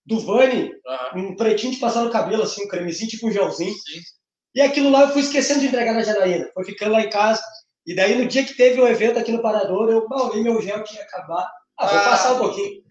do 0.07 0.18
Vani 0.20 0.70
Aham, 0.86 1.18
um 1.20 1.36
pretinho 1.36 1.72
de 1.72 1.78
passar 1.78 2.03
no 2.03 2.11
cabelo, 2.11 2.42
assim, 2.42 2.64
um 2.64 2.68
cremezinho, 2.68 3.11
tipo 3.11 3.28
um 3.28 3.32
gelzinho. 3.32 3.72
sim. 3.74 4.01
E 4.55 4.61
aquilo 4.61 4.90
lá 4.90 5.03
eu 5.03 5.09
fui 5.11 5.20
esquecendo 5.22 5.61
de 5.61 5.66
entregar 5.66 5.92
na 5.94 6.03
Janaína. 6.03 6.48
Foi 6.53 6.64
ficando 6.64 6.92
lá 6.92 7.01
em 7.03 7.11
casa. 7.11 7.40
E 7.86 7.94
daí, 7.94 8.16
no 8.16 8.26
dia 8.26 8.44
que 8.44 8.55
teve 8.55 8.80
o 8.80 8.88
evento 8.88 9.18
aqui 9.18 9.30
no 9.30 9.40
Parador, 9.42 9.88
eu 9.90 10.07
olhei 10.11 10.42
meu 10.42 10.61
gel 10.61 10.82
que 10.82 10.96
ia 10.96 11.03
acabar. 11.03 11.48
Ah, 11.78 11.86
vou 11.86 11.98
Ah. 11.98 12.05
passar 12.11 12.32
um 12.34 12.38
pouquinho. 12.38 12.82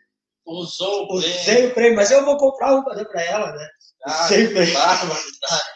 Usou 0.46 1.04
o 1.04 1.08
prêmio. 1.20 1.36
Usei 1.42 1.66
o 1.68 1.74
prêmio, 1.74 1.96
mas 1.98 2.12
eu 2.12 2.24
vou 2.26 2.38
comprar 2.38 2.74
um 2.76 2.84
dar 2.84 3.06
pra 3.06 3.22
ela, 3.22 3.52
né? 3.52 3.68
Ah, 4.06 4.26
Usei 4.26 4.46
o 4.48 4.54
prêmio. 4.54 4.74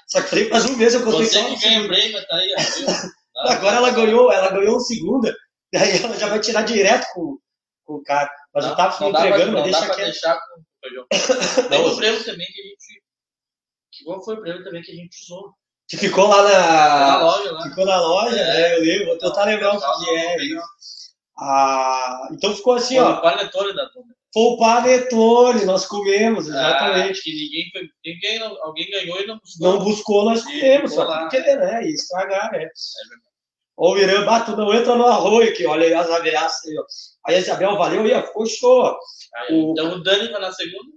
Só 0.07 0.21
que 0.21 0.27
falei, 0.29 0.49
faz 0.49 0.65
um 0.65 0.77
mês 0.77 0.93
eu 0.93 1.03
comprei 1.03 1.25
Você 1.27 1.39
que 1.39 1.41
um 1.41 1.47
ganha 1.49 1.59
segundo. 1.59 1.87
prêmio, 1.89 2.27
tá 2.27 2.35
aí. 2.37 2.55
Agora 3.37 3.75
ela 3.77 3.91
ganhou, 3.91 4.31
ela 4.31 4.49
ganhou 4.51 4.77
um 4.77 4.79
segunda. 4.79 5.35
Daí 5.73 5.97
ela 6.03 6.15
já 6.17 6.27
vai 6.29 6.39
tirar 6.39 6.61
direto 6.61 7.05
com, 7.13 7.37
com 7.85 7.95
o 7.95 8.03
cara. 8.03 8.31
Mas 8.53 8.65
o 8.65 8.75
Tapo 8.75 9.03
me 9.05 9.11
dá 9.11 9.19
pra- 9.19 9.27
entregando, 9.29 9.51
mas 9.53 9.63
não 9.63 9.71
deixa 9.79 9.85
quieto. 9.95 10.05
deixar 10.05 10.39
com 10.83 11.05
o 11.15 11.19
feijão. 11.19 11.69
Tem 11.69 11.85
um 11.85 11.95
prêmio 11.95 12.23
também 12.25 12.47
que 12.47 12.61
a 12.61 12.63
gente. 12.65 13.03
Que 13.91 14.03
qual 14.05 14.23
foi 14.23 14.35
o 14.35 14.41
prêmio 14.41 14.63
também 14.63 14.81
que 14.81 14.91
a 14.91 14.95
gente 14.95 15.17
usou? 15.23 15.53
Que 15.87 15.97
ficou 15.97 16.27
lá 16.27 16.41
Na 16.43 17.07
na. 17.19 17.23
loja 17.23 17.51
lá. 17.51 17.63
Ficou 17.63 17.85
na 17.85 18.01
loja, 18.01 18.37
É. 18.39 18.43
né? 18.45 18.75
Eu 18.75 18.81
lembro, 18.81 19.05
vou 19.07 19.17
tentar 19.17 19.45
lembrar 19.45 19.75
o 19.75 19.79
que 19.79 20.05
não 20.11 20.17
é. 20.17 20.35
pegou. 20.37 20.63
Ah, 21.37 22.27
então 22.31 22.55
ficou 22.55 22.73
assim, 22.73 22.95
Foi 22.95 23.03
ó. 23.03 23.13
o 23.13 23.21
panetone 23.21 23.73
da 23.75 23.89
turma. 23.89 24.13
Foi 24.33 24.43
o 24.43 24.57
panetone, 24.57 25.65
nós 25.65 25.85
comemos, 25.85 26.47
exatamente. 26.47 27.19
Ah, 27.19 27.23
que 27.23 27.31
ninguém 27.33 27.69
foi 27.71 27.89
quem, 28.19 28.39
alguém 28.41 28.89
ganhou 28.89 29.19
e 29.21 29.27
não 29.27 29.37
buscou. 29.39 29.67
Não 29.73 29.79
buscou, 29.83 30.25
nós 30.25 30.43
comemos, 30.43 30.93
só 30.93 31.05
porque, 31.05 31.39
né? 31.39 31.83
E 31.83 31.93
estragar, 31.93 32.51
né? 32.51 32.57
É 32.57 32.59
verdade. 32.61 33.33
Ô, 33.75 33.97
Irã, 33.97 34.23
bato, 34.25 34.55
não 34.55 34.73
entra 34.73 34.95
no 34.95 35.05
arroio 35.05 35.49
aqui, 35.49 35.65
olha 35.65 35.85
aí 35.87 35.93
as 35.93 36.09
ameaças 36.09 36.65
aí, 36.69 36.77
ó. 36.77 36.83
Aí 37.27 37.35
a 37.35 37.39
Isabel 37.39 37.75
valeu 37.77 38.05
e 38.05 38.21
ficou 38.23 38.45
show. 38.45 38.97
Aí, 39.35 39.53
o... 39.53 39.71
Então 39.71 39.93
o 39.93 40.03
Dani 40.03 40.29
vai 40.29 40.41
na 40.41 40.51
segunda? 40.51 40.91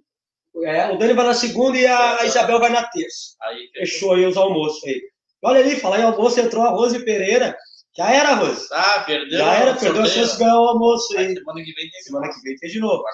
É, 0.64 0.90
o 0.90 0.96
Dani 0.96 1.12
vai 1.12 1.26
na 1.26 1.34
segunda 1.34 1.76
e 1.76 1.86
a, 1.86 2.20
a 2.20 2.24
Isabel 2.24 2.58
vai 2.58 2.70
na 2.70 2.84
terça. 2.88 3.36
Aí, 3.42 3.68
fechou 3.74 4.14
aí 4.14 4.24
os 4.24 4.36
almoços 4.36 4.82
aí. 4.84 5.00
Olha 5.42 5.60
ali, 5.60 5.76
falar 5.76 6.00
em 6.00 6.04
almoço, 6.04 6.40
entrou 6.40 6.64
a 6.64 6.70
Rose 6.70 7.04
Pereira. 7.04 7.56
Já 7.96 8.10
era, 8.10 8.34
Rose. 8.34 8.66
Ah, 8.72 9.04
perdeu. 9.06 9.38
Já 9.38 9.54
era, 9.54 9.74
perdeu 9.74 10.02
a 10.02 10.06
chance 10.06 10.32
de 10.32 10.38
ganhar 10.38 10.60
o 10.60 10.68
almoço 10.68 11.16
aí. 11.16 11.34
Semana 11.34 11.62
que 11.62 11.72
vem 11.72 11.90
tem 11.90 12.02
Semana 12.02 12.28
que 12.28 12.40
vem 12.42 12.56
tem 12.56 12.70
de 12.70 12.80
novo. 12.80 13.04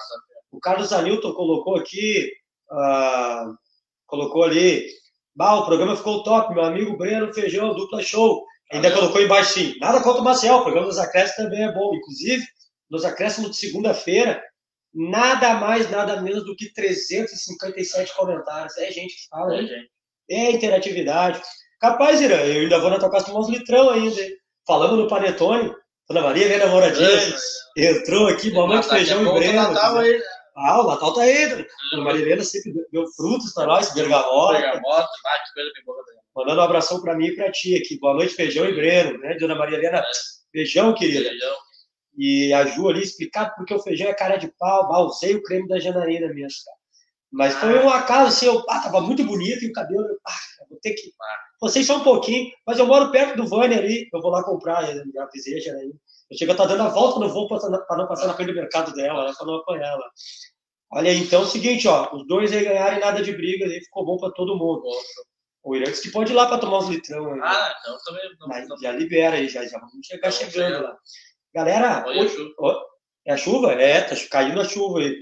O 0.51 0.59
Carlos 0.59 0.93
Anilton 0.93 1.33
colocou 1.33 1.75
aqui, 1.75 2.31
uh, 2.71 3.55
colocou 4.05 4.43
ali, 4.43 4.87
bah, 5.35 5.55
o 5.55 5.65
programa 5.65 5.95
ficou 5.95 6.23
top, 6.23 6.53
meu 6.53 6.63
amigo 6.63 6.97
Breno 6.97 7.33
Feijão, 7.33 7.73
dupla 7.73 8.01
show. 8.01 8.45
Ainda 8.71 8.87
ah, 8.87 8.91
colocou 8.91 9.21
embaixo 9.21 9.53
sim. 9.53 9.75
Nada 9.79 10.01
contra 10.01 10.21
o 10.21 10.23
Maciel, 10.23 10.55
o 10.55 10.63
programa 10.63 10.87
dos 10.87 10.97
acréscimos 10.97 11.49
também 11.49 11.63
é 11.63 11.71
bom. 11.71 11.93
Inclusive, 11.93 12.43
nos 12.89 13.05
acréscimos 13.05 13.51
de 13.51 13.57
segunda-feira, 13.57 14.43
nada 14.93 15.55
mais, 15.55 15.89
nada 15.89 16.21
menos 16.21 16.45
do 16.45 16.55
que 16.55 16.73
357 16.73 18.15
comentários. 18.15 18.77
É 18.77 18.91
gente 18.91 19.15
que 19.15 19.27
fala, 19.29 19.55
é, 19.55 19.61
gente. 19.61 19.91
é 20.29 20.51
interatividade. 20.51 21.41
Capaz, 21.79 22.21
Irã, 22.21 22.37
eu 22.37 22.61
ainda 22.61 22.79
vou 22.79 22.89
na 22.89 22.99
tua 22.99 23.11
casa 23.11 23.25
tomar 23.25 23.39
uns 23.39 23.49
litrão 23.49 23.89
ainda. 23.89 24.21
Falando 24.65 24.95
no 24.95 25.07
Panetone, 25.07 25.73
Dona 26.07 26.21
Maria, 26.21 26.45
minha 26.45 26.59
namoradinha, 26.59 27.35
entrou 27.75 28.27
aqui, 28.27 28.51
boa 28.51 28.67
noite, 28.67 28.87
feijão 28.87 29.21
e 29.21 29.39
breno. 29.39 29.73
Né? 29.73 30.21
Ah, 30.55 30.81
o 30.81 30.87
Natal 30.87 31.13
tá 31.13 31.21
aí. 31.21 31.65
Dona 31.91 32.03
Maria 32.03 32.21
Helena 32.21 32.43
sempre 32.43 32.73
deu 32.91 33.05
frutos 33.15 33.53
para 33.53 33.65
nós, 33.65 33.93
bergamota. 33.93 34.59
Bergamota, 34.59 35.09
bate 35.23 35.53
coisa 35.53 35.71
bem 35.73 35.83
boa. 35.85 36.03
Mandando 36.35 36.61
um 36.61 36.63
abração 36.63 37.01
para 37.01 37.15
mim 37.15 37.27
e 37.27 37.35
para 37.35 37.51
ti 37.51 37.75
aqui. 37.75 37.99
Boa 37.99 38.13
noite, 38.13 38.33
feijão 38.33 38.65
e 38.65 38.73
breno, 38.73 39.17
né? 39.19 39.35
Dona 39.35 39.55
Maria 39.55 39.77
Helena, 39.77 39.99
é. 39.99 40.03
feijão, 40.51 40.93
querida. 40.93 41.29
Feijão. 41.29 41.55
E 42.17 42.53
a 42.53 42.65
Ju 42.65 42.89
ali 42.89 43.01
explicar 43.01 43.55
porque 43.55 43.73
o 43.73 43.79
feijão 43.79 44.07
é 44.07 44.13
cara 44.13 44.37
de 44.37 44.51
pau, 44.59 44.87
bah, 44.87 44.99
usei 44.99 45.35
o 45.35 45.43
creme 45.43 45.67
da 45.67 45.79
Janaína 45.79 46.27
mesmo, 46.27 46.59
cara. 46.65 46.77
Mas 47.31 47.55
foi 47.55 47.83
um 47.83 47.89
acaso, 47.89 48.27
assim, 48.27 48.45
eu, 48.45 48.63
ah, 48.69 48.79
tava 48.79 49.01
muito 49.01 49.23
bonito 49.23 49.63
e 49.63 49.69
o 49.69 49.73
cabelo, 49.73 50.05
ah, 50.27 50.65
vou 50.69 50.79
ter 50.79 50.93
que. 50.93 51.11
Vocês 51.59 51.87
só 51.87 51.97
um 51.97 52.03
pouquinho, 52.03 52.51
mas 52.67 52.77
eu 52.77 52.85
moro 52.85 53.11
perto 53.11 53.35
do 53.35 53.47
Vânia 53.47 53.79
ali, 53.79 54.07
eu 54.13 54.21
vou 54.21 54.29
lá 54.29 54.43
comprar, 54.43 54.85
já 54.85 55.23
avisei 55.23 55.57
a 55.57 55.59
Janaína. 55.59 55.93
Eu 56.29 56.37
chego 56.37 56.51
a 56.51 56.53
estar 56.53 56.65
dando 56.65 56.83
a 56.83 56.89
volta 56.89 57.19
no 57.19 57.29
voo 57.29 57.47
para 57.47 57.97
não 57.97 58.07
passar 58.07 58.27
na 58.27 58.35
frente 58.35 58.49
do 58.49 58.55
mercado 58.55 58.93
dela, 58.93 59.25
né, 59.25 59.33
para 59.35 59.47
não 59.47 59.55
apanhar 59.55 59.93
ela. 59.93 60.11
Olha 60.91 61.09
aí, 61.09 61.17
então 61.17 61.41
é 61.41 61.45
o 61.45 61.47
seguinte, 61.47 61.87
ó, 61.87 62.15
os 62.15 62.27
dois 62.27 62.53
aí 62.53 62.63
ganharem 62.63 62.99
nada 62.99 63.23
de 63.23 63.31
briga, 63.31 63.65
aí 63.65 63.81
ficou 63.81 64.05
bom 64.05 64.17
para 64.17 64.31
todo 64.31 64.55
mundo. 64.55 64.83
O 65.63 65.75
Irã 65.75 65.91
que 65.91 66.11
pode 66.11 66.31
ir 66.31 66.35
lá 66.35 66.45
para 66.45 66.59
tomar 66.59 66.79
uns 66.79 66.89
litrão. 66.89 67.33
Aí, 67.33 67.39
ah, 67.41 67.75
então 67.79 67.97
também. 68.05 68.23
Não, 68.39 68.47
mas 68.47 68.67
já 68.79 68.91
libera 68.91 69.37
aí, 69.37 69.47
já, 69.47 69.65
já 69.65 69.79
vamos 69.79 70.05
chegar 70.05 70.27
não, 70.27 70.31
chegando 70.31 70.83
lá. 70.83 70.97
Galera, 71.53 72.03
Olha 72.07 72.21
hoje, 72.21 72.35
é 73.25 73.33
a 73.33 73.37
chuva? 73.37 73.73
É, 73.73 74.01
tá 74.01 74.15
caindo 74.31 74.59
a 74.59 74.65
chuva 74.65 74.99
aí. 74.99 75.15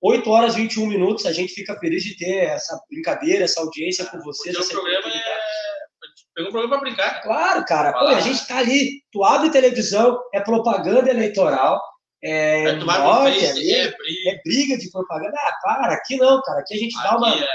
8 0.00 0.30
horas 0.30 0.54
e 0.54 0.58
21 0.58 0.86
minutos, 0.86 1.26
a 1.26 1.32
gente 1.32 1.54
fica 1.54 1.78
feliz 1.80 2.02
de 2.04 2.16
ter 2.16 2.44
essa 2.44 2.78
brincadeira, 2.90 3.44
essa 3.44 3.60
audiência 3.60 4.06
com 4.06 4.20
vocês. 4.20 4.56
O 4.56 4.68
programa 4.68 5.08
é... 5.08 5.48
Pegou 6.34 6.50
um 6.50 6.52
programa 6.52 6.78
para 6.78 6.88
brincar. 6.88 7.22
Claro, 7.22 7.64
cara. 7.64 7.92
Pô, 7.92 8.06
a 8.06 8.20
gente 8.20 8.46
tá 8.46 8.58
ali, 8.58 9.02
tu 9.10 9.24
abre 9.24 9.50
televisão, 9.50 10.20
é 10.32 10.40
propaganda 10.40 11.10
eleitoral, 11.10 11.82
é, 12.22 12.64
é, 12.64 12.72
norte, 12.74 13.44
ali, 13.44 13.72
é, 13.72 13.90
briga. 13.90 14.30
é 14.30 14.40
briga 14.44 14.78
de 14.78 14.90
propaganda. 14.90 15.34
Ah, 15.36 15.52
para, 15.62 15.94
aqui 15.94 16.16
não, 16.16 16.40
cara. 16.42 16.60
Aqui 16.60 16.74
a 16.74 16.78
gente 16.78 16.96
aqui 16.96 17.08
dá 17.08 17.16
uma... 17.16 17.34
É. 17.34 17.48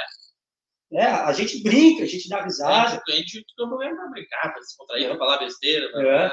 É, 0.96 1.06
a 1.06 1.34
gente 1.34 1.64
brinca, 1.64 2.04
a 2.04 2.08
gente 2.08 2.30
dá 2.30 2.44
risada. 2.44 3.02
A 3.08 3.12
gente, 3.12 3.44
tem 3.56 3.66
um 3.66 3.70
problema 3.70 3.96
pra 3.96 4.10
brincar, 4.10 4.54
pra 4.54 4.62
se 4.62 4.78
contrair, 4.78 5.08
pra 5.08 5.18
falar 5.18 5.38
besteira. 5.39 5.89
Pra... 5.91 6.32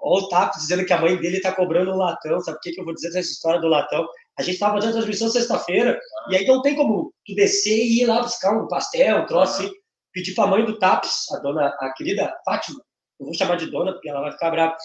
Olha 0.00 0.24
o 0.24 0.28
Tato 0.28 0.58
dizendo 0.58 0.84
que 0.84 0.92
a 0.92 1.00
mãe 1.00 1.16
dele 1.16 1.40
tá 1.40 1.52
cobrando 1.52 1.92
um 1.92 1.96
latão. 1.96 2.40
Sabe 2.40 2.58
por 2.58 2.62
que, 2.62 2.72
que 2.72 2.80
eu 2.80 2.84
vou 2.84 2.94
dizer 2.94 3.10
dessa 3.10 3.30
história 3.30 3.60
do 3.60 3.68
latão? 3.68 4.06
A 4.38 4.42
gente 4.42 4.58
tava 4.58 4.74
fazendo 4.74 4.90
a 4.90 4.94
transmissão 4.94 5.28
sexta-feira, 5.28 5.98
e 6.30 6.36
aí 6.36 6.46
não 6.46 6.62
tem 6.62 6.76
como 6.76 7.12
tu 7.24 7.34
descer 7.34 7.76
e 7.76 8.02
ir 8.02 8.06
lá 8.06 8.22
buscar 8.22 8.56
um 8.56 8.68
pastel, 8.68 9.22
um 9.22 9.26
troço 9.26 9.62
assim. 9.62 9.72
Pedir 10.12 10.34
pra 10.34 10.46
mãe 10.46 10.64
do 10.64 10.78
Taps, 10.78 11.30
a 11.32 11.38
dona, 11.40 11.66
a 11.78 11.92
querida 11.94 12.34
Fátima, 12.44 12.80
eu 13.18 13.26
vou 13.26 13.34
chamar 13.34 13.56
de 13.56 13.70
dona, 13.70 13.92
porque 13.92 14.08
ela 14.08 14.20
vai 14.20 14.32
ficar 14.32 14.50
brava. 14.50 14.76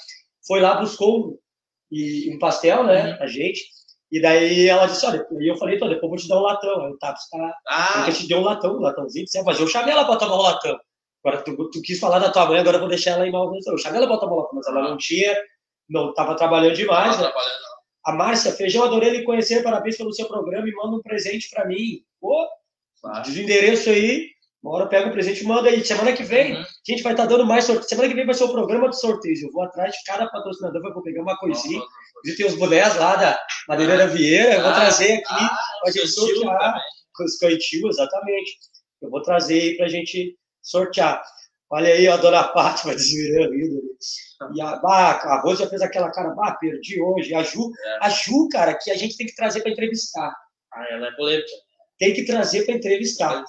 Foi 0.47 0.59
lá, 0.59 0.75
buscou 0.75 1.27
um, 1.27 1.37
e, 1.91 2.33
um 2.33 2.39
pastel, 2.39 2.83
né, 2.83 3.11
uhum. 3.11 3.23
a 3.23 3.27
gente. 3.27 3.61
E 4.11 4.21
daí 4.21 4.67
ela 4.67 4.87
disse, 4.87 5.05
olha, 5.05 5.25
e 5.39 5.49
eu 5.49 5.55
falei, 5.55 5.75
então, 5.75 5.87
depois 5.87 6.03
eu 6.03 6.09
vou 6.09 6.17
te 6.17 6.27
dar 6.27 6.37
um 6.37 6.43
latão. 6.43 6.85
Aí 6.85 6.91
o 6.91 6.97
Taps 6.97 7.29
tá. 7.29 7.53
Ah. 7.67 8.05
Eu 8.07 8.13
te 8.13 8.27
deu 8.27 8.39
um 8.39 8.43
latão, 8.43 8.75
um 8.75 8.81
latãozinho, 8.81 9.25
fazer. 9.45 9.63
Eu 9.63 9.67
chamei 9.67 9.93
ela 9.93 10.05
pra 10.05 10.17
tomar 10.17 10.35
um 10.35 10.41
latão. 10.41 10.77
Agora, 11.23 11.43
tu, 11.43 11.69
tu, 11.69 11.81
quis 11.81 11.99
falar 11.99 12.19
da 12.19 12.31
tua 12.31 12.47
mãe, 12.47 12.59
agora 12.59 12.77
eu 12.77 12.81
vou 12.81 12.89
deixar 12.89 13.11
ela 13.11 13.27
em 13.27 13.31
mal. 13.31 13.51
Eu 13.67 13.77
chamei 13.77 14.01
ela 14.01 14.19
tomar 14.19 14.33
um 14.33 14.37
latão, 14.37 14.55
mas 14.55 14.67
ela 14.67 14.89
não 14.89 14.97
tinha, 14.97 15.35
não 15.89 16.09
estava 16.09 16.35
trabalhando 16.35 16.75
demais. 16.75 17.17
Não, 17.17 17.25
né? 17.25 17.31
trabalhando. 17.31 17.71
A 18.03 18.13
Márcia, 18.13 18.51
Feijão, 18.51 18.83
adorei 18.83 19.11
lhe 19.11 19.23
conhecer, 19.23 19.61
parabéns 19.61 19.95
pelo 19.95 20.11
seu 20.11 20.27
programa 20.27 20.67
e 20.67 20.73
manda 20.73 20.97
um 20.97 21.01
presente 21.01 21.49
para 21.51 21.67
mim. 21.67 22.03
Pô, 22.19 22.47
diz 23.23 23.35
o 23.35 23.41
endereço 23.41 23.89
aí, 23.91 24.29
uma 24.63 24.73
hora 24.73 24.87
pega 24.87 25.09
o 25.09 25.11
presente 25.11 25.43
e 25.43 25.47
manda 25.47 25.69
aí. 25.69 25.83
Semana 25.83 26.13
que 26.13 26.23
vem, 26.23 26.53
uhum. 26.53 26.61
a 26.61 26.91
gente 26.91 27.03
vai 27.03 27.13
estar 27.13 27.23
tá 27.23 27.29
dando 27.29 27.45
mais 27.45 27.65
sorteio. 27.65 27.89
Semana 27.89 28.09
que 28.09 28.15
vem 28.15 28.25
vai 28.25 28.35
ser 28.35 28.43
o 28.43 28.51
programa 28.51 28.89
de 28.89 28.99
sorteios. 28.99 29.41
Eu 29.41 29.51
vou 29.51 29.63
atrás 29.63 29.91
de 29.91 30.03
cada 30.03 30.27
patrocinador, 30.27 30.93
vou 30.93 31.03
pegar 31.03 31.21
uma 31.21 31.37
coisinha. 31.37 31.81
E 32.25 32.31
tem 32.33 32.45
os 32.45 32.55
bonés 32.55 32.95
lá 32.95 33.15
da 33.15 33.39
Madeireira 33.67 34.07
Vieira, 34.07 34.55
eu 34.55 34.61
vou 34.61 34.69
ah, 34.69 34.75
trazer 34.75 35.13
aqui 35.13 35.25
ah, 35.29 35.57
pra 35.81 35.91
gente 35.91 36.07
sortear. 36.07 36.81
Com 37.13 37.23
os 37.23 37.37
cantil, 37.37 37.87
exatamente. 37.87 38.57
Eu 39.01 39.09
vou 39.09 39.21
trazer 39.21 39.59
aí 39.59 39.77
pra 39.77 39.87
gente 39.87 40.37
sortear. 40.61 41.21
Olha 41.69 41.93
aí 41.93 42.07
a 42.07 42.17
dona 42.17 42.43
Fátima 42.49 42.93
desvirando. 42.95 43.55
E 44.53 44.61
a, 44.61 44.75
bah, 44.77 45.11
a 45.11 45.41
Rose 45.41 45.63
já 45.63 45.69
fez 45.69 45.81
aquela 45.81 46.11
cara, 46.11 46.33
bah, 46.35 46.57
perdi 46.59 47.01
hoje. 47.01 47.33
A 47.33 47.43
Ju, 47.43 47.71
é. 47.85 48.05
a 48.05 48.09
Ju, 48.09 48.49
cara, 48.49 48.77
que 48.77 48.91
a 48.91 48.95
gente 48.95 49.15
tem 49.15 49.25
que 49.25 49.35
trazer 49.35 49.61
para 49.61 49.71
entrevistar. 49.71 50.35
Ah, 50.73 50.85
ela 50.91 51.07
é 51.07 51.11
polêmica. 51.15 51.49
Tem 51.97 52.13
que 52.13 52.25
trazer 52.25 52.65
para 52.65 52.75
entrevistar. 52.75 53.43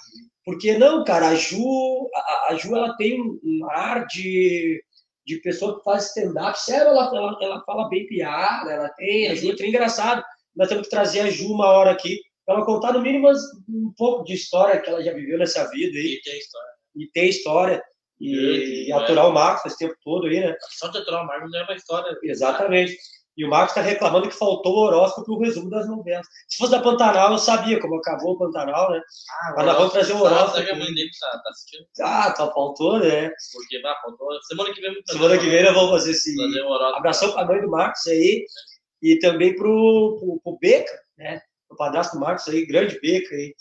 Porque 0.45 0.77
não, 0.77 1.05
cara, 1.05 1.29
a 1.29 1.35
Ju, 1.35 2.11
a, 2.15 2.53
a 2.53 2.55
Ju 2.57 2.77
ela 2.77 2.97
tem 2.97 3.21
um, 3.21 3.71
ar 3.71 4.07
de, 4.07 4.83
de 5.27 5.37
pessoa 5.39 5.79
que 5.79 5.85
faz 5.85 6.09
stand-up. 6.09 6.61
Sério, 6.61 6.89
ela, 6.89 7.07
ela, 7.07 7.39
ela, 7.41 7.65
fala 7.65 7.89
bem 7.89 8.07
piada, 8.07 8.71
ela 8.71 8.89
tem, 8.91 9.29
a 9.29 9.35
Ju 9.35 9.53
é 9.59 9.67
engraçado. 9.67 10.23
Nós 10.55 10.69
temos 10.69 10.85
que 10.85 10.91
trazer 10.91 11.21
a 11.21 11.31
Ju 11.31 11.53
uma 11.53 11.67
hora 11.67 11.93
aqui 11.93 12.21
para 12.45 12.57
ela 12.57 12.67
contar 12.67 12.93
no 12.93 13.01
mínimo 13.01 13.29
um 13.69 13.93
pouco 13.97 14.25
de 14.25 14.35
história 14.35 14.81
que 14.81 14.91
ela 14.91 15.03
já 15.03 15.13
viveu 15.13 15.39
nessa 15.39 15.69
vida 15.71 15.97
aí. 15.97 16.15
E 16.15 16.23
tem 16.23 16.39
história. 16.39 16.72
E 16.97 17.07
tem 17.13 17.29
história. 17.29 17.83
E, 18.21 18.89
e 18.89 18.93
aturar 18.93 19.29
o 19.29 19.33
Marcos 19.33 19.67
esse 19.67 19.79
tempo 19.79 19.97
todo 20.05 20.27
aí, 20.27 20.41
né? 20.41 20.55
Só 20.79 20.89
de 20.89 20.99
aturar 20.99 21.25
o 21.25 21.27
Marcos 21.27 21.51
não 21.51 21.61
é 21.61 21.65
uma 21.65 21.75
história. 21.75 22.17
Exatamente. 22.23 22.97
E 23.37 23.45
o 23.45 23.49
Marcos 23.49 23.75
está 23.75 23.81
reclamando 23.81 24.29
que 24.29 24.35
faltou 24.37 24.75
o 24.75 24.81
horóscopo 24.81 25.33
e 25.33 25.35
o 25.35 25.39
resumo 25.39 25.71
das 25.71 25.89
novelas. 25.89 26.27
Se 26.49 26.59
fosse 26.59 26.71
da 26.71 26.83
Pantanal, 26.83 27.33
eu 27.33 27.39
sabia 27.39 27.81
como 27.81 27.97
acabou 27.97 28.35
o 28.35 28.39
Pantanal, 28.39 28.91
né? 28.91 29.01
Ah, 29.31 29.55
Mas 29.57 29.67
nós 29.67 29.77
vamos 29.77 29.93
trazer 29.93 30.13
o 30.13 30.21
horóscopo. 30.21 30.59
Sabe 30.59 30.71
a 30.71 30.77
mãe 30.77 30.93
dele 30.93 31.11
tá, 31.19 31.31
tá 31.43 31.51
assistindo? 31.51 31.87
Ah, 32.01 32.31
tá, 32.31 32.53
faltou, 32.53 32.99
né? 32.99 33.31
Porque, 33.55 33.81
vai, 33.81 33.95
faltou. 34.03 34.29
Semana 34.43 34.75
que 34.75 34.81
vem 34.83 35.03
Semana 35.07 35.39
que 35.39 35.49
vem 35.49 35.65
nós 35.65 35.75
vamos 35.75 35.91
fazer 35.91 36.11
esse. 36.11 36.37
Fazer 36.37 36.63
um 36.63 36.75
Abração 36.75 37.33
para 37.33 37.43
a 37.43 37.47
mãe 37.47 37.61
do 37.61 37.71
Marcos 37.71 38.07
aí. 38.07 38.45
É. 38.45 39.09
E 39.09 39.19
também 39.19 39.57
pro, 39.57 40.19
pro, 40.21 40.41
pro 40.45 40.59
Beca, 40.61 40.93
né? 41.17 41.41
O 41.71 41.75
padrasto 41.75 42.17
do 42.17 42.21
Marcos 42.21 42.47
aí, 42.49 42.67
grande 42.67 43.01
Beca 43.01 43.35
aí. 43.35 43.55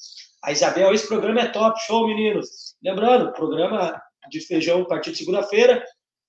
A 0.43 0.51
Isabel, 0.51 0.93
esse 0.93 1.07
programa 1.07 1.41
é 1.41 1.47
top, 1.47 1.79
show, 1.85 2.07
meninos. 2.07 2.75
Lembrando, 2.83 3.31
programa 3.33 4.01
de 4.29 4.41
feijão 4.41 4.81
a 4.81 4.87
partir 4.87 5.11
de 5.11 5.19
segunda-feira, 5.19 5.83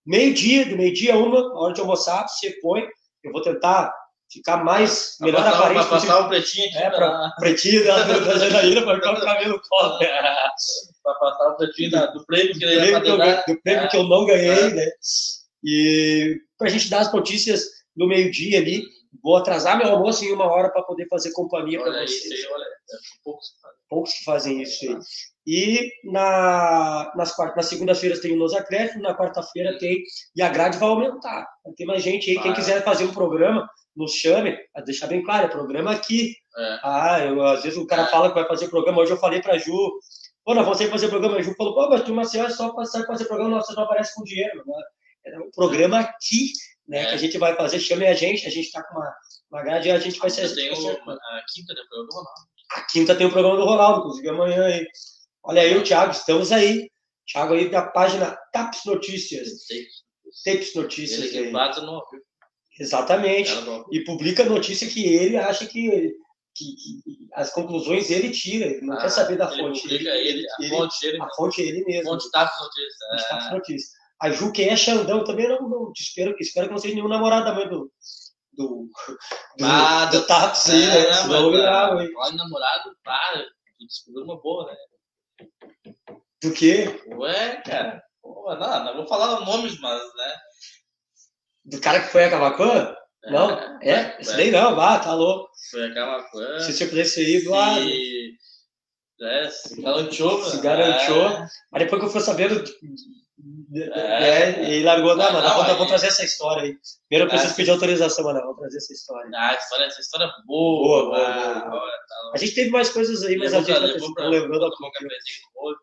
meio-dia, 0.06 0.66
do 0.66 0.76
meio-dia 0.76 1.14
a 1.14 1.18
uma, 1.18 1.59
hora 1.59 1.72
de 1.72 1.80
almoçar, 1.80 2.26
você 2.28 2.51
põe. 2.60 2.86
Eu 3.24 3.32
vou 3.32 3.40
tentar 3.40 3.94
ficar 4.30 4.64
mais, 4.64 5.16
pra 5.18 5.26
melhor 5.26 5.44
passar, 5.44 5.59
aparência 5.59 5.89
Para 5.89 6.01
passar 6.01 6.20
o 6.20 6.28
pretinho 6.28 6.68
aqui. 6.68 6.78
É, 6.78 6.90
pra, 6.90 7.32
pretinho 7.39 7.84
da, 7.84 8.02
da 8.02 8.39
Janaína, 8.39 8.82
para 8.82 8.94
ficar 8.97 9.12
o 9.12 9.20
cabelo 9.20 9.60
cola. 9.68 9.98
para 11.02 11.14
passar 11.14 11.48
o 11.48 11.56
pretinho 11.56 11.90
da, 11.90 12.06
do 12.06 12.24
prêmio 12.26 12.52
que, 12.52 12.60
prêmio 12.60 13.02
que, 13.02 13.09
eu, 13.09 13.16
do 13.16 13.62
prêmio 13.62 13.84
é. 13.84 13.89
que 13.89 13.97
eu 13.97 14.05
não 14.05 14.26
ganhei, 14.26 14.64
é. 14.64 14.70
né? 14.70 14.90
E 15.64 16.36
para 16.59 16.68
a 16.68 16.70
gente 16.70 16.90
dar 16.90 17.01
as 17.01 17.12
notícias 17.12 17.64
do 17.97 18.06
meio-dia 18.06 18.59
ali, 18.59 18.82
vou 19.22 19.36
atrasar 19.36 19.76
meu 19.76 19.89
almoço 19.89 20.24
em 20.24 20.32
uma 20.32 20.47
hora 20.47 20.70
para 20.70 20.82
poder 20.82 21.06
fazer 21.09 21.32
companhia 21.32 21.80
para 21.80 21.93
vocês. 21.93 22.30
Aí, 22.30 22.52
olha, 22.52 22.64
é 22.64 22.97
poucos, 23.24 23.47
poucos 23.89 24.12
que 24.14 24.24
fazem 24.24 24.62
isso 24.62 24.89
aí. 24.89 24.98
E 25.47 25.90
na, 26.05 27.12
nas, 27.16 27.36
nas 27.36 27.66
segundas-feiras 27.66 28.20
tem 28.20 28.32
o 28.32 28.36
Nos 28.36 28.55
Acréscimos, 28.55 29.02
na 29.02 29.16
quarta-feira 29.16 29.76
tem, 29.78 30.02
e 30.36 30.43
a 30.43 30.48
grade 30.48 30.78
vai 30.78 30.89
aumentar. 30.89 31.48
Tem 31.76 31.86
mais 31.86 32.02
gente 32.02 32.30
aí, 32.30 32.40
quem 32.40 32.55
quiser 32.55 32.84
fazer 32.84 33.05
um 33.05 33.12
programa, 33.12 33.68
nos 33.97 34.12
chame, 34.12 34.56
a 34.74 34.80
deixar 34.80 35.09
bem 35.09 35.22
claro, 35.22 35.47
é 35.47 35.51
programa 35.51 35.90
aqui. 35.90 36.34
É. 36.56 36.78
Ah, 36.82 37.20
eu, 37.24 37.43
às 37.44 37.62
vezes 37.62 37.78
o 37.78 37.86
cara 37.86 38.06
fala 38.06 38.28
que 38.28 38.34
vai 38.34 38.47
fazer 38.47 38.68
programa, 38.68 39.02
hoje 39.02 39.12
eu 39.12 39.18
falei 39.18 39.43
pra 39.43 39.59
Ju, 39.59 39.74
pô, 40.44 40.55
nós 40.55 40.64
vamos 40.64 40.78
sair 40.78 40.90
fazer 40.90 41.09
programa, 41.09 41.36
a 41.36 41.43
Ju 41.43 41.55
falou, 41.56 41.74
pô, 41.74 41.89
mas 41.89 42.02
tu, 42.02 42.14
Marcelo, 42.14 42.47
é 42.47 42.51
só 42.51 42.72
sair 42.84 43.06
fazer 43.06 43.24
programa, 43.24 43.60
você 43.60 43.74
não 43.74 43.82
aparece 43.82 44.14
com 44.14 44.22
dinheiro. 44.22 44.62
Né? 44.64 44.82
É 45.26 45.39
um 45.39 45.51
programa 45.51 46.01
aqui, 46.01 46.52
né, 46.93 47.02
é. 47.02 47.06
que 47.06 47.14
a 47.14 47.16
gente 47.16 47.39
vai 47.39 47.56
fazer, 47.56 47.81
chame 47.81 48.06
a 48.06 48.14
gente, 48.14 48.47
a 48.47 48.51
gente 48.51 48.70
tá 48.70 48.82
com 48.82 48.97
uma, 48.98 49.14
uma 49.51 49.62
grade 49.62 49.89
e 49.89 49.90
a 49.90 49.98
gente 49.98 50.19
vai 50.19 50.31
ser... 50.31 50.55
Tem 50.55 50.70
o, 50.73 50.74
a 50.77 51.43
quinta, 51.52 51.74
né, 51.74 51.81
programa 51.89 52.09
do 52.09 52.14
Ronaldo. 52.14 52.40
A 52.74 52.81
quinta 52.82 53.14
tem 53.14 53.27
o 53.27 53.31
programa 53.32 53.56
do 53.56 53.64
Ronaldo, 53.64 53.98
inclusive 54.01 54.28
amanhã 54.28 54.64
aí. 54.64 54.86
Olha 55.44 55.62
aí 55.62 55.77
o 55.77 55.82
Thiago, 55.82 56.12
estamos 56.12 56.52
aí. 56.52 56.89
Thiago 57.31 57.55
aí 57.55 57.70
da 57.70 57.82
página 57.82 58.36
TAPS 58.52 58.85
Notícias. 58.85 59.48
Tapes 60.44 60.74
Notícias. 60.74 61.32
Ele 61.35 61.47
aí. 61.47 61.52
no 61.52 62.02
Exatamente. 62.78 63.51
E 63.90 64.05
publica 64.05 64.44
notícia 64.44 64.89
que 64.89 65.05
ele 65.06 65.36
acha 65.36 65.66
que, 65.66 66.12
que, 66.55 66.74
que 66.77 67.28
as 67.35 67.52
conclusões 67.52 68.10
ele 68.10 68.31
tira, 68.31 68.66
ele 68.66 68.81
não 68.82 68.94
Ah, 68.94 69.02
quer 69.02 69.10
saber 69.10 69.36
da 69.36 69.51
ele 69.52 69.62
fonte. 69.62 69.82
publica 69.82 70.10
ele, 70.10 70.47
a 70.48 70.56
ele- 70.64 70.69
fonte 70.70 71.01
dele, 71.01 71.23
a 71.23 71.28
fonte 71.35 71.62
é 71.62 71.66
ele 71.66 71.82
a 71.82 71.85
mesmo. 71.86 72.10
fonte 72.10 72.31
tá 72.31 72.44
notícia. 72.44 73.14
Os 73.14 73.23
É, 73.23 73.28
Taps 73.28 73.52
Notícias. 73.52 74.01
A 74.22 74.30
Ju, 74.30 74.52
quem 74.52 74.68
é 74.68 74.76
Xandão, 74.76 75.24
também 75.24 75.48
não, 75.48 75.68
não 75.68 75.92
espero, 75.96 76.36
espero 76.38 76.68
que 76.68 76.72
não 76.72 76.78
seja 76.78 76.94
nenhum 76.94 77.08
namorado 77.08 77.44
da 77.44 77.54
mãe 77.54 77.68
do. 77.68 77.90
Do, 78.52 78.88
do, 79.58 79.64
Ah, 79.64 80.04
do 80.06 80.18
aí, 80.18 80.86
né? 80.86 81.08
É, 81.08 81.12
Senão 81.14 81.50
mas, 81.50 81.64
ah, 81.64 81.96
hein? 82.00 82.12
Olha, 82.16 82.36
namorado, 82.36 82.96
para, 83.02 83.42
tu 83.78 83.86
descobriu 83.86 84.24
uma 84.24 84.40
boa, 84.40 84.70
né? 84.70 85.48
Do 86.40 86.52
quê? 86.52 87.00
Ué, 87.16 87.62
cara, 87.62 88.00
pô, 88.22 88.54
não, 88.54 88.84
não 88.84 88.96
vou 88.96 89.08
falar 89.08 89.40
nomes, 89.40 89.80
mas, 89.80 90.00
né? 90.00 90.34
Do 91.64 91.80
cara 91.80 92.00
que 92.00 92.12
foi 92.12 92.24
a 92.24 92.30
Cavacan? 92.30 92.94
Não, 93.24 93.50
é? 93.80 94.20
Esse 94.20 94.36
daí 94.36 94.50
não, 94.52 94.76
vá, 94.76 95.00
tá 95.00 95.14
louco. 95.14 95.50
Foi 95.70 95.90
a 95.90 95.94
Camacuã. 95.94 96.60
Se 96.60 96.72
você 96.72 96.86
pudesse 96.86 97.22
ir. 97.22 97.40
Se, 97.40 98.38
é, 99.24 99.50
se 99.50 99.80
garantiu, 99.82 100.44
Se 100.44 100.56
né? 100.56 100.62
garantiu. 100.62 101.26
É, 101.26 101.48
Mas 101.70 101.82
depois 101.82 102.00
que 102.00 102.06
eu 102.06 102.12
fui 102.12 102.20
sabendo. 102.20 102.64
É. 103.74 104.28
É, 104.28 104.70
e 104.70 104.82
largou, 104.85 105.16
não, 105.16 105.32
mano, 105.32 105.77
vou, 105.77 105.86
trazer 105.86 106.09
essa 106.09 106.24
história 106.24 106.62
aí. 106.62 106.77
Primeiro 107.09 107.27
eu 107.27 107.28
preciso 107.28 107.56
pedir 107.56 107.70
autorização, 107.73 108.24
mano, 108.24 108.40
vou 108.43 108.55
trazer 108.55 108.77
essa 108.77 108.93
história. 108.93 109.31
Ah, 109.35 109.55
história, 109.55 109.85
essa 109.86 110.01
história 110.01 110.24
é 110.27 110.47
Boa, 110.47 111.06
boa. 111.06 111.32
boa, 111.32 111.70
boa, 111.70 111.81
tá 111.81 112.32
A 112.35 112.39
gente 112.39 112.55
teve 112.55 112.70
mais 112.70 112.90
coisas 112.90 113.23
aí, 113.24 113.36
mas 113.36 113.52
a 113.52 113.60
gente 113.60 114.14
pra, 114.14 114.28
lembrando 114.28 114.64
a 114.64 114.69
olho. 114.69 115.77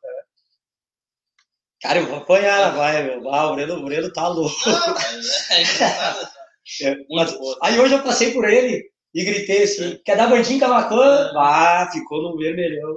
Cara, 1.81 1.99
eu 1.99 2.07
vou 2.07 2.17
apanhar, 2.17 2.75
vai, 2.75 3.03
meu. 3.03 3.29
Ah, 3.33 3.51
o 3.51 3.55
Breno, 3.55 3.75
o 3.75 3.85
Breno 3.85 4.11
tá 4.11 4.27
louco. 4.27 4.55
Mas 4.65 5.51
é 5.51 5.61
engraçado. 5.61 6.29
É, 6.83 6.95
mas- 7.09 7.31
Muito 7.31 7.39
boa. 7.39 7.57
aí 7.63 7.79
hoje 7.79 7.95
eu 7.95 8.03
passei 8.03 8.31
por 8.31 8.47
ele 8.47 8.91
e 9.15 9.23
gritei 9.23 9.63
assim: 9.63 9.99
quer 10.05 10.15
dar 10.15 10.27
bandinho 10.29 10.59
Cavacan? 10.59 11.31
Ah, 11.35 11.89
ficou 11.91 12.21
no 12.21 12.37
vermelhão. 12.37 12.93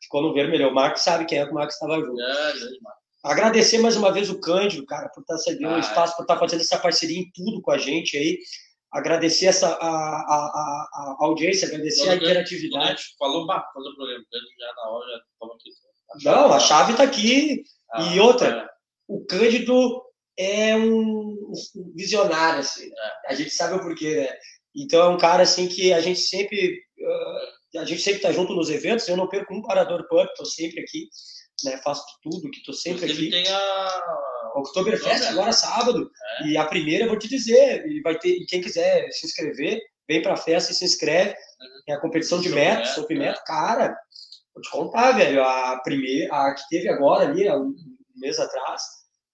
Ficou 0.00 0.22
no 0.22 0.32
vermelhão. 0.32 0.70
O 0.70 0.74
Marcos 0.74 1.02
sabe 1.02 1.24
quem 1.24 1.40
é 1.40 1.44
que 1.44 1.50
o 1.50 1.54
Marcos 1.54 1.74
estava 1.74 1.96
junto. 1.96 2.14
Grande, 2.14 2.60
mano. 2.80 3.01
Agradecer 3.22 3.78
mais 3.78 3.96
uma 3.96 4.12
vez 4.12 4.28
o 4.30 4.40
Cândido, 4.40 4.84
cara, 4.84 5.08
por 5.10 5.20
estar 5.20 5.38
cedendo 5.38 5.72
o 5.72 5.76
Ah, 5.76 5.78
espaço, 5.78 6.16
por 6.16 6.22
estar 6.22 6.38
fazendo 6.38 6.60
essa 6.60 6.78
parceria 6.78 7.18
em 7.20 7.30
tudo 7.32 7.62
com 7.62 7.70
a 7.70 7.78
gente 7.78 8.16
aí. 8.16 8.38
Agradecer 8.92 9.46
essa, 9.46 9.68
a, 9.68 9.88
a, 9.88 10.88
a, 10.92 11.16
audiência, 11.20 11.66
agradecer 11.68 12.08
a 12.10 12.16
interatividade. 12.16 13.14
falou, 13.18 13.46
fazer 13.46 13.88
o 13.88 13.96
programa, 13.96 14.24
Cândido 14.30 14.50
já 14.58 14.72
na 14.74 14.90
hora, 14.90 15.06
já 15.12 15.20
toma 15.40 15.54
aqui. 15.54 15.70
Não, 16.24 16.52
a 16.52 16.60
chave 16.60 16.92
está 16.92 17.04
aqui. 17.04 17.62
Ah, 17.92 18.02
E 18.14 18.20
outra, 18.20 18.48
é. 18.48 18.68
O 19.08 19.24
Cândido 19.24 20.02
é 20.36 20.76
um 20.76 21.52
visionário, 21.94 22.60
assim. 22.60 22.88
né? 22.88 23.10
A 23.28 23.34
gente 23.34 23.50
sabe 23.50 23.74
o 23.76 23.80
porquê, 23.80 24.16
né? 24.16 24.28
Então 24.74 25.00
é 25.02 25.08
um 25.08 25.18
cara 25.18 25.42
assim 25.42 25.68
que 25.68 25.92
a 25.92 26.00
gente 26.00 26.20
sempre 26.20 26.82
ah, 27.06 27.80
a 27.80 27.84
gente 27.84 28.02
sempre 28.02 28.20
tá 28.20 28.32
junto 28.32 28.54
nos 28.54 28.68
eventos. 28.68 29.06
Eu 29.08 29.16
não 29.16 29.28
perco 29.28 29.54
um 29.54 29.62
parador 29.62 30.06
pub, 30.08 30.26
tô 30.36 30.44
sempre 30.44 30.80
aqui, 30.80 31.08
né? 31.64 31.78
Faço 31.82 32.04
tudo, 32.22 32.50
que 32.50 32.62
tô 32.62 32.72
sempre 32.72 33.04
Inclusive 33.04 33.36
aqui. 33.36 33.44
tem 33.44 33.54
a. 33.54 34.32
Oktoberfest 34.54 35.28
agora 35.28 35.52
sábado. 35.52 36.10
É. 36.40 36.48
E 36.48 36.56
a 36.58 36.64
primeira 36.66 37.04
eu 37.04 37.08
vou 37.08 37.18
te 37.18 37.28
dizer, 37.28 37.86
e 37.86 38.02
vai 38.02 38.18
ter 38.18 38.30
e 38.36 38.46
quem 38.46 38.60
quiser 38.60 39.10
se 39.10 39.26
inscrever, 39.26 39.80
vem 40.06 40.20
pra 40.20 40.36
festa 40.36 40.72
e 40.72 40.74
se 40.74 40.84
inscreve. 40.84 41.34
É 41.88 41.94
a 41.94 42.00
competição 42.00 42.40
de 42.40 42.50
metro, 42.50 42.80
metro, 42.80 42.94
sob 42.94 43.14
é. 43.14 43.18
metro, 43.18 43.42
cara. 43.46 43.96
Vou 44.54 44.62
te 44.62 44.70
contar, 44.70 45.12
velho, 45.12 45.42
a 45.42 45.80
primeira, 45.82 46.34
a 46.34 46.54
que 46.54 46.62
teve 46.68 46.88
agora 46.88 47.24
ali, 47.24 47.48
há 47.48 47.56
um 47.56 47.74
mês 48.16 48.38
atrás. 48.38 48.82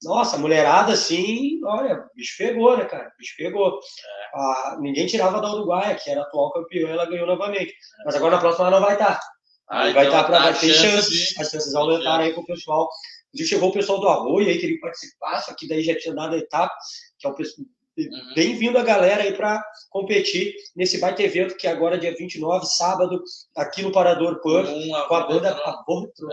Nossa, 0.04 0.36
a 0.36 0.38
mulherada 0.38 0.92
assim, 0.92 1.60
olha, 1.64 1.96
o 1.96 2.14
bicho 2.14 2.36
pegou, 2.38 2.76
né, 2.76 2.84
cara? 2.84 3.08
O 3.08 3.18
bicho 3.18 3.34
pegou. 3.36 3.74
É. 3.74 4.28
Ah, 4.34 4.76
ninguém 4.80 5.06
tirava 5.06 5.40
da 5.40 5.52
Uruguaia, 5.52 5.96
que 5.96 6.08
era 6.08 6.20
a 6.20 6.22
atual 6.22 6.52
campeã, 6.52 6.88
ela 6.88 7.06
ganhou 7.06 7.26
novamente. 7.26 7.74
Mas 8.04 8.14
agora 8.14 8.36
na 8.36 8.40
próxima 8.40 8.68
ela 8.68 8.78
não 8.78 8.86
vai 8.86 8.94
estar. 8.94 9.20
Ah, 9.68 9.82
Aí 9.82 9.92
vai 9.92 10.06
então 10.06 10.18
estar 10.20 10.28
para 10.28 10.36
tá 10.38 10.42
vai 10.44 10.52
a 10.52 10.56
ter 10.58 10.72
chance 10.72 10.80
chances. 10.80 11.34
de- 11.34 11.40
As 11.42 11.50
chances 11.50 11.74
aumentaram 11.74 12.24
aí 12.24 12.32
com 12.32 12.40
o 12.40 12.46
pessoal. 12.46 12.88
Inclusive 13.34 13.48
chegou 13.56 13.68
o 13.68 13.72
pessoal 13.72 14.00
do 14.00 14.08
Arroio 14.08 14.48
aí, 14.48 14.58
queria 14.58 14.80
participar, 14.80 15.40
só 15.42 15.54
que 15.54 15.68
daí 15.68 15.82
já 15.82 15.94
tinha 15.98 16.14
dado 16.14 16.34
a 16.34 16.38
etapa, 16.38 16.74
que 17.18 17.26
é 17.26 17.30
o 17.30 17.34
pessoal. 17.34 17.66
Uhum. 17.98 18.34
Bem-vindo 18.34 18.78
a 18.78 18.82
galera 18.84 19.24
aí 19.24 19.34
para 19.34 19.60
competir 19.90 20.54
nesse 20.76 20.98
baita 20.98 21.20
evento 21.22 21.56
que 21.56 21.66
agora 21.66 21.96
é 21.96 21.98
dia 21.98 22.14
29, 22.16 22.64
sábado, 22.66 23.20
aqui 23.56 23.82
no 23.82 23.90
Parador 23.90 24.40
Um 24.44 24.88
com 25.08 25.14
a 25.14 25.26
banda. 25.26 25.50
Aborto. 25.64 26.28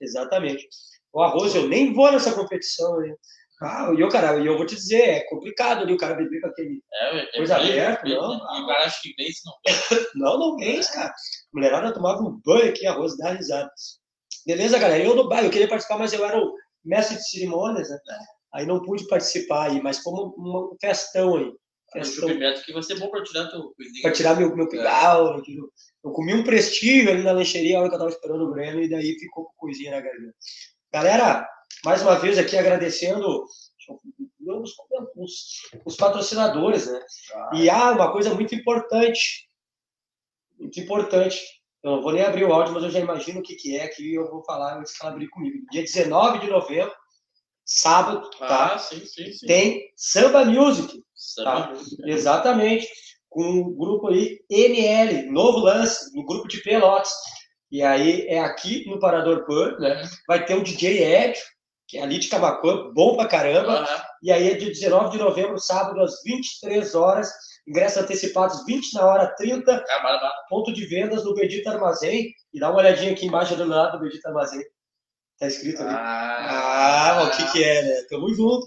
Exatamente. 0.00 0.68
O 1.12 1.22
Arroz, 1.22 1.54
eu 1.54 1.66
nem 1.68 1.94
vou 1.94 2.12
nessa 2.12 2.34
competição, 2.34 3.00
né? 3.00 3.14
Ah, 3.60 3.90
e 3.96 4.00
eu, 4.00 4.08
cara, 4.08 4.38
eu 4.38 4.56
vou 4.56 4.66
te 4.66 4.74
dizer, 4.74 5.00
é 5.00 5.20
complicado 5.28 5.82
ali 5.82 5.94
o 5.94 5.96
cara 5.96 6.14
beber 6.14 6.40
com 6.42 6.48
aquele. 6.48 6.82
É, 6.92 7.18
é 7.20 7.26
Coisa 7.38 7.56
aberta, 7.56 8.06
não? 8.06 8.34
E 8.34 8.62
o 8.62 8.66
cara 8.66 8.84
acha 8.84 9.00
que 9.02 9.14
vence, 9.16 9.40
não. 10.14 10.38
Não, 10.38 10.38
não 10.38 10.56
vence, 10.58 10.92
cara. 10.92 11.08
A 11.08 11.14
mulherada 11.54 11.92
tomava 11.92 12.20
um 12.20 12.38
banho 12.44 12.68
aqui, 12.68 12.86
arroz, 12.86 13.16
dá 13.16 13.32
risada. 13.32 13.70
Beleza, 14.46 14.78
galera? 14.78 15.02
Eu 15.02 15.16
no 15.16 15.28
bairro, 15.28 15.46
eu 15.46 15.50
queria 15.50 15.68
participar, 15.68 15.98
mas 15.98 16.12
eu 16.12 16.24
era 16.24 16.38
o 16.38 16.52
mestre 16.84 17.16
de 17.16 17.28
cerimônias, 17.30 17.88
né? 17.88 17.98
Aí 18.54 18.66
não 18.66 18.82
pude 18.82 19.06
participar 19.08 19.70
aí, 19.70 19.82
mas 19.82 19.98
foi 19.98 20.12
um, 20.12 20.34
um 20.38 20.76
festão 20.80 21.36
aí. 21.36 21.52
É 21.94 21.98
Festão 22.00 22.28
pimenta 22.28 22.60
que 22.62 22.72
vai 22.72 22.82
ser 22.82 22.98
bom 22.98 23.08
pra 23.10 23.22
tirar 23.22 23.48
teu 23.48 23.72
coisinho. 23.74 24.02
para 24.02 24.12
tirar 24.12 24.36
meu, 24.36 24.54
meu 24.54 24.68
pigal. 24.68 25.38
Eu, 25.38 25.42
eu 26.04 26.10
comi 26.12 26.34
um 26.34 26.44
prestígio 26.44 27.10
ali 27.10 27.22
na 27.22 27.32
lancheria 27.32 27.78
a 27.78 27.80
hora 27.80 27.88
que 27.88 27.94
eu 27.94 27.98
tava 27.98 28.10
esperando 28.10 28.44
o 28.44 28.50
Breno 28.50 28.80
e 28.82 28.88
daí 28.88 29.18
ficou 29.18 29.44
com 29.46 29.52
coisinha 29.56 29.92
na 29.92 30.00
garganta. 30.00 30.34
Galera, 30.92 31.48
mais 31.84 32.02
uma 32.02 32.18
vez 32.18 32.38
aqui 32.38 32.56
agradecendo 32.56 33.46
eu 34.46 34.62
os, 35.16 35.62
os, 35.84 35.96
patrocinadores, 35.96 36.86
né? 36.86 37.00
Ah, 37.34 37.50
E 37.54 37.68
há 37.68 37.90
uma 37.92 38.12
coisa 38.12 38.34
muito 38.34 38.54
importante, 38.54 39.48
muito 40.58 40.78
importante. 40.78 41.40
Eu 41.82 41.92
não 41.92 42.02
vou 42.02 42.12
nem 42.12 42.22
abrir 42.22 42.44
o 42.44 42.52
áudio, 42.52 42.74
mas 42.74 42.84
eu 42.84 42.90
já 42.90 43.00
imagino 43.00 43.40
o 43.40 43.42
que, 43.42 43.54
que 43.54 43.76
é 43.76 43.88
que 43.88 44.14
eu 44.14 44.30
vou 44.30 44.44
falar 44.44 44.78
antes 44.78 44.96
que 44.96 45.04
ela 45.04 45.14
abrir 45.14 45.28
comigo. 45.28 45.66
Dia 45.70 45.82
19 45.82 46.40
de 46.40 46.48
novembro, 46.48 46.94
sábado, 47.64 48.28
tá? 48.38 48.74
Ah, 48.74 48.78
sim, 48.78 49.04
sim, 49.04 49.32
sim. 49.32 49.46
Tem 49.46 49.92
Samba 49.96 50.44
Music. 50.44 51.02
Sabe? 51.14 51.78
Exatamente. 52.04 52.88
Com 53.28 53.60
o 53.60 53.74
grupo 53.74 54.08
aí 54.08 54.40
NL, 54.48 55.30
novo 55.30 55.58
lance, 55.58 56.14
no 56.16 56.24
grupo 56.24 56.48
de 56.48 56.62
Pelotas. 56.62 57.12
E 57.70 57.82
aí 57.82 58.26
é 58.28 58.38
aqui 58.38 58.88
no 58.88 59.00
Parador 59.00 59.44
Pub, 59.44 59.78
né? 59.80 60.02
Vai 60.26 60.44
ter 60.44 60.54
um 60.54 60.62
DJ 60.62 61.02
Ed, 61.02 61.38
que 61.88 61.98
é 61.98 62.02
ali 62.02 62.18
de 62.18 62.28
Camacuã, 62.28 62.90
bom 62.92 63.16
pra 63.16 63.26
caramba. 63.28 63.80
Aham. 63.80 64.02
E 64.22 64.32
aí 64.32 64.50
é 64.50 64.54
dia 64.54 64.68
19 64.68 65.10
de 65.10 65.18
novembro, 65.22 65.58
sábado, 65.58 66.00
às 66.02 66.22
23 66.24 66.94
horas. 66.94 67.30
Ingressos 67.68 68.02
antecipados 68.02 68.64
20 68.64 68.94
na 68.94 69.04
hora 69.06 69.34
30, 69.36 69.72
Ah, 69.72 70.00
bora, 70.02 70.18
bora. 70.18 70.32
ponto 70.48 70.72
de 70.72 70.86
vendas 70.86 71.24
no 71.24 71.34
Bendito 71.34 71.68
Armazém. 71.68 72.32
E 72.52 72.60
dá 72.60 72.70
uma 72.70 72.78
olhadinha 72.78 73.12
aqui 73.12 73.26
embaixo 73.26 73.54
do 73.56 73.64
lado 73.66 73.98
do 73.98 74.04
Bendito 74.04 74.26
Armazém. 74.26 74.62
Tá 75.38 75.46
escrito 75.48 75.82
ali. 75.82 75.90
Ah, 75.94 77.24
o 77.32 77.36
que 77.36 77.52
que 77.52 77.62
é, 77.64 77.82
né? 77.82 78.02
Tamo 78.08 78.32
junto. 78.34 78.66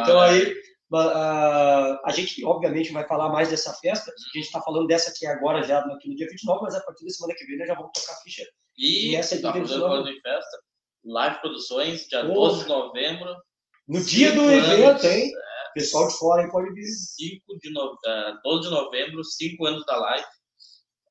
Então 0.00 0.20
aí, 0.20 0.54
ah, 0.94 2.00
a 2.04 2.10
gente 2.12 2.44
obviamente 2.44 2.92
vai 2.92 3.06
falar 3.06 3.30
mais 3.30 3.48
dessa 3.48 3.72
festa. 3.74 4.10
A 4.10 4.36
gente 4.38 4.46
está 4.46 4.60
falando 4.60 4.86
dessa 4.86 5.10
aqui 5.10 5.26
agora 5.26 5.62
já 5.62 5.80
aqui 5.80 6.08
no 6.08 6.14
dia 6.14 6.28
29, 6.30 6.60
mas 6.62 6.74
a 6.74 6.80
partir 6.80 7.04
da 7.04 7.10
semana 7.10 7.34
que 7.36 7.44
vem 7.46 7.58
nós 7.58 7.66
já 7.68 7.74
vamos 7.74 7.90
tocar 7.94 8.14
ficha. 8.22 8.42
E, 8.78 9.10
E 9.12 9.16
essa 9.16 9.34
é 9.34 9.40
tá 9.40 9.48
de 9.52 9.60
fazendo 9.60 9.68
29. 9.68 9.88
falando 9.94 10.08
em 10.08 10.20
festa. 10.20 10.58
Live 11.04 11.40
Produções, 11.40 12.06
dia 12.08 12.24
Boa. 12.24 12.48
12 12.50 12.62
de 12.62 12.68
novembro, 12.68 13.36
No 13.88 14.02
dia 14.04 14.32
do 14.32 14.40
Cinco 14.40 14.50
evento, 14.52 14.88
anos, 14.88 15.04
hein? 15.04 15.32
Pessoal 15.74 16.08
de 16.08 16.16
fora 16.16 16.42
aí 16.42 16.50
pode 16.50 16.72
vir. 16.72 16.84
5 16.86 17.58
de 17.60 17.70
no... 17.70 17.98
ah, 18.06 18.40
12 18.44 18.68
de 18.68 18.74
novembro, 18.74 19.24
5 19.24 19.66
anos 19.66 19.84
da 19.86 19.96
live. 19.96 20.26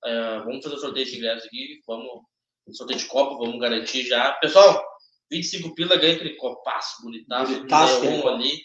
Ah, 0.05 0.41
vamos 0.45 0.63
fazer 0.63 0.75
o 0.75 0.79
sorteio 0.79 1.05
de 1.05 1.17
ingressos 1.17 1.45
aqui, 1.45 1.81
vamos 1.87 2.21
sorteio 2.71 2.99
de 2.99 3.05
copo, 3.05 3.37
vamos 3.37 3.59
garantir 3.59 4.03
já. 4.05 4.31
Pessoal, 4.33 4.83
25 5.31 5.75
pila 5.75 5.95
ganha 5.97 6.15
aquele 6.15 6.35
copaço 6.35 7.01
bonitaço, 7.01 7.53
Bonitaço, 7.53 7.99
neon 8.01 8.21
tem. 8.21 8.29
ali. 8.29 8.61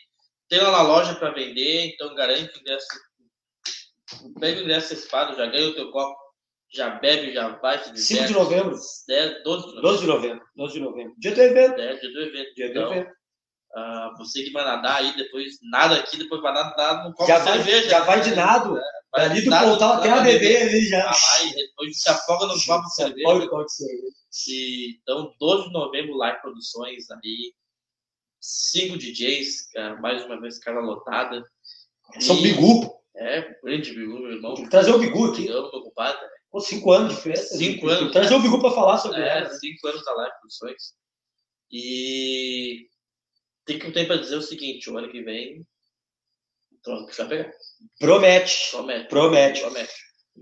Tem 0.48 0.60
lá 0.60 0.70
na 0.70 0.82
loja 0.82 1.14
para 1.16 1.32
vender, 1.32 1.92
então 1.92 2.14
garante 2.14 2.56
o 2.56 2.60
ingresso. 2.60 2.86
Pega 4.40 4.60
o 4.60 4.62
ingresso 4.62 4.92
antecipado, 4.92 5.36
já 5.36 5.46
ganha 5.46 5.68
o 5.68 5.74
teu 5.74 5.90
copo, 5.90 6.16
já 6.72 6.90
bebe, 6.90 7.32
já 7.32 7.48
vai, 7.58 7.78
se 7.82 7.96
5 7.96 8.26
de 8.26 8.32
novembro. 8.34 8.76
10, 9.08 9.42
12 9.42 9.66
de 9.68 9.74
novembro. 9.74 9.82
12 9.82 10.00
de 10.00 10.06
novembro. 10.06 10.46
12 10.56 10.74
de 10.74 10.80
novembro. 10.80 11.14
Dia 11.18 11.34
do 11.34 11.40
evento. 11.42 11.76
10 11.76 12.00
dia 12.00 12.12
do 12.12 12.20
evento. 12.20 12.54
Dia 12.54 12.66
do 12.66 12.70
então, 12.78 12.92
evento. 12.94 13.10
ah, 13.74 14.14
você 14.18 14.42
que 14.44 14.50
vai 14.52 14.64
nadar 14.64 14.96
aí, 14.98 15.16
depois 15.16 15.54
nada 15.70 15.96
aqui, 15.96 16.16
depois 16.18 16.40
vai 16.42 16.52
nadar 16.52 17.04
no 17.04 17.14
copo 17.14 17.26
Já 17.26 17.38
vai, 17.38 17.54
cerveja. 17.54 17.88
já 17.88 18.00
vai 18.04 18.20
de 18.20 18.34
nado. 18.34 18.78
Vai 19.10 19.24
Ali 19.24 19.36
de 19.36 19.44
do 19.46 19.50
nada, 19.50 19.70
pontal 19.70 19.92
até 19.94 20.10
a 20.10 20.20
bebê 20.20 20.56
ali 20.58 20.84
já. 20.86 21.08
Ah, 21.08 21.12
vai, 21.12 21.50
depois 21.54 22.00
se 22.00 22.10
afoga 22.10 22.46
no 22.46 22.60
copo 22.62 22.84
de 22.86 22.94
cerveja. 22.94 23.24
Pode, 23.24 23.48
pode 23.50 23.72
ser. 23.74 23.86
E, 24.48 24.98
então, 25.02 25.32
12 25.40 25.68
de 25.68 25.72
novembro, 25.72 26.16
Live 26.16 26.40
Produções 26.42 27.10
aí. 27.10 27.54
Cinco 28.40 28.96
DJs, 28.98 29.70
cara, 29.72 29.96
mais 30.00 30.24
uma 30.24 30.40
vez, 30.40 30.58
cara 30.58 30.80
lotada. 30.80 31.42
São 32.20 32.36
E- 32.36 32.42
Bigu. 32.42 32.96
É, 33.16 33.40
grande 33.64 33.92
Bigu, 33.94 34.18
meu 34.20 34.30
irmão. 34.32 34.54
Trazer 34.70 34.92
o 34.92 34.98
Bigu 34.98 35.32
aqui. 35.32 35.46
Eu, 35.48 35.62
meu 35.62 35.82
compadre. 35.82 36.20
Pô, 36.50 36.60
cinco 36.60 36.92
anos 36.92 37.14
de 37.16 37.20
festa. 37.22 37.56
Cinco 37.56 37.88
anos. 37.88 38.12
Trazer 38.12 38.34
o 38.34 38.40
Bigu 38.40 38.60
para 38.60 38.70
falar 38.70 38.98
sobre 38.98 39.20
É, 39.20 39.28
ela. 39.28 39.48
né? 39.48 39.54
cinco 39.58 39.86
anos 39.86 40.04
da 40.04 40.14
Live 40.14 40.32
Produções. 40.40 40.94
E 41.70 42.86
tem 43.66 43.78
que 43.78 43.86
um 43.86 43.92
tempo 43.92 44.08
para 44.08 44.16
dizer 44.20 44.36
o 44.36 44.42
seguinte, 44.42 44.88
o 44.90 44.96
ano 44.96 45.10
que 45.10 45.22
vem, 45.22 45.62
pegar. 47.28 47.50
Promete. 47.98 48.70
Promete. 48.70 49.08
Promete. 49.08 49.60
Promete. 49.60 49.92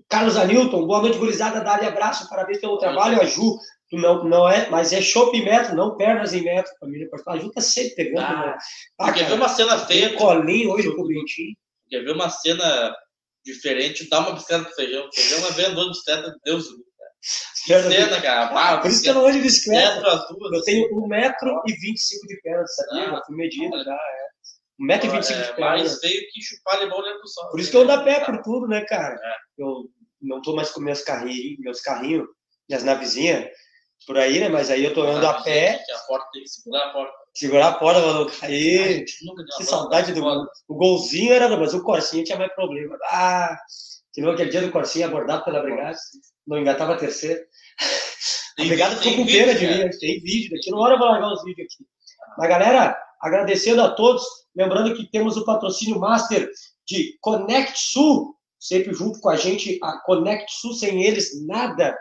Carlos 0.09 0.37
Anilton, 0.37 0.87
boa 0.87 1.01
noite, 1.03 1.19
gurizada. 1.19 1.61
Dá-lhe 1.61 1.87
abraço, 1.87 2.29
parabéns 2.29 2.61
pelo 2.61 2.79
trabalho. 2.79 3.21
A 3.21 3.25
Ju, 3.25 3.57
tu 3.91 3.97
não, 3.97 4.23
não 4.25 4.49
é, 4.49 4.69
mas 4.71 4.93
é 4.93 5.01
chopp 5.01 5.37
em 5.37 5.45
metro, 5.45 5.75
não 5.75 5.97
pernas 5.97 6.35
em 6.35 6.43
metro, 6.43 6.71
família. 6.79 7.09
A 7.27 7.37
Ju 7.39 7.51
tá 7.51 7.61
sempre 7.61 7.95
pegando. 7.97 8.21
Ah, 8.25 8.47
né? 8.47 8.59
Ah, 8.99 9.13
Quer 9.13 9.21
ver 9.21 9.25
cara, 9.31 9.35
uma 9.37 9.49
cena 9.49 9.79
feia? 9.87 10.15
colinho 10.17 10.71
hoje 10.71 10.95
com 10.95 11.03
o. 11.03 11.09
Quer 11.89 12.05
ver 12.05 12.13
uma 12.13 12.29
cena 12.31 12.95
diferente? 13.47 14.09
Dá 14.11 14.21
uma 14.21 14.33
bicicleta 14.33 14.65
pro 14.65 14.75
feijão. 14.75 15.09
Feijão 15.15 15.47
é 15.47 15.51
vendedor 15.53 15.85
de 15.85 15.91
bicicleta, 15.91 16.37
Deus 16.45 16.65
do 16.65 16.77
céu. 17.67 17.91
Cena, 17.91 18.21
cara. 18.21 18.51
Ah, 18.55 18.79
Por 18.79 18.91
isso 18.91 19.03
que 19.03 19.09
eu 19.09 19.15
não 19.15 19.23
ando 19.27 19.33
de 19.39 19.41
bicicleta. 19.41 20.03
Eu 20.53 20.63
tenho 20.63 20.89
1,25m 20.91 22.27
de 22.29 22.41
perna, 22.43 22.67
sabia? 22.67 23.11
Ah. 23.11 23.23
Fui 23.27 23.51
já, 23.85 23.93
é. 23.95 24.27
1,25m 24.81 25.27
de 25.27 25.33
é 25.33 25.53
perna. 25.53 25.67
mais 25.67 25.99
feio 26.01 26.21
que 26.31 26.43
chupar 26.43 26.81
limão 26.81 27.03
dentro 27.03 27.21
do 27.21 27.29
sol. 27.29 27.51
Por 27.51 27.61
isso 27.61 27.71
que 27.71 27.77
eu 27.77 27.83
ando 27.83 27.93
a 27.93 28.05
pé 28.05 28.21
por 28.25 28.43
tudo, 28.43 28.69
né, 28.69 28.85
cara? 28.85 29.15
É. 29.15 29.63
Eu 29.63 29.89
não 30.21 30.43
tô 30.43 30.55
mais 30.55 30.71
com 30.71 30.81
meus 30.81 31.03
carrinhos, 31.03 31.59
meus 31.61 31.81
carrinhos, 31.81 32.27
minhas 32.69 32.85
navezinhas 32.85 33.49
por 34.07 34.19
aí, 34.19 34.39
né? 34.41 34.49
Mas 34.49 34.71
aí 34.71 34.85
eu 34.85 34.95
tô 34.95 35.03
andando 35.03 35.27
a 35.27 35.43
pé, 35.43 35.83
a 35.95 35.99
porta 36.07 36.29
tem 36.33 36.43
que 36.43 36.49
segurar 36.49 36.89
a 36.89 36.93
porta. 36.93 37.26
Segurar 37.37 37.69
a 37.69 37.75
porta 37.75 38.01
pra 38.01 38.13
não 38.15 38.27
cair. 38.27 39.05
Que 39.57 39.65
saudade 39.65 40.13
do 40.13 40.21
fora. 40.21 40.49
O 40.67 40.75
golzinho 40.75 41.33
era, 41.33 41.55
mas 41.57 41.75
o 41.75 41.83
Corsinha 41.83 42.25
tinha 42.25 42.39
mais 42.39 42.53
problema. 42.55 42.97
Ah, 43.11 43.57
que 44.13 44.23
não 44.23 44.31
aquele 44.31 44.51
dia 44.51 44.63
do 44.63 44.73
Corsinha 44.73 45.07
abordado 45.07 45.45
pela 45.45 45.63
brigada, 45.63 45.97
não 46.47 46.59
engatava 46.59 46.95
a 46.95 46.99
terceira. 46.99 47.41
A 48.59 48.65
brigada 48.65 48.97
ficou 48.97 49.17
com 49.17 49.27
pena 49.27 49.55
de 49.55 49.67
mim, 49.67 49.91
tem 50.01 50.21
vídeo 50.21 50.51
daqui. 50.51 50.71
Não 50.71 50.79
hora 50.79 50.95
eu 50.95 50.99
vou 50.99 51.09
largar 51.09 51.31
os 51.33 51.45
vídeos 51.45 51.67
aqui. 51.67 51.85
Mas 52.39 52.49
galera, 52.49 52.97
agradecendo 53.21 53.83
a 53.83 53.91
todos, 53.91 54.25
lembrando 54.57 54.95
que 54.95 55.11
temos 55.11 55.37
o 55.37 55.45
patrocínio 55.45 56.01
master 56.01 56.51
de 56.87 57.19
Connect 57.21 57.79
Sul, 57.79 58.35
sempre 58.59 58.95
junto 58.95 59.21
com 59.21 59.29
a 59.29 59.37
gente, 59.37 59.79
a 59.83 60.01
Connect 60.01 60.51
Sul, 60.51 60.73
sem 60.73 61.05
eles, 61.05 61.47
nada. 61.47 61.95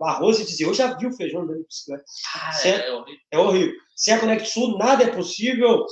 O 0.00 0.06
arroz 0.06 0.40
e 0.40 0.46
dizer, 0.46 0.64
eu 0.64 0.72
já 0.72 0.94
vi 0.96 1.06
o 1.06 1.12
feijão 1.12 1.46
dando 1.46 1.64
bicicleta. 1.66 2.04
Ah, 2.34 2.50
é, 2.64 2.68
é 2.70 2.92
horrível. 2.92 3.20
É 3.32 3.38
horrível. 3.38 3.74
Sem 3.94 4.14
a 4.14 4.18
Connect 4.20 4.48
Sul, 4.48 4.78
nada 4.78 5.04
é 5.04 5.08
possível. 5.14 5.84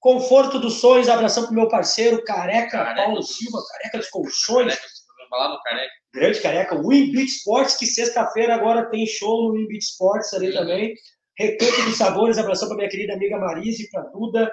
Conforto 0.00 0.58
dos 0.58 0.74
sonhos, 0.80 1.08
abração 1.08 1.44
pro 1.46 1.54
meu 1.54 1.68
parceiro, 1.68 2.22
careca, 2.24 2.70
Careca 2.78 3.02
Paulo 3.02 3.20
dos- 3.20 3.36
Silva, 3.36 3.58
careca 3.70 3.98
dos 3.98 4.10
colchões, 4.10 4.74
Careca, 4.74 5.48
no 5.48 5.62
careca. 5.62 5.92
grande 6.12 6.40
careca. 6.40 6.82
Win 6.82 7.12
Beat 7.12 7.28
Sports, 7.28 7.76
que 7.76 7.86
sexta-feira 7.86 8.54
agora 8.56 8.90
tem 8.90 9.06
show 9.06 9.48
no 9.48 9.54
Win 9.58 9.66
Beat 9.68 9.82
Sports 9.82 10.34
ali 10.34 10.48
Uhum. 10.48 10.54
também. 10.54 10.94
Recanto 11.38 11.82
dos 11.84 11.96
Sabores, 11.96 12.38
abração 12.38 12.68
para 12.68 12.76
minha 12.78 12.88
querida 12.88 13.14
amiga 13.14 13.38
Marise, 13.38 13.88
para 13.90 14.02
Duda. 14.10 14.50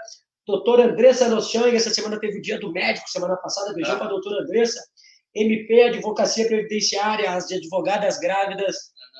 Doutora 0.47 0.85
Andressa 0.85 1.27
Nochang, 1.27 1.75
essa 1.75 1.89
semana 1.91 2.19
teve 2.19 2.37
o 2.39 2.41
dia 2.41 2.59
do 2.59 2.71
médico, 2.71 3.09
semana 3.09 3.35
passada, 3.37 3.73
beijão 3.73 3.95
Ah. 3.95 3.97
para 3.97 4.07
a 4.07 4.09
doutora 4.09 4.43
Andressa. 4.43 4.79
MP, 5.35 5.83
Advocacia 5.83 6.45
Previdenciária, 6.47 7.31
as 7.31 7.45
de 7.47 7.55
advogadas 7.55 8.19
grávidas 8.19 8.75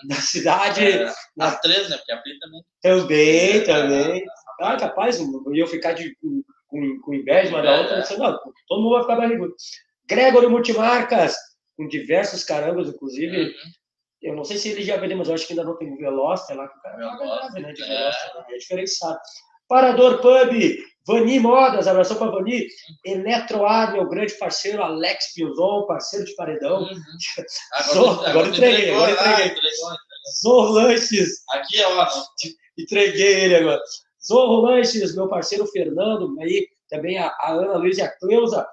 da 0.08 0.16
cidade. 0.16 0.86
É, 0.86 1.14
as 1.40 1.60
três, 1.62 1.90
né? 1.90 1.98
Porque 1.98 2.12
a 2.12 2.18
Pri 2.18 2.40
também. 2.40 2.64
Também, 2.82 3.64
também. 3.64 4.26
Ah, 4.60 4.78
capaz, 4.78 5.20
eu 5.20 5.56
ia 5.56 5.68
ficar 5.68 5.94
de, 5.94 6.16
com, 6.16 7.00
com, 7.02 7.14
inveja 7.14 7.50
uma 7.50 7.62
da 7.62 7.72
É, 7.72 7.80
outra, 7.80 7.98
é. 7.98 8.02
disse, 8.02 8.18
não, 8.18 8.38
todo 8.68 8.82
mundo 8.82 8.94
vai 8.94 9.02
ficar 9.02 9.16
barrigudo. 9.16 9.56
Gregory 10.08 10.48
Multimarcas, 10.48 11.36
com 11.76 11.88
diversos 11.88 12.44
carambas, 12.44 12.90
inclusive. 12.90 13.38
Uhum. 13.38 13.54
Eu 14.22 14.36
não 14.36 14.44
sei 14.44 14.58
se 14.58 14.70
ele 14.70 14.84
já 14.84 14.98
vendeu, 14.98 15.18
mas 15.18 15.30
eu 15.30 15.34
acho 15.34 15.48
que 15.48 15.54
ainda 15.54 15.64
não 15.64 15.78
tem 15.78 15.96
Veloster 15.98 16.56
lá, 16.56 16.68
que 16.68 16.78
o 16.78 16.82
cara 16.82 17.18
grave, 17.18 17.60
né? 17.60 17.74
De 17.74 17.82
é. 17.82 17.88
Veloster, 17.88 18.32
é 18.50 18.58
diferenciado. 18.58 19.20
Parador 19.72 20.20
Pub, 20.20 20.52
Vani 21.08 21.40
Modas, 21.40 21.88
abração 21.88 22.18
para 22.18 22.30
Vani. 22.30 22.68
Eletroar, 23.06 23.94
meu 23.94 24.06
grande 24.06 24.34
parceiro, 24.34 24.84
Alex 24.84 25.34
Pilzon, 25.34 25.86
parceiro 25.88 26.26
de 26.26 26.36
paredão. 26.36 26.82
Uhum. 26.82 26.90
Agora, 27.74 28.30
agora 28.30 28.48
entreguei, 28.50 28.94
agora 28.94 29.16
ah, 29.18 29.32
entreguei. 29.46 29.72
Zorro 30.44 30.74
Lanches, 30.74 31.42
Aqui 31.52 31.80
é 31.80 31.88
ó, 31.88 31.96
não. 32.06 32.24
entreguei 32.78 33.46
ele 33.46 33.56
agora. 33.56 33.82
Zorro 34.22 34.60
Lanches, 34.60 35.16
meu 35.16 35.30
parceiro 35.30 35.66
Fernando, 35.68 36.36
aí 36.42 36.68
também 36.90 37.18
a, 37.18 37.28
a 37.40 37.54
Ana 37.54 37.78
Luiz 37.78 37.98
e 37.98 38.02
a 38.02 38.12
Cleusa. 38.18 38.68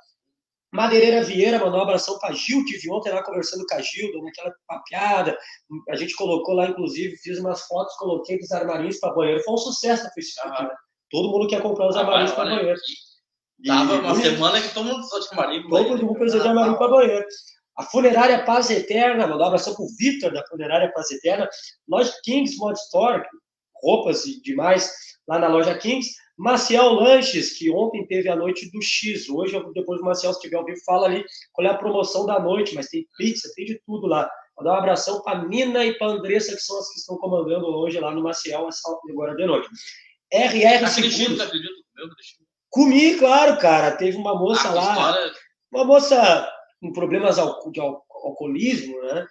Madeireira 0.72 1.22
Vieira 1.22 1.60
mandou 1.60 1.78
um 1.78 1.82
abração 1.84 2.18
para 2.18 2.34
Gil, 2.34 2.64
tive 2.64 2.90
ontem 2.90 3.10
lá 3.10 3.22
conversando 3.22 3.64
com 3.66 3.74
a 3.76 3.80
Gil, 3.80 4.12
dando 4.12 4.26
aquela 4.26 4.52
papeada. 4.66 5.38
A 5.88 5.94
gente 5.96 6.14
colocou 6.16 6.54
lá, 6.56 6.66
inclusive, 6.66 7.16
fiz 7.18 7.38
umas 7.38 7.62
fotos, 7.68 7.94
coloquei 7.96 8.36
dos 8.38 8.50
armarinhos 8.50 8.98
para 8.98 9.14
banheiro. 9.14 9.42
Foi 9.44 9.54
um 9.54 9.58
sucesso 9.58 10.02
no 10.04 10.10
Facebook, 10.10 10.56
Ah. 10.58 10.64
né? 10.64 10.74
Todo 11.10 11.30
mundo 11.30 11.48
quer 11.48 11.62
comprar 11.62 11.89
os 11.89 11.97
Ah, 11.97 12.02
vai, 12.02 12.26
para 12.35 12.44
banheiro. 12.44 12.78
Tava 13.66 13.94
E- 13.94 13.98
uma 14.01 14.14
semana 14.14 14.60
que 14.60 14.72
todo 14.74 14.85
mundo 14.86 15.02
só 15.05 15.18
de 15.18 15.35
marido. 15.36 15.68
Todo 15.68 16.06
mundo 16.06 16.18
precisa 16.18 16.43
de 16.43 16.48
armarinho 16.48 16.78
para 16.78 16.89
banheiro. 16.89 17.26
A 17.76 17.82
Funerária 17.85 18.44
Paz 18.44 18.70
Eterna, 18.70 19.26
mandar 19.26 19.44
um 19.44 19.48
abração 19.48 19.74
pro 19.74 19.86
Vitor 19.98 20.32
da 20.32 20.44
Funerária 20.47 20.93
Paz 20.93 21.10
Eterna. 21.10 21.48
Loja 21.89 22.12
Kings 22.24 22.56
Mod 22.59 22.78
Store, 22.78 23.24
roupas 23.82 24.26
e 24.26 24.40
demais 24.43 24.93
lá 25.28 25.39
na 25.39 25.48
loja 25.48 25.76
Kings. 25.78 26.10
Maciel 26.36 26.93
Lanches, 26.93 27.59
que 27.59 27.68
ontem 27.70 28.06
teve 28.06 28.28
a 28.28 28.36
noite 28.36 28.70
do 28.70 28.80
X. 28.80 29.28
Hoje, 29.28 29.60
depois 29.74 29.98
do 29.98 30.05
Maciel, 30.05 30.32
se 30.32 30.40
tiver 30.40 30.56
ao 30.56 30.64
vivo, 30.64 30.78
fala 30.86 31.06
ali 31.06 31.24
qual 31.52 31.66
é 31.66 31.70
a 31.70 31.76
promoção 31.76 32.26
da 32.26 32.39
noite, 32.39 32.74
mas 32.76 32.86
tem 32.89 33.05
pizza, 33.16 33.51
tem 33.56 33.64
de 33.64 33.80
tudo 33.85 34.06
lá. 34.06 34.30
Mandar 34.56 34.74
um 34.74 34.76
abração 34.76 35.20
para 35.22 35.44
Nina 35.48 35.85
e 35.85 35.94
para 35.98 36.09
Andressa, 36.12 36.55
que 36.55 36.60
são 36.62 36.78
as 36.78 36.93
que 36.93 36.98
estão 37.01 37.16
comandando 37.16 37.66
hoje 37.66 37.98
lá 37.98 38.12
no 38.12 38.22
Maciel, 38.22 38.68
essa 38.68 38.89
agora 39.10 39.35
de 39.35 39.47
noite. 39.47 39.68
RR 40.32 40.84
Acredito, 40.84 41.42
acredito. 41.42 41.72
Meu, 41.96 42.06
Comi, 42.70 43.14
claro, 43.18 43.59
cara. 43.59 43.92
Teve 43.92 44.16
uma 44.16 44.34
moça 44.38 44.68
Ah, 44.68 44.74
lá 44.74 44.90
história. 44.92 45.32
uma 45.72 45.84
moça 45.84 46.48
com 46.80 46.92
problemas 46.92 47.36
de 47.36 47.80
al- 47.80 48.05
alcoolismo, 48.24 49.00
né? 49.02 49.26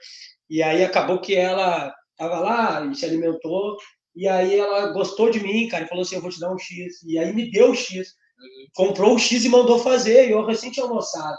E 0.49 0.61
aí 0.64 0.84
acabou 0.84 1.19
que 1.19 1.36
ela 1.36 1.94
tava 2.18 2.40
lá 2.40 2.86
e 2.86 2.95
se 2.95 3.06
alimentou, 3.06 3.78
e 4.15 4.28
aí 4.28 4.57
ela 4.60 4.88
gostou 4.88 5.30
de 5.30 5.40
mim, 5.40 5.68
cara, 5.68 5.84
e 5.84 5.88
falou 5.88 6.02
assim, 6.02 6.15
eu 6.15 6.22
vou 6.22 6.32
te 6.32 6.40
dar 6.40 6.52
um 6.52 6.57
X. 6.57 7.03
E 7.06 7.19
aí 7.19 7.32
me 7.34 7.52
deu 7.52 7.72
o 7.72 7.76
X. 7.76 8.15
Comprou 8.76 9.15
o 9.15 9.19
X 9.19 9.45
e 9.45 9.49
mandou 9.49 9.78
fazer, 9.80 10.28
e 10.28 10.32
eu 10.32 10.45
recém 10.45 10.72
tinha 10.72 10.86
almoçado. 10.86 11.38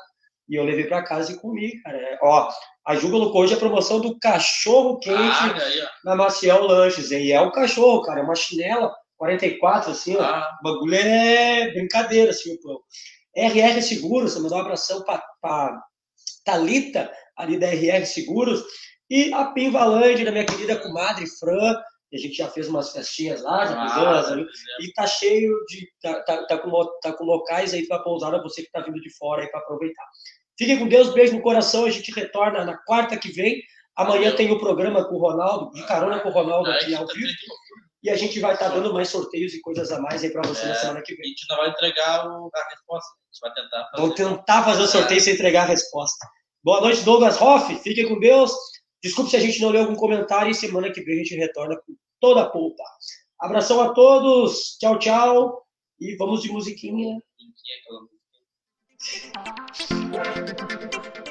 E 0.48 0.54
eu 0.54 0.64
levei 0.64 0.86
para 0.86 1.02
casa 1.02 1.32
e 1.32 1.36
comi, 1.38 1.80
cara. 1.82 2.18
Ó, 2.22 2.48
a 2.86 2.94
Ju 2.96 3.10
colocou 3.10 3.42
hoje 3.42 3.54
a 3.54 3.58
promoção 3.58 4.00
do 4.00 4.18
cachorro 4.18 4.98
quente 4.98 5.16
Ah, 5.18 5.90
na 6.04 6.16
Maciel 6.16 6.62
Lanches. 6.66 7.10
E 7.10 7.32
é 7.32 7.40
o 7.40 7.50
cachorro, 7.52 8.02
cara, 8.02 8.20
é 8.20 8.22
uma 8.22 8.34
chinela 8.34 8.94
44, 9.18 9.90
assim, 9.90 10.16
ó. 10.16 10.22
Ah, 10.22 10.58
O 10.60 10.62
bagulho 10.62 10.94
é 10.94 11.70
brincadeira, 11.72 12.30
assim, 12.30 12.54
o 12.54 12.60
pão. 12.60 12.80
RR 13.36 13.82
Seguros, 13.82 14.38
mandou 14.38 14.58
um 14.58 14.60
abração 14.60 15.04
para 15.04 15.82
Talita, 16.44 17.12
ali 17.36 17.58
da 17.58 17.66
RR 17.66 18.06
Seguros, 18.06 18.64
e 19.10 19.32
a 19.32 19.46
Pinvalande, 19.46 20.24
da 20.24 20.32
minha 20.32 20.46
querida 20.46 20.76
comadre 20.76 21.26
Fran, 21.38 21.74
que 22.10 22.16
a 22.16 22.18
gente 22.18 22.36
já 22.36 22.48
fez 22.48 22.68
umas 22.68 22.92
festinhas 22.92 23.42
lá, 23.42 23.66
já 23.66 23.74
ah, 23.74 24.32
ali, 24.32 24.46
e 24.80 24.92
tá 24.92 25.06
cheio 25.06 25.52
de. 25.66 25.88
tá, 26.00 26.22
tá, 26.22 26.46
tá 26.46 26.58
com, 26.58 26.70
tá 27.02 27.12
com 27.12 27.24
locais 27.24 27.74
aí 27.74 27.86
para 27.86 27.98
pousar, 27.98 28.30
você 28.42 28.62
que 28.62 28.70
tá 28.70 28.80
vindo 28.80 29.00
de 29.00 29.14
fora 29.16 29.42
aí 29.42 29.48
para 29.48 29.60
aproveitar. 29.60 30.06
Fiquem 30.58 30.78
com 30.78 30.88
Deus, 30.88 31.12
beijo 31.12 31.34
no 31.34 31.42
coração, 31.42 31.84
a 31.84 31.90
gente 31.90 32.10
retorna 32.12 32.64
na 32.64 32.76
quarta 32.78 33.16
que 33.16 33.30
vem. 33.30 33.62
Amanhã 33.94 34.30
Valeu. 34.30 34.36
tem 34.36 34.50
o 34.50 34.58
programa 34.58 35.04
com 35.04 35.16
o 35.16 35.18
Ronaldo, 35.18 35.70
de 35.72 35.86
carona 35.86 36.20
com 36.20 36.28
o 36.28 36.32
Ronaldo 36.32 36.70
aqui 36.70 36.94
ao 36.94 37.06
tá 37.06 37.14
vivo. 37.14 37.32
E 38.02 38.08
a 38.10 38.16
gente 38.16 38.38
vai 38.38 38.54
estar 38.54 38.68
dando 38.68 38.92
mais 38.94 39.08
sorteios 39.08 39.52
e 39.54 39.60
coisas 39.60 39.90
a 39.90 40.00
mais 40.00 40.22
aí 40.22 40.30
para 40.30 40.42
você 40.46 40.64
na 40.66 40.72
É. 40.72 40.74
semana 40.76 41.02
que 41.02 41.12
A 41.12 41.16
vem. 41.16 41.26
gente 41.30 41.46
não 41.48 41.56
vai 41.56 41.68
entregar 41.70 42.26
o- 42.28 42.50
a 42.54 42.68
resposta. 42.70 43.10
A 43.12 43.26
gente 43.32 43.40
vai 43.40 43.52
tentar 43.54 43.84
fazer. 43.90 44.02
Vamos 44.02 44.14
tentar 44.16 44.64
fazer 44.64 44.82
o 44.82 44.86
sorteio 44.86 45.20
sem 45.20 45.34
entregar 45.34 45.62
a 45.62 45.66
resposta. 45.66 46.26
Boa 46.62 46.80
noite, 46.80 47.02
Douglas 47.02 47.40
Hoff. 47.40 47.74
Fiquem 47.80 48.08
com 48.08 48.18
Deus. 48.20 48.52
Desculpe 49.02 49.30
se 49.30 49.36
a 49.36 49.40
gente 49.40 49.60
não 49.60 49.70
leu 49.70 49.82
algum 49.82 49.96
comentário 49.96 50.50
e 50.50 50.54
semana 50.54 50.92
que 50.92 51.00
vem 51.02 51.16
a 51.16 51.18
gente 51.24 51.34
retorna 51.36 51.76
com 51.76 51.94
toda 52.20 52.42
a 52.42 52.48
polpa. 52.48 52.82
Abração 53.40 53.80
a 53.80 53.92
todos. 53.92 54.76
Tchau, 54.78 54.98
tchau. 54.98 55.66
E 56.00 56.14
vamos 56.16 56.42
de 56.42 56.50
musiquinha. 56.52 57.20
Quem 57.36 57.52
é 57.74 57.80
aquela 57.80 58.00
música? 61.08 61.24